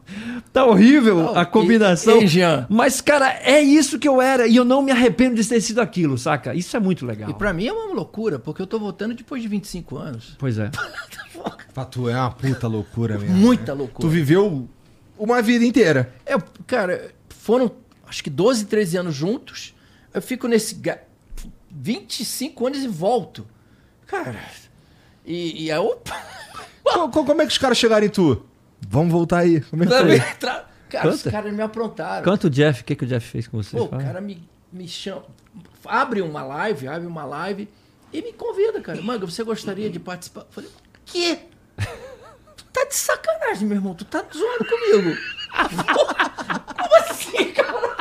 [0.51, 2.19] Tá horrível Não, a combinação.
[2.19, 2.65] e- e, Jean?
[2.67, 4.47] Mas, cara, é isso que eu era.
[4.47, 6.55] E eu não me arrependo de ter sido aquilo, saca?
[6.55, 7.29] Isso é muito legal.
[7.29, 10.35] E pra mim é uma loucura, porque eu tô voltando depois de 25 anos.
[10.39, 10.71] Pois é.
[11.73, 13.33] Pra tu é uma puta loucura mesmo.
[13.37, 13.77] Muita né?
[13.79, 14.01] loucura.
[14.01, 14.67] Tu viveu
[15.23, 16.13] uma vida inteira.
[16.25, 16.35] É,
[16.65, 17.71] cara, foram
[18.07, 19.73] acho que 12, 13 anos juntos.
[20.13, 20.75] Eu fico nesse.
[20.75, 20.99] ga-
[21.69, 23.47] 25 anos e volto.
[24.07, 24.39] Cara.
[25.25, 26.15] E, e aí, opa!
[26.83, 28.45] Co- co- Como é que os caras chegaram em tu?
[28.89, 29.61] Vamos voltar aí.
[29.61, 30.19] Como é que foi?
[30.39, 31.31] tra- Cara, os Canta.
[31.31, 32.25] caras me aprontaram.
[32.25, 33.77] Canta o Jeff, o que, que o Jeff fez com você?
[33.77, 35.23] Pô, o cara me, me chama.
[35.85, 37.69] Abre uma live, abre uma live
[38.11, 39.01] e me convida, cara.
[39.01, 40.41] Manga, você gostaria de participar?
[40.41, 40.69] Eu falei,
[41.05, 41.39] quê?
[42.73, 43.93] Tá de sacanagem, meu irmão.
[43.93, 45.17] Tu tá zoando comigo.
[46.77, 47.95] Como assim, cara?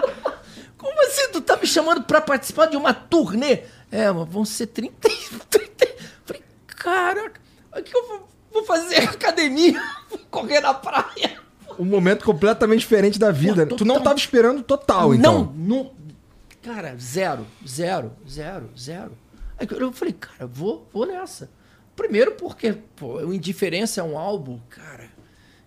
[0.78, 1.28] Como assim?
[1.32, 3.64] Tu tá me chamando pra participar de uma turnê?
[3.90, 5.08] É, mas vão ser 30.
[5.50, 5.86] 30.
[6.24, 7.40] Falei, caraca,
[7.76, 9.02] o que eu vou, vou fazer?
[9.08, 9.82] Academia?
[10.08, 11.40] Vou correr na praia?
[11.78, 13.66] Um momento completamente diferente da vida.
[13.66, 15.52] Pô, tu não tava esperando total, então.
[15.56, 15.92] Não, não.
[16.62, 19.12] Cara, zero, zero, zero, zero.
[19.58, 21.50] Aí eu falei, cara, vou, vou nessa.
[22.00, 25.08] Primeiro porque, pô, o Indiferença é um álbum, cara,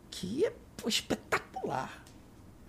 [0.10, 2.03] que é pô, espetacular.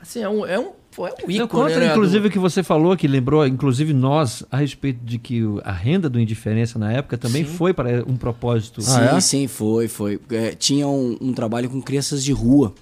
[0.00, 2.30] Assim, é um, é um, pô, é um ícone, Não, conta, né, inclusive, do- o
[2.30, 6.78] que você falou, que lembrou, inclusive nós, a respeito de que a renda do Indiferença
[6.78, 8.82] na época também foi para um propósito.
[8.82, 9.20] Sim, é?
[9.20, 10.20] sim, foi, foi.
[10.30, 12.74] É, tinha um, um trabalho com crianças de rua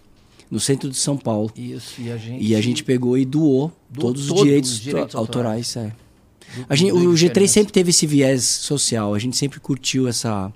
[0.51, 1.51] no centro de São Paulo.
[1.57, 2.44] Isso, e a gente...
[2.44, 5.77] E a gente pegou e doou Doou todos os direitos, os direitos autorais.
[5.77, 5.85] é.
[5.86, 7.52] do- A gente, do o G3 Indiferença.
[7.55, 10.52] sempre teve esse viés social, a gente sempre curtiu essa,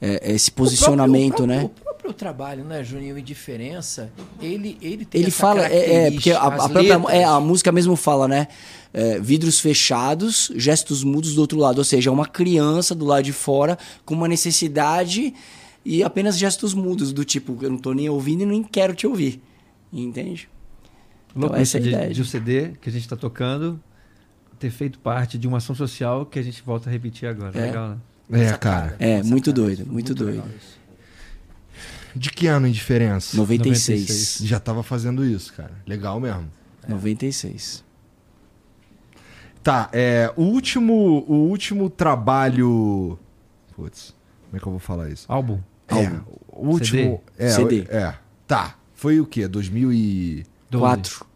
[0.00, 1.64] é, esse O próprio- posicionamento, o próprio, né?
[1.64, 6.30] O próprio trabalho, né, Juninho, Indiferença, ele, ele tem Ele essa fala, é, é, porque
[6.30, 8.46] a, a própria é, a música mesmo fala, né?
[8.94, 11.78] É, vidros fechados, gestos mudos do outro lado.
[11.78, 15.34] Ou seja, é uma criança do lado de fora com uma necessidade
[15.84, 19.06] e apenas gestos mudos, do tipo, eu não tô nem ouvindo e nem quero te
[19.06, 19.40] ouvir.
[19.92, 20.48] Entende?
[21.34, 22.14] Louco Então, essa é a de, ideia.
[22.14, 23.78] de um CD que a gente está tocando
[24.58, 27.56] ter feito parte de uma ação social que a gente volta a repetir agora.
[27.58, 27.66] É.
[27.66, 27.96] Legal, né?
[28.30, 28.96] É, cara.
[28.98, 30.36] É, muito doido, muito, doido.
[30.36, 30.76] legal isso.
[32.14, 33.36] De que ano em diferença?
[33.36, 34.08] 96.
[34.08, 34.48] 96.
[34.48, 35.72] Já tava fazendo isso, cara.
[35.86, 36.50] Legal mesmo.
[36.88, 37.84] 96.
[39.62, 43.18] Tá, é, o último, o último trabalho.
[43.74, 44.14] Putz,
[44.44, 45.26] como é que eu vou falar isso?
[45.28, 45.60] Álbum.
[45.88, 46.10] É,
[46.48, 47.22] o último.
[47.36, 47.86] É, CD.
[47.88, 48.14] É.
[48.46, 48.76] Tá.
[48.94, 49.46] Foi o quê?
[49.46, 50.46] 2000 e...
[50.70, 50.80] 12.
[50.80, 51.26] 4.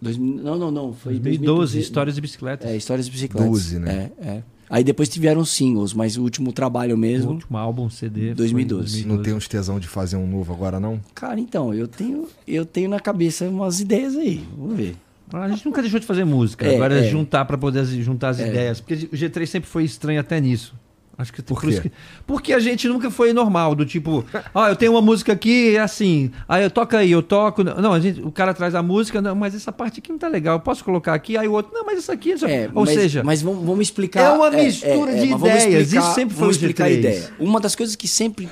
[0.00, 0.92] Não, não, não.
[0.92, 1.80] Foi 2012, 2012.
[1.80, 2.70] Histórias de Bicicletas.
[2.70, 3.50] É, Histórias de Bicicletas.
[3.50, 4.12] 12, né?
[4.20, 4.42] É, é.
[4.70, 7.30] Aí depois tiveram singles, mas o último trabalho O mesmo.
[7.32, 8.26] último álbum CD.
[8.26, 9.06] foi 2012.
[9.06, 11.00] Não tem uns tesão de fazer um novo agora, não?
[11.14, 14.44] Cara, então, eu tenho, eu tenho na cabeça umas ideias aí.
[14.56, 14.96] Vamos ver.
[15.32, 16.66] A gente nunca deixou de fazer música.
[16.66, 17.10] É, Agora é é.
[17.10, 18.48] juntar para poder as- juntar as É.
[18.48, 18.80] ideias.
[18.80, 20.74] Porque o G3 sempre foi estranho até nisso.
[21.18, 21.88] Acho que Por isso quê?
[21.88, 24.24] que- porque a gente nunca foi normal, do tipo,
[24.54, 27.64] ó, eu tenho uma música aqui, é assim, aí eu toco aí, eu toco.
[27.64, 30.28] Não, a gente, o cara traz a música, não, mas essa parte aqui não tá
[30.28, 32.46] legal, eu posso colocar aqui, aí o outro, não, mas isso aqui, isso...
[32.46, 34.20] É, ou mas, seja, mas vamos, vamos explicar.
[34.20, 36.98] É uma mistura de mas vamos ideias, explicar- isso sempre foi vamos explicar a G3.
[36.98, 37.30] ideia.
[37.40, 38.48] Uma das coisas que sempre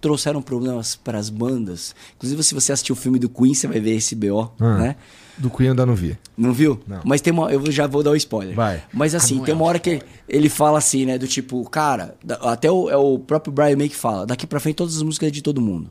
[0.00, 3.78] trouxeram problemas para as bandas, inclusive se você assistiu o filme do Queen, você vai
[3.80, 4.76] ver esse BO, Ah.
[4.76, 4.96] né?
[5.38, 6.16] Do Queen eu ainda não vi.
[6.36, 6.80] Não viu?
[6.86, 7.00] Não.
[7.04, 7.52] Mas tem uma.
[7.52, 8.54] Eu já vou dar o spoiler.
[8.54, 8.82] Vai.
[8.92, 11.18] Mas assim, tem uma hora que ele, fala assim, né?
[11.18, 14.76] Do tipo, cara, até o, é o próprio Brian May que fala, daqui pra frente
[14.76, 15.90] todas as músicas é de todo mundo.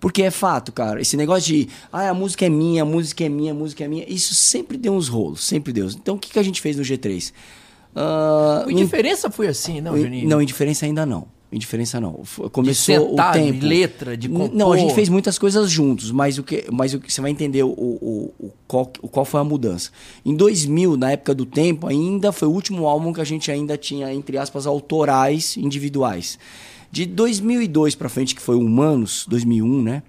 [0.00, 1.00] Porque é fato, cara.
[1.00, 3.88] Esse negócio de, ah, a música é minha, a música é minha, a música é
[3.88, 5.86] minha, isso sempre deu uns rolos, sempre deu.
[5.88, 7.32] Então o que, que a gente fez no G3?
[7.94, 10.28] Ah, O no- Indiferença foi assim, não, Juninho?
[10.28, 11.26] Não, indiferença ainda não.
[11.54, 12.22] Indiferença não.
[12.50, 13.60] Começou sentar, o tempo.
[13.60, 14.50] de letra, de compor.
[14.52, 17.30] Não, a gente fez muitas coisas juntos, mas o que, mas o que você vai
[17.30, 19.90] entender o, o, o, qual, o qual foi a mudança.
[20.24, 23.78] Em 2000, na época do tempo, ainda foi o último álbum que a gente ainda
[23.78, 26.38] tinha entre aspas autorais individuais.
[26.90, 30.02] De 2002 pra frente, que foi Humanos, 2001, né?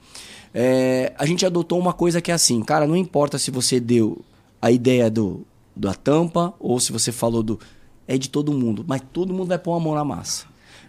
[0.57, 4.23] é, a gente adotou uma coisa que é assim, cara, não importa se você deu
[4.61, 7.59] a ideia do da tampa ou se você falou do
[8.07, 10.45] é de todo mundo, mas todo mundo vai pôr a mão na massa.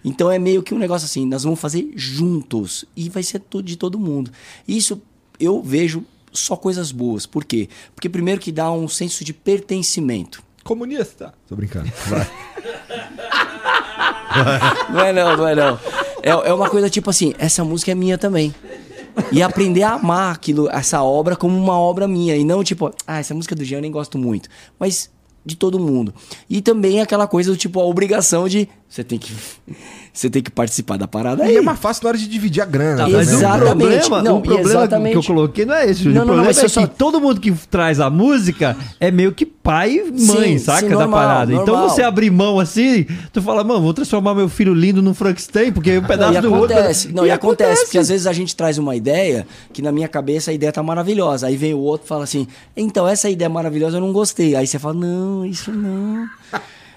[0.07, 3.65] Então é meio que um negócio assim, nós vamos fazer juntos e vai ser tudo
[3.67, 4.31] de todo mundo.
[4.67, 5.03] Isso
[5.41, 7.27] eu vejo só coisas boas.
[7.27, 7.69] Por quê?
[7.93, 10.41] Porque primeiro que dá um senso de pertencimento.
[10.63, 11.35] Comunista.
[11.49, 11.91] Tô brincando.
[12.07, 12.31] Vai.
[14.93, 15.81] Não é não, não é não.
[16.23, 18.55] É, é uma coisa tipo assim, essa música é minha também.
[19.33, 22.37] E aprender a amar aquilo, essa obra como uma obra minha.
[22.37, 24.51] E não tipo, ah, essa música do Jean eu nem gosto muito.
[24.79, 25.11] Mas
[25.47, 26.13] de todo mundo.
[26.51, 29.33] E também aquela coisa do tipo, a obrigação de você tem que
[30.19, 31.55] você tem que participar da parada aí.
[31.55, 32.97] E é mais fácil na hora de dividir a grana.
[33.05, 33.17] Tá, né?
[33.19, 33.67] mas Exatamente.
[34.07, 35.13] O problema, Não, o problema exatamente.
[35.13, 36.05] que eu coloquei não é esse.
[36.05, 38.75] Não, o não, não, problema mas é só- que todo mundo que traz a música
[38.99, 40.81] é meio que pai e mãe, Sim, saca?
[40.81, 41.53] sim, da normal, parada.
[41.53, 41.91] Então normal.
[41.91, 45.99] você abrir mão assim, tu fala, mano, vou transformar meu filho lindo num Frankenstein, porque
[45.99, 46.75] um pedaço Não, e do outro.
[46.77, 50.09] acontece, não, e, acontece, porque às vezes a gente traz uma ideia que na minha
[50.09, 51.47] cabeça a ideia tá maravilhosa.
[51.47, 52.47] Aí vem o outro e fala assim:
[52.77, 54.55] então, essa ideia maravilhosa eu não gostei.
[54.57, 56.27] Aí você fala: não, isso não.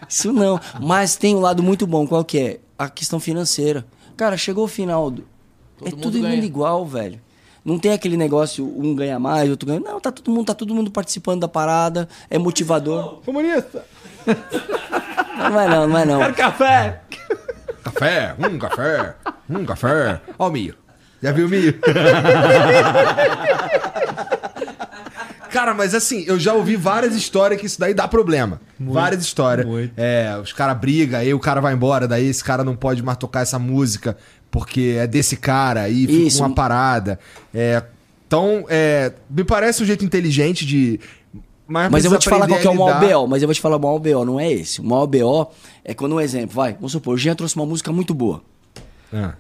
[0.07, 0.59] Isso não.
[0.81, 2.59] Mas tem um lado muito bom, qual que é?
[2.79, 3.85] A questão financeira.
[4.15, 5.11] Cara, chegou o final.
[5.11, 5.27] Do...
[5.81, 6.33] é mundo todo ganha.
[6.33, 7.19] mundo igual, velho.
[7.63, 9.81] Não tem aquele negócio, um ganha mais, outro ganha.
[9.81, 13.21] Não, tá todo mundo, tá todo mundo participando da parada, é motivador.
[13.25, 13.85] Comunista.
[15.37, 16.19] Não é não, não é não.
[16.19, 17.01] Quero café!
[17.83, 19.15] Café, um café,
[19.49, 20.21] um café.
[20.37, 20.75] Ó o Mio.
[21.21, 21.73] Já viu o Mio?
[25.51, 28.61] Cara, mas assim, eu já ouvi várias histórias que isso daí dá problema.
[28.79, 29.65] várias histórias.
[29.65, 29.93] muito.
[29.97, 33.17] É, os caras brigam, aí o cara vai embora, daí esse cara não pode mais
[33.17, 34.17] tocar essa música
[34.51, 36.43] porque é desse cara, aí fica Isso.
[36.43, 37.19] uma parada.
[37.53, 37.83] É,
[38.27, 40.99] então, é, me parece um jeito inteligente de.
[41.67, 43.53] Mas precisa eu vou te falar qual que é o maior BO, mas eu vou
[43.53, 44.81] te falar o maior BO, não é esse.
[44.81, 45.51] O maior BO
[45.83, 48.41] é quando um exemplo, vai, vamos supor, o Jean trouxe uma música muito boa.
[49.13, 49.33] Ah.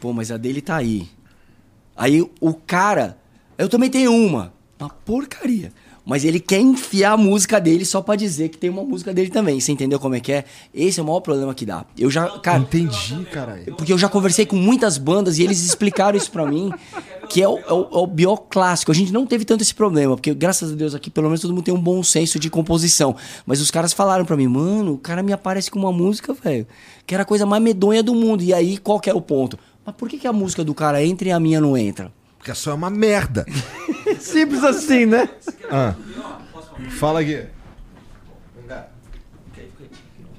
[0.00, 1.08] Pô, mas a dele tá aí.
[1.94, 3.18] Aí o cara,
[3.58, 5.72] eu também tenho uma, uma porcaria.
[6.04, 9.30] Mas ele quer enfiar a música dele só pra dizer que tem uma música dele
[9.30, 9.60] também.
[9.60, 10.44] Você entendeu como é que é?
[10.74, 11.84] Esse é o maior problema que dá.
[11.96, 13.76] Eu já, cara, Entendi, caralho.
[13.76, 16.72] porque eu já conversei com muitas bandas e eles explicaram isso pra mim,
[17.28, 18.90] que é o, é o, é o BO clássico.
[18.90, 21.52] A gente não teve tanto esse problema, porque graças a Deus aqui pelo menos todo
[21.54, 23.14] mundo tem um bom senso de composição.
[23.44, 26.66] Mas os caras falaram pra mim, mano, o cara me aparece com uma música, velho,
[27.06, 28.42] que era a coisa mais medonha do mundo.
[28.42, 29.58] E aí, qual que é o ponto?
[29.84, 32.10] Mas por que, que a música do cara entra e a minha não entra?
[32.40, 33.44] Porque a sua é uma merda.
[34.18, 35.28] Simples assim, né?
[35.70, 35.94] Ah.
[36.98, 37.44] Fala aqui.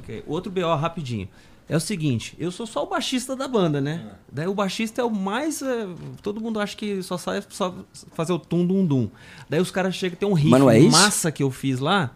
[0.01, 1.29] Ok, Outro BO rapidinho.
[1.69, 4.13] É o seguinte, eu sou só o baixista da banda, né?
[4.29, 5.61] Daí o baixista é o mais.
[5.61, 5.87] é,
[6.23, 7.73] todo mundo acha que só sai só
[8.13, 9.09] fazer o tum dum dum.
[9.47, 12.11] Daí os caras chegam, tem um riff é massa que eu fiz lá.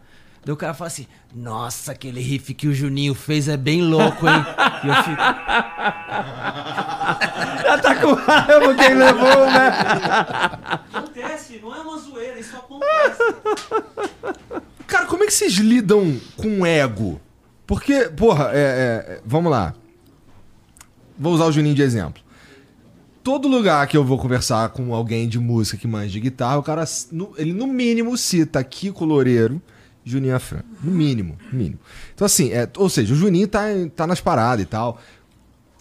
[0.46, 4.28] Daí o cara fala assim: Nossa, aquele riff que o Juninho fez é bem louco,
[4.28, 4.46] hein?
[4.84, 5.22] e eu fico.
[7.64, 9.72] Já tá com raiva quem levou, né?
[10.94, 13.20] Acontece, não é uma zoeira, isso acontece.
[14.88, 17.20] Cara, como é que vocês lidam com o ego?
[17.66, 19.74] Porque, porra, é, é, é, vamos lá.
[21.18, 22.22] Vou usar o Juninho de exemplo.
[23.24, 26.64] Todo lugar que eu vou conversar com alguém de música que manja de guitarra, o
[26.64, 29.60] cara, no- ele no mínimo cita Kiko Loureiro
[30.06, 30.62] Juninho Afran.
[30.84, 31.80] No mínimo, no mínimo.
[32.14, 33.64] Então, assim, é, ou seja, o Juninho tá,
[33.96, 35.02] tá nas paradas e tal.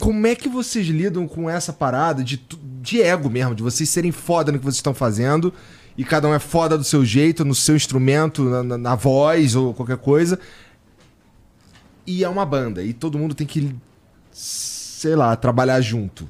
[0.01, 2.43] Como é que vocês lidam com essa parada de,
[2.83, 5.53] de ego mesmo, de vocês serem foda no que vocês estão fazendo
[5.97, 9.55] e cada um é foda do seu jeito, no seu instrumento, na, na- na voz
[9.55, 10.39] ou qualquer coisa.
[12.07, 13.75] E é uma banda e todo mundo tem que,
[14.33, 16.29] sei lá, trabalhar junto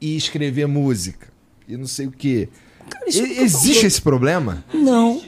[0.00, 1.28] e escrever música
[1.68, 2.48] e não sei o quê.
[3.06, 4.64] isso E- Existe esse problema?
[4.74, 5.22] Não.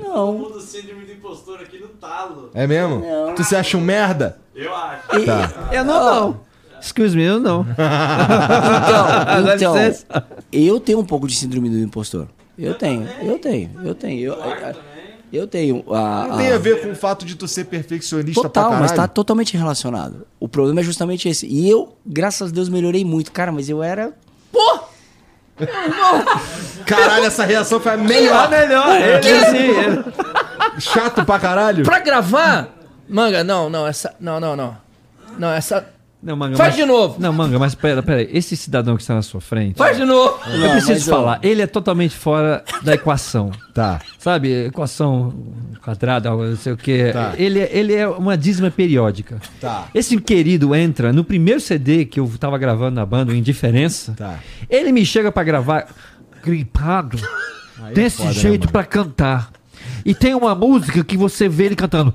[0.00, 0.32] Não.
[0.38, 2.50] mundo síndrome do impostor aqui no talo.
[2.54, 2.98] É mesmo?
[3.00, 3.34] Não.
[3.34, 4.38] Tu se acha um merda?
[4.54, 5.16] Eu acho.
[5.16, 5.68] E- Tá.
[5.72, 6.40] Eu não, não.
[6.80, 7.64] Excuse me, eu não.
[9.54, 12.26] Então, então eu tenho um pouco de síndrome do impostor.
[12.58, 14.20] Eu tenho, eu tenho, eu tenho.
[14.32, 14.36] Eu,
[15.32, 15.84] eu tenho.
[15.94, 18.80] A, Não tem a- a ver com o fato de tu ser perfeccionista pra Total,
[18.80, 20.26] mas tá totalmente relacionado.
[20.38, 21.46] O problema é justamente esse.
[21.46, 23.30] E eu, graças a Deus, melhorei muito.
[23.32, 24.12] Cara, mas eu era.
[24.52, 24.80] Pô!
[26.86, 28.48] Caralho, essa reação foi a melhor.
[28.48, 29.00] melhor.
[29.00, 29.56] Ele sim.
[29.78, 30.04] ele-
[30.78, 31.84] Chato pra caralho.
[31.84, 32.68] Pra gravar?
[33.08, 34.14] Manga, não, não, essa.
[34.20, 34.76] Não, não, não.
[35.38, 35.86] Não, essa.
[36.22, 37.16] Não, manga, Faz mas- de novo.
[37.18, 38.20] Não, manga, mas pera, pera.
[38.20, 38.28] aí.
[38.30, 39.76] Esse cidadão que está na sua frente.
[39.78, 40.38] Faz de novo.
[40.46, 43.50] Eu Não, preciso falar, ele é totalmente fora da equação.
[43.72, 44.00] Tá.
[44.18, 45.32] Sabe, equação
[45.82, 47.10] quadrada, algo não sei o quê.
[47.12, 47.32] Tá.
[47.38, 49.40] Ele, é- ele é uma dízima periódica.
[49.60, 49.86] Tá.
[49.94, 54.12] Esse querido entra no primeiro CD que eu tava gravando na banda, o Indiferença.
[54.18, 54.38] Tá.
[54.68, 55.86] Ele me chega pra gravar
[56.44, 57.16] gripado,
[57.94, 58.72] desse foda, né, jeito mano?
[58.72, 59.50] pra cantar.
[60.04, 62.12] E tem uma música que você vê ele cantando.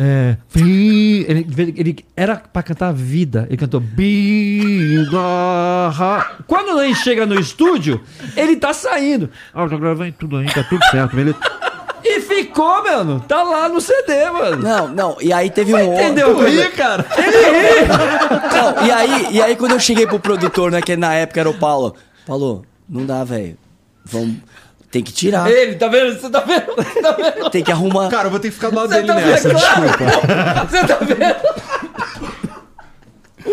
[0.00, 1.46] É, ele,
[1.76, 3.46] ele era pra cantar vida.
[3.48, 5.18] Ele cantou vida.
[6.46, 8.00] Quando ele chega no estúdio,
[8.36, 9.28] ele tá saindo.
[9.52, 11.36] Ah, eu já gravei tudo aí, tá tudo certo, beleza?
[12.04, 13.20] E ficou, mano.
[13.26, 14.62] Tá lá no CD, mano.
[14.62, 15.16] Não, não.
[15.20, 15.94] E aí teve um.
[15.94, 16.28] Entendeu?
[16.30, 17.04] outro- Ri, cara.
[18.52, 21.50] Não, e aí, e aí quando eu cheguei pro produtor, né, que na época era
[21.50, 21.94] o Paulo,
[22.26, 23.56] Paulo, não dá, velho.
[24.04, 24.36] Vamos.
[24.90, 25.50] Tem que tirar.
[25.50, 26.18] Ele, tá vendo?
[26.18, 26.66] Você tá vendo?
[26.76, 27.50] Você tá vendo?
[27.50, 28.08] Tem que arrumar.
[28.08, 29.58] Cara, eu vou ter que ficar do lado Você dele tá nessa, vendo?
[29.58, 30.66] desculpa.
[30.70, 31.36] Você tá vendo?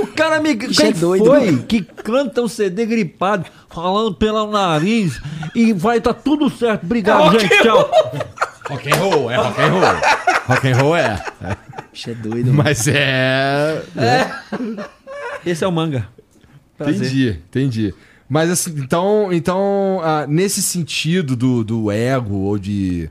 [0.02, 0.52] O cara me.
[0.52, 1.64] É Quem doido, foi mano.
[1.64, 5.22] que canta um CD gripado, falando pelo nariz
[5.54, 6.84] e vai tá tudo certo.
[6.84, 7.54] Obrigado, É rock gente.
[7.54, 7.92] and Tchau.
[8.70, 9.82] Rock and roll, é rock and roll.
[10.48, 11.22] Rock and roll é.
[11.94, 12.64] Bicho é doido, mano.
[12.64, 13.82] Mas é.
[15.46, 16.08] Esse é o manga.
[16.78, 16.96] Prazer.
[16.96, 17.94] Entendi, entendi.
[18.28, 23.10] Mas assim, então, então ah, nesse sentido do, do ego ou de.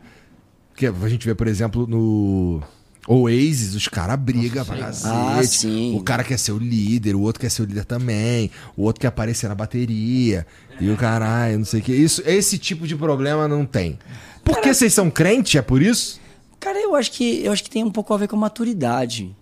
[0.76, 2.60] Que a gente vê, por exemplo, no
[3.07, 5.15] Oasis, os caras brigam pra cacete.
[5.15, 5.94] Ah, sim.
[5.97, 9.01] O cara quer ser o líder, o outro quer ser o líder também, o outro
[9.01, 10.47] quer aparecer na bateria,
[10.81, 11.93] e o caralho, não sei o que.
[11.93, 13.99] Isso, esse tipo de problema não tem.
[14.43, 16.20] Porque vocês são crente, é por isso?
[16.59, 19.34] Cara, eu acho que eu acho que tem um pouco a ver com a maturidade.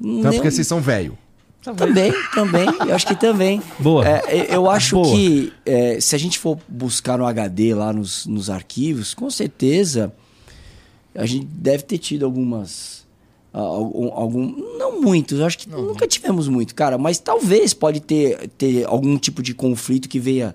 [0.00, 1.18] Então é porque vocês são velho.
[1.74, 2.68] Também, também.
[2.86, 3.62] Eu acho que também.
[3.78, 4.06] Boa.
[4.08, 5.14] É, eu acho Boa.
[5.14, 10.12] que é, se a gente for buscar no HD lá nos, nos arquivos, com certeza
[11.14, 12.98] a gente deve ter tido algumas.
[13.52, 18.46] Algum, algum- não muitos, eu acho que nunca tivemos muito, cara, mas talvez pode ter,
[18.58, 20.54] ter algum tipo de conflito que venha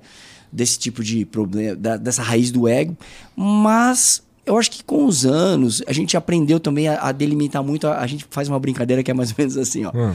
[0.51, 2.95] desse tipo de problema, da- dessa raiz do ego,
[3.35, 7.87] mas eu acho que com os anos a gente aprendeu também a, a delimitar muito.
[7.87, 9.91] A, a gente faz uma brincadeira que é mais ou menos assim, ó.
[9.93, 10.13] Hum.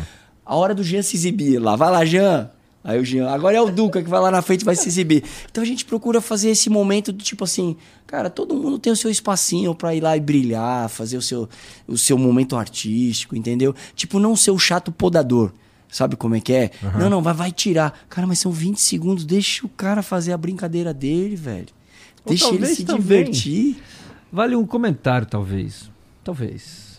[0.49, 1.77] A hora do Jean se exibir lá.
[1.77, 2.51] Vai lá, Jean.
[2.83, 3.29] Aí o Jean.
[3.29, 5.23] Agora é o Duca que vai lá na frente e vai se exibir.
[5.51, 8.97] Então a gente procura fazer esse momento do tipo assim, cara, todo mundo tem o
[8.97, 11.47] seu espacinho pra ir lá e brilhar, fazer o seu,
[11.87, 13.75] o seu momento artístico, entendeu?
[13.95, 15.53] Tipo, não ser o chato podador.
[15.91, 16.71] Sabe como é que é?
[16.99, 17.99] Não, não, vai, vai tirar.
[18.09, 19.27] Cara, mas são 20 segundos.
[19.27, 21.69] Deixa o cara fazer a brincadeira dele, velho.
[22.25, 23.03] Ou Deixa ele se também.
[23.03, 23.83] divertir.
[24.33, 25.91] Vale um comentário, talvez.
[26.25, 26.98] Talvez.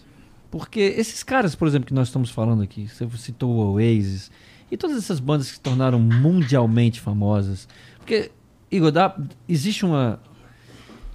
[0.51, 4.31] Porque esses caras, por exemplo, que nós estamos falando aqui, você citou o Oasis,
[4.71, 7.67] e todas essas bandas que se tornaram mundialmente famosas.
[7.97, 8.31] Porque,
[8.71, 9.15] Igor, dá,
[9.47, 10.19] existe uma.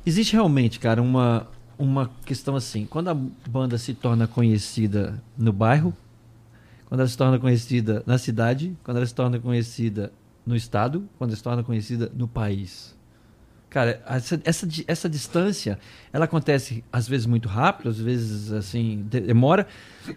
[0.07, 1.49] Existe realmente, cara, uma,
[1.79, 2.87] uma questão assim.
[2.87, 5.95] Quando a banda se torna conhecida no bairro,
[6.87, 10.13] quando ela se torna conhecida na cidade, quando ela se torna conhecida
[10.45, 12.95] no estado, quando ela se torna conhecida no país.
[13.75, 15.81] Cara, essa, essa, essa distância,
[16.13, 19.67] ela acontece às vezes muito rápido, às vezes assim, de- demora,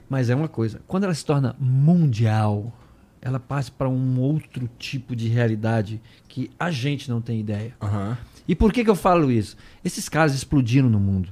[0.07, 0.79] mas é uma coisa.
[0.87, 2.71] Quando ela se torna mundial,
[3.19, 7.73] ela passa para um outro tipo de realidade que a gente não tem ideia.
[7.81, 8.15] Aham.
[8.47, 9.57] E por que, que eu falo isso?
[9.83, 11.29] Esses caras explodiram no mundo.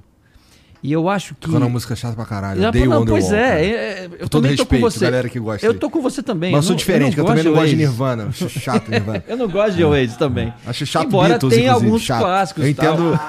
[0.84, 1.48] E eu acho que.
[1.48, 2.62] Ficou uma música chata pra caralho.
[2.62, 3.60] Já- Odeio não, Wonderwall, pois é, cara.
[3.62, 5.00] é, é, eu todo também tô com você.
[5.06, 6.52] galera que gosta Eu tô com você também.
[6.52, 7.76] Mas eu sou diferente, que eu também não gosto de.
[7.76, 8.28] Nirvana.
[8.28, 9.24] Acho chato Nirvana.
[9.28, 10.54] Eu não gosto de Oasis também.
[10.66, 12.22] Acho chato Embora Beatles, inclusive, alguns chato.
[12.22, 13.20] clássicos Eu entendo,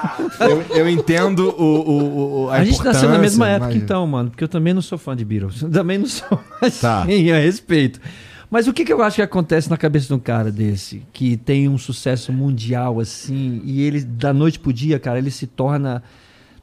[0.41, 4.07] eu, eu entendo o, o, o- a, A, gente nasceu na mesma época mas- então,
[4.07, 5.65] mano, porque eu também não sou fã de Beatles.
[5.73, 7.03] Também não sou assim, Tá.
[7.03, 8.01] a respeito.
[8.51, 11.37] Mas o que, que eu acho que acontece na cabeça de um cara desse, que
[11.37, 16.03] tem um sucesso mundial assim, e ele, da noite pro dia, cara, ele se torna.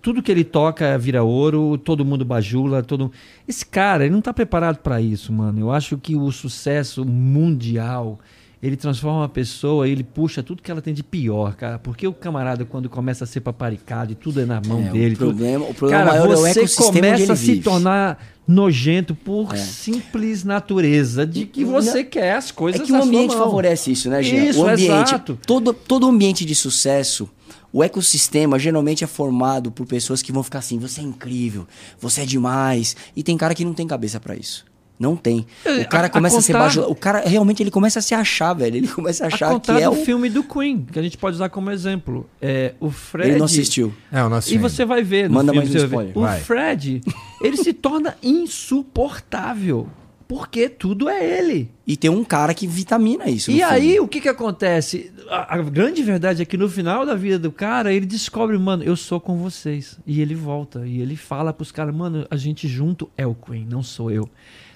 [0.04, 3.10] Tudo que ele toca vira ouro, todo mundo bajula, todo.
[3.48, 5.60] Esse cara, ele não tá preparado para isso, mano.
[5.62, 8.20] Eu acho que o sucesso mundial,
[8.62, 11.80] ele transforma uma pessoa, ele puxa tudo que ela tem de pior, cara.
[11.80, 15.16] Porque o camarada, quando começa a ser paparicado e tudo é na mão É, dele.
[15.16, 17.62] o tudo- problema, o problema Cara, é o você onde começa a se vive.
[17.64, 19.58] tornar nojento por É.
[19.58, 24.10] simples natureza de que você Não- quer as coisas É que o ambiente favorece isso,
[24.10, 24.44] né, Jean?
[24.50, 25.40] Isso, o ambiente, exato.
[25.48, 27.30] todo todo ambiente de sucesso,
[27.74, 31.68] o ecossistema geralmente é formado por pessoas que vão ficar assim: você é incrível,
[32.00, 32.96] você é demais.
[33.16, 34.64] E tem cara que não tem cabeça pra isso.
[35.00, 35.46] Não tem.
[35.66, 36.92] O cara a- a começa a, ser contar- bajulado.
[36.92, 38.78] O cara realmente ele começa a se achar, velho.
[38.78, 39.96] Ele começa a A achar que contar é o.
[39.96, 42.30] filme do Queen, que a gente pode usar como exemplo.
[42.40, 43.30] É, o Fred...
[43.32, 43.92] Ele não assistiu.
[44.12, 46.18] É, o nosso E você vai ver no Manda filme, mais um spoiler.
[46.18, 46.40] O Vai.
[46.40, 47.02] Fred,
[47.42, 49.88] ele se torna insuportável.
[50.28, 51.70] Porque tudo é ele.
[51.86, 53.52] E tem um cara que vitamina isso.
[53.52, 53.64] E filme.
[53.64, 55.12] aí, o que que acontece?
[55.30, 58.84] A, a grande verdade é que no final da vida do cara, ele descobre, mano,
[58.84, 60.00] eu sou com vocês.
[60.08, 60.88] E ele volta.
[60.88, 64.30] E ele fala pros caras, mano, a gente junto é o Queen, não sou eu.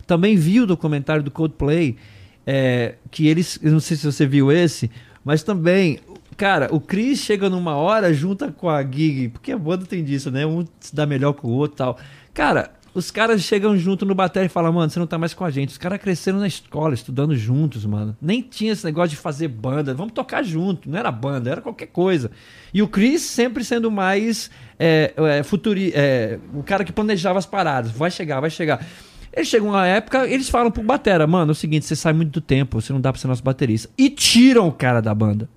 [0.05, 1.97] Também vi o documentário do Coldplay,
[2.45, 4.89] é, que eles, eu não sei se você viu esse,
[5.23, 5.99] mas também,
[6.37, 10.31] cara, o Chris chega numa hora junta com a Gig, porque a banda tem disso,
[10.31, 10.45] né?
[10.45, 11.97] Um se dá melhor com o outro e tal.
[12.33, 15.45] Cara, os caras chegam junto no bater e falam, mano, você não tá mais com
[15.45, 15.69] a gente.
[15.69, 18.17] Os caras cresceram na escola, estudando juntos, mano.
[18.19, 19.93] Nem tinha esse negócio de fazer banda.
[19.93, 20.89] Vamos tocar junto.
[20.89, 22.31] Não era banda, era qualquer coisa.
[22.73, 27.45] E o Chris sempre sendo mais é, é, futuri, é, o cara que planejava as
[27.45, 27.91] paradas.
[27.91, 28.83] Vai chegar, vai chegar.
[29.31, 32.31] Eles chegam uma época, eles falam pro Batera, mano, é o seguinte, você sai muito
[32.31, 33.87] do tempo, você não dá pra ser nosso baterista.
[33.95, 35.47] E tiram o cara da banda.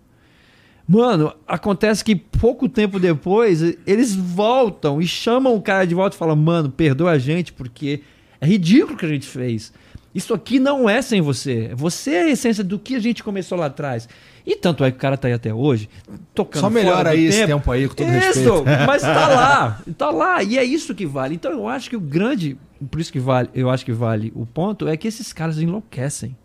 [0.92, 6.18] Mano, acontece que pouco tempo depois, eles voltam e chamam o cara de volta e
[6.18, 8.02] falam: Mano, perdoa a gente, porque
[8.40, 9.72] é ridículo o que a gente fez.
[10.12, 11.70] Isso aqui não é sem você.
[11.76, 14.08] Você é a essência do que a gente começou lá atrás.
[14.44, 15.88] E tanto é que o cara tá aí até hoje,
[16.34, 18.64] tocando Só melhora aí esse tempo aí, com todo isso, respeito.
[18.84, 21.36] mas tá lá, tá lá, e é isso que vale.
[21.36, 22.58] Então eu acho que o grande,
[22.90, 26.36] por isso que vale, eu acho que vale o ponto é que esses caras enlouquecem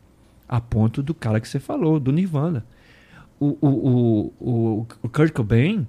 [0.47, 2.63] a ponto do cara que você falou, do Nirvana.
[3.39, 5.87] O, o, o, o, Kurt Cobain,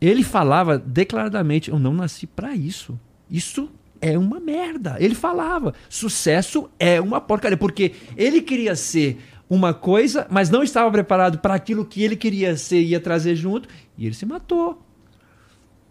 [0.00, 2.98] ele falava declaradamente: Eu não nasci pra isso.
[3.30, 3.68] Isso
[4.00, 4.96] é uma merda.
[4.98, 10.90] Ele falava, sucesso é uma porcaria, porque ele queria ser uma coisa, mas não estava
[10.90, 14.82] preparado para aquilo que ele queria ser e ia trazer junto, e ele se matou.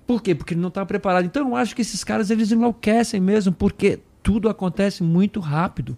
[0.06, 0.36] Por quê?
[0.36, 1.26] Porque ele não estava preparado.
[1.26, 5.98] Então eu acho que esses caras eles enlouquecem mesmo, porque tudo acontece muito rápido.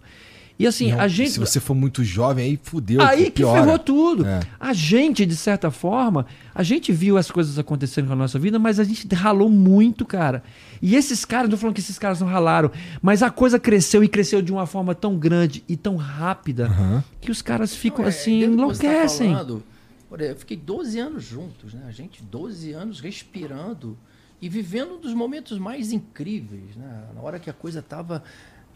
[0.58, 3.00] E assim, Não, a gente Se você for muito jovem, aí fudeu.
[3.00, 3.60] Aí que piora.
[3.62, 4.26] ferrou tudo.
[4.26, 4.40] É.
[4.58, 8.58] A gente, de certa forma, a gente viu as coisas acontecendo com a nossa vida,
[8.58, 10.42] mas a gente ralou muito, cara.
[10.82, 14.02] E esses caras, não tô falando que esses caras não ralaram, mas a coisa cresceu
[14.02, 17.04] e cresceu de uma forma tão grande e tão rápida Aham.
[17.20, 19.30] que os caras ficam Não, é, assim, que tá enlouquecem.
[19.32, 19.62] falando,
[20.08, 21.82] por exemplo, eu fiquei 12 anos juntos, né?
[21.86, 23.96] A gente 12 anos respirando
[24.40, 27.04] e vivendo um dos momentos mais incríveis, né?
[27.14, 28.22] Na hora que a coisa tava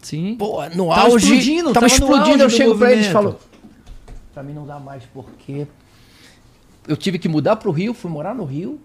[0.03, 0.35] Sim.
[0.35, 1.25] Pô, no Tava auge.
[1.25, 2.43] explodindo, tava, tava explodindo.
[2.43, 3.39] Eu chego pra eles e falo:
[4.33, 5.65] Pra mim não dá mais porque
[6.87, 8.79] eu tive que mudar pro Rio, fui morar no Rio.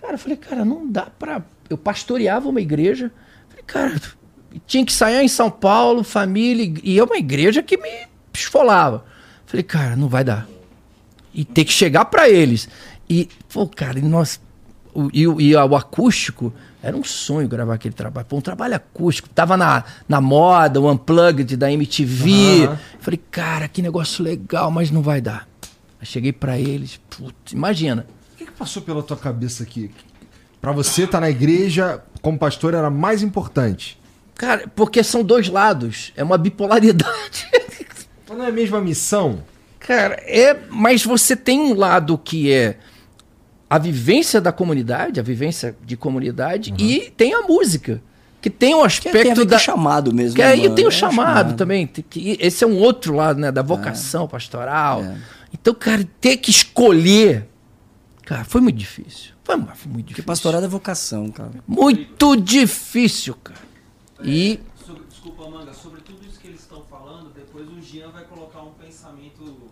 [0.00, 1.42] Cara, eu falei, cara, não dá pra.
[1.68, 3.12] Eu pastoreava uma igreja.
[3.48, 4.00] Falei, cara,
[4.66, 9.04] tinha que sair em São Paulo, família, e é uma igreja que me esfolava.
[9.44, 10.48] Falei, cara, não vai dar.
[11.34, 12.68] E ter que chegar pra eles.
[13.08, 14.40] E, pô, cara, e nós.
[14.94, 16.52] O, e, e o acústico
[16.82, 18.26] era um sonho gravar aquele trabalho.
[18.26, 19.28] Pô, um trabalho acústico.
[19.28, 22.66] Tava na, na moda, o Unplugged da MTV.
[22.66, 22.78] Aham.
[23.00, 25.48] Falei, cara, que negócio legal, mas não vai dar.
[26.00, 28.06] Aí cheguei pra eles, putz, imagina.
[28.34, 29.90] O que, que passou pela tua cabeça aqui?
[30.60, 33.98] Pra você estar na igreja como pastor era mais importante.
[34.34, 36.12] Cara, porque são dois lados.
[36.16, 37.48] É uma bipolaridade.
[38.28, 39.42] Não é a mesma missão?
[39.80, 40.56] Cara, é.
[40.70, 42.78] Mas você tem um lado que é
[43.70, 48.02] a vivência da comunidade, a vivência de comunidade, e tem a música.
[48.40, 49.56] Que tem um Que aspecto tem a ver com da.
[49.56, 50.36] o chamado mesmo.
[50.36, 50.74] Que né, aí mano?
[50.76, 51.86] tem o É chamado, também.
[51.88, 53.50] tem que- esse é um outro lado, né?
[53.50, 55.02] Da vocação pastoral.
[55.02, 55.16] É.
[55.52, 57.48] Então, cara, ter que escolher.
[58.24, 59.32] Cara, foi muito difícil.
[59.42, 60.24] Foi, foi muito Porque difícil.
[60.24, 61.50] pastorado é vocação, cara.
[61.66, 63.58] Muito difícil, cara.
[64.22, 64.60] E.
[64.86, 68.62] Sobre- desculpa, Manga, sobre tudo isso que eles estão falando, depois o Jean vai colocar
[68.62, 69.68] um pensamento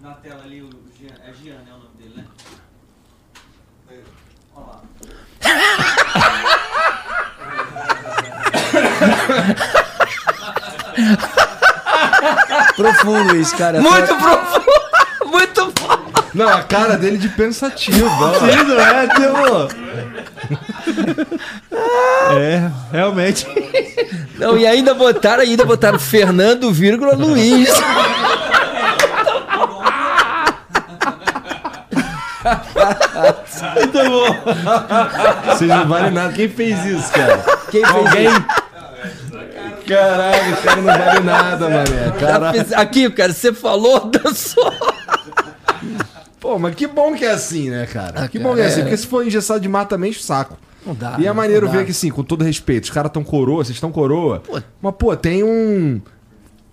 [0.00, 0.62] na tela ali.
[0.62, 1.70] O Jean, é Jean, né?
[1.74, 2.24] O nome dele, né?
[12.76, 13.80] Profundo isso, cara.
[13.80, 14.66] Muito profundo!
[15.26, 16.06] Muito profundo!
[16.34, 17.98] Não, a cara dele de pensativo.
[17.98, 19.68] Sim, não é, tipo...
[22.38, 23.46] É, realmente.
[24.36, 27.70] Não, e ainda botaram, ainda botaram Fernando, vírgula, Luiz.
[35.46, 36.32] Vocês não valem nada.
[36.32, 37.38] Quem fez isso, cara?
[37.70, 38.26] Quem Alguém?
[38.28, 38.44] isso?
[39.86, 42.10] Caralho, esse cara não vale nada, mané.
[42.18, 42.66] Caralho.
[42.76, 44.72] Aqui, cara, você falou, dançou.
[46.40, 48.22] Pô, mas que bom que é assim, né, cara?
[48.24, 48.80] Ah, que bom que é cara, assim.
[48.80, 48.82] é.
[48.84, 50.56] Porque se for engessado de mata, também enche o saco.
[50.84, 51.16] Não dá.
[51.18, 53.90] E é maneiro ver que, assim, com todo respeito, os caras tão coroa, vocês estão
[53.90, 54.40] coroa.
[54.40, 54.60] Pô.
[54.80, 56.00] Mas, pô, tem um.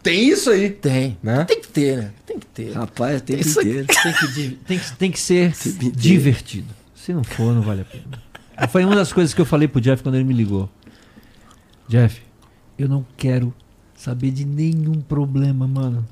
[0.03, 0.69] Tem isso aí.
[0.69, 1.17] Tem.
[1.23, 1.45] Né?
[1.45, 2.11] Tem que ter, né?
[2.25, 2.73] Tem que ter.
[2.73, 3.87] Rapaz, o tempo Isso aqui- inteiro.
[3.87, 4.27] Tem que,
[4.65, 5.53] tem que, tem que ser
[5.95, 6.67] divertido.
[6.93, 8.67] Se não for, não vale a pena.
[8.69, 10.69] Foi uma das coisas que eu falei pro Jeff quando ele me ligou.
[11.87, 12.21] Jeff,
[12.77, 13.53] eu não quero
[13.95, 16.05] saber de nenhum problema, mano.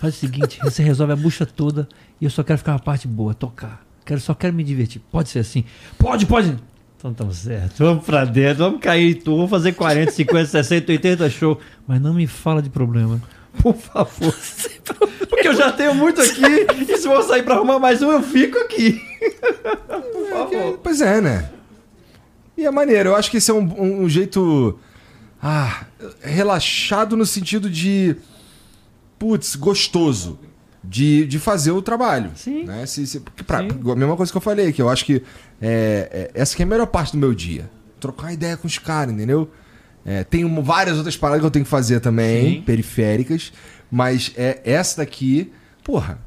[0.00, 1.88] Faz o seguinte, você resolve a bucha toda
[2.20, 3.84] e eu só quero ficar uma parte boa, tocar.
[4.04, 5.00] Quero, só quero me divertir.
[5.12, 5.64] Pode ser assim?
[5.96, 6.56] Pode, pode.
[7.02, 7.78] Então tamo certo.
[7.84, 11.58] Vamos pra dentro, vamos cair em tu, vamos fazer 40, 50, 60, 80 show.
[11.84, 13.20] Mas não me fala de problema.
[13.60, 14.32] Por favor.
[15.28, 18.22] Porque eu já tenho muito aqui e se eu sair pra arrumar mais um, eu
[18.22, 19.00] fico aqui.
[20.12, 20.78] Por favor.
[20.80, 21.50] Pois é, né?
[22.56, 23.08] E é maneiro.
[23.10, 24.78] Eu acho que esse é um, um- um jeito.
[25.42, 25.86] Ah,
[26.20, 28.14] relaxado no sentido de.
[29.18, 30.38] Putz, gostoso.
[30.84, 32.32] De, de fazer o trabalho.
[32.34, 32.64] Sim.
[32.64, 32.84] Né?
[32.86, 33.68] Se, se- porque pra- Sim.
[33.90, 35.22] a mesma coisa que eu falei, que eu acho que
[35.60, 37.70] é, é- essa que é a melhor parte do meu dia.
[38.00, 39.48] Trocar ideia com os caras, entendeu?
[40.04, 42.62] É, tem um- várias outras paradas que eu tenho que fazer também, Sim.
[42.62, 43.52] periféricas.
[43.90, 45.52] Mas é essa daqui,
[45.84, 46.18] porra,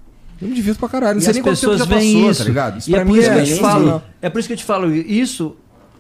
[0.42, 1.16] eu me divirto pra caralho.
[1.16, 2.40] Não E sei nem quanto tempo pessoas já passou, isso.
[2.44, 2.78] tá ligado?
[2.78, 4.04] Isso e pra é mim por isso que é eu te falo.
[4.22, 4.96] É por isso que eu te falo.
[4.96, 5.56] Isso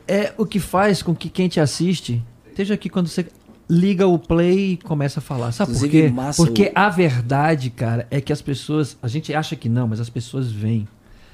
[0.08, 3.25] é o que faz com que quem te assiste esteja aqui quando você
[3.69, 5.51] liga o play e começa a falar.
[5.51, 6.13] Sabe por Inclusive, quê?
[6.13, 8.97] massa Porque a verdade, cara, é que as pessoas.
[9.01, 10.87] A gente acha que não, mas as pessoas veem.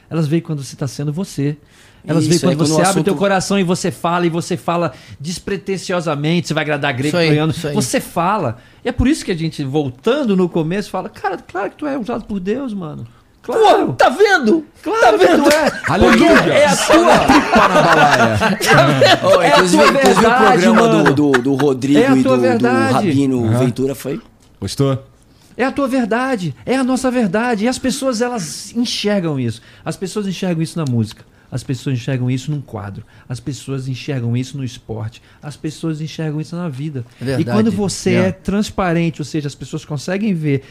[0.09, 1.57] Elas veem quando você está sendo você.
[2.05, 3.91] Elas veem Isso, aí quando você quando o abre o teu assunto- coração e você
[3.91, 7.37] fala, e você fala despretensiosamente, você vai agradar grego, aí.
[7.73, 8.57] Você fala.
[8.83, 11.85] E é por isso que a gente, voltando no começo, fala, cara, claro que tu
[11.85, 13.05] é usado por Deus, mano.
[13.51, 13.85] Claro.
[13.88, 14.65] Pô, tá vendo?
[14.83, 15.71] Claro que tu é.
[15.88, 16.30] Aleluia!
[16.53, 17.19] É a tua.
[17.27, 19.19] Pipa na balaia.
[19.23, 21.03] Oh, É a inclusive, tua verdade, o programa mano.
[21.13, 22.67] do, do, do Rodrigo É e do, do.
[22.93, 24.19] Rabino Ventura foi.
[24.59, 25.03] Gostou?
[25.57, 27.65] É a tua verdade, é a nossa verdade.
[27.65, 29.61] E as pessoas, elas enxergam isso.
[29.85, 31.23] As pessoas enxergam isso na música.
[31.51, 33.05] As pessoas enxergam isso num quadro.
[33.27, 35.21] As pessoas enxergam isso no esporte.
[35.43, 37.05] As pessoas enxergam isso na vida.
[37.21, 37.41] É verdade.
[37.49, 38.27] E quando você É.
[38.27, 40.63] é transparente, ou seja, as pessoas conseguem ver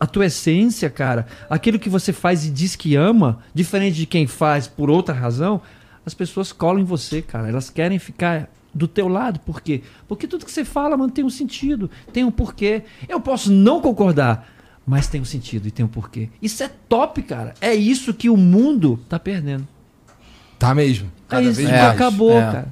[0.00, 4.26] a tua essência, cara, aquilo que você faz e diz que ama, diferente de quem
[4.26, 5.62] faz por outra razão,
[6.04, 7.48] as pessoas colam em você, cara.
[7.48, 9.38] Elas querem ficar do teu lado.
[9.38, 9.82] Por quê?
[10.08, 12.82] Porque tudo que você fala, mano, tem um sentido, tem um porquê.
[13.08, 14.52] Eu posso não concordar,
[14.84, 16.28] mas tem um sentido e tem um porquê.
[16.42, 17.54] Isso é top, cara.
[17.60, 19.66] É isso que o mundo tá perdendo.
[20.58, 21.06] Tá mesmo.
[21.06, 21.90] É Cada isso, vez que mais.
[21.94, 22.40] acabou, É.
[22.42, 22.68] cara.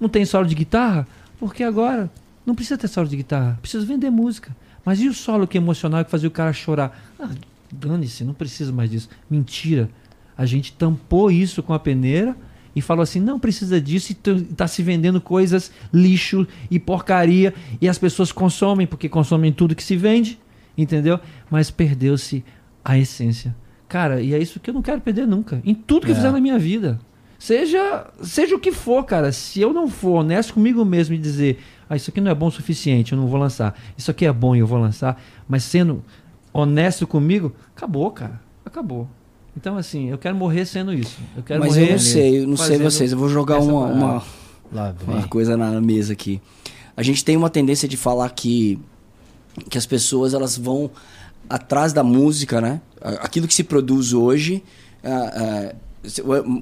[0.00, 1.06] Não tem solo de guitarra?
[1.38, 2.10] Porque agora
[2.44, 3.58] não precisa ter solo de guitarra.
[3.60, 4.54] Precisa vender música.
[4.84, 6.98] Mas e o solo que é emocional que fazia o cara chorar?
[7.18, 7.28] Ah,
[7.70, 9.08] dane-se, não precisa mais disso.
[9.30, 9.88] Mentira.
[10.36, 12.34] A gente tampou isso com a peneira
[12.74, 14.14] e falou assim: não precisa disso e
[14.54, 19.82] tá se vendendo coisas lixo e porcaria e as pessoas consomem porque consomem tudo que
[19.84, 20.38] se vende,
[20.78, 21.20] entendeu?
[21.50, 22.42] Mas perdeu-se
[22.82, 23.54] a essência.
[23.86, 25.60] Cara, e é isso que eu não quero perder nunca.
[25.64, 26.16] Em tudo que eu É.
[26.16, 26.98] fizer na minha vida.
[27.40, 29.32] Seja, seja o que for, cara.
[29.32, 32.48] Se eu não for honesto comigo mesmo e dizer, ah, isso aqui não é bom
[32.48, 33.74] o suficiente, eu não vou lançar.
[33.96, 35.18] Isso aqui é bom e eu vou lançar.
[35.48, 36.04] Mas sendo
[36.52, 38.38] honesto comigo, acabou, cara.
[38.62, 39.08] Acabou.
[39.56, 41.16] Então, assim, eu quero morrer sendo isso.
[41.34, 43.10] Eu quero Mas morrer eu não sei, eu não sei vocês.
[43.12, 44.22] Eu vou jogar uma, uma,
[44.70, 46.42] Lá uma coisa na mesa aqui.
[46.94, 48.78] A gente tem uma tendência de falar que,
[49.70, 50.90] que as pessoas elas vão
[51.48, 52.82] atrás da música, né?
[53.00, 54.62] Aquilo que se produz hoje.
[55.02, 55.89] se- eu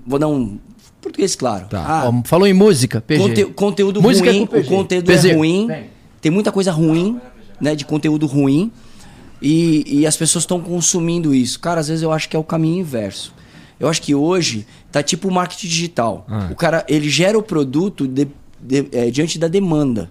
[0.07, 0.58] vou dar um
[1.00, 1.67] português claro.
[1.68, 1.84] Tá.
[1.86, 3.20] Ah, Ó, falou em música, PG.
[3.23, 5.31] conte- conteúdo Música ruim, o conteúdo PG.
[5.31, 5.67] é ruim.
[5.67, 5.84] Vem.
[6.20, 7.20] Tem muita coisa ruim,
[7.60, 7.75] né?
[7.76, 8.70] De conteúdo ruim.
[9.41, 11.60] E, e as pessoas estão consumindo isso.
[11.60, 13.33] Cara, às vezes eu acho que é o caminho inverso.
[13.78, 16.26] Eu acho que hoje tá tipo o marketing digital.
[16.28, 16.49] Ah.
[16.50, 18.26] O cara, ele gera o produto de-
[18.60, 20.10] de- é, diante da demanda.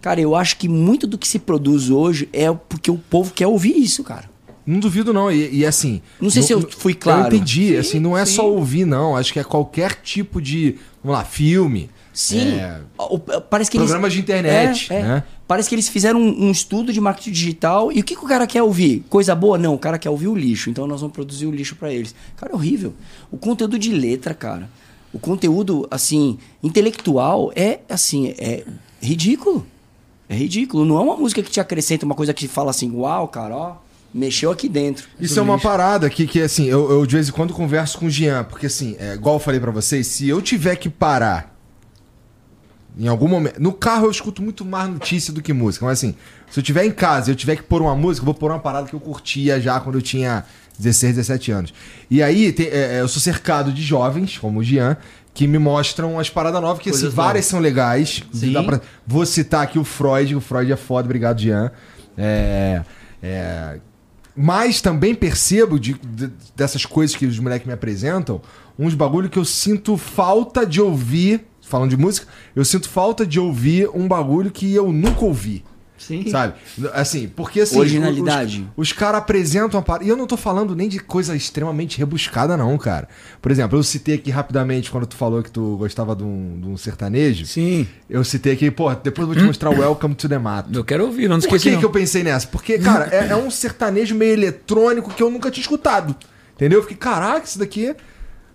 [0.00, 3.48] Cara, eu acho que muito do que se produz hoje é porque o povo quer
[3.48, 4.30] ouvir isso, cara.
[4.70, 5.30] Não duvido, não.
[5.32, 6.02] E, e, assim.
[6.20, 7.22] Não sei se eu fui claro.
[7.22, 7.74] Eu entendi.
[7.76, 9.16] assim, não é só ouvir, não.
[9.16, 10.76] Acho que é qualquer tipo de.
[11.02, 11.88] Vamos lá, filme.
[12.12, 12.58] Sim.
[12.58, 14.92] É, O- Parece que eles- programas de internet.
[14.92, 15.02] É, é.
[15.02, 15.24] Né?
[15.46, 18.28] Parece que eles fizeram um, um estudo de marketing digital e o que, que o
[18.28, 19.04] cara quer ouvir?
[19.08, 19.56] Coisa boa?
[19.56, 22.14] Não, o cara quer ouvir o lixo, então nós vamos produzir o lixo pra eles.
[22.36, 22.92] Cara, é horrível.
[23.30, 24.68] O conteúdo de letra, cara,
[25.14, 28.64] o conteúdo, assim, intelectual é, assim, é
[29.00, 29.64] ridículo.
[30.28, 30.84] É ridículo.
[30.84, 33.76] Não é uma música que te acrescenta uma coisa que fala assim, uau, cara, ó,
[34.12, 35.06] mexeu aqui dentro.
[35.20, 38.06] Isso é uma parada que, que assim, eu, eu de vez em quando converso com
[38.06, 41.54] o Jean, porque assim, é, igual eu falei pra vocês, se eu tiver que parar
[42.98, 43.60] em algum momento.
[43.60, 46.14] No carro eu escuto muito mais notícia do que música, mas assim,
[46.50, 48.50] se eu tiver em casa e eu tiver que pôr uma música, eu vou pôr
[48.50, 50.44] uma parada que eu curtia já quando eu tinha
[50.78, 51.74] 16, 17 anos.
[52.10, 54.96] E aí tem- é, é, eu sou cercado de jovens, como o Jean,
[55.32, 58.24] que me mostram as paradas novas, que assim, várias são legais.
[58.32, 58.52] Sim.
[58.52, 61.70] Dá pra- Vou citar aqui o Freud, o Freud é foda, obrigado, Jean.
[62.16, 62.82] É,
[63.22, 63.78] é,
[64.40, 68.40] mas também percebo de, de- dessas coisas que os moleques me apresentam,
[68.78, 71.44] uns bagulho que eu sinto falta de ouvir.
[71.60, 72.26] Falando de música,
[72.56, 75.62] eu sinto falta de ouvir um bagulho que eu nunca ouvi.
[75.98, 76.28] Sim.
[76.30, 76.54] Sabe?
[76.92, 77.78] Assim, porque assim.
[77.78, 78.66] Originalidade.
[78.76, 80.04] Os, os caras apresentam a parada.
[80.04, 83.08] E eu não tô falando nem de coisa extremamente rebuscada, não, cara.
[83.42, 86.68] Por exemplo, eu citei aqui rapidamente quando tu falou que tu gostava de um, de
[86.68, 87.44] um sertanejo.
[87.46, 87.86] Sim.
[88.08, 90.70] Eu citei aqui, pô, depois eu vou te mostrar o Welcome to the Mato.
[90.72, 91.64] Eu quero ouvir, não Por esqueci.
[91.64, 91.80] que, não.
[91.80, 92.46] que eu pensei nessa?
[92.46, 96.14] Porque, cara, é, é um sertanejo meio eletrônico que eu nunca tinha escutado.
[96.54, 96.78] Entendeu?
[96.78, 97.94] Eu fiquei, caraca, isso daqui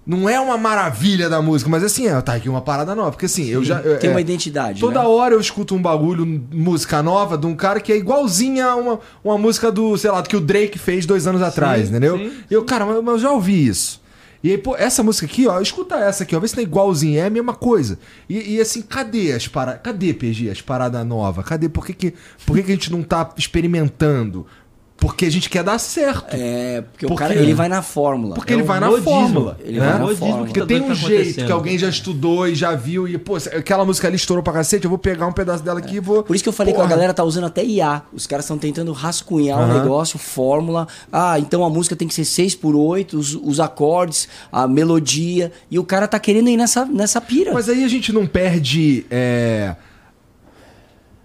[0.06, 3.12] não é uma maravilha da música, mas assim, é, tá aqui uma parada nova.
[3.12, 3.80] Porque assim, eu já.
[3.82, 5.08] eu- Tem é, uma identidade, Toda né?
[5.08, 9.00] hora eu escuto um bagulho, música nova, de um cara que é igualzinha a uma,
[9.24, 12.18] uma música do, sei lá, que o Drake fez dois anos atrás, entendeu?
[12.18, 14.02] sim, E eu, cara, mas, mas eu já ouvi isso.
[14.44, 16.66] E aí, pô, essa música aqui, ó, escuta essa aqui, ó, vê se não é
[16.66, 17.98] igualzinha, é a mesma coisa.
[18.30, 19.80] E, e, assim, cadê as paradas?
[19.82, 21.46] Cadê, PG, as paradas novas?
[21.46, 21.70] Cadê?
[21.70, 22.14] Por que, que,
[22.46, 24.46] por que, que a gente não tá experimentando?
[24.96, 26.28] Porque a gente quer dar certo.
[26.34, 28.36] É, porque, Por o cara, ele vai na fórmula.
[28.36, 29.12] Porque É ele vai na modismo.
[29.12, 29.58] fórmula.
[29.60, 29.86] Ele né?
[29.86, 30.48] vai na modismo fórmula.
[30.48, 33.06] que Porque tá tem doido um tá jeito que alguém já estudou e já viu,
[33.06, 35.96] e, pô, aquela música ali estourou pra cacete, eu vou pegar um pedaço dela aqui
[35.96, 36.24] e vou.
[36.24, 36.88] Por isso que eu falei que Porra.
[36.88, 38.04] a galera tá usando até IA.
[38.14, 39.82] Os caras estão tentando rascunhar o Aham.
[39.82, 40.88] negócio, fórmula.
[41.12, 45.52] Ah, então a música tem que ser 6 por 8 os, os acordes, a melodia.
[45.70, 47.52] E o cara tá querendo ir nessa, nessa pira.
[47.52, 49.06] Mas aí a gente não perde.
[49.12, 49.76] É...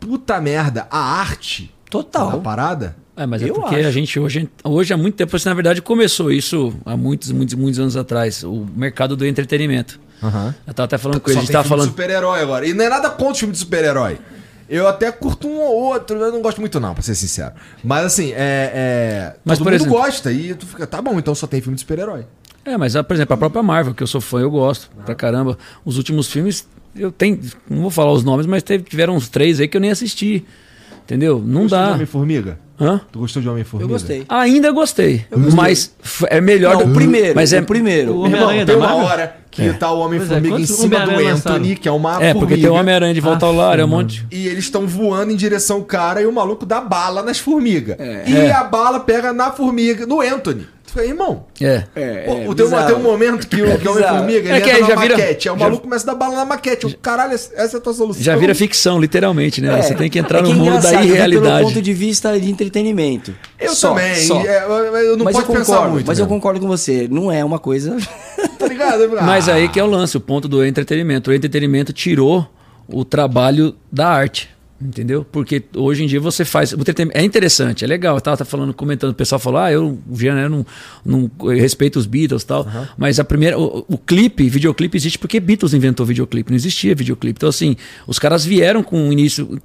[0.01, 2.31] Puta merda, a arte Total.
[2.33, 2.97] da parada?
[3.19, 3.89] É, mas é Eu porque acho.
[3.89, 7.55] a gente hoje, hoje há muito tempo, assim, na verdade começou isso há muitos, muitos,
[7.57, 9.99] muitos anos atrás, o mercado do entretenimento.
[10.23, 10.55] Aham.
[10.67, 11.89] Eu tava até falando com ele, a gente tava falando.
[11.89, 12.67] super-herói agora.
[12.67, 14.19] E não é nada contra o filme de super-herói.
[14.69, 17.53] Eu até curto um ou outro, eu não gosto muito não, pra ser sincero.
[17.83, 18.71] Mas assim, é...
[18.75, 19.37] é...
[19.45, 21.75] Mas, Todo por mundo exemplo- gosta e tu fica, tá bom, então só tem filme
[21.75, 22.25] de super-herói.
[22.65, 25.15] É, mas ah, por exemplo, a própria Marvel, que eu sou fã, eu gosto pra
[25.15, 25.57] caramba.
[25.85, 27.41] Os últimos filmes, eu tenho.
[27.69, 30.45] Não vou falar os nomes, mas teve, tiveram uns três aí que eu nem assisti.
[31.09, 31.43] Entendeu?
[31.45, 31.95] Não Gostou de dá.
[31.95, 32.59] Homem-Formiga?
[32.79, 33.01] Hã?
[33.11, 33.85] Tu gostou de Homem-Formiga?
[33.85, 34.25] Eu gostei.
[34.29, 35.25] Ainda gostei.
[35.55, 37.35] Mas f- é melhor Não, do o primeiro.
[37.35, 38.13] Mas é o primeiro.
[38.13, 41.63] O Homem-Aranha tem uma hora que tá o Homem-Formiga em quantos cima do Anthony, lançaram?
[41.75, 42.63] que é uma É, porque formiga.
[42.63, 44.27] tem o Homem-Aranha de volta ao lar, é um monte.
[44.31, 47.97] E eles estão voando em direção ao cara e o maluco dá bala nas formigas.
[48.27, 48.53] E É.
[48.53, 50.67] a bala pega na formiga, no Anthony.
[50.87, 51.85] Tu fica, irmão, É.
[51.95, 53.87] É, pô, é, tem, um, tem um momento que o, que.
[53.87, 55.49] Homem-Formiga É ele que entra aí na já vira- maquete.
[55.51, 56.87] Aí o já- maluco começa a dar bala na maquete.
[56.87, 58.23] O caralho, essa é a tua solução.
[58.23, 59.79] Já vira ficção, literalmente, né?
[59.79, 59.83] É.
[59.83, 61.83] Você tem que entrar É que no é mundo da eu vi Pelo ponto irrealidade.
[61.83, 63.35] de vista de entretenimento.
[63.61, 64.15] Eu Só, também.
[64.17, 64.41] só.
[64.41, 66.07] é, eu, eu não mas eu pode pensar concordo, muito.
[66.07, 66.37] mas eu mesmo.
[66.37, 67.07] concordo com você.
[67.11, 67.95] Não é uma coisa.
[68.59, 69.09] Tá ligado?
[69.23, 71.31] Mas Ah, aí que é o lance, o ponto do entretenimento.
[71.31, 72.49] O entretenimento tirou
[72.89, 74.49] o trabalho da arte.
[74.81, 75.25] Entendeu?
[75.25, 76.73] Porque hoje em dia você faz.
[77.13, 78.17] É interessante, é legal.
[78.17, 80.67] Eu tava, tava falando, comentando, o pessoal falou: ah, eu, Jean, eu não,
[81.05, 82.65] não eu respeito os Beatles e tal.
[82.97, 83.59] Mas a primeira.
[83.59, 86.53] O, o clipe, videoclipe existe porque Beatles inventou videoclipe.
[86.53, 87.39] Não existia videoclipe.
[87.39, 87.75] Então, assim,
[88.07, 89.61] os caras vieram com o início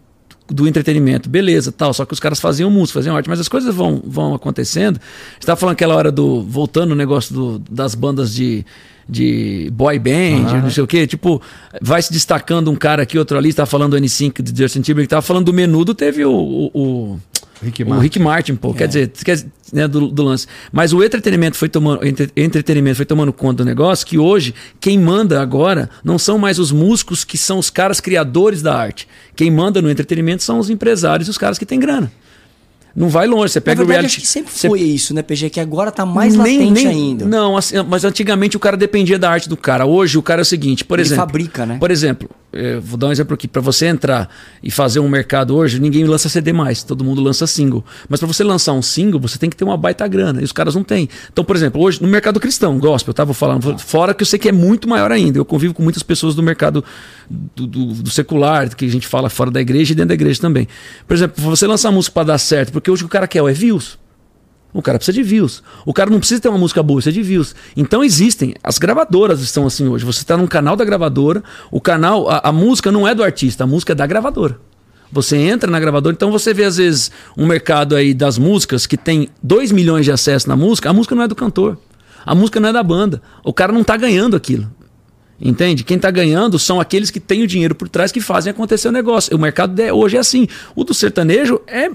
[0.48, 3.74] do entretenimento, beleza, tal, só que os caras faziam música, faziam arte, mas as coisas
[3.74, 5.00] vão, vão acontecendo.
[5.00, 8.66] Você estava falando aquela hora do voltando no negócio do, das bandas de
[9.08, 11.42] de boy band, não sei o quê, tipo,
[11.82, 14.82] vai se destacando um cara aqui, outro ali, você tava falando do N5 de Justin
[14.82, 17.20] Timberlake, tava falando do Menudo, teve o, o, o
[17.62, 18.02] Rick o.
[18.02, 20.46] Rick Martin, pô, quer dizer, quer né, do, do lance.
[20.72, 25.00] Mas o entretenimento foi tomando, entre- entretenimento foi tomando conta do negócio que hoje quem
[25.00, 29.08] manda agora não são mais os músicos que são os caras criadores da arte.
[29.36, 32.12] Quem manda no entretenimento são os empresários e os caras que têm grana.
[32.96, 34.18] Não vai longe, você Na pega o verdade, reality.
[34.18, 35.50] acho que sempre você- foi isso, né, PG?
[35.50, 37.26] Que agora tá mais nem- latente nem- ainda.
[37.26, 39.84] Não, assim, mas antigamente o cara dependia da arte do cara.
[39.86, 41.26] Hoje o cara é o seguinte, por Ele exemplo.
[41.26, 41.78] fabrica, né?
[41.80, 43.48] Por exemplo, eh, vou dar um exemplo aqui.
[43.48, 44.30] Para você entrar
[44.62, 47.84] e fazer um mercado hoje, ninguém lança CD mais, todo mundo lança single.
[48.08, 50.42] Mas para você lançar um single, você tem que ter uma baita grana.
[50.42, 51.10] E os caras não têm.
[51.32, 54.38] Então, por exemplo, hoje no mercado cristão, gospel, eu tava falando, fora que eu sei
[54.40, 55.38] que é muito maior ainda.
[55.38, 56.84] Eu convivo com muitas pessoas do mercado
[57.30, 60.40] do, do- do secular, que a gente fala fora da igreja e dentro da igreja
[60.40, 60.68] também.
[61.08, 63.54] Por exemplo, pra você lançar música para dar certo, porque hoje o cara quer é
[63.54, 63.98] views.
[64.74, 65.62] O cara precisa de views.
[65.86, 67.56] O cara não precisa ter uma música boa, precisa de views.
[67.78, 68.56] Então existem.
[68.64, 70.04] As gravadoras estão assim hoje.
[70.04, 73.64] Você está num canal da gravadora, o canal, a, a música não é do artista,
[73.64, 74.60] a música é da gravadora.
[75.12, 78.98] Você entra na gravadora, então você vê às vezes um mercado aí das músicas que
[78.98, 81.78] tem 2 milhões de acessos na música, a música não é do cantor.
[82.26, 83.22] A música não é da banda.
[83.44, 84.68] O cara não está ganhando aquilo.
[85.40, 85.84] Entende?
[85.84, 88.92] Quem está ganhando são aqueles que têm o dinheiro por trás que fazem acontecer o
[88.92, 89.36] negócio.
[89.36, 90.48] O mercado hoje é assim.
[90.76, 91.92] O do sertanejo é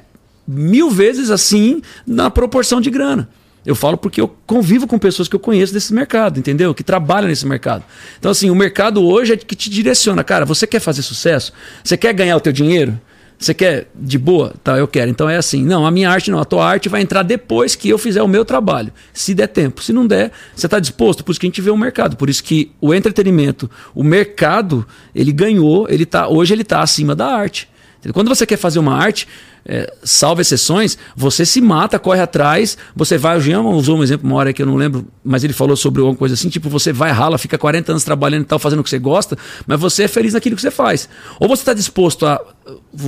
[0.48, 3.28] mil vezes assim na proporção de grana.
[3.66, 6.72] Eu falo porque eu convivo com pessoas que eu conheço desse mercado, entendeu?
[6.74, 7.84] Que trabalham nesse mercado.
[8.18, 10.24] Então, assim, o mercado hoje é que te direciona.
[10.24, 11.52] Cara, você quer fazer sucesso?
[11.84, 12.98] Você quer ganhar o teu dinheiro?
[13.38, 14.54] Você quer de boa?
[14.64, 15.10] Tá, eu quero.
[15.10, 15.62] Então é assim.
[15.62, 16.40] Não, a minha arte não.
[16.40, 18.90] A tua arte vai entrar depois que eu fizer o meu trabalho.
[19.12, 19.82] Se der tempo.
[19.82, 21.22] Se não der, você está disposto.
[21.22, 22.16] Por isso que a gente vê o mercado.
[22.16, 25.86] Por isso que o entretenimento, o mercado, ele ganhou.
[25.90, 27.68] Ele tá, hoje ele está acima da arte.
[28.12, 29.28] Quando você quer fazer uma arte,
[29.68, 33.36] é, salvo exceções, você se mata, corre atrás, você vai.
[33.36, 36.00] O Jean usou um exemplo uma hora que eu não lembro, mas ele falou sobre
[36.00, 38.82] alguma coisa assim: tipo, você vai, rala, fica 40 anos trabalhando e tal, fazendo o
[38.84, 41.06] que você gosta, mas você é feliz naquilo que você faz.
[41.38, 42.40] Ou você está disposto a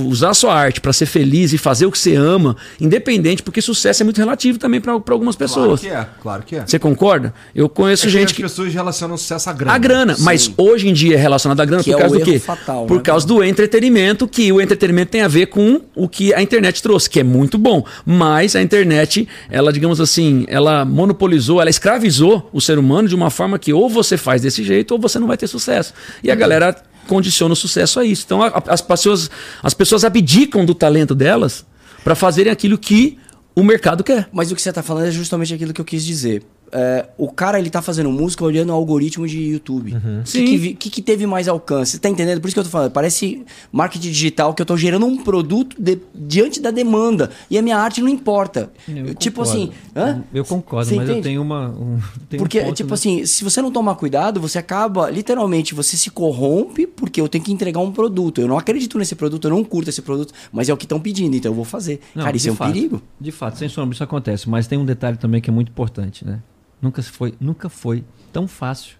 [0.07, 3.61] usar a sua arte para ser feliz e fazer o que você ama, independente, porque
[3.61, 5.79] sucesso é muito relativo também para algumas Claro pessoas.
[5.81, 6.65] que é, claro que é.
[6.65, 7.33] Você concorda?
[7.53, 8.41] Eu conheço É que gente as que.
[8.41, 9.73] pessoas relacionam sucesso à grana.
[9.73, 12.19] A grana, mas hoje em dia é relacionado à grana Que por é causa o
[12.19, 12.39] do quê?
[12.39, 13.03] fatal, por né?
[13.03, 17.09] causa do entretenimento, que o entretenimento tem a ver com o que a internet trouxe,
[17.09, 17.83] que é muito bom.
[18.05, 23.29] Mas a internet, ela, digamos assim, ela monopolizou, ela escravizou o ser humano de uma
[23.29, 25.93] forma que ou você faz desse jeito ou você não vai ter sucesso.
[26.23, 26.75] E a galera
[27.11, 28.23] condiciona o sucesso a isso.
[28.25, 29.29] Então a- a- as pessoas,
[29.61, 31.65] as pessoas abdicam do talento delas
[32.05, 33.17] para fazerem aquilo que
[33.53, 34.29] o mercado quer.
[34.31, 36.41] Mas o que você tá falando é justamente aquilo que eu quis dizer.
[36.73, 39.93] É, o cara, ele tá fazendo música olhando o algoritmo de YouTube.
[39.95, 40.45] O que, Sim.
[40.45, 41.91] que, que que teve mais alcance?
[41.91, 42.39] Você tá entendendo?
[42.39, 42.91] Por isso que eu tô falando.
[42.91, 47.29] Parece marketing digital que eu tô gerando um produto de- diante da demanda.
[47.49, 48.71] E a minha arte não importa.
[48.87, 49.61] Eu tipo concordo.
[49.63, 49.71] assim...
[49.95, 50.23] Hã?
[50.33, 51.27] Eu concordo, Você mas eu entende?
[51.27, 51.69] tenho uma.
[51.69, 52.93] Um, tenho um Porque, ponto, tipo né?
[52.93, 57.43] assim, se você não tomar cuidado, você acaba, literalmente, você se corrompe porque eu tenho
[57.43, 58.39] que entregar um produto.
[58.39, 60.99] Eu não acredito nesse produto, eu não curto esse produto, mas é o que estão
[60.99, 61.99] pedindo, então eu vou fazer.
[62.15, 62.71] Não, Cara, isso é um fato.
[62.71, 63.01] perigo.
[63.19, 64.49] De fato, sem sombra isso acontece.
[64.49, 66.39] Mas tem um detalhe também que é muito importante, né?
[66.81, 68.03] Nunca se foi, nunca foi
[68.33, 68.95] tão fácil,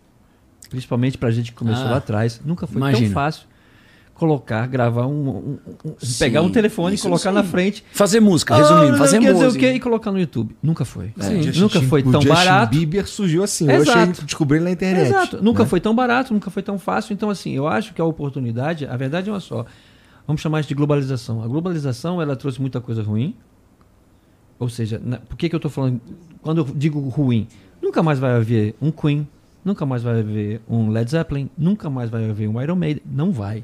[0.70, 3.06] principalmente pra gente que começou Ah, lá atrás, nunca foi imagina.
[3.08, 3.50] tão fácil
[4.14, 7.36] colocar, gravar um, um- um- Sim, pegar um telefone, isso colocar sim.
[7.36, 8.98] na frente, Fazer música, ah, resumindo.
[9.00, 9.66] fazer quer dizer o música.
[9.66, 9.74] quê?
[9.74, 10.56] e colocar no YouTube.
[10.62, 11.12] Nunca foi.
[11.20, 11.42] Sim.
[11.42, 12.70] Justin Nunca foi tão barato.
[12.78, 13.68] Bieber surgiu assim.
[13.68, 13.98] Eu Exato.
[14.12, 15.08] achei descobri na internet.
[15.08, 15.42] Exato.
[15.44, 15.70] Nunca né?
[15.70, 17.14] foi tão barato, nunca foi tão fácil.
[17.14, 19.66] Então, assim, eu acho que a oportunidade, a verdade é uma só.
[20.28, 21.42] Vamos chamar isso de globalização.
[21.44, 23.36] A globalização, ela trouxe muita coisa ruim.
[24.60, 26.00] Ou seja, na- por que, que eu estou falando?
[26.44, 27.48] Quando eu digo ruim,
[27.82, 29.28] nunca mais vai haver um Queen,
[29.64, 33.04] nunca mais vai haver um Led Zeppelin, nunca mais vai haver um Iron Maiden.
[33.06, 33.64] Não vai.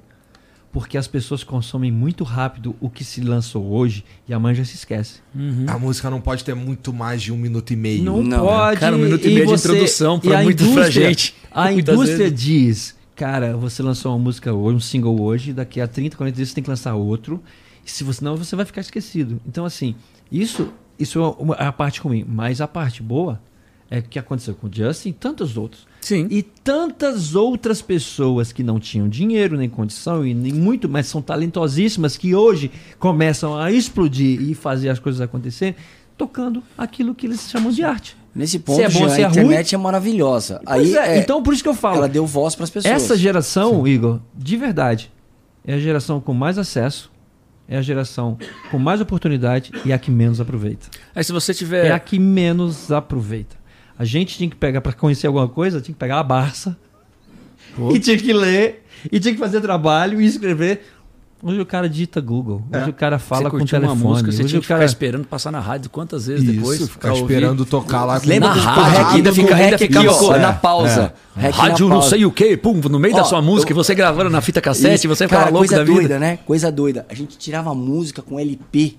[0.69, 4.75] porque as pessoas consomem muito rápido o que se lançou hoje e amanhã já se
[4.75, 5.21] esquece.
[5.65, 8.03] A música não pode ter muito mais de um minuto e meio.
[8.03, 8.79] Não, Não, pode.
[8.79, 11.71] cara, um minuto e meio de introdução e pra a muito- pra indústria- gente, A
[11.71, 12.39] indústria vezes.
[12.39, 16.49] diz, cara, você lançou uma música hoje, um single hoje, daqui a 30, 40 dias
[16.49, 17.41] você tem que lançar outro.
[17.83, 19.41] E se você não, você vai ficar esquecido.
[19.47, 19.95] Então, assim,
[20.31, 22.23] isso, isso é uma- a parte ruim.
[22.27, 23.41] Mas a parte boa
[23.89, 25.87] é o que aconteceu com o Justin e tantos outros.
[26.01, 26.27] Sim.
[26.29, 31.21] E tantas outras pessoas que não tinham dinheiro nem condição e nem muito, mas são
[31.21, 35.75] talentosíssimas que hoje começam a explodir e fazer as coisas acontecerem,
[36.17, 38.15] tocando aquilo que eles chamam de arte.
[38.33, 39.37] Nesse ponto, Se é bom, se é a ruim.
[39.39, 40.61] internet é maravilhosa.
[40.65, 41.97] Aí é, é, então por isso que eu falo.
[41.97, 42.93] ela deu voz para as pessoas.
[42.93, 45.11] Essa geração, Igor, de verdade,
[45.65, 47.11] é a geração com mais acesso,
[47.67, 48.37] é a geração
[48.71, 50.87] com mais oportunidade e a que menos aproveita.
[51.15, 51.91] Aí se você É, tiver.
[51.91, 53.56] a que menos aproveita.
[53.97, 56.77] A gente tinha que pegar, para conhecer alguma coisa, tinha que pegar a Barça
[57.93, 60.81] e tinha que ler, e tinha que fazer trabalho e escrever.
[61.41, 64.09] Hoje o cara digita Google, hoje o cara fala você com o curtiu uma telefone.
[64.09, 64.79] música, você hoje tinha o que cara...
[64.79, 66.89] ficar esperando passar na rádio quantas vezes Isso, depois.
[66.89, 68.19] ficar esperando tocar lá.
[68.25, 71.13] Lembra Na rádio, ainda fica- REC aqui, ó, com- na pausa.
[71.35, 72.09] Na Rádio não pausa.
[72.09, 74.59] sei o que, pum, no meio da Ó, sua música, eu- você gravando na fita
[74.59, 75.07] cassete, Isso.
[75.07, 75.99] você Cara, fala louco coisa da vida.
[75.99, 76.37] doida, né?
[76.37, 77.05] Coisa doida.
[77.07, 78.95] A gente tirava música com LP.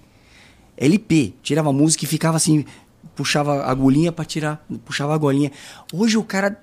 [0.77, 1.35] LP.
[1.43, 2.65] Tirava música e ficava assim,
[3.19, 5.51] puxava a agulhinha pra tirar, puxava a agulhinha.
[5.93, 6.63] Hoje o cara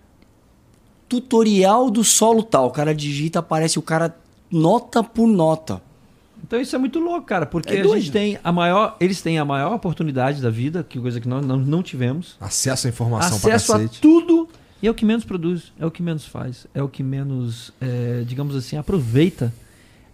[1.09, 4.17] tutorial do solo tal, o cara digita, aparece o cara
[4.49, 5.81] nota por nota.
[6.41, 9.37] Então isso é muito louco, cara, porque É a gente tem a maior, eles têm
[9.37, 12.37] a maior oportunidade da vida, que coisa que nós não, não tivemos.
[12.39, 13.99] Acesso à informação acesso pra a cacete.
[13.99, 14.47] tudo
[14.81, 17.73] e é o que menos produz, é o que menos faz, é o que menos,
[17.81, 19.53] é, digamos assim, aproveita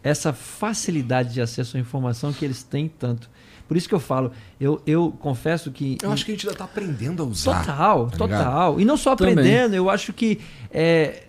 [0.02, 3.30] essa facilidade de acesso à informação que eles têm tanto.
[3.72, 5.98] Por isso que eu falo, eu, eu confesso que.
[6.04, 7.62] Eu acho que a gente ainda tá aprendendo a usar.
[7.62, 8.82] Total, tá total.
[8.82, 9.32] E não só Também.
[9.32, 10.42] aprendendo, eu acho que.
[10.70, 11.28] É...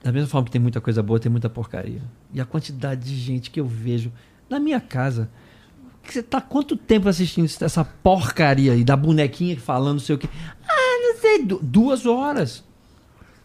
[0.00, 2.00] Da mesma forma que tem muita coisa boa, tem muita porcaria.
[2.32, 4.12] E a quantidade de gente que eu vejo
[4.48, 5.28] na minha casa.
[6.04, 10.18] que Você tá quanto tempo assistindo essa porcaria aí da bonequinha falando não sei o
[10.18, 10.28] que?
[10.68, 12.62] Ah, não sei, du- duas horas.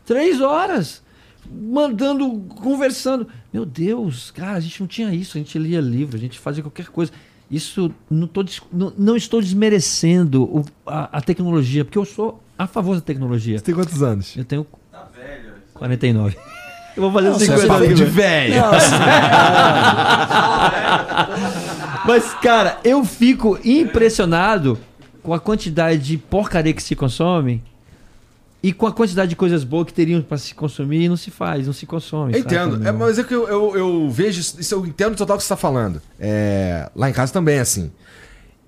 [0.05, 1.01] Três horas.
[1.51, 3.27] Mandando, conversando.
[3.53, 5.37] Meu Deus, cara, a gente não tinha isso.
[5.37, 7.11] A gente lia livro, a gente fazia qualquer coisa.
[7.49, 8.43] Isso, não, tô,
[8.73, 13.57] não, não estou desmerecendo o- a, a tecnologia, porque eu sou a favor da tecnologia.
[13.57, 14.35] Você tem quantos anos?
[14.35, 14.65] Eu tenho
[15.73, 16.35] 49.
[16.97, 18.53] Eu vou fazer é 50 papo aqui, de velho.
[18.55, 18.65] velho.
[22.05, 24.79] Mas, cara, eu fico impressionado
[25.21, 27.61] com a quantidade de porcaria que se consome
[28.67, 31.65] e com a quantidade de coisas boas que teriam para se consumir não se faz,
[31.65, 32.33] não se consome.
[32.33, 35.39] Eu entendo, é, mas é que eu, eu, eu vejo isso, eu entendo total o
[35.39, 36.01] que você tá falando.
[36.19, 37.89] É, lá em casa também assim.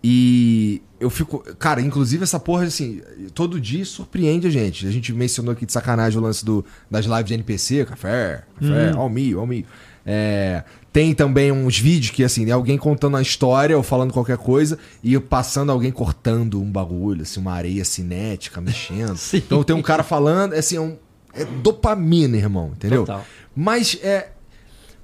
[0.02, 1.40] E eu fico.
[1.58, 3.02] Cara, inclusive essa porra, assim,
[3.34, 4.88] todo dia surpreende a gente.
[4.88, 8.92] A gente mencionou aqui de sacanagem o lance do, das lives de NPC, café, café,
[8.94, 9.00] Uhum.
[9.02, 9.66] ao milho, ao milho.
[10.12, 14.38] É, tem também uns vídeos que, assim, é alguém contando a história ou falando qualquer
[14.38, 19.16] coisa e passando alguém cortando um bagulho, assim, uma areia cinética, mexendo.
[19.18, 19.38] Sim.
[19.38, 20.98] então tem um cara falando, é assim, é, um,
[21.32, 23.06] é dopamina, irmão, entendeu?
[23.06, 23.24] Total.
[23.56, 24.30] Mas é.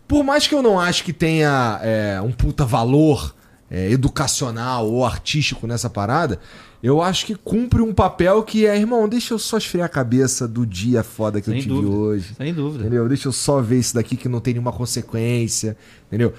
[0.07, 3.35] Por mais que eu não acho que tenha é, um puta valor
[3.69, 6.39] é, educacional ou artístico nessa parada,
[6.83, 10.47] eu acho que cumpre um papel que é, irmão, deixa eu só esfriar a cabeça
[10.47, 11.95] do dia foda que eu Sem tive dúvida.
[11.95, 12.33] hoje.
[12.37, 12.83] Sem dúvida.
[12.83, 13.07] Entendeu?
[13.07, 15.75] Deixa eu só ver isso daqui que não tem nenhuma consequência.
[16.07, 16.33] Entendeu?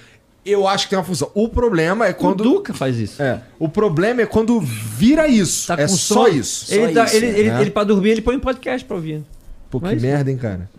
[0.44, 1.28] Eu acho que tem uma função.
[1.34, 3.20] O problema é Quando o Duca faz isso.
[3.20, 5.66] É, o problema é quando vira isso.
[5.66, 6.72] Tá é só isso.
[6.72, 7.60] Ele, Só tá- isso, ele, ele, né?
[7.62, 9.24] ele, pra dormir, ele põe um podcast pra ouvir.
[9.70, 10.70] Pô, que Mas- merda, hein, cara?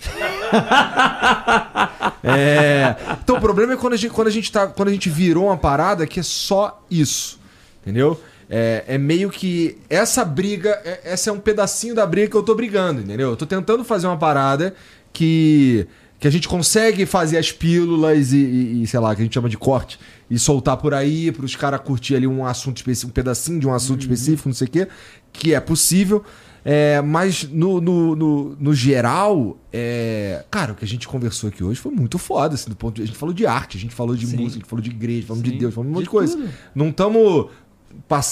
[2.23, 2.95] é.
[3.23, 5.45] Então o problema é quando a gente, quando a gente, tá, quando a gente virou
[5.45, 7.39] uma parada que é só isso.
[7.81, 8.19] Entendeu?
[8.49, 12.43] É, é meio que essa briga, é- essa é um pedacinho da briga que eu
[12.43, 13.29] tô brigando, entendeu?
[13.31, 14.73] Eu tô tentando fazer uma parada
[15.13, 15.87] que
[16.19, 19.35] que a gente consegue fazer as pílulas e, e- e, sei lá, que a gente
[19.35, 23.11] chama de corte, e soltar por aí para os caras curtir ali um assunto específico,
[23.11, 24.87] um pedacinho de um assunto específico, não sei o quê,
[25.31, 26.25] que é possível.
[26.69, 31.63] É, mas no, no, no, no geral, é, cara, o que a gente conversou aqui
[31.63, 33.95] hoje foi muito foda, assim, do ponto de, a gente falou de arte, a gente
[33.95, 34.35] falou de Sim.
[34.35, 35.57] música, a gente falou de igreja, falamos de Sim.
[35.59, 36.35] Deus, falamos de um monte de De coisa.
[36.35, 36.49] tudo.
[36.75, 37.47] Não estamos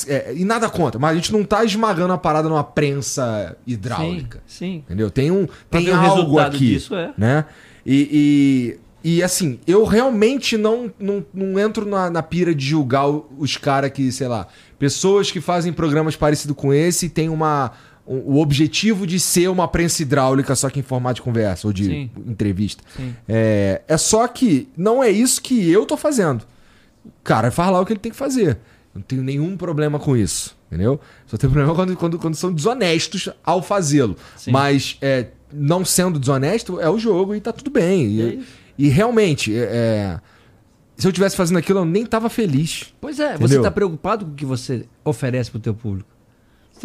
[0.09, 4.43] é, e nada contra, mas a gente não tá esmagando a parada numa prensa hidráulica.
[4.45, 4.75] Sim, sim.
[4.80, 5.09] Entendeu?
[5.09, 7.14] Tem um tem o algo resultado aqui, disso, é.
[7.17, 7.45] né?
[7.85, 13.07] E, e, e, assim, eu realmente não, não, não entro na, na pira de julgar
[13.07, 14.45] os caras que, sei lá,
[14.77, 17.72] pessoas que fazem programas parecidos com esse e tem uma
[18.06, 21.85] o objetivo de ser uma prensa hidráulica só que em formato de conversa ou de
[21.85, 22.11] Sim.
[22.25, 22.84] entrevista.
[22.95, 23.16] Sim.
[23.27, 26.43] É, é só que não é isso que eu tô fazendo.
[27.03, 28.50] O cara faz lá o que ele tem que fazer.
[28.93, 30.56] Eu não tenho nenhum problema com isso.
[30.67, 31.00] Entendeu?
[31.25, 34.16] Só tenho problema quando, quando, quando são desonestos ao fazê-lo.
[34.48, 38.08] Mas é, não sendo desonesto é o jogo e tá tudo bem.
[38.08, 38.40] E, É.
[38.77, 40.19] E realmente, é, é,
[40.98, 42.93] se eu tivesse fazendo aquilo, eu nem tava feliz.
[43.00, 43.48] Pois é, Entendeu?
[43.48, 46.09] você tá preocupado com o que você oferece pro teu público.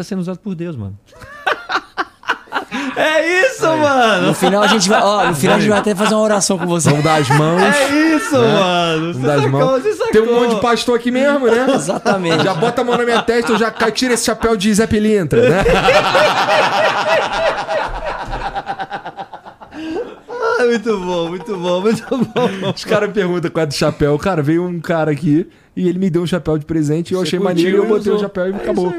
[0.01, 0.99] Você tá sendo usado por Deus, mano.
[2.97, 4.29] é isso, mano!
[4.29, 6.57] No final a gente vai, ó, no final a gente vai até fazer uma oração
[6.59, 6.89] com você.
[6.89, 7.63] Vamos dar as mãos.
[7.63, 9.13] É isso, mano!
[9.13, 9.83] Vamos dar as mãos.
[10.11, 11.67] Tem um monte de pastor aqui mesmo, né?
[11.75, 12.45] Exatamente.
[12.45, 14.87] Já bota a mão na minha testa, eu já caio, tira esse chapéu de Zé
[14.87, 15.65] Pilintra, né?
[20.61, 22.71] Ah, muito bom, muito bom, muito bom.
[22.75, 24.19] Os caras perguntam qual é do chapéu.
[24.19, 27.21] Cara, veio um cara aqui e ele me deu um chapéu de presente e eu
[27.21, 28.27] Você achei maneiro e eu botei o usou.
[28.27, 28.93] chapéu e acabou.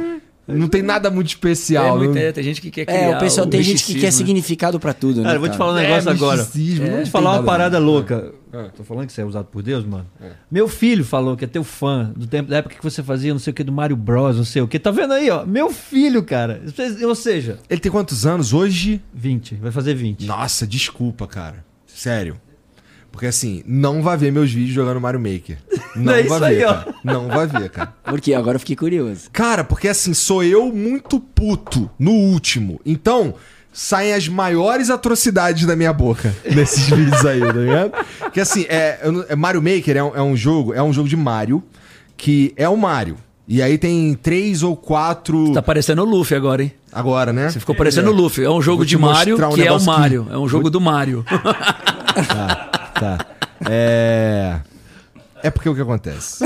[0.55, 2.01] Não tem nada muito especial.
[2.03, 4.05] É, não- é, tem gente que quer criar É, o pessoal tem gente que quer
[4.07, 4.11] né?
[4.11, 5.23] significado pra tudo, né?
[5.23, 6.37] Cara, eu vou te falar um É, negócio agora.
[6.37, 8.33] misticismo, não Vou te tem falar uma parada louca.
[8.75, 10.05] Tô falando que você é usado por Deus, mano.
[10.51, 13.39] Meu filho falou que é teu fã do tempo da época que você fazia não
[13.39, 14.77] sei o que do Mario Bros, não sei o que.
[14.77, 15.45] Tá vendo aí, ó?
[15.45, 16.61] Meu filho, cara.
[17.07, 19.01] Ou seja, Ele tem quantos anos hoje?
[19.13, 20.25] 20, vai fazer 20.
[20.25, 21.63] Nossa, desculpa, cara.
[21.87, 22.39] Sério.
[23.11, 25.57] Porque assim, não vai ver meus vídeos jogando Mario Maker.
[25.95, 26.95] Não É vai ver, aí, cara.
[27.03, 27.93] Não vai ver, cara.
[28.05, 28.33] Por quê?
[28.33, 29.29] Agora eu fiquei curioso.
[29.33, 32.79] Cara, porque assim, sou eu muito puto no último.
[32.85, 33.33] Então,
[33.73, 37.91] saem as maiores atrocidades da minha boca nesses vídeos aí, tá ligado?
[38.31, 41.17] Que assim, é, é Mario Maker é um, é um jogo, é um jogo de
[41.17, 41.61] Mario,
[42.15, 43.17] que é o Mario.
[43.45, 45.51] E aí tem três ou quatro.
[45.51, 46.71] Tá parecendo o Luffy agora, hein?
[46.93, 47.49] Agora, né?
[47.49, 48.45] Você ficou parecendo o Luffy.
[48.45, 50.27] É um jogo de Mario um que é o negócio que- Mario.
[50.31, 51.25] É um jogo do Mario.
[51.27, 52.70] Tá.
[53.69, 54.59] É.
[55.43, 56.45] É porque o que acontece?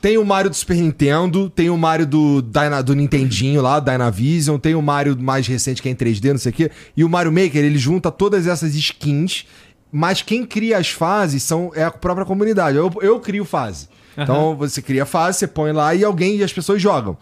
[0.00, 4.56] Tem o Mario do Super Nintendo, tem o Mario do, Dyna, do Nintendinho lá, Dynavision,
[4.58, 6.70] tem o Mario mais recente que é em 3D, não sei o quê.
[6.96, 9.46] E o Mario Maker, ele junta todas essas skins,
[9.90, 12.76] mas quem cria as fases são, é a própria comunidade.
[12.76, 13.88] Eu, eu crio fase.
[14.16, 17.16] Então você cria fase, você põe lá e alguém e as pessoas jogam.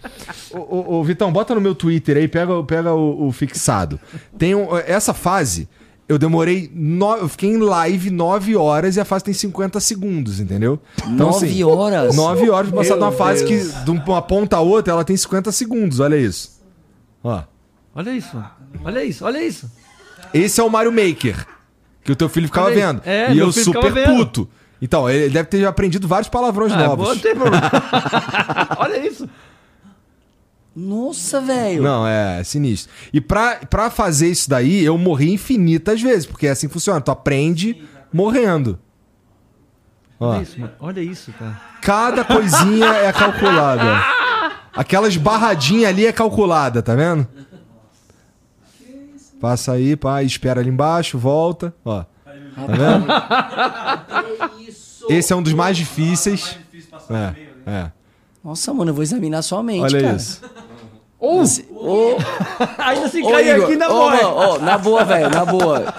[0.50, 3.98] Ô, ô, ô, Vitão, bota no meu Twitter aí, pega, pega o, o fixado.
[4.36, 5.66] Tem um- essa fase,
[6.06, 6.70] eu demorei.
[6.74, 7.16] No...
[7.16, 10.78] Eu fiquei em live 9 horas e a fase tem 50 segundos, entendeu?
[10.98, 12.14] Então, Nove horas?
[12.14, 15.16] 9 horas pra passar de uma fase que, de uma ponta a outra, ela tem
[15.16, 16.60] 50 segundos, olha isso.
[17.24, 17.42] Ó.
[17.94, 18.44] Olha isso.
[18.84, 19.70] Olha isso, olha isso.
[20.34, 21.46] Esse é o Mario Maker.
[22.04, 23.02] Que o teu filho ficava Olha vendo.
[23.06, 24.48] É, e eu super puto.
[24.80, 27.08] Então, ele deve ter aprendido vários palavrões Ah, novos.
[27.08, 27.70] não tem problema.
[28.78, 29.28] olha isso.
[30.76, 31.82] Nossa, velho.
[31.82, 32.92] Não, é sinistro.
[33.12, 37.00] E pra, pra fazer isso daí, eu morri infinitas vezes, porque é assim que funciona.
[37.00, 37.82] Tu aprende
[38.12, 38.78] morrendo.
[40.20, 40.72] Ó, Olha isso, mano.
[40.78, 41.60] Olha isso, cara.
[41.82, 43.82] cada coisinha é calculada.
[44.74, 47.26] Aquelas barradinhas ali é calculada, tá vendo?
[49.40, 52.04] Passa aí, pá, espera ali embaixo, volta, ó.
[52.04, 53.06] Tá vendo?
[55.08, 56.56] Esse é um dos mais difíceis.
[57.10, 57.90] É, é.
[58.44, 60.16] Nossa, mano, eu vou examinar sua mente, Olha cara.
[60.16, 60.40] isso.
[61.20, 62.16] Ou, ô,
[62.78, 65.92] Ainda se ô, cai Igor, aqui na ô, na boa, velho, na boa.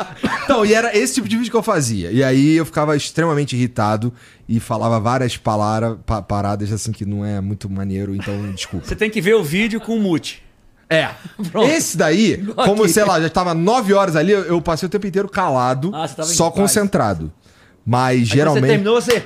[0.45, 2.09] Então, e era esse tipo de vídeo que eu fazia.
[2.09, 4.13] E aí eu ficava extremamente irritado
[4.47, 8.85] e falava várias palara, pa- paradas assim que não é muito maneiro, então desculpa.
[8.87, 10.41] Você tem que ver o vídeo com o mute.
[10.89, 11.09] É.
[11.69, 15.27] Esse daí, como, sei lá, já tava nove horas ali, eu passei o tempo inteiro
[15.27, 16.55] calado, Ah, só paz.
[16.61, 17.31] concentrado.
[17.89, 18.67] Mas Aí Você geralmente.
[18.67, 19.23] terminou, você...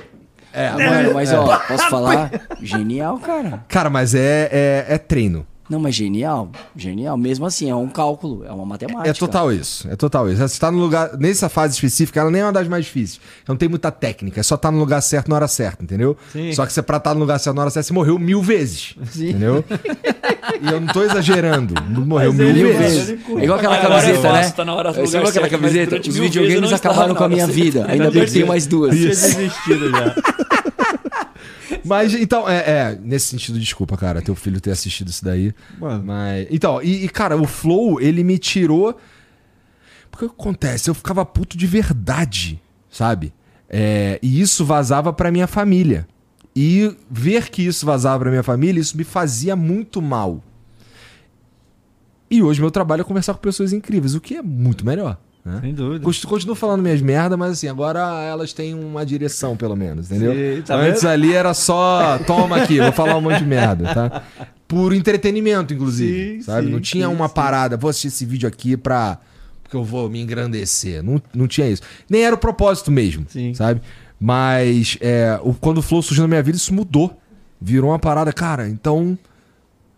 [0.50, 2.30] É, Mano, mas ó, posso falar?
[2.62, 3.64] Genial, cara.
[3.68, 5.46] Cara, mas é, é, é treino.
[5.68, 6.50] Não, mas genial.
[6.76, 7.16] Genial.
[7.16, 9.08] Mesmo assim, é um cálculo, é uma matemática.
[9.08, 9.88] É total isso.
[9.90, 10.46] É total isso.
[10.46, 11.16] Você tá no lugar.
[11.18, 13.20] Nessa fase específica, ela nem é uma das mais difíceis.
[13.48, 14.40] Não tem muita técnica.
[14.40, 16.16] É só estar no lugar certo na hora certa, entendeu?
[16.32, 16.52] Sim.
[16.52, 18.94] Só que você, pra estar no lugar certo na hora certa, você morreu mil vezes.
[19.16, 19.64] Entendeu?
[20.60, 21.74] e eu não tô exagerando.
[21.90, 23.08] Morreu Mas mil Mil vezes.
[23.08, 23.26] vezes.
[23.38, 24.50] É igual aquela camiseta, faço, né?
[24.50, 25.96] tá na hora lugar viu aquela camiseta?
[25.96, 27.86] Os mil vezes eu videogames acabaram com a minha vida.
[27.88, 28.94] Ainda bem que tem mais duas.
[28.94, 30.14] Tinha desistido já.
[31.86, 35.54] Mas então, é, é, nesse sentido, desculpa, cara, teu filho ter assistido isso daí.
[35.78, 36.04] Mano.
[36.04, 36.46] Mas.
[36.50, 38.98] Então, e, e, cara, o Flow, ele me tirou.
[40.10, 40.88] Porque o que acontece?
[40.88, 43.32] Eu ficava puto de verdade, sabe?
[43.68, 46.06] É, e isso vazava pra minha família.
[46.56, 50.42] E ver que isso vazava pra minha família, isso me fazia muito mal.
[52.30, 55.18] E hoje meu trabalho é conversar com pessoas incríveis, o que é muito melhor.
[55.44, 55.58] Né?
[55.60, 56.04] Sem dúvida.
[56.26, 60.32] Continuo, falando minhas merda, mas assim, agora elas têm uma direção, pelo menos, entendeu?
[60.56, 61.10] Sim, tá Antes vendo?
[61.10, 64.22] ali era só, toma aqui, vou falar um monte de merda, tá?
[64.66, 66.66] Por entretenimento, inclusive, Sim, sabe?
[66.66, 69.18] sim, Não tinha uma parada, vou assistir esse vídeo aqui pra
[69.62, 71.02] porque eu vou me engrandecer.
[71.02, 71.82] Não, não tinha isso.
[72.08, 73.52] Nem era o propósito mesmo, Sim.
[73.54, 73.80] sabe?
[74.20, 77.18] Mas é, o- quando o Flow surgiu na minha vida, isso mudou.
[77.60, 79.18] Virou uma parada, cara, então.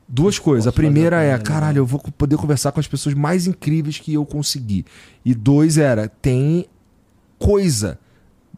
[0.09, 0.67] Duas coisas.
[0.67, 4.25] A primeira é, caralho, eu vou poder conversar com as pessoas mais incríveis que eu
[4.25, 4.85] consegui.
[5.25, 6.67] E dois era, tem
[7.39, 7.99] coisa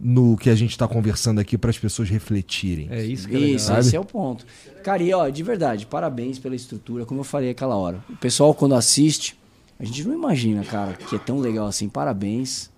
[0.00, 2.88] no que a gente tá conversando aqui para as pessoas refletirem.
[2.90, 3.56] É isso que é legal.
[3.56, 3.80] Isso, sabe?
[3.80, 4.46] esse é o ponto.
[4.84, 8.04] Cara, e ó, de verdade, parabéns pela estrutura, como eu falei aquela hora.
[8.08, 9.38] O pessoal, quando assiste,
[9.78, 11.88] a gente não imagina, cara, que é tão legal assim.
[11.88, 12.70] Parabéns.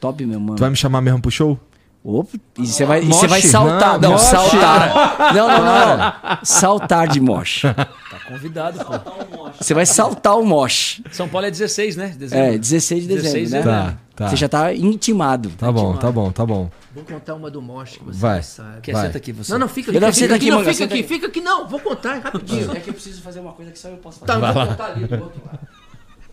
[0.00, 0.56] Top, meu mano.
[0.56, 1.58] Tu vai me chamar mesmo pro show?
[2.04, 3.94] Opa, e você vai, e você vai saltar.
[4.00, 4.24] Não, Não, moche.
[4.24, 5.34] saltar.
[5.34, 6.38] Não, não, não, não.
[6.44, 7.66] Saltar de moche.
[7.74, 7.88] Tá
[8.26, 9.50] convidado, pô.
[9.60, 11.02] Você vai saltar o moche.
[11.10, 12.14] São Paulo é 16, né?
[12.16, 12.54] Dezembro.
[12.54, 13.62] É, 16 de dezembro, 16 né?
[13.62, 14.28] Tá, tá.
[14.28, 15.50] Você já tá intimado.
[15.50, 16.70] Tá bom, tá bom, tá bom.
[16.94, 18.42] Vou contar uma do Moche que você Vai.
[18.42, 18.80] sabe.
[18.80, 19.06] Quer Vai.
[19.06, 19.52] senta aqui você.
[19.52, 20.00] Não, não, fica aqui.
[20.00, 21.40] não, Fica aqui, aqui, não, fica aqui, fica aqui.
[21.40, 22.72] Não, vou contar é rapidinho.
[22.72, 24.84] É que eu preciso fazer uma coisa que só eu posso Tá, eu vou contar
[24.86, 25.58] ali do outro lado.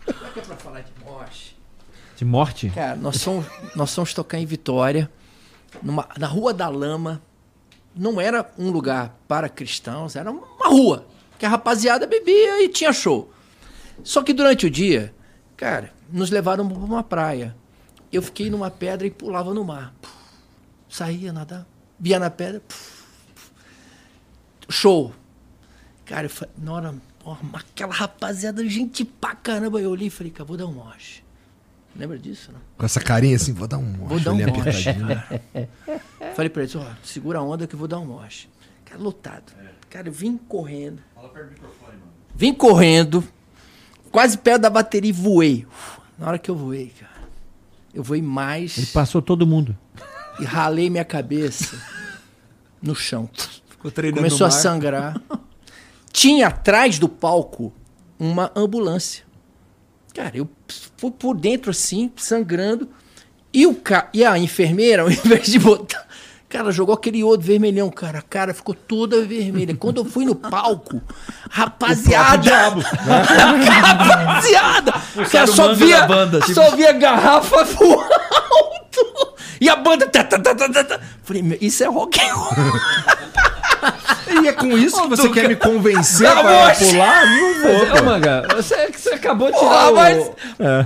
[0.06, 1.56] Será que é pra falar de Moche?
[2.16, 2.70] De morte?
[2.74, 5.10] Cara, nós fomos, nós fomos tocar em Vitória,
[5.82, 7.22] numa- na Rua da Lama.
[7.94, 11.06] Não era um lugar para cristãos, era uma rua.
[11.38, 13.32] Que a rapaziada bebia e tinha show.
[14.04, 15.14] Só que durante o dia,
[15.56, 17.56] cara, nos levaram para uma praia.
[18.12, 19.94] Eu fiquei numa pedra e pulava no mar.
[20.88, 21.66] Saía nadar,
[21.98, 22.62] via na pedra.
[24.68, 25.12] Show.
[26.04, 26.94] Cara, eu falei, na hora,
[27.54, 29.80] aquela rapaziada, gente pra caramba.
[29.80, 31.22] Eu olhei e falei, cara, vou dar um moche.
[31.98, 32.60] Lembra disso, não?
[32.76, 34.88] Com essa carinha assim, vou dar um Vou dar um moche.
[34.90, 35.68] apertadinho.
[36.34, 38.48] Falei pra eles, ó, segura a onda que eu vou dar um moche.
[38.84, 39.52] Cara, lotado.
[39.88, 41.02] Cara, eu vim correndo.
[42.34, 43.24] Vim correndo,
[44.10, 45.66] quase perto da bateria e voei.
[45.70, 47.12] Uf, Na hora que eu voei, cara,
[47.94, 49.76] eu voei mais Ele passou todo mundo.
[50.38, 51.80] e ralei minha cabeça
[52.82, 53.28] no chão.
[53.70, 55.18] Ficou treinando Começou a sangrar.
[56.12, 57.72] Tinha atrás do palco
[58.18, 59.24] uma ambulância.
[60.14, 60.48] Cara, eu
[60.96, 62.88] fui por dentro assim, sangrando.
[63.52, 64.08] E, o ca...
[64.12, 66.04] e a enfermeira, ao invés de botar.
[66.48, 68.20] Cara, jogou aquele iodo vermelhão, cara.
[68.20, 69.74] A cara ficou toda vermelha.
[69.74, 71.02] Quando eu fui no palco,
[71.50, 72.50] rapaziada.
[73.02, 74.92] rapaziada!
[75.30, 79.34] Cara, o só manga via, da banda, tipo- só via garrafa pro alto.
[79.60, 80.06] E a banda.
[80.06, 81.00] tá, tá, tá, tá, tá, tá.
[81.24, 82.54] Falei, isso é rock and roll.
[84.42, 86.84] E é com isso que você quer me convencer Não, moche.
[86.92, 87.24] pular?
[87.26, 89.94] Não vou, Ô, Manga, você, você acabou de tirar Porra, o...
[89.94, 90.30] mas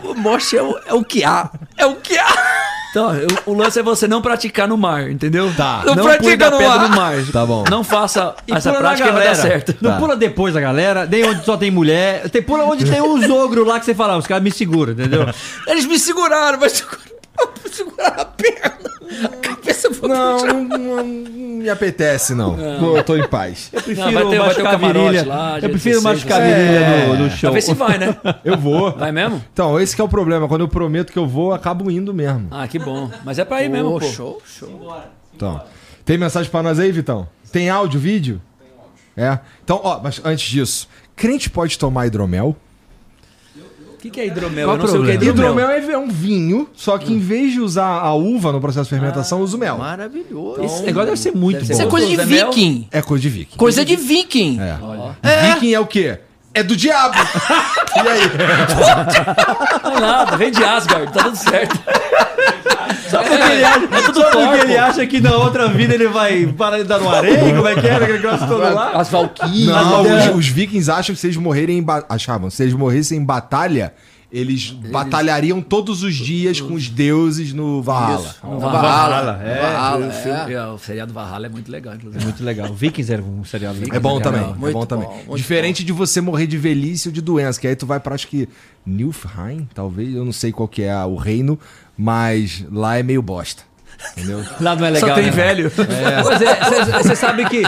[0.05, 1.51] o moche é o, é o que há.
[1.77, 2.27] É o que há.
[2.91, 5.53] Então, eu- o lance é você não praticar no mar, entendeu?
[5.57, 5.83] Tá.
[5.87, 6.89] Não, Não pratica no pedra mar.
[6.89, 7.15] no mar.
[7.33, 7.65] Tá bom.
[7.71, 9.49] Não faça E essa prática e vai dar galera.
[9.49, 9.77] certo.
[9.81, 9.97] Não Tá.
[9.99, 12.29] pula depois da galera, nem onde só tem mulher.
[12.31, 14.93] Tem, pula onde tem uns ogros lá que você fala, "Ah, os caras me seguram,
[14.93, 15.27] entendeu?
[15.69, 16.85] Eles me seguraram, mas
[17.73, 18.91] seguraram a perna.
[19.25, 22.57] A cabeça foi Não, não, não me apetece, não.
[22.79, 23.69] Pô, Eu tô em paz.
[23.73, 25.27] Eu prefiro vai ter- vai ter o machucar a camarote virilha.
[25.27, 26.55] lá, eu prefiro 16, machucar a é.
[26.55, 27.53] virilha no, no show.
[27.53, 28.17] Ver se vai, né?
[28.45, 28.93] Eu vou.
[28.93, 29.45] Vai mesmo?
[29.53, 30.47] Então, esse que é o problema.
[30.49, 32.49] Quando eu prometo que eu vou, eu acabo indo mesmo.
[32.51, 33.11] Ah, que bom.
[33.25, 34.01] Mas é pra ir mesmo, pô.
[34.01, 34.97] show, show.
[35.35, 35.61] Então,
[36.05, 37.29] tem mensagem pra nós aí, Vitão?
[37.53, 38.41] Tem áudio, vídeo?
[38.59, 39.35] Tem áudio.
[39.35, 39.41] É.
[39.65, 42.57] Então, ó, mas antes disso, crente pode tomar hidromel?
[44.01, 44.67] O que, que é hidromel?
[44.67, 45.39] Qual eu não sei o que é problema?
[45.39, 45.77] hidromel.
[45.77, 48.99] Hidromel é um vinho, só que em vez de usar a uva no processo de
[48.99, 49.77] fermentação, usa o mel.
[49.77, 50.63] Maravilhoso.
[50.63, 51.73] Esse negócio deve ser muito Deve bom.
[51.75, 52.89] Isso é coisa de é viking.
[52.91, 53.57] É coisa de viking.
[53.59, 54.59] Coisa de viking.
[55.23, 55.53] É.
[55.53, 56.19] Viking é o quê?
[56.55, 57.15] É do diabo.
[57.95, 58.23] e aí?
[59.85, 61.79] Não é nada, vem de Asgard, tá tudo certo.
[63.11, 66.09] Só porque, ele, acha, é tudo só porque ele acha que na outra vida ele
[66.09, 68.93] vai parar de dar no areia, como é que era aquele negócio todo lá?
[68.93, 69.67] As valquírias.
[69.67, 73.19] Não, os, os vikings acham que se eles morrerem em ba- achavam, se eles morressem
[73.19, 73.93] em batalha,
[74.33, 78.33] eles, batalhariam todos os dias com os deuses no Valhalla.
[78.43, 79.41] Valhalla.
[79.45, 79.61] é.
[79.61, 80.57] Valhalla, o, filme, é.
[80.57, 82.25] é, o seriado Valhalla é muito legal, inclusive.
[82.25, 82.73] Muito legal.
[82.73, 83.97] Vikings era um seriado legal.
[83.97, 84.33] É bom Legal.
[84.33, 85.09] também, é Muito bom também.
[85.27, 88.15] bom, Diferente de você morrer de velhice ou de doença, que aí tu vai pra
[88.15, 88.49] acho que
[88.87, 91.59] Nilfheim, talvez, eu não sei qual que é o reino,
[91.97, 93.63] mas lá é meio bosta.
[94.17, 94.43] Entendeu?
[94.61, 95.11] Lá não é legal.
[95.11, 95.31] Só tem né?
[95.31, 95.67] velho.
[95.67, 97.63] É, você sabe que.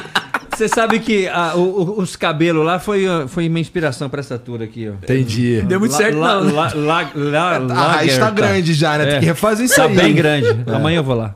[0.54, 4.38] Você sabe que ah, o- o- os cabelos lá foi, foi minha inspiração pra essa
[4.38, 4.92] tour aqui, ó.
[4.94, 5.62] Entendi.
[5.62, 6.44] Deu muito certo, lá- não.
[6.44, 6.52] né?
[6.52, 8.30] lá- lá- lá- A raiz tá Lagerta.
[8.30, 9.04] grande já, né?
[9.06, 9.18] Tem É.
[9.20, 9.96] que refazer isso Tá aí.
[9.96, 10.14] bem hein?
[10.14, 10.48] grande.
[10.70, 11.34] Amanhã eu vou lá.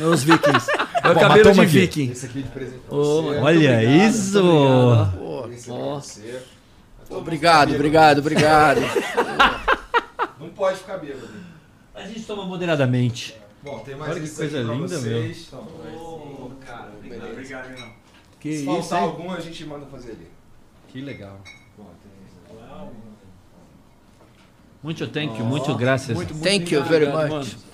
[0.00, 0.66] Os vikings.
[1.02, 1.78] É o Bom, cabelo de aqui.
[1.80, 2.12] viking.
[2.88, 4.38] Ô, mano, Olha isso!
[4.38, 6.55] Obrigado,
[7.10, 8.22] obrigado, obrigado.
[10.38, 11.28] Não pode ficar bêbado.
[11.94, 13.34] A gente toma moderadamente.
[13.62, 15.04] Bom, tem mais Olha que coisa linda, vocês.
[15.04, 15.30] meu.
[15.32, 16.92] Então, Cara,
[17.32, 17.88] obrigado, não.
[18.38, 19.04] Que se isso, faltar hein?
[19.06, 20.28] algum, a gente manda fazer ali.
[20.88, 21.40] Que legal.
[24.82, 26.16] Muito thank you, muito graças.
[26.42, 27.54] Thank you very obrigado, much.
[27.54, 27.66] mano.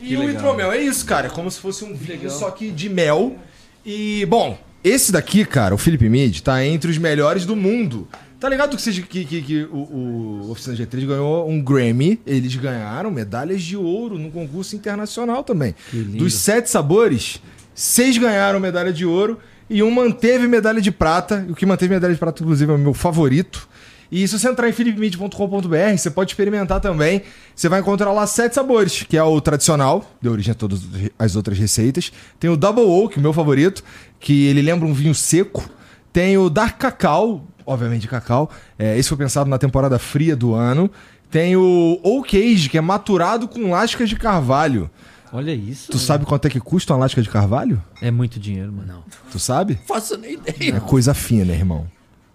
[0.00, 1.26] E o hidromel é isso, cara.
[1.26, 3.36] É como se fosse um vinho, só que de mel.
[3.84, 8.08] E, bom, esse daqui, cara, o Felipe Mid, tá entre os melhores do mundo.
[8.40, 12.20] Tá ligado que, seja, que, que, que o, o Oficina G3 ganhou um Grammy?
[12.24, 15.74] Eles ganharam medalhas de ouro num concurso internacional também.
[15.92, 17.42] Dos sete sabores,
[17.74, 21.44] seis ganharam medalha de ouro e um manteve medalha de prata.
[21.48, 23.68] O que manteve medalha de prata, inclusive, é o meu favorito.
[24.10, 27.22] E se você entrar em philipmid.com.br, você pode experimentar também.
[27.54, 30.80] Você vai encontrar lá sete sabores, que é o tradicional, deu origem a todas
[31.18, 32.12] as outras receitas.
[32.38, 33.82] Tem o Double Oak, meu favorito,
[34.18, 35.68] que ele lembra um vinho seco.
[36.10, 38.50] Tem o Dark Cacau, obviamente cacau.
[38.78, 40.90] É, esse foi pensado na temporada fria do ano.
[41.30, 44.90] Tem o Oak Age, que é maturado com lascas de carvalho.
[45.30, 45.92] Olha isso.
[45.92, 47.82] Tu sabe quanto é que custa uma lasca de carvalho?
[48.00, 48.86] É muito dinheiro, mano.
[48.88, 49.02] Não.
[49.30, 49.78] Tu sabe?
[49.86, 50.76] Faço nem ideia.
[50.76, 51.86] É coisa fina, irmão.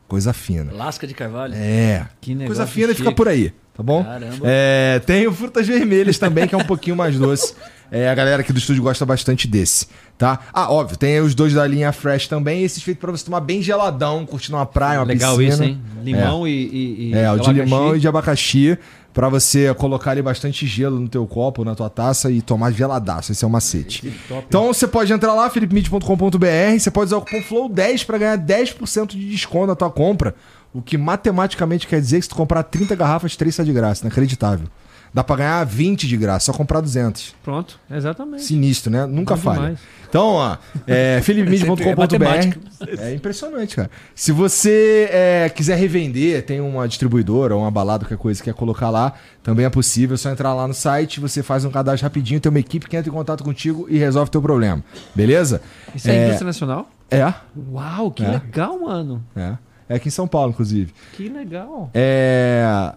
[0.07, 0.71] Coisa fina.
[0.71, 1.55] Lasca de carvalho.
[1.55, 2.07] É.
[2.21, 4.03] Que negócio Coisa fina e fica por aí, tá bom?
[4.03, 4.37] Caramba.
[4.43, 7.55] É, tem o Frutas Vermelhas também, que é um pouquinho mais doce.
[7.95, 9.85] É, a galera aqui do estúdio gosta bastante desse,
[10.17, 10.39] tá?
[10.51, 13.61] Ah, óbvio, tem os dois da linha Fresh também, esses feitos pra você tomar bem
[13.61, 15.53] geladão, curtindo uma praia, uma Legal piscina.
[15.53, 15.81] isso, hein?
[16.03, 17.53] Limão e, e, e É, o de abacaxi.
[17.63, 18.77] limão e de abacaxi,
[19.13, 23.31] pra você colocar ali bastante gelo no teu copo, na tua taça e tomar geladaço.
[23.31, 24.11] Esse é o macete.
[24.47, 29.09] Então você pode entrar lá, philipmid.com.br, você pode usar o cupom FLOW10 pra ganhar 10%
[29.11, 30.33] de desconto na tua compra,
[30.73, 34.03] o que matematicamente quer dizer que se tu comprar 30 garrafas, 3 sai de graça,
[34.03, 34.67] inacreditável.
[35.13, 37.35] Dá pra ganhar 20 de graça, só comprar 200.
[37.43, 38.43] Pronto, exatamente.
[38.43, 39.05] Sinistro, né?
[39.05, 39.59] Nunca Bom falha.
[39.59, 39.79] demais.
[40.09, 41.95] Então, ó, é, philipmid.com.br.
[41.97, 42.59] matemática.
[42.99, 43.91] É impressionante, cara.
[44.15, 48.55] Se você é, quiser revender, tem uma distribuidora ou uma balada, qualquer coisa que quer
[48.55, 50.15] colocar lá, também é possível.
[50.15, 52.97] É só entrar lá no site, você faz um cadastro rapidinho, tem uma equipe que
[52.97, 54.83] entra em contato contigo e resolve teu problema.
[55.13, 55.61] Beleza?
[55.95, 56.89] Isso é, indústria nacional?
[57.11, 57.31] É,
[57.71, 58.29] Uau, que É.
[58.31, 59.23] legal, mano.
[59.35, 59.57] é.
[59.89, 60.93] É aqui em São Paulo, inclusive.
[61.11, 61.91] Que legal.
[61.93, 62.93] É.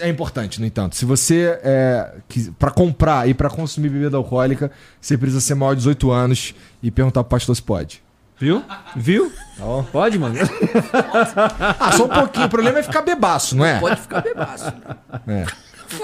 [0.00, 0.94] É importante, no entanto.
[0.94, 2.12] Se você é.
[2.58, 4.70] para comprar e pra consumir bebida alcoólica,
[5.00, 8.02] você precisa ser maior de 18 anos e perguntar pro pastor se pode.
[8.38, 8.62] Viu?
[8.96, 9.30] Viu?
[9.58, 9.82] Tá bom?
[9.84, 10.36] Pode, mano.
[11.78, 12.46] Ah, só um pouquinho.
[12.46, 13.78] O problema é ficar bebaço, não é?
[13.78, 14.72] Pode ficar bebaço.
[15.26, 15.44] É.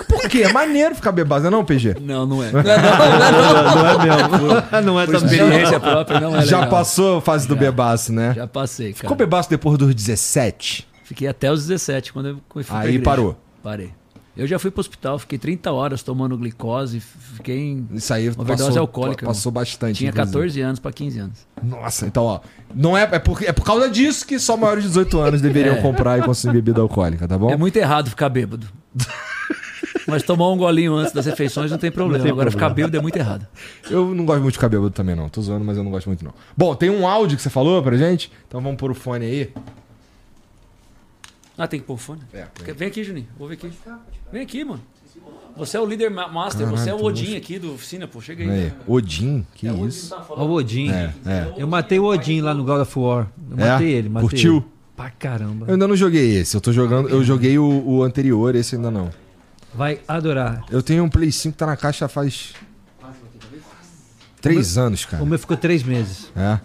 [0.08, 0.42] Por quê?
[0.42, 1.97] É maneiro ficar bebaço, não é não, PG?
[2.00, 2.50] Não, não é.
[2.50, 4.83] não é mesmo.
[4.84, 5.39] Não é Por também.
[5.39, 6.70] experiência própria, não é Já legal.
[6.70, 8.34] passou a fase do bebaço, né?
[8.34, 9.02] Já passei, cara.
[9.02, 10.86] Ficou bebaço depois dos 17?
[11.07, 13.39] Fiquei até os 17, quando eu fui Aí parou.
[13.62, 13.93] Parei.
[14.36, 17.89] Eu já fui pro hospital, fiquei 30 horas tomando glicose, fiquei em...
[17.93, 19.99] Isso aí Overdose passou, alcoólica, passou bastante.
[19.99, 20.33] Tinha inclusive.
[20.35, 21.47] 14 anos pra 15 anos.
[21.62, 22.41] Nossa, então, ó.
[22.75, 25.76] Não é, é, por, é por causa disso que só maiores de 18 anos deveriam
[25.76, 25.81] É.
[25.81, 27.51] comprar e consumir bebida alcoólica, tá bom?
[27.51, 28.67] É muito errado ficar bêbado.
[30.07, 32.23] Mas tomar um golinho antes das refeições não tem problema.
[32.23, 32.68] tem Agora problema.
[32.70, 33.47] ficar bêbado é muito errado.
[33.91, 35.28] Eu não gosto muito de ficar bêbado também, não.
[35.28, 36.33] Tô zoando, mas eu não gosto muito, não.
[36.57, 38.31] Bom, tem um áudio que você falou pra gente?
[38.47, 39.51] Então vamos pôr o fone aí.
[41.59, 42.20] Ah, tem que pôr o fone?
[42.35, 43.26] É, Vem aqui, Juninho.
[43.39, 43.70] Vou ver aqui.
[44.33, 44.83] Vem aqui, mano.
[45.57, 48.20] Você é o líder ma- master, Caralho, você é o Odin aqui do oficina, pô.
[48.20, 48.51] Chega aí.
[48.65, 48.73] Aí.
[48.86, 49.47] Odin?
[49.55, 50.15] Que isso?
[50.28, 50.91] Ó, o Odin.
[50.91, 51.55] É, é.
[51.57, 53.28] Eu matei o Odin lá no God of War.
[53.51, 53.70] Eu É?
[53.70, 54.57] matei ele, matei Curtiu?
[54.57, 54.65] ele.
[54.94, 55.67] Pra caramba.
[55.67, 56.55] Eu ainda não joguei esse.
[56.55, 57.09] Eu tô jogando.
[57.09, 59.10] Eu joguei o, o anterior, esse ainda não.
[59.75, 60.62] Vai adorar.
[60.70, 62.52] Eu tenho um Play 5 que tá na caixa faz.
[64.41, 65.23] Três anos, cara.
[65.23, 66.31] O meu ficou três meses.
[66.36, 66.59] É.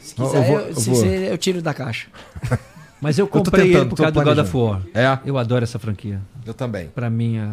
[0.00, 2.08] Se quiser, eu eu, vou- eu vou- eu tiro da caixa.
[3.04, 4.56] Mas eu comprei tentando, ele por causa do God of.
[4.56, 4.82] War.
[4.94, 6.22] É, Eu adoro essa franquia.
[6.46, 6.88] eu também.
[6.88, 7.52] Pra mim, é...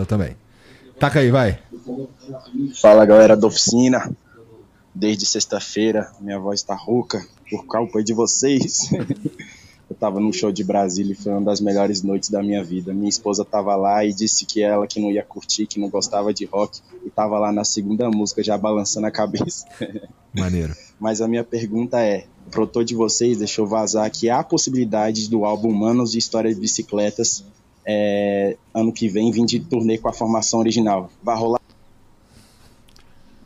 [0.00, 0.36] Eu também.
[0.98, 1.60] Taca aí, vai.
[2.74, 4.10] Fala galera da oficina.
[4.92, 8.90] Desde sexta-feira, minha voz tá rouca por culpa de vocês.
[9.88, 12.92] Eu tava num show de Brasília e foi uma das melhores noites da minha vida.
[12.92, 16.32] Minha esposa tava lá e disse que ela que não ia curtir, que não gostava
[16.32, 19.66] de rock, e tava lá na segunda música já balançando a cabeça.
[20.34, 20.76] Maneiro.
[21.00, 25.44] Mas a minha pergunta é: o produtor de vocês deixou vazar que há possibilidade do
[25.44, 27.44] álbum Manos de História de Bicicletas
[27.86, 31.10] é, ano que vem vir de turnê com a formação original.
[31.22, 31.58] Vai rolar?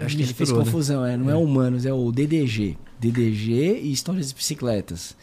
[0.01, 0.65] Acho que ele fez Misturou, né?
[0.65, 2.77] confusão, é, não é Humanos, é o DDG.
[2.99, 5.17] DDG e Histórias de Bicicletas.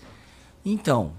[0.71, 1.11] Então,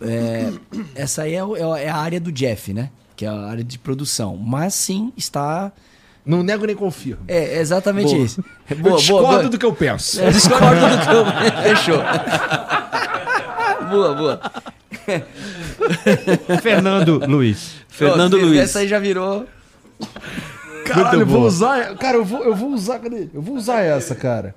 [0.00, 0.52] é,
[0.94, 2.90] essa aí é, é a- é a área do Jeff, né?
[3.16, 4.36] Que é a área de produção.
[4.36, 5.72] Mas sim, está.
[6.24, 7.22] Não nego nem confirmo.
[7.26, 8.24] É exatamente Boa.
[8.24, 8.44] isso.
[8.70, 9.48] eu Boa, discordo boa, boa.
[9.48, 10.20] do que eu penso.
[10.20, 11.24] Eu discordo do que eu.
[11.76, 11.98] Fechou.
[13.90, 14.40] boa, boa.
[16.62, 17.72] Fernando Luiz.
[17.88, 18.60] Fernando Pronto, Luiz.
[18.60, 19.46] Essa aí já virou.
[20.88, 21.94] Caralho, eu vou usar.
[21.96, 22.98] Cara, eu vou, eu vou usar.
[22.98, 23.28] Cadê?
[23.32, 24.54] Eu vou usar essa, cara.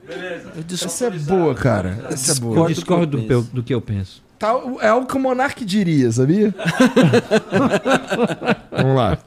[0.72, 2.08] Essa é boa, cara.
[2.10, 2.68] Essa é Eu boa.
[2.68, 4.22] discordo do, peu- do que eu penso.
[4.40, 6.54] Tá, é algo que o Monark diria, sabia?
[8.72, 9.18] Vamos lá.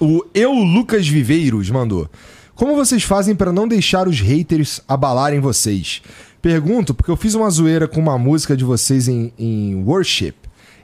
[0.00, 2.08] O Eu Lucas Viveiros mandou.
[2.54, 6.02] Como vocês fazem pra não deixar os haters abalarem vocês?
[6.42, 10.34] Pergunto porque eu fiz uma zoeira com uma música de vocês em, em Worship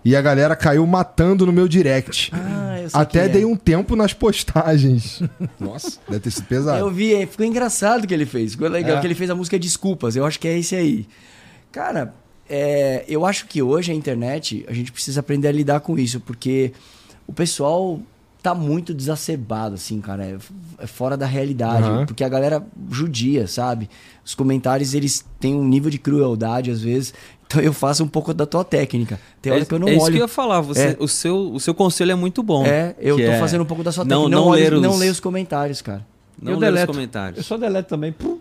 [0.04, 2.30] e a galera caiu matando no meu direct.
[2.32, 3.46] Ah, eu sei Até dei é.
[3.46, 5.22] um tempo nas postagens.
[5.58, 6.78] Nossa, deve ter sido pesado.
[6.78, 7.26] Eu vi, hein?
[7.26, 8.52] ficou engraçado o que ele fez.
[8.52, 9.00] Ficou legal É.
[9.00, 10.16] que ele fez a música Desculpas.
[10.16, 11.06] Eu acho que é esse aí.
[11.72, 12.14] Cara,
[12.48, 16.20] é, eu acho que hoje a internet, a gente precisa aprender a lidar com isso,
[16.20, 16.72] porque
[17.26, 18.00] o pessoal
[18.42, 20.24] tá muito desacerbado, assim, cara.
[20.24, 20.36] É,
[20.78, 21.84] é fora da realidade.
[21.86, 22.06] Aham.
[22.06, 23.88] Porque a galera judia, sabe?
[24.24, 27.12] Os comentários, eles têm um nível de crueldade, às vezes.
[27.50, 29.18] Então eu faço um pouco da tua técnica.
[29.42, 30.12] Tem hora é, que eu não é isso olho.
[30.12, 30.60] que eu ia falar.
[30.60, 30.96] Você, É.
[31.00, 32.64] o, seu, o seu conselho é muito bom.
[32.64, 34.36] É, eu tô é fazendo um pouco da sua não, técnica.
[34.40, 36.06] não, olho- ler os, não leio os comentários, cara.
[36.40, 36.92] não Eu ler os deleto.
[36.92, 37.38] comentários.
[37.38, 38.12] Eu só deleto também.
[38.12, 38.38] Pum.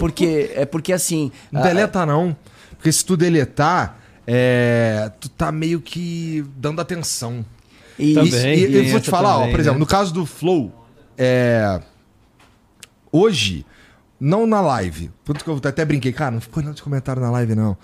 [0.00, 1.30] Porque, é porque assim.
[1.52, 2.36] Não a- deleta não.
[2.76, 7.44] Porque se tu deletar, é, tu tá meio que dando atenção.
[7.96, 8.58] e- Também.
[8.58, 9.80] E, e eu vou te falar, ó, também, por exemplo, né?
[9.80, 10.72] no caso do Flow,
[11.16, 11.80] é,
[13.12, 13.64] hoje,
[14.18, 17.30] não na live, tanto que eu até brinquei, cara, não ficou nada de comentário na
[17.30, 17.76] live, não.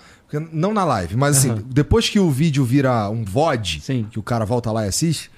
[0.51, 4.07] Não na live, mas assim, depois que o vídeo vira um VOD, Sim.
[4.09, 5.29] que o cara volta lá e assiste,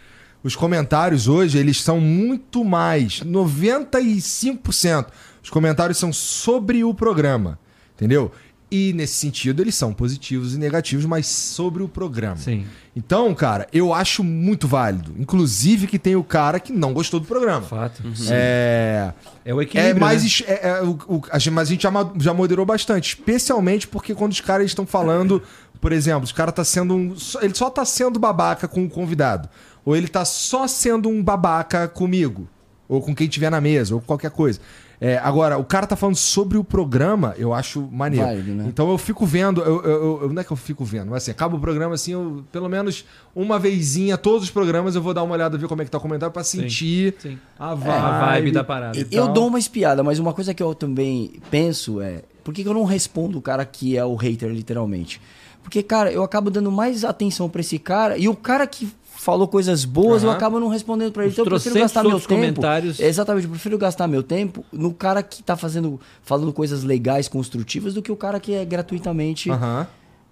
[0.44, 5.08] os comentários hoje, eles são muito mais, 95%.
[5.42, 7.58] Os comentários são sobre o programa,
[7.96, 8.32] entendeu?
[8.76, 12.38] E nesse sentido, eles são positivos e negativos, mas sobre o programa.
[12.38, 12.66] Sim.
[12.96, 15.14] Então, cara, eu acho muito válido.
[15.20, 17.62] Inclusive que tem o cara que não gostou do programa.
[17.62, 18.02] Fato.
[18.32, 19.14] É,
[19.46, 20.00] É o é equilíbrio.
[20.00, 20.24] mais.
[20.24, 20.46] né?
[20.48, 23.10] é- é o- o- a gente- mas a gente já, já moderou bastante.
[23.10, 25.42] Especialmente porque quando os caras estão falando,
[25.80, 27.16] por exemplo, os caras tá sendo um.
[27.42, 29.48] Ele só tá sendo babaca com o convidado.
[29.86, 32.48] Ou ele tá só sendo um babaca comigo.
[32.88, 34.60] Ou com quem tiver na mesa, ou qualquer coisa.
[35.02, 38.26] É, agora, o cara tá falando sobre o programa, eu acho maneiro.
[38.26, 38.66] Válido, né?
[38.68, 41.32] Então eu fico vendo, eu, eu- eu- não é que eu fico vendo, mas assim,
[41.32, 43.04] acaba o programa assim, eu, pelo menos
[43.36, 45.98] uma vezinha, todos os programas, eu vou dar uma olhada, ver como é que tá
[45.98, 47.38] o comentário pra sentir Sim.
[47.60, 48.98] a vibe, É, a vibe da parada.
[48.98, 49.34] e Eu tal.
[49.34, 52.22] dou uma espiada, mas uma coisa que eu também penso é.
[52.44, 55.20] Por que, que eu não respondo o cara que é o hater, literalmente?
[55.62, 58.90] Porque, cara, eu acabo dando mais atenção pra esse cara e o cara que
[59.24, 60.38] falou coisas boas, eu Aham.
[60.38, 61.30] acabo não respondendo pra ele.
[61.30, 62.28] Os Então eu prefiro gastar meu tempo.
[62.28, 63.00] comentários.
[63.00, 67.94] Exatamente, eu prefiro gastar meu tempo no cara que tá fazendo, falando coisas legais, construtivas,
[67.94, 69.88] do que o cara que é gratuitamente Aham.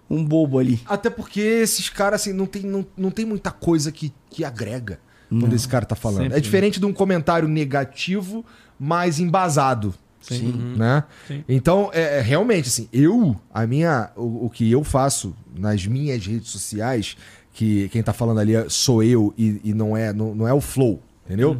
[0.09, 0.81] um bobo ali.
[0.85, 4.99] Até porque esses caras, assim, não tem, não, não tem muita coisa que, que agrega
[5.29, 6.23] quando esse cara tá falando.
[6.23, 6.37] Sempre.
[6.37, 8.43] É diferente de um comentário negativo,
[8.77, 9.93] mais embasado.
[10.19, 10.75] Sim.
[10.77, 11.03] Né?
[11.27, 11.43] Sim.
[11.47, 16.25] Então, é, é, realmente, assim, eu, a minha, o, o que eu faço nas minhas
[16.25, 17.15] redes sociais,
[17.53, 20.53] que quem tá falando ali é- sou eu e, e não, é, não, não é
[20.53, 21.57] o Flow, entendeu?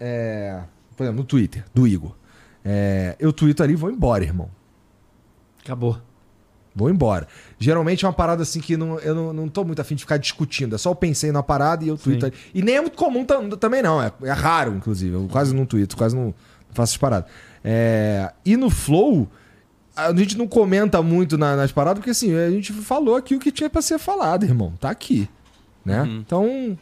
[0.00, 0.60] É,
[0.96, 2.12] por exemplo, no Twitter, do Igor.
[2.64, 4.48] É, eu tweeto ali e vou embora, irmão.
[5.64, 5.98] Acabou.
[6.74, 7.28] Vou embora.
[7.58, 10.16] Geralmente é uma parada assim que não, eu não, não tô muito afim de ficar
[10.16, 10.74] discutindo.
[10.74, 12.26] É só eu pensei na parada e eu tweeto.
[12.26, 12.34] ali.
[12.54, 14.02] E nem é muito comum tam- também, não.
[14.02, 15.12] É, é raro, inclusive.
[15.14, 16.34] Eu quase não tweeto, quase não,
[16.70, 17.30] faço essas paradas.
[17.62, 19.28] É, e no Flow,
[19.96, 23.38] a gente não comenta muito na- nas paradas, porque assim, a gente falou aqui o
[23.38, 24.72] que tinha pra ser falado, irmão.
[24.80, 25.28] Tá aqui.
[25.84, 26.06] Né?
[26.08, 26.78] Então.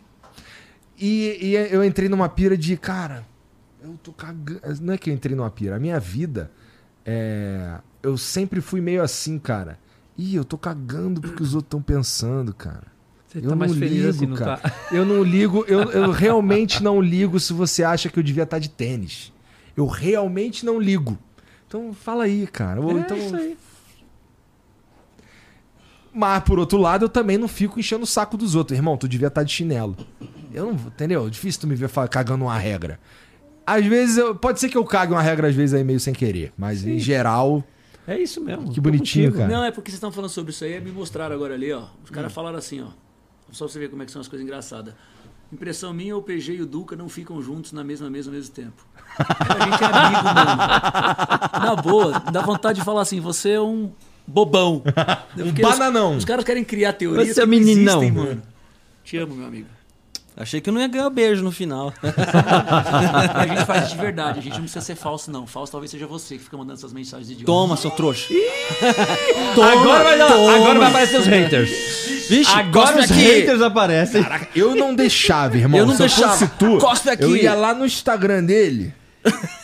[0.98, 3.24] E, e eu entrei numa pira de, cara,
[3.82, 4.60] eu tô cagando.
[4.82, 5.76] Não é que eu entrei numa pira.
[5.76, 6.50] A minha vida.
[7.04, 9.78] É, eu sempre fui meio assim, cara.
[10.18, 12.84] Ih, eu tô cagando porque os outros estão pensando, cara.
[13.26, 14.56] Você eu tá mais não feliz ligo, assim, não cara.
[14.58, 14.72] tá?
[14.92, 18.58] Eu não ligo, eu, eu realmente não ligo se você acha que eu devia estar
[18.58, 19.32] de tênis.
[19.76, 21.16] Eu realmente não ligo.
[21.70, 22.80] Então fala aí, cara.
[22.80, 23.16] Ou É então...
[23.16, 23.56] isso aí.
[26.12, 28.76] Mas por outro lado, eu também não fico enchendo o saco dos outros.
[28.76, 29.96] Irmão, tu devia estar de chinelo.
[30.52, 31.28] Eu não, entendeu?
[31.28, 32.98] É Difícil tu me ver cagando uma regra.
[33.64, 36.12] Às vezes, eu- pode ser que eu cague uma regra às vezes aí meio sem
[36.12, 37.62] querer, mas em geral,
[38.04, 38.72] É isso mesmo.
[38.72, 39.46] Que bonitinho, contigo.
[39.46, 39.56] cara.
[39.60, 41.84] Não, é porque vocês estão falando sobre isso aí, me mostraram agora ali, ó.
[42.02, 42.88] Os caras falaram assim, ó.
[43.52, 44.94] Só pra você ver como é que são as coisas engraçadas.
[45.52, 48.52] Impressão minha, o PG e o Duca não ficam juntos na mesma mesa ao mesmo
[48.52, 48.84] tempo.
[49.18, 51.64] A gente é amigo mesmo.
[51.66, 53.90] Na boa, dá vontade de falar assim, você é um
[54.26, 54.82] bobão.
[55.36, 56.16] Um Porque os- bananão.
[56.16, 58.02] Os, caras querem criar teorias Você é não meninão.
[58.02, 58.42] existem, mano.
[59.04, 59.66] Te amo, meu amigo.
[60.36, 61.92] Achei que eu não ia ganhar beijo no final.
[62.02, 65.46] A gente faz isso de verdade, a gente não precisa ser falso, não.
[65.46, 67.46] Falso talvez seja você que fica mandando essas mensagens de idiota.
[67.52, 68.32] Toma, seu trouxa.
[69.72, 71.70] Agora vai, dar, agora vai aparecer os haters.
[72.30, 73.20] Vixe, Agora os aqui.
[73.20, 74.24] haters aparecem.
[74.54, 75.78] eu não deixava, irmão.
[75.80, 76.32] Eu não Se deixava.
[76.36, 77.24] fosse tu, Cospe aqui.
[77.24, 78.94] eu ia lá no Instagram dele.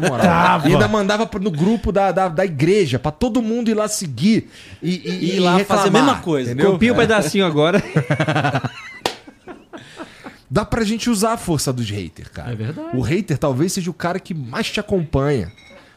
[0.00, 0.18] moral.
[0.18, 0.68] fritava.
[0.68, 4.50] E ainda mandava no grupo da, da, da igreja, pra todo mundo ir lá seguir
[4.82, 6.52] e, e, E ir e lá reclamar, fazer a mesma coisa.
[6.52, 6.72] Entendeu?
[6.72, 7.82] Copia um pedacinho agora.
[10.50, 12.52] Dá pra gente usar a força dos haters, cara.
[12.52, 12.96] É verdade.
[12.96, 15.52] O hater talvez seja o cara que mais te acompanha.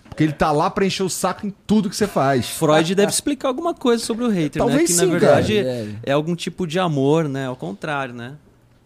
[0.10, 2.50] Porque ele tá lá pra encher o saco em tudo que você faz.
[2.50, 4.68] Freud deve explicar alguma coisa sobre o hater, né?
[4.68, 5.76] Talvez Que sim, na verdade cara.
[5.76, 5.98] Deve.
[6.04, 7.48] é algum tipo de amor, né?
[7.48, 8.34] Ao contrário, né?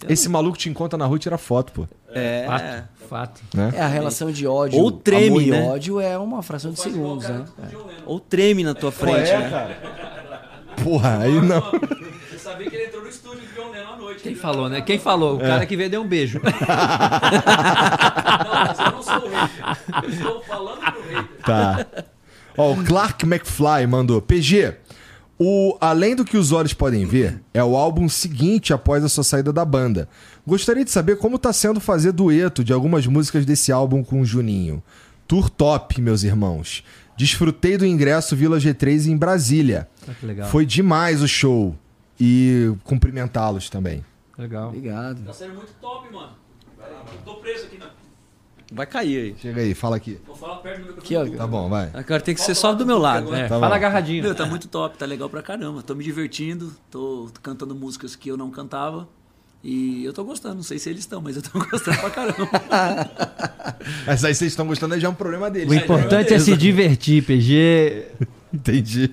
[0.09, 1.87] Esse maluco te encontra na rua e tira foto, pô.
[2.09, 2.45] É.
[2.45, 2.83] Fato.
[3.09, 3.41] Fato.
[3.53, 3.73] Né?
[3.75, 4.79] É, a relação de ódio.
[4.79, 5.63] Ou treme, amor e né?
[5.63, 7.45] ódio é uma fração de segundos, né?
[8.05, 9.77] Ou treme na tua frente, né?
[10.83, 11.61] Porra, aí não.
[12.29, 14.23] Você sabia que ele entrou no estúdio de John Lennon à noite.
[14.23, 14.81] Quem falou, né?
[14.81, 15.35] Quem falou?
[15.35, 16.41] O cara que veio deu um beijo.
[16.45, 16.51] Não,
[18.67, 20.03] mas eu não sou o hater.
[20.03, 21.45] Eu estou falando pro hater.
[21.45, 21.85] Tá.
[22.57, 24.21] Ó, o Clark McFly mandou.
[24.21, 24.75] PG,
[25.37, 29.23] o Além do que os olhos podem ver é o álbum seguinte após a sua
[29.23, 30.07] saída da banda.
[30.47, 34.25] Gostaria de saber como tá sendo fazer dueto de algumas músicas desse álbum com o
[34.25, 34.81] Juninho.
[35.27, 36.83] Tour top, meus irmãos.
[37.17, 39.89] Desfrutei do ingresso Vila G3 em Brasília.
[40.07, 40.49] Ah, que legal.
[40.49, 41.75] Foi demais o show.
[42.19, 44.05] E cumprimentá-los também.
[44.37, 44.69] Legal.
[44.69, 45.23] Obrigado.
[45.25, 46.33] Tá sendo muito top, mano.
[46.79, 47.87] Eu tô preso aqui, né?
[48.73, 49.35] Vai cair aí.
[49.39, 50.19] Chega aí, fala aqui.
[50.25, 51.35] Vou falar perto do Aqui, microfone.
[51.35, 51.37] ó.
[51.37, 51.89] Tá bom, vai.
[51.93, 53.33] Agora tem que ser só do meu lado.
[53.35, 53.73] É, Tá fala bom.
[53.75, 54.23] agarradinho.
[54.23, 55.83] Meu, tá muito top, tá legal pra caramba.
[55.83, 59.07] Tô me divertindo, tô cantando músicas que eu não cantava.
[59.63, 62.49] E eu tô gostando, não sei se eles estão, mas eu tô gostando pra caramba.
[64.05, 65.69] Mas aí vocês estão gostando, aí já é um problema deles.
[65.69, 68.05] O importante é se divertir, PG.
[68.53, 69.11] Entendi.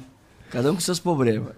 [0.51, 1.53] Cada um com seus problemas.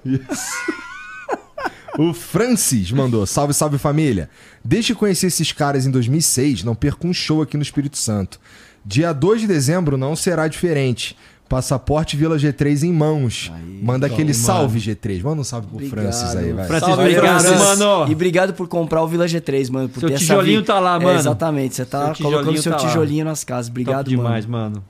[1.98, 4.28] O Francis mandou: Salve, salve família.
[4.64, 8.40] Desde que conheci esses caras em 2006, não perco um show aqui no Espírito Santo.
[8.84, 11.16] Dia 2 de dezembro não será diferente.
[11.48, 13.52] Passaporte Vila G3 em mãos.
[13.82, 15.22] Manda aquele salve, G3.
[15.22, 16.00] Manda um salve pro Obrigado.
[16.02, 16.66] Francis aí, vai.
[16.66, 17.78] Francis, Salve, obrigado, Francis.
[17.78, 18.10] mano.
[18.10, 19.88] E obrigado por comprar o Vila G3, mano.
[19.88, 21.18] Por Seu ter essa tijolinho vi- tá lá, É, mano.
[21.18, 22.86] exatamente, você tá Seu colocando seu tá lá.
[22.88, 23.68] tijolinho nas casas.
[23.70, 24.26] Obrigado, Top mano.
[24.28, 24.82] demais, mano.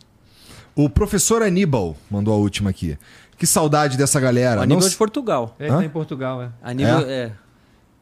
[0.76, 2.97] O professor Aníbal mandou a última aqui.
[3.39, 4.63] Que saudade dessa galera.
[4.63, 5.55] A Não nível s- de Portugal.
[5.59, 5.79] Ele Hã?
[5.79, 6.49] tá em Portugal, é.
[6.63, 6.99] A nível.
[7.01, 7.03] É?
[7.13, 7.33] É.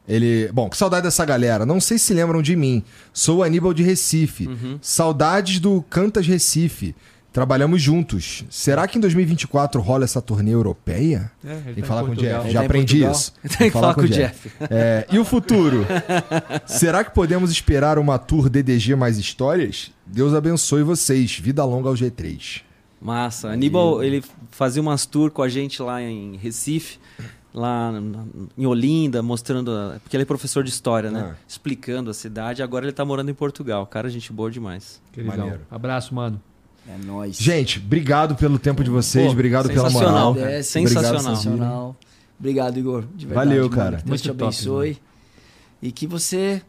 [0.07, 0.49] Ele.
[0.53, 1.65] Bom, que saudade dessa galera.
[1.65, 2.83] Não sei se lembram de mim.
[3.13, 4.49] Sou o Aníbal de Recife.
[4.81, 6.95] Saudades do Cantas Recife.
[7.31, 8.45] Trabalhamos juntos.
[8.47, 11.31] Será que em 2024 rola essa turnê europeia?
[11.43, 12.15] É, ele Tem tá que falar em com o.
[12.15, 12.41] Jeff.
[12.43, 13.11] Ele Já tá aprendi Portugal.
[13.11, 13.33] isso.
[13.57, 14.51] Tem que falar com o Jeff.
[14.69, 15.83] É, e o futuro?
[16.67, 19.89] Será que podemos esperar uma tour DDG mais histórias?
[20.05, 21.39] Deus abençoe vocês.
[21.39, 22.61] Vida longa ao G3.
[23.03, 23.49] Massa.
[23.49, 26.97] Aníbal, ele fazia umas tours com a gente lá em Recife,
[27.53, 27.91] lá
[28.57, 29.71] em Olinda, mostrando.
[29.71, 31.33] a- Porque ele é professor de história, né?
[31.33, 31.35] Ah.
[31.47, 32.63] Explicando a cidade.
[32.63, 33.85] Agora ele tá morando em Portugal.
[33.85, 35.01] Cara, gente boa demais.
[35.11, 35.37] Queridão.
[35.37, 35.61] Maneiro.
[35.69, 36.41] Abraço, mano.
[36.87, 37.37] É nóis.
[37.37, 39.25] Gente, obrigado pelo tempo de vocês.
[39.27, 40.47] Pô, obrigado pela sensacional, moral.
[40.49, 41.21] É, Sensacional.
[41.21, 41.95] sensacional.
[42.39, 43.03] Obrigado, Igor.
[43.15, 43.75] De verdade, Valeu, mano.
[43.75, 43.97] cara.
[43.97, 44.97] Que Deus Muito te top, abençoe.
[45.81, 46.61] e que você,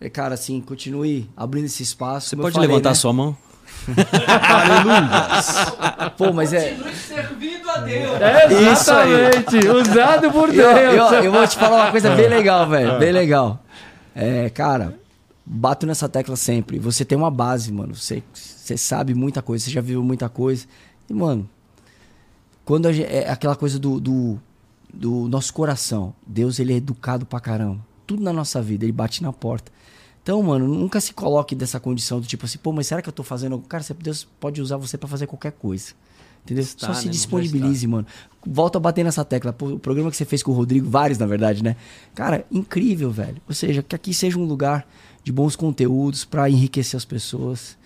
[0.00, 2.28] é, cara, assim, continue abrindo esse espaço.
[2.30, 2.94] Você pode falei, levantar né?
[2.94, 3.36] sua mão?
[6.16, 6.76] Pô, mas é.
[6.94, 8.18] Servindo a Deus.
[8.72, 9.12] Isso aí.
[9.12, 9.68] Exatamente.
[9.68, 11.12] Usado por Eu, Deus.
[11.12, 12.98] eu, eu vou te falar uma coisa bem legal, velho.
[12.98, 13.62] Bem legal.
[14.14, 14.94] É, cara,
[15.44, 16.78] bato nessa tecla sempre.
[16.78, 17.94] Você tem uma base, mano.
[17.94, 20.66] Você, você sabe muita coisa, você já viu muita coisa.
[21.08, 21.48] E, mano,
[22.64, 24.38] quando a gente, é aquela coisa do, do,
[24.92, 26.14] do nosso coração.
[26.26, 27.80] Deus, ele é educado pra caramba.
[28.06, 29.70] Tudo na nossa vida, ele bate na porta.
[30.22, 33.12] Então, mano, nunca se coloque dessa condição do tipo assim, pô, mas será que eu
[33.12, 33.58] tô fazendo.
[33.60, 35.92] Cara, você- Deus pode usar você pra fazer qualquer coisa.
[36.44, 36.62] Entendeu?
[36.62, 37.04] Está, Só né, se?
[37.06, 38.06] Já disponibilize, mano.
[38.46, 39.52] Volta a bater nessa tecla.
[39.52, 41.76] Pô, o programa que você fez com o Rodrigo, vários, na verdade, né?
[42.14, 43.36] Cara, incrível, velho.
[43.48, 44.86] Ou seja, que aqui seja um lugar
[45.22, 47.76] de bons conteúdos pra enriquecer as pessoas.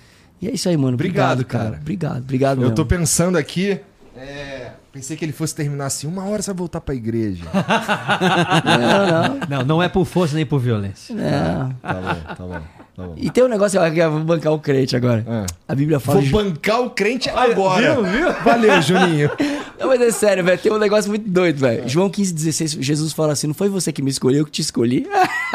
[0.40, 0.94] E é isso aí, mano.
[0.94, 1.64] Obrigado, Obrigado, cara.
[1.70, 1.80] cara.
[1.80, 2.56] Obrigado, obrigado.
[2.58, 2.74] Eu mesmo.
[2.76, 3.80] tô pensando aqui.
[4.16, 4.53] é,
[4.94, 6.06] pensei que ele fosse terminar assim.
[6.06, 7.44] Uma hora você vai voltar pra igreja.
[8.64, 9.58] Não, não.
[9.58, 11.14] Não, não é por força nem por violência.
[11.14, 11.70] não.
[11.74, 12.83] Tá bom, tá bom.
[12.96, 13.08] Tá.
[13.16, 15.24] E tem um negócio, que eu vou bancar o crente agora.
[15.28, 15.46] Ah.
[15.66, 16.20] A Bíblia fala.
[16.20, 17.96] Vou de- bancar o crente agora.
[18.44, 19.30] Valeu, Juninho.
[19.78, 20.56] Não, mas é sério, velho.
[20.58, 21.88] Tem um negócio muito doido, velho.
[21.88, 24.62] João 15, 16, Jesus fala assim: não foi você que me escolheu, eu que te
[24.62, 25.06] escolhi.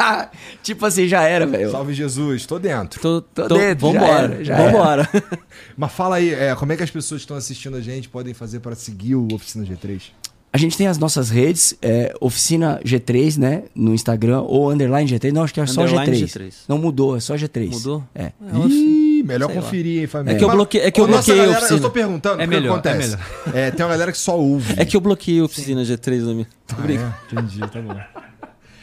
[0.62, 1.70] tipo assim, já era, velho.
[1.70, 3.00] Salve Jesus, tô dentro.
[3.00, 4.34] Tô, Tô tô- dentro, já vambora.
[4.34, 5.08] era, já vambora.
[5.76, 8.34] Mas fala aí, é, como é que as pessoas que estão assistindo a gente podem
[8.34, 10.02] fazer pra seguir o Oficina G3?
[10.52, 13.62] A gente tem as nossas redes, é, Oficina G3, né?
[13.72, 15.30] No Instagram, ou Underline G3.
[15.32, 16.48] Não, acho que é só Underline G3.
[16.48, 16.54] G3.
[16.68, 17.70] Não mudou, é só G3.
[17.70, 18.02] Mudou?
[18.12, 18.32] É.
[18.66, 19.62] Ih, melhor Sei lá.
[19.62, 20.34] conferir, hein, família.
[20.34, 21.80] É que eu bloqueei- é que eu bloqueei a galera, Eu oficina.
[21.82, 23.16] tô perguntando, É o que melhor, acontece?
[23.54, 24.74] é É, tem uma galera que só ouve.
[24.76, 26.48] É que eu bloqueei a oficina G3 da minha.
[26.66, 27.14] Tô Ah, brincando.
[27.14, 27.32] é?
[27.32, 27.94] Entendi, tá bom.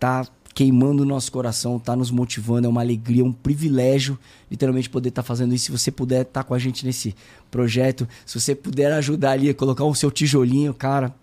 [0.00, 4.18] tá queimando o nosso coração, tá nos motivando, é uma alegria, um privilégio,
[4.50, 5.66] literalmente poder estar fazendo isso.
[5.66, 7.14] Se você puder estar com a gente nesse
[7.50, 11.14] projeto, se você puder ajudar ali, colocar o seu tijolinho, cara,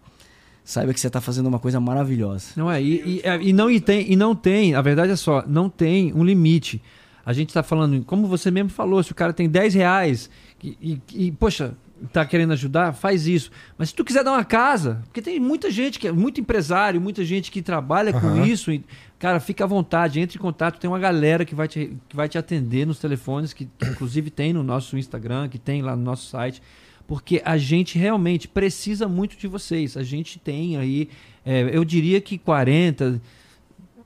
[0.64, 2.50] saiba que você tá fazendo uma coisa maravilhosa.
[2.56, 5.16] Não é, e, e, é, e não e tem, e não tem, a verdade é
[5.16, 6.80] só, não tem um limite.
[7.26, 10.30] A gente está falando, como você mesmo falou, se o cara tem 10 reais
[10.64, 11.74] e, e, e, poxa,
[12.12, 13.52] tá querendo ajudar, faz isso.
[13.78, 17.00] Mas se tu quiser dar uma casa, porque tem muita gente que é muito empresário,
[17.00, 18.72] muita gente que trabalha com isso,
[19.18, 22.28] cara, fica à vontade, entre em contato, tem uma galera que vai te, que vai
[22.28, 26.04] te atender nos telefones, que, que inclusive tem no nosso Instagram, que tem lá no
[26.04, 26.62] nosso site,
[27.08, 29.96] porque a gente realmente precisa muito de vocês.
[29.96, 31.10] A gente tem aí,
[31.46, 33.22] é, eu diria que 40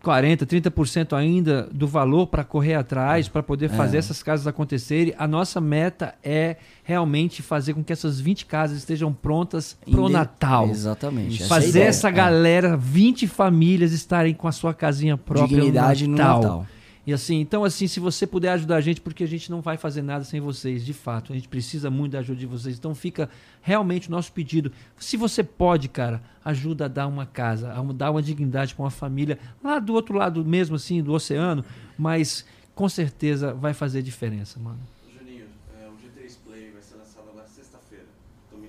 [0.07, 3.99] 40, 30% ainda do valor para correr atrás, para poder fazer É.
[3.99, 5.13] essas casas acontecerem.
[5.17, 10.13] A nossa meta é realmente fazer com que essas 20 casas estejam prontas pro Inde-
[10.13, 10.69] Natal.
[10.69, 11.43] Exatamente.
[11.43, 12.11] essa é Fazer essa É.
[12.13, 16.65] galera, 20 famílias estarem com a sua casinha própria Dignidade no no Natal.
[17.07, 19.77] E assim, então assim, se você puder ajudar a gente, porque a gente não vai
[19.77, 21.31] fazer nada sem vocês, de fato.
[21.31, 22.77] A gente precisa muito da ajuda de vocês.
[22.77, 23.29] Então fica
[23.61, 24.73] realmente o nosso pedido.
[24.99, 28.91] Se você pode, cara, ajuda a dar uma casa, a dar uma dignidade para uma
[28.91, 31.63] família lá do outro lado mesmo assim, do oceano,
[31.97, 32.45] mas
[32.75, 34.79] com certeza vai fazer diferença, mano.
[35.17, 35.45] Juninho,
[35.81, 38.05] é, o G3 Play vai ser lançado agora sexta-feira.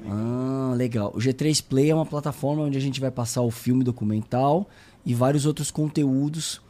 [0.09, 1.11] Ah, legal.
[1.13, 4.71] O G3 Play é uma plataforma onde a gente vai passar o filme documental
[5.05, 6.61] e vários outros conteúdos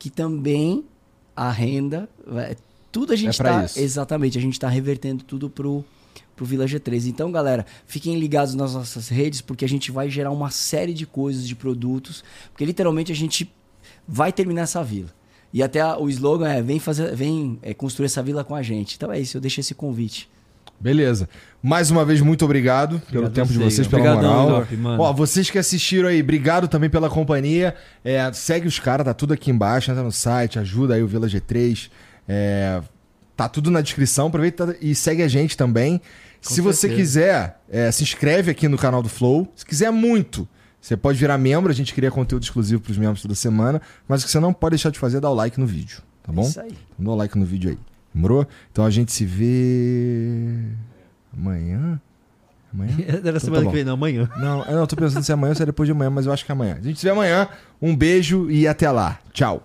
[0.00, 0.84] que também
[1.36, 2.08] a renda,
[2.90, 3.78] tudo a gente É pra tá isso.
[3.78, 5.84] exatamente, a gente tá revertendo tudo pro
[6.34, 7.06] pro Vila G3.
[7.08, 11.06] Então, galera, fiquem ligados nas nossas redes porque a gente vai gerar uma série de
[11.06, 13.52] coisas, de produtos, porque literalmente a gente
[14.08, 15.10] vai terminar essa vila.
[15.52, 18.96] E até o slogan é vem fazer, vem é, construir essa vila com a gente.
[18.96, 20.28] Então é isso, eu deixo esse convite.
[20.82, 21.28] Beleza.
[21.62, 24.66] Mais uma vez, muito obrigado pelo Obrigado tempo a de vocês, pela moral.
[24.76, 25.00] Mano.
[25.00, 27.76] Ó, vocês que assistiram aí, obrigado também pela companhia.
[28.04, 31.28] É, segue os caras, tá tudo aqui embaixo, entra no site, ajuda aí o Vila
[31.28, 31.88] G3.
[32.28, 32.82] É,
[33.36, 36.00] tá tudo na descrição, aproveita e segue a gente também.
[36.40, 37.00] se você certeza.
[37.00, 39.46] quiser, é, se inscreve aqui no canal do Flow.
[39.54, 40.48] Se quiser muito,
[40.80, 43.80] você pode virar membro, a gente cria conteúdo exclusivo pros membros toda semana.
[44.08, 46.02] Mas o que você não pode deixar de fazer é dar o like no vídeo,
[46.24, 46.42] tá bom?
[46.42, 46.72] É isso aí.
[46.98, 47.91] Dá o like no vídeo aí.
[48.14, 48.46] Demorou?
[48.70, 50.64] Então a gente se vê
[51.36, 52.00] amanhã?
[52.72, 52.96] Amanhã?
[53.08, 53.70] Era tá semana bom.
[53.70, 54.28] que vem, não, amanhã.
[54.36, 56.26] Não, eu não tô pensando se é amanhã ou se é depois de amanhã, mas
[56.26, 56.76] eu acho que é amanhã.
[56.78, 57.48] A gente se vê amanhã.
[57.80, 59.18] Um beijo e até lá.
[59.32, 59.64] Tchau.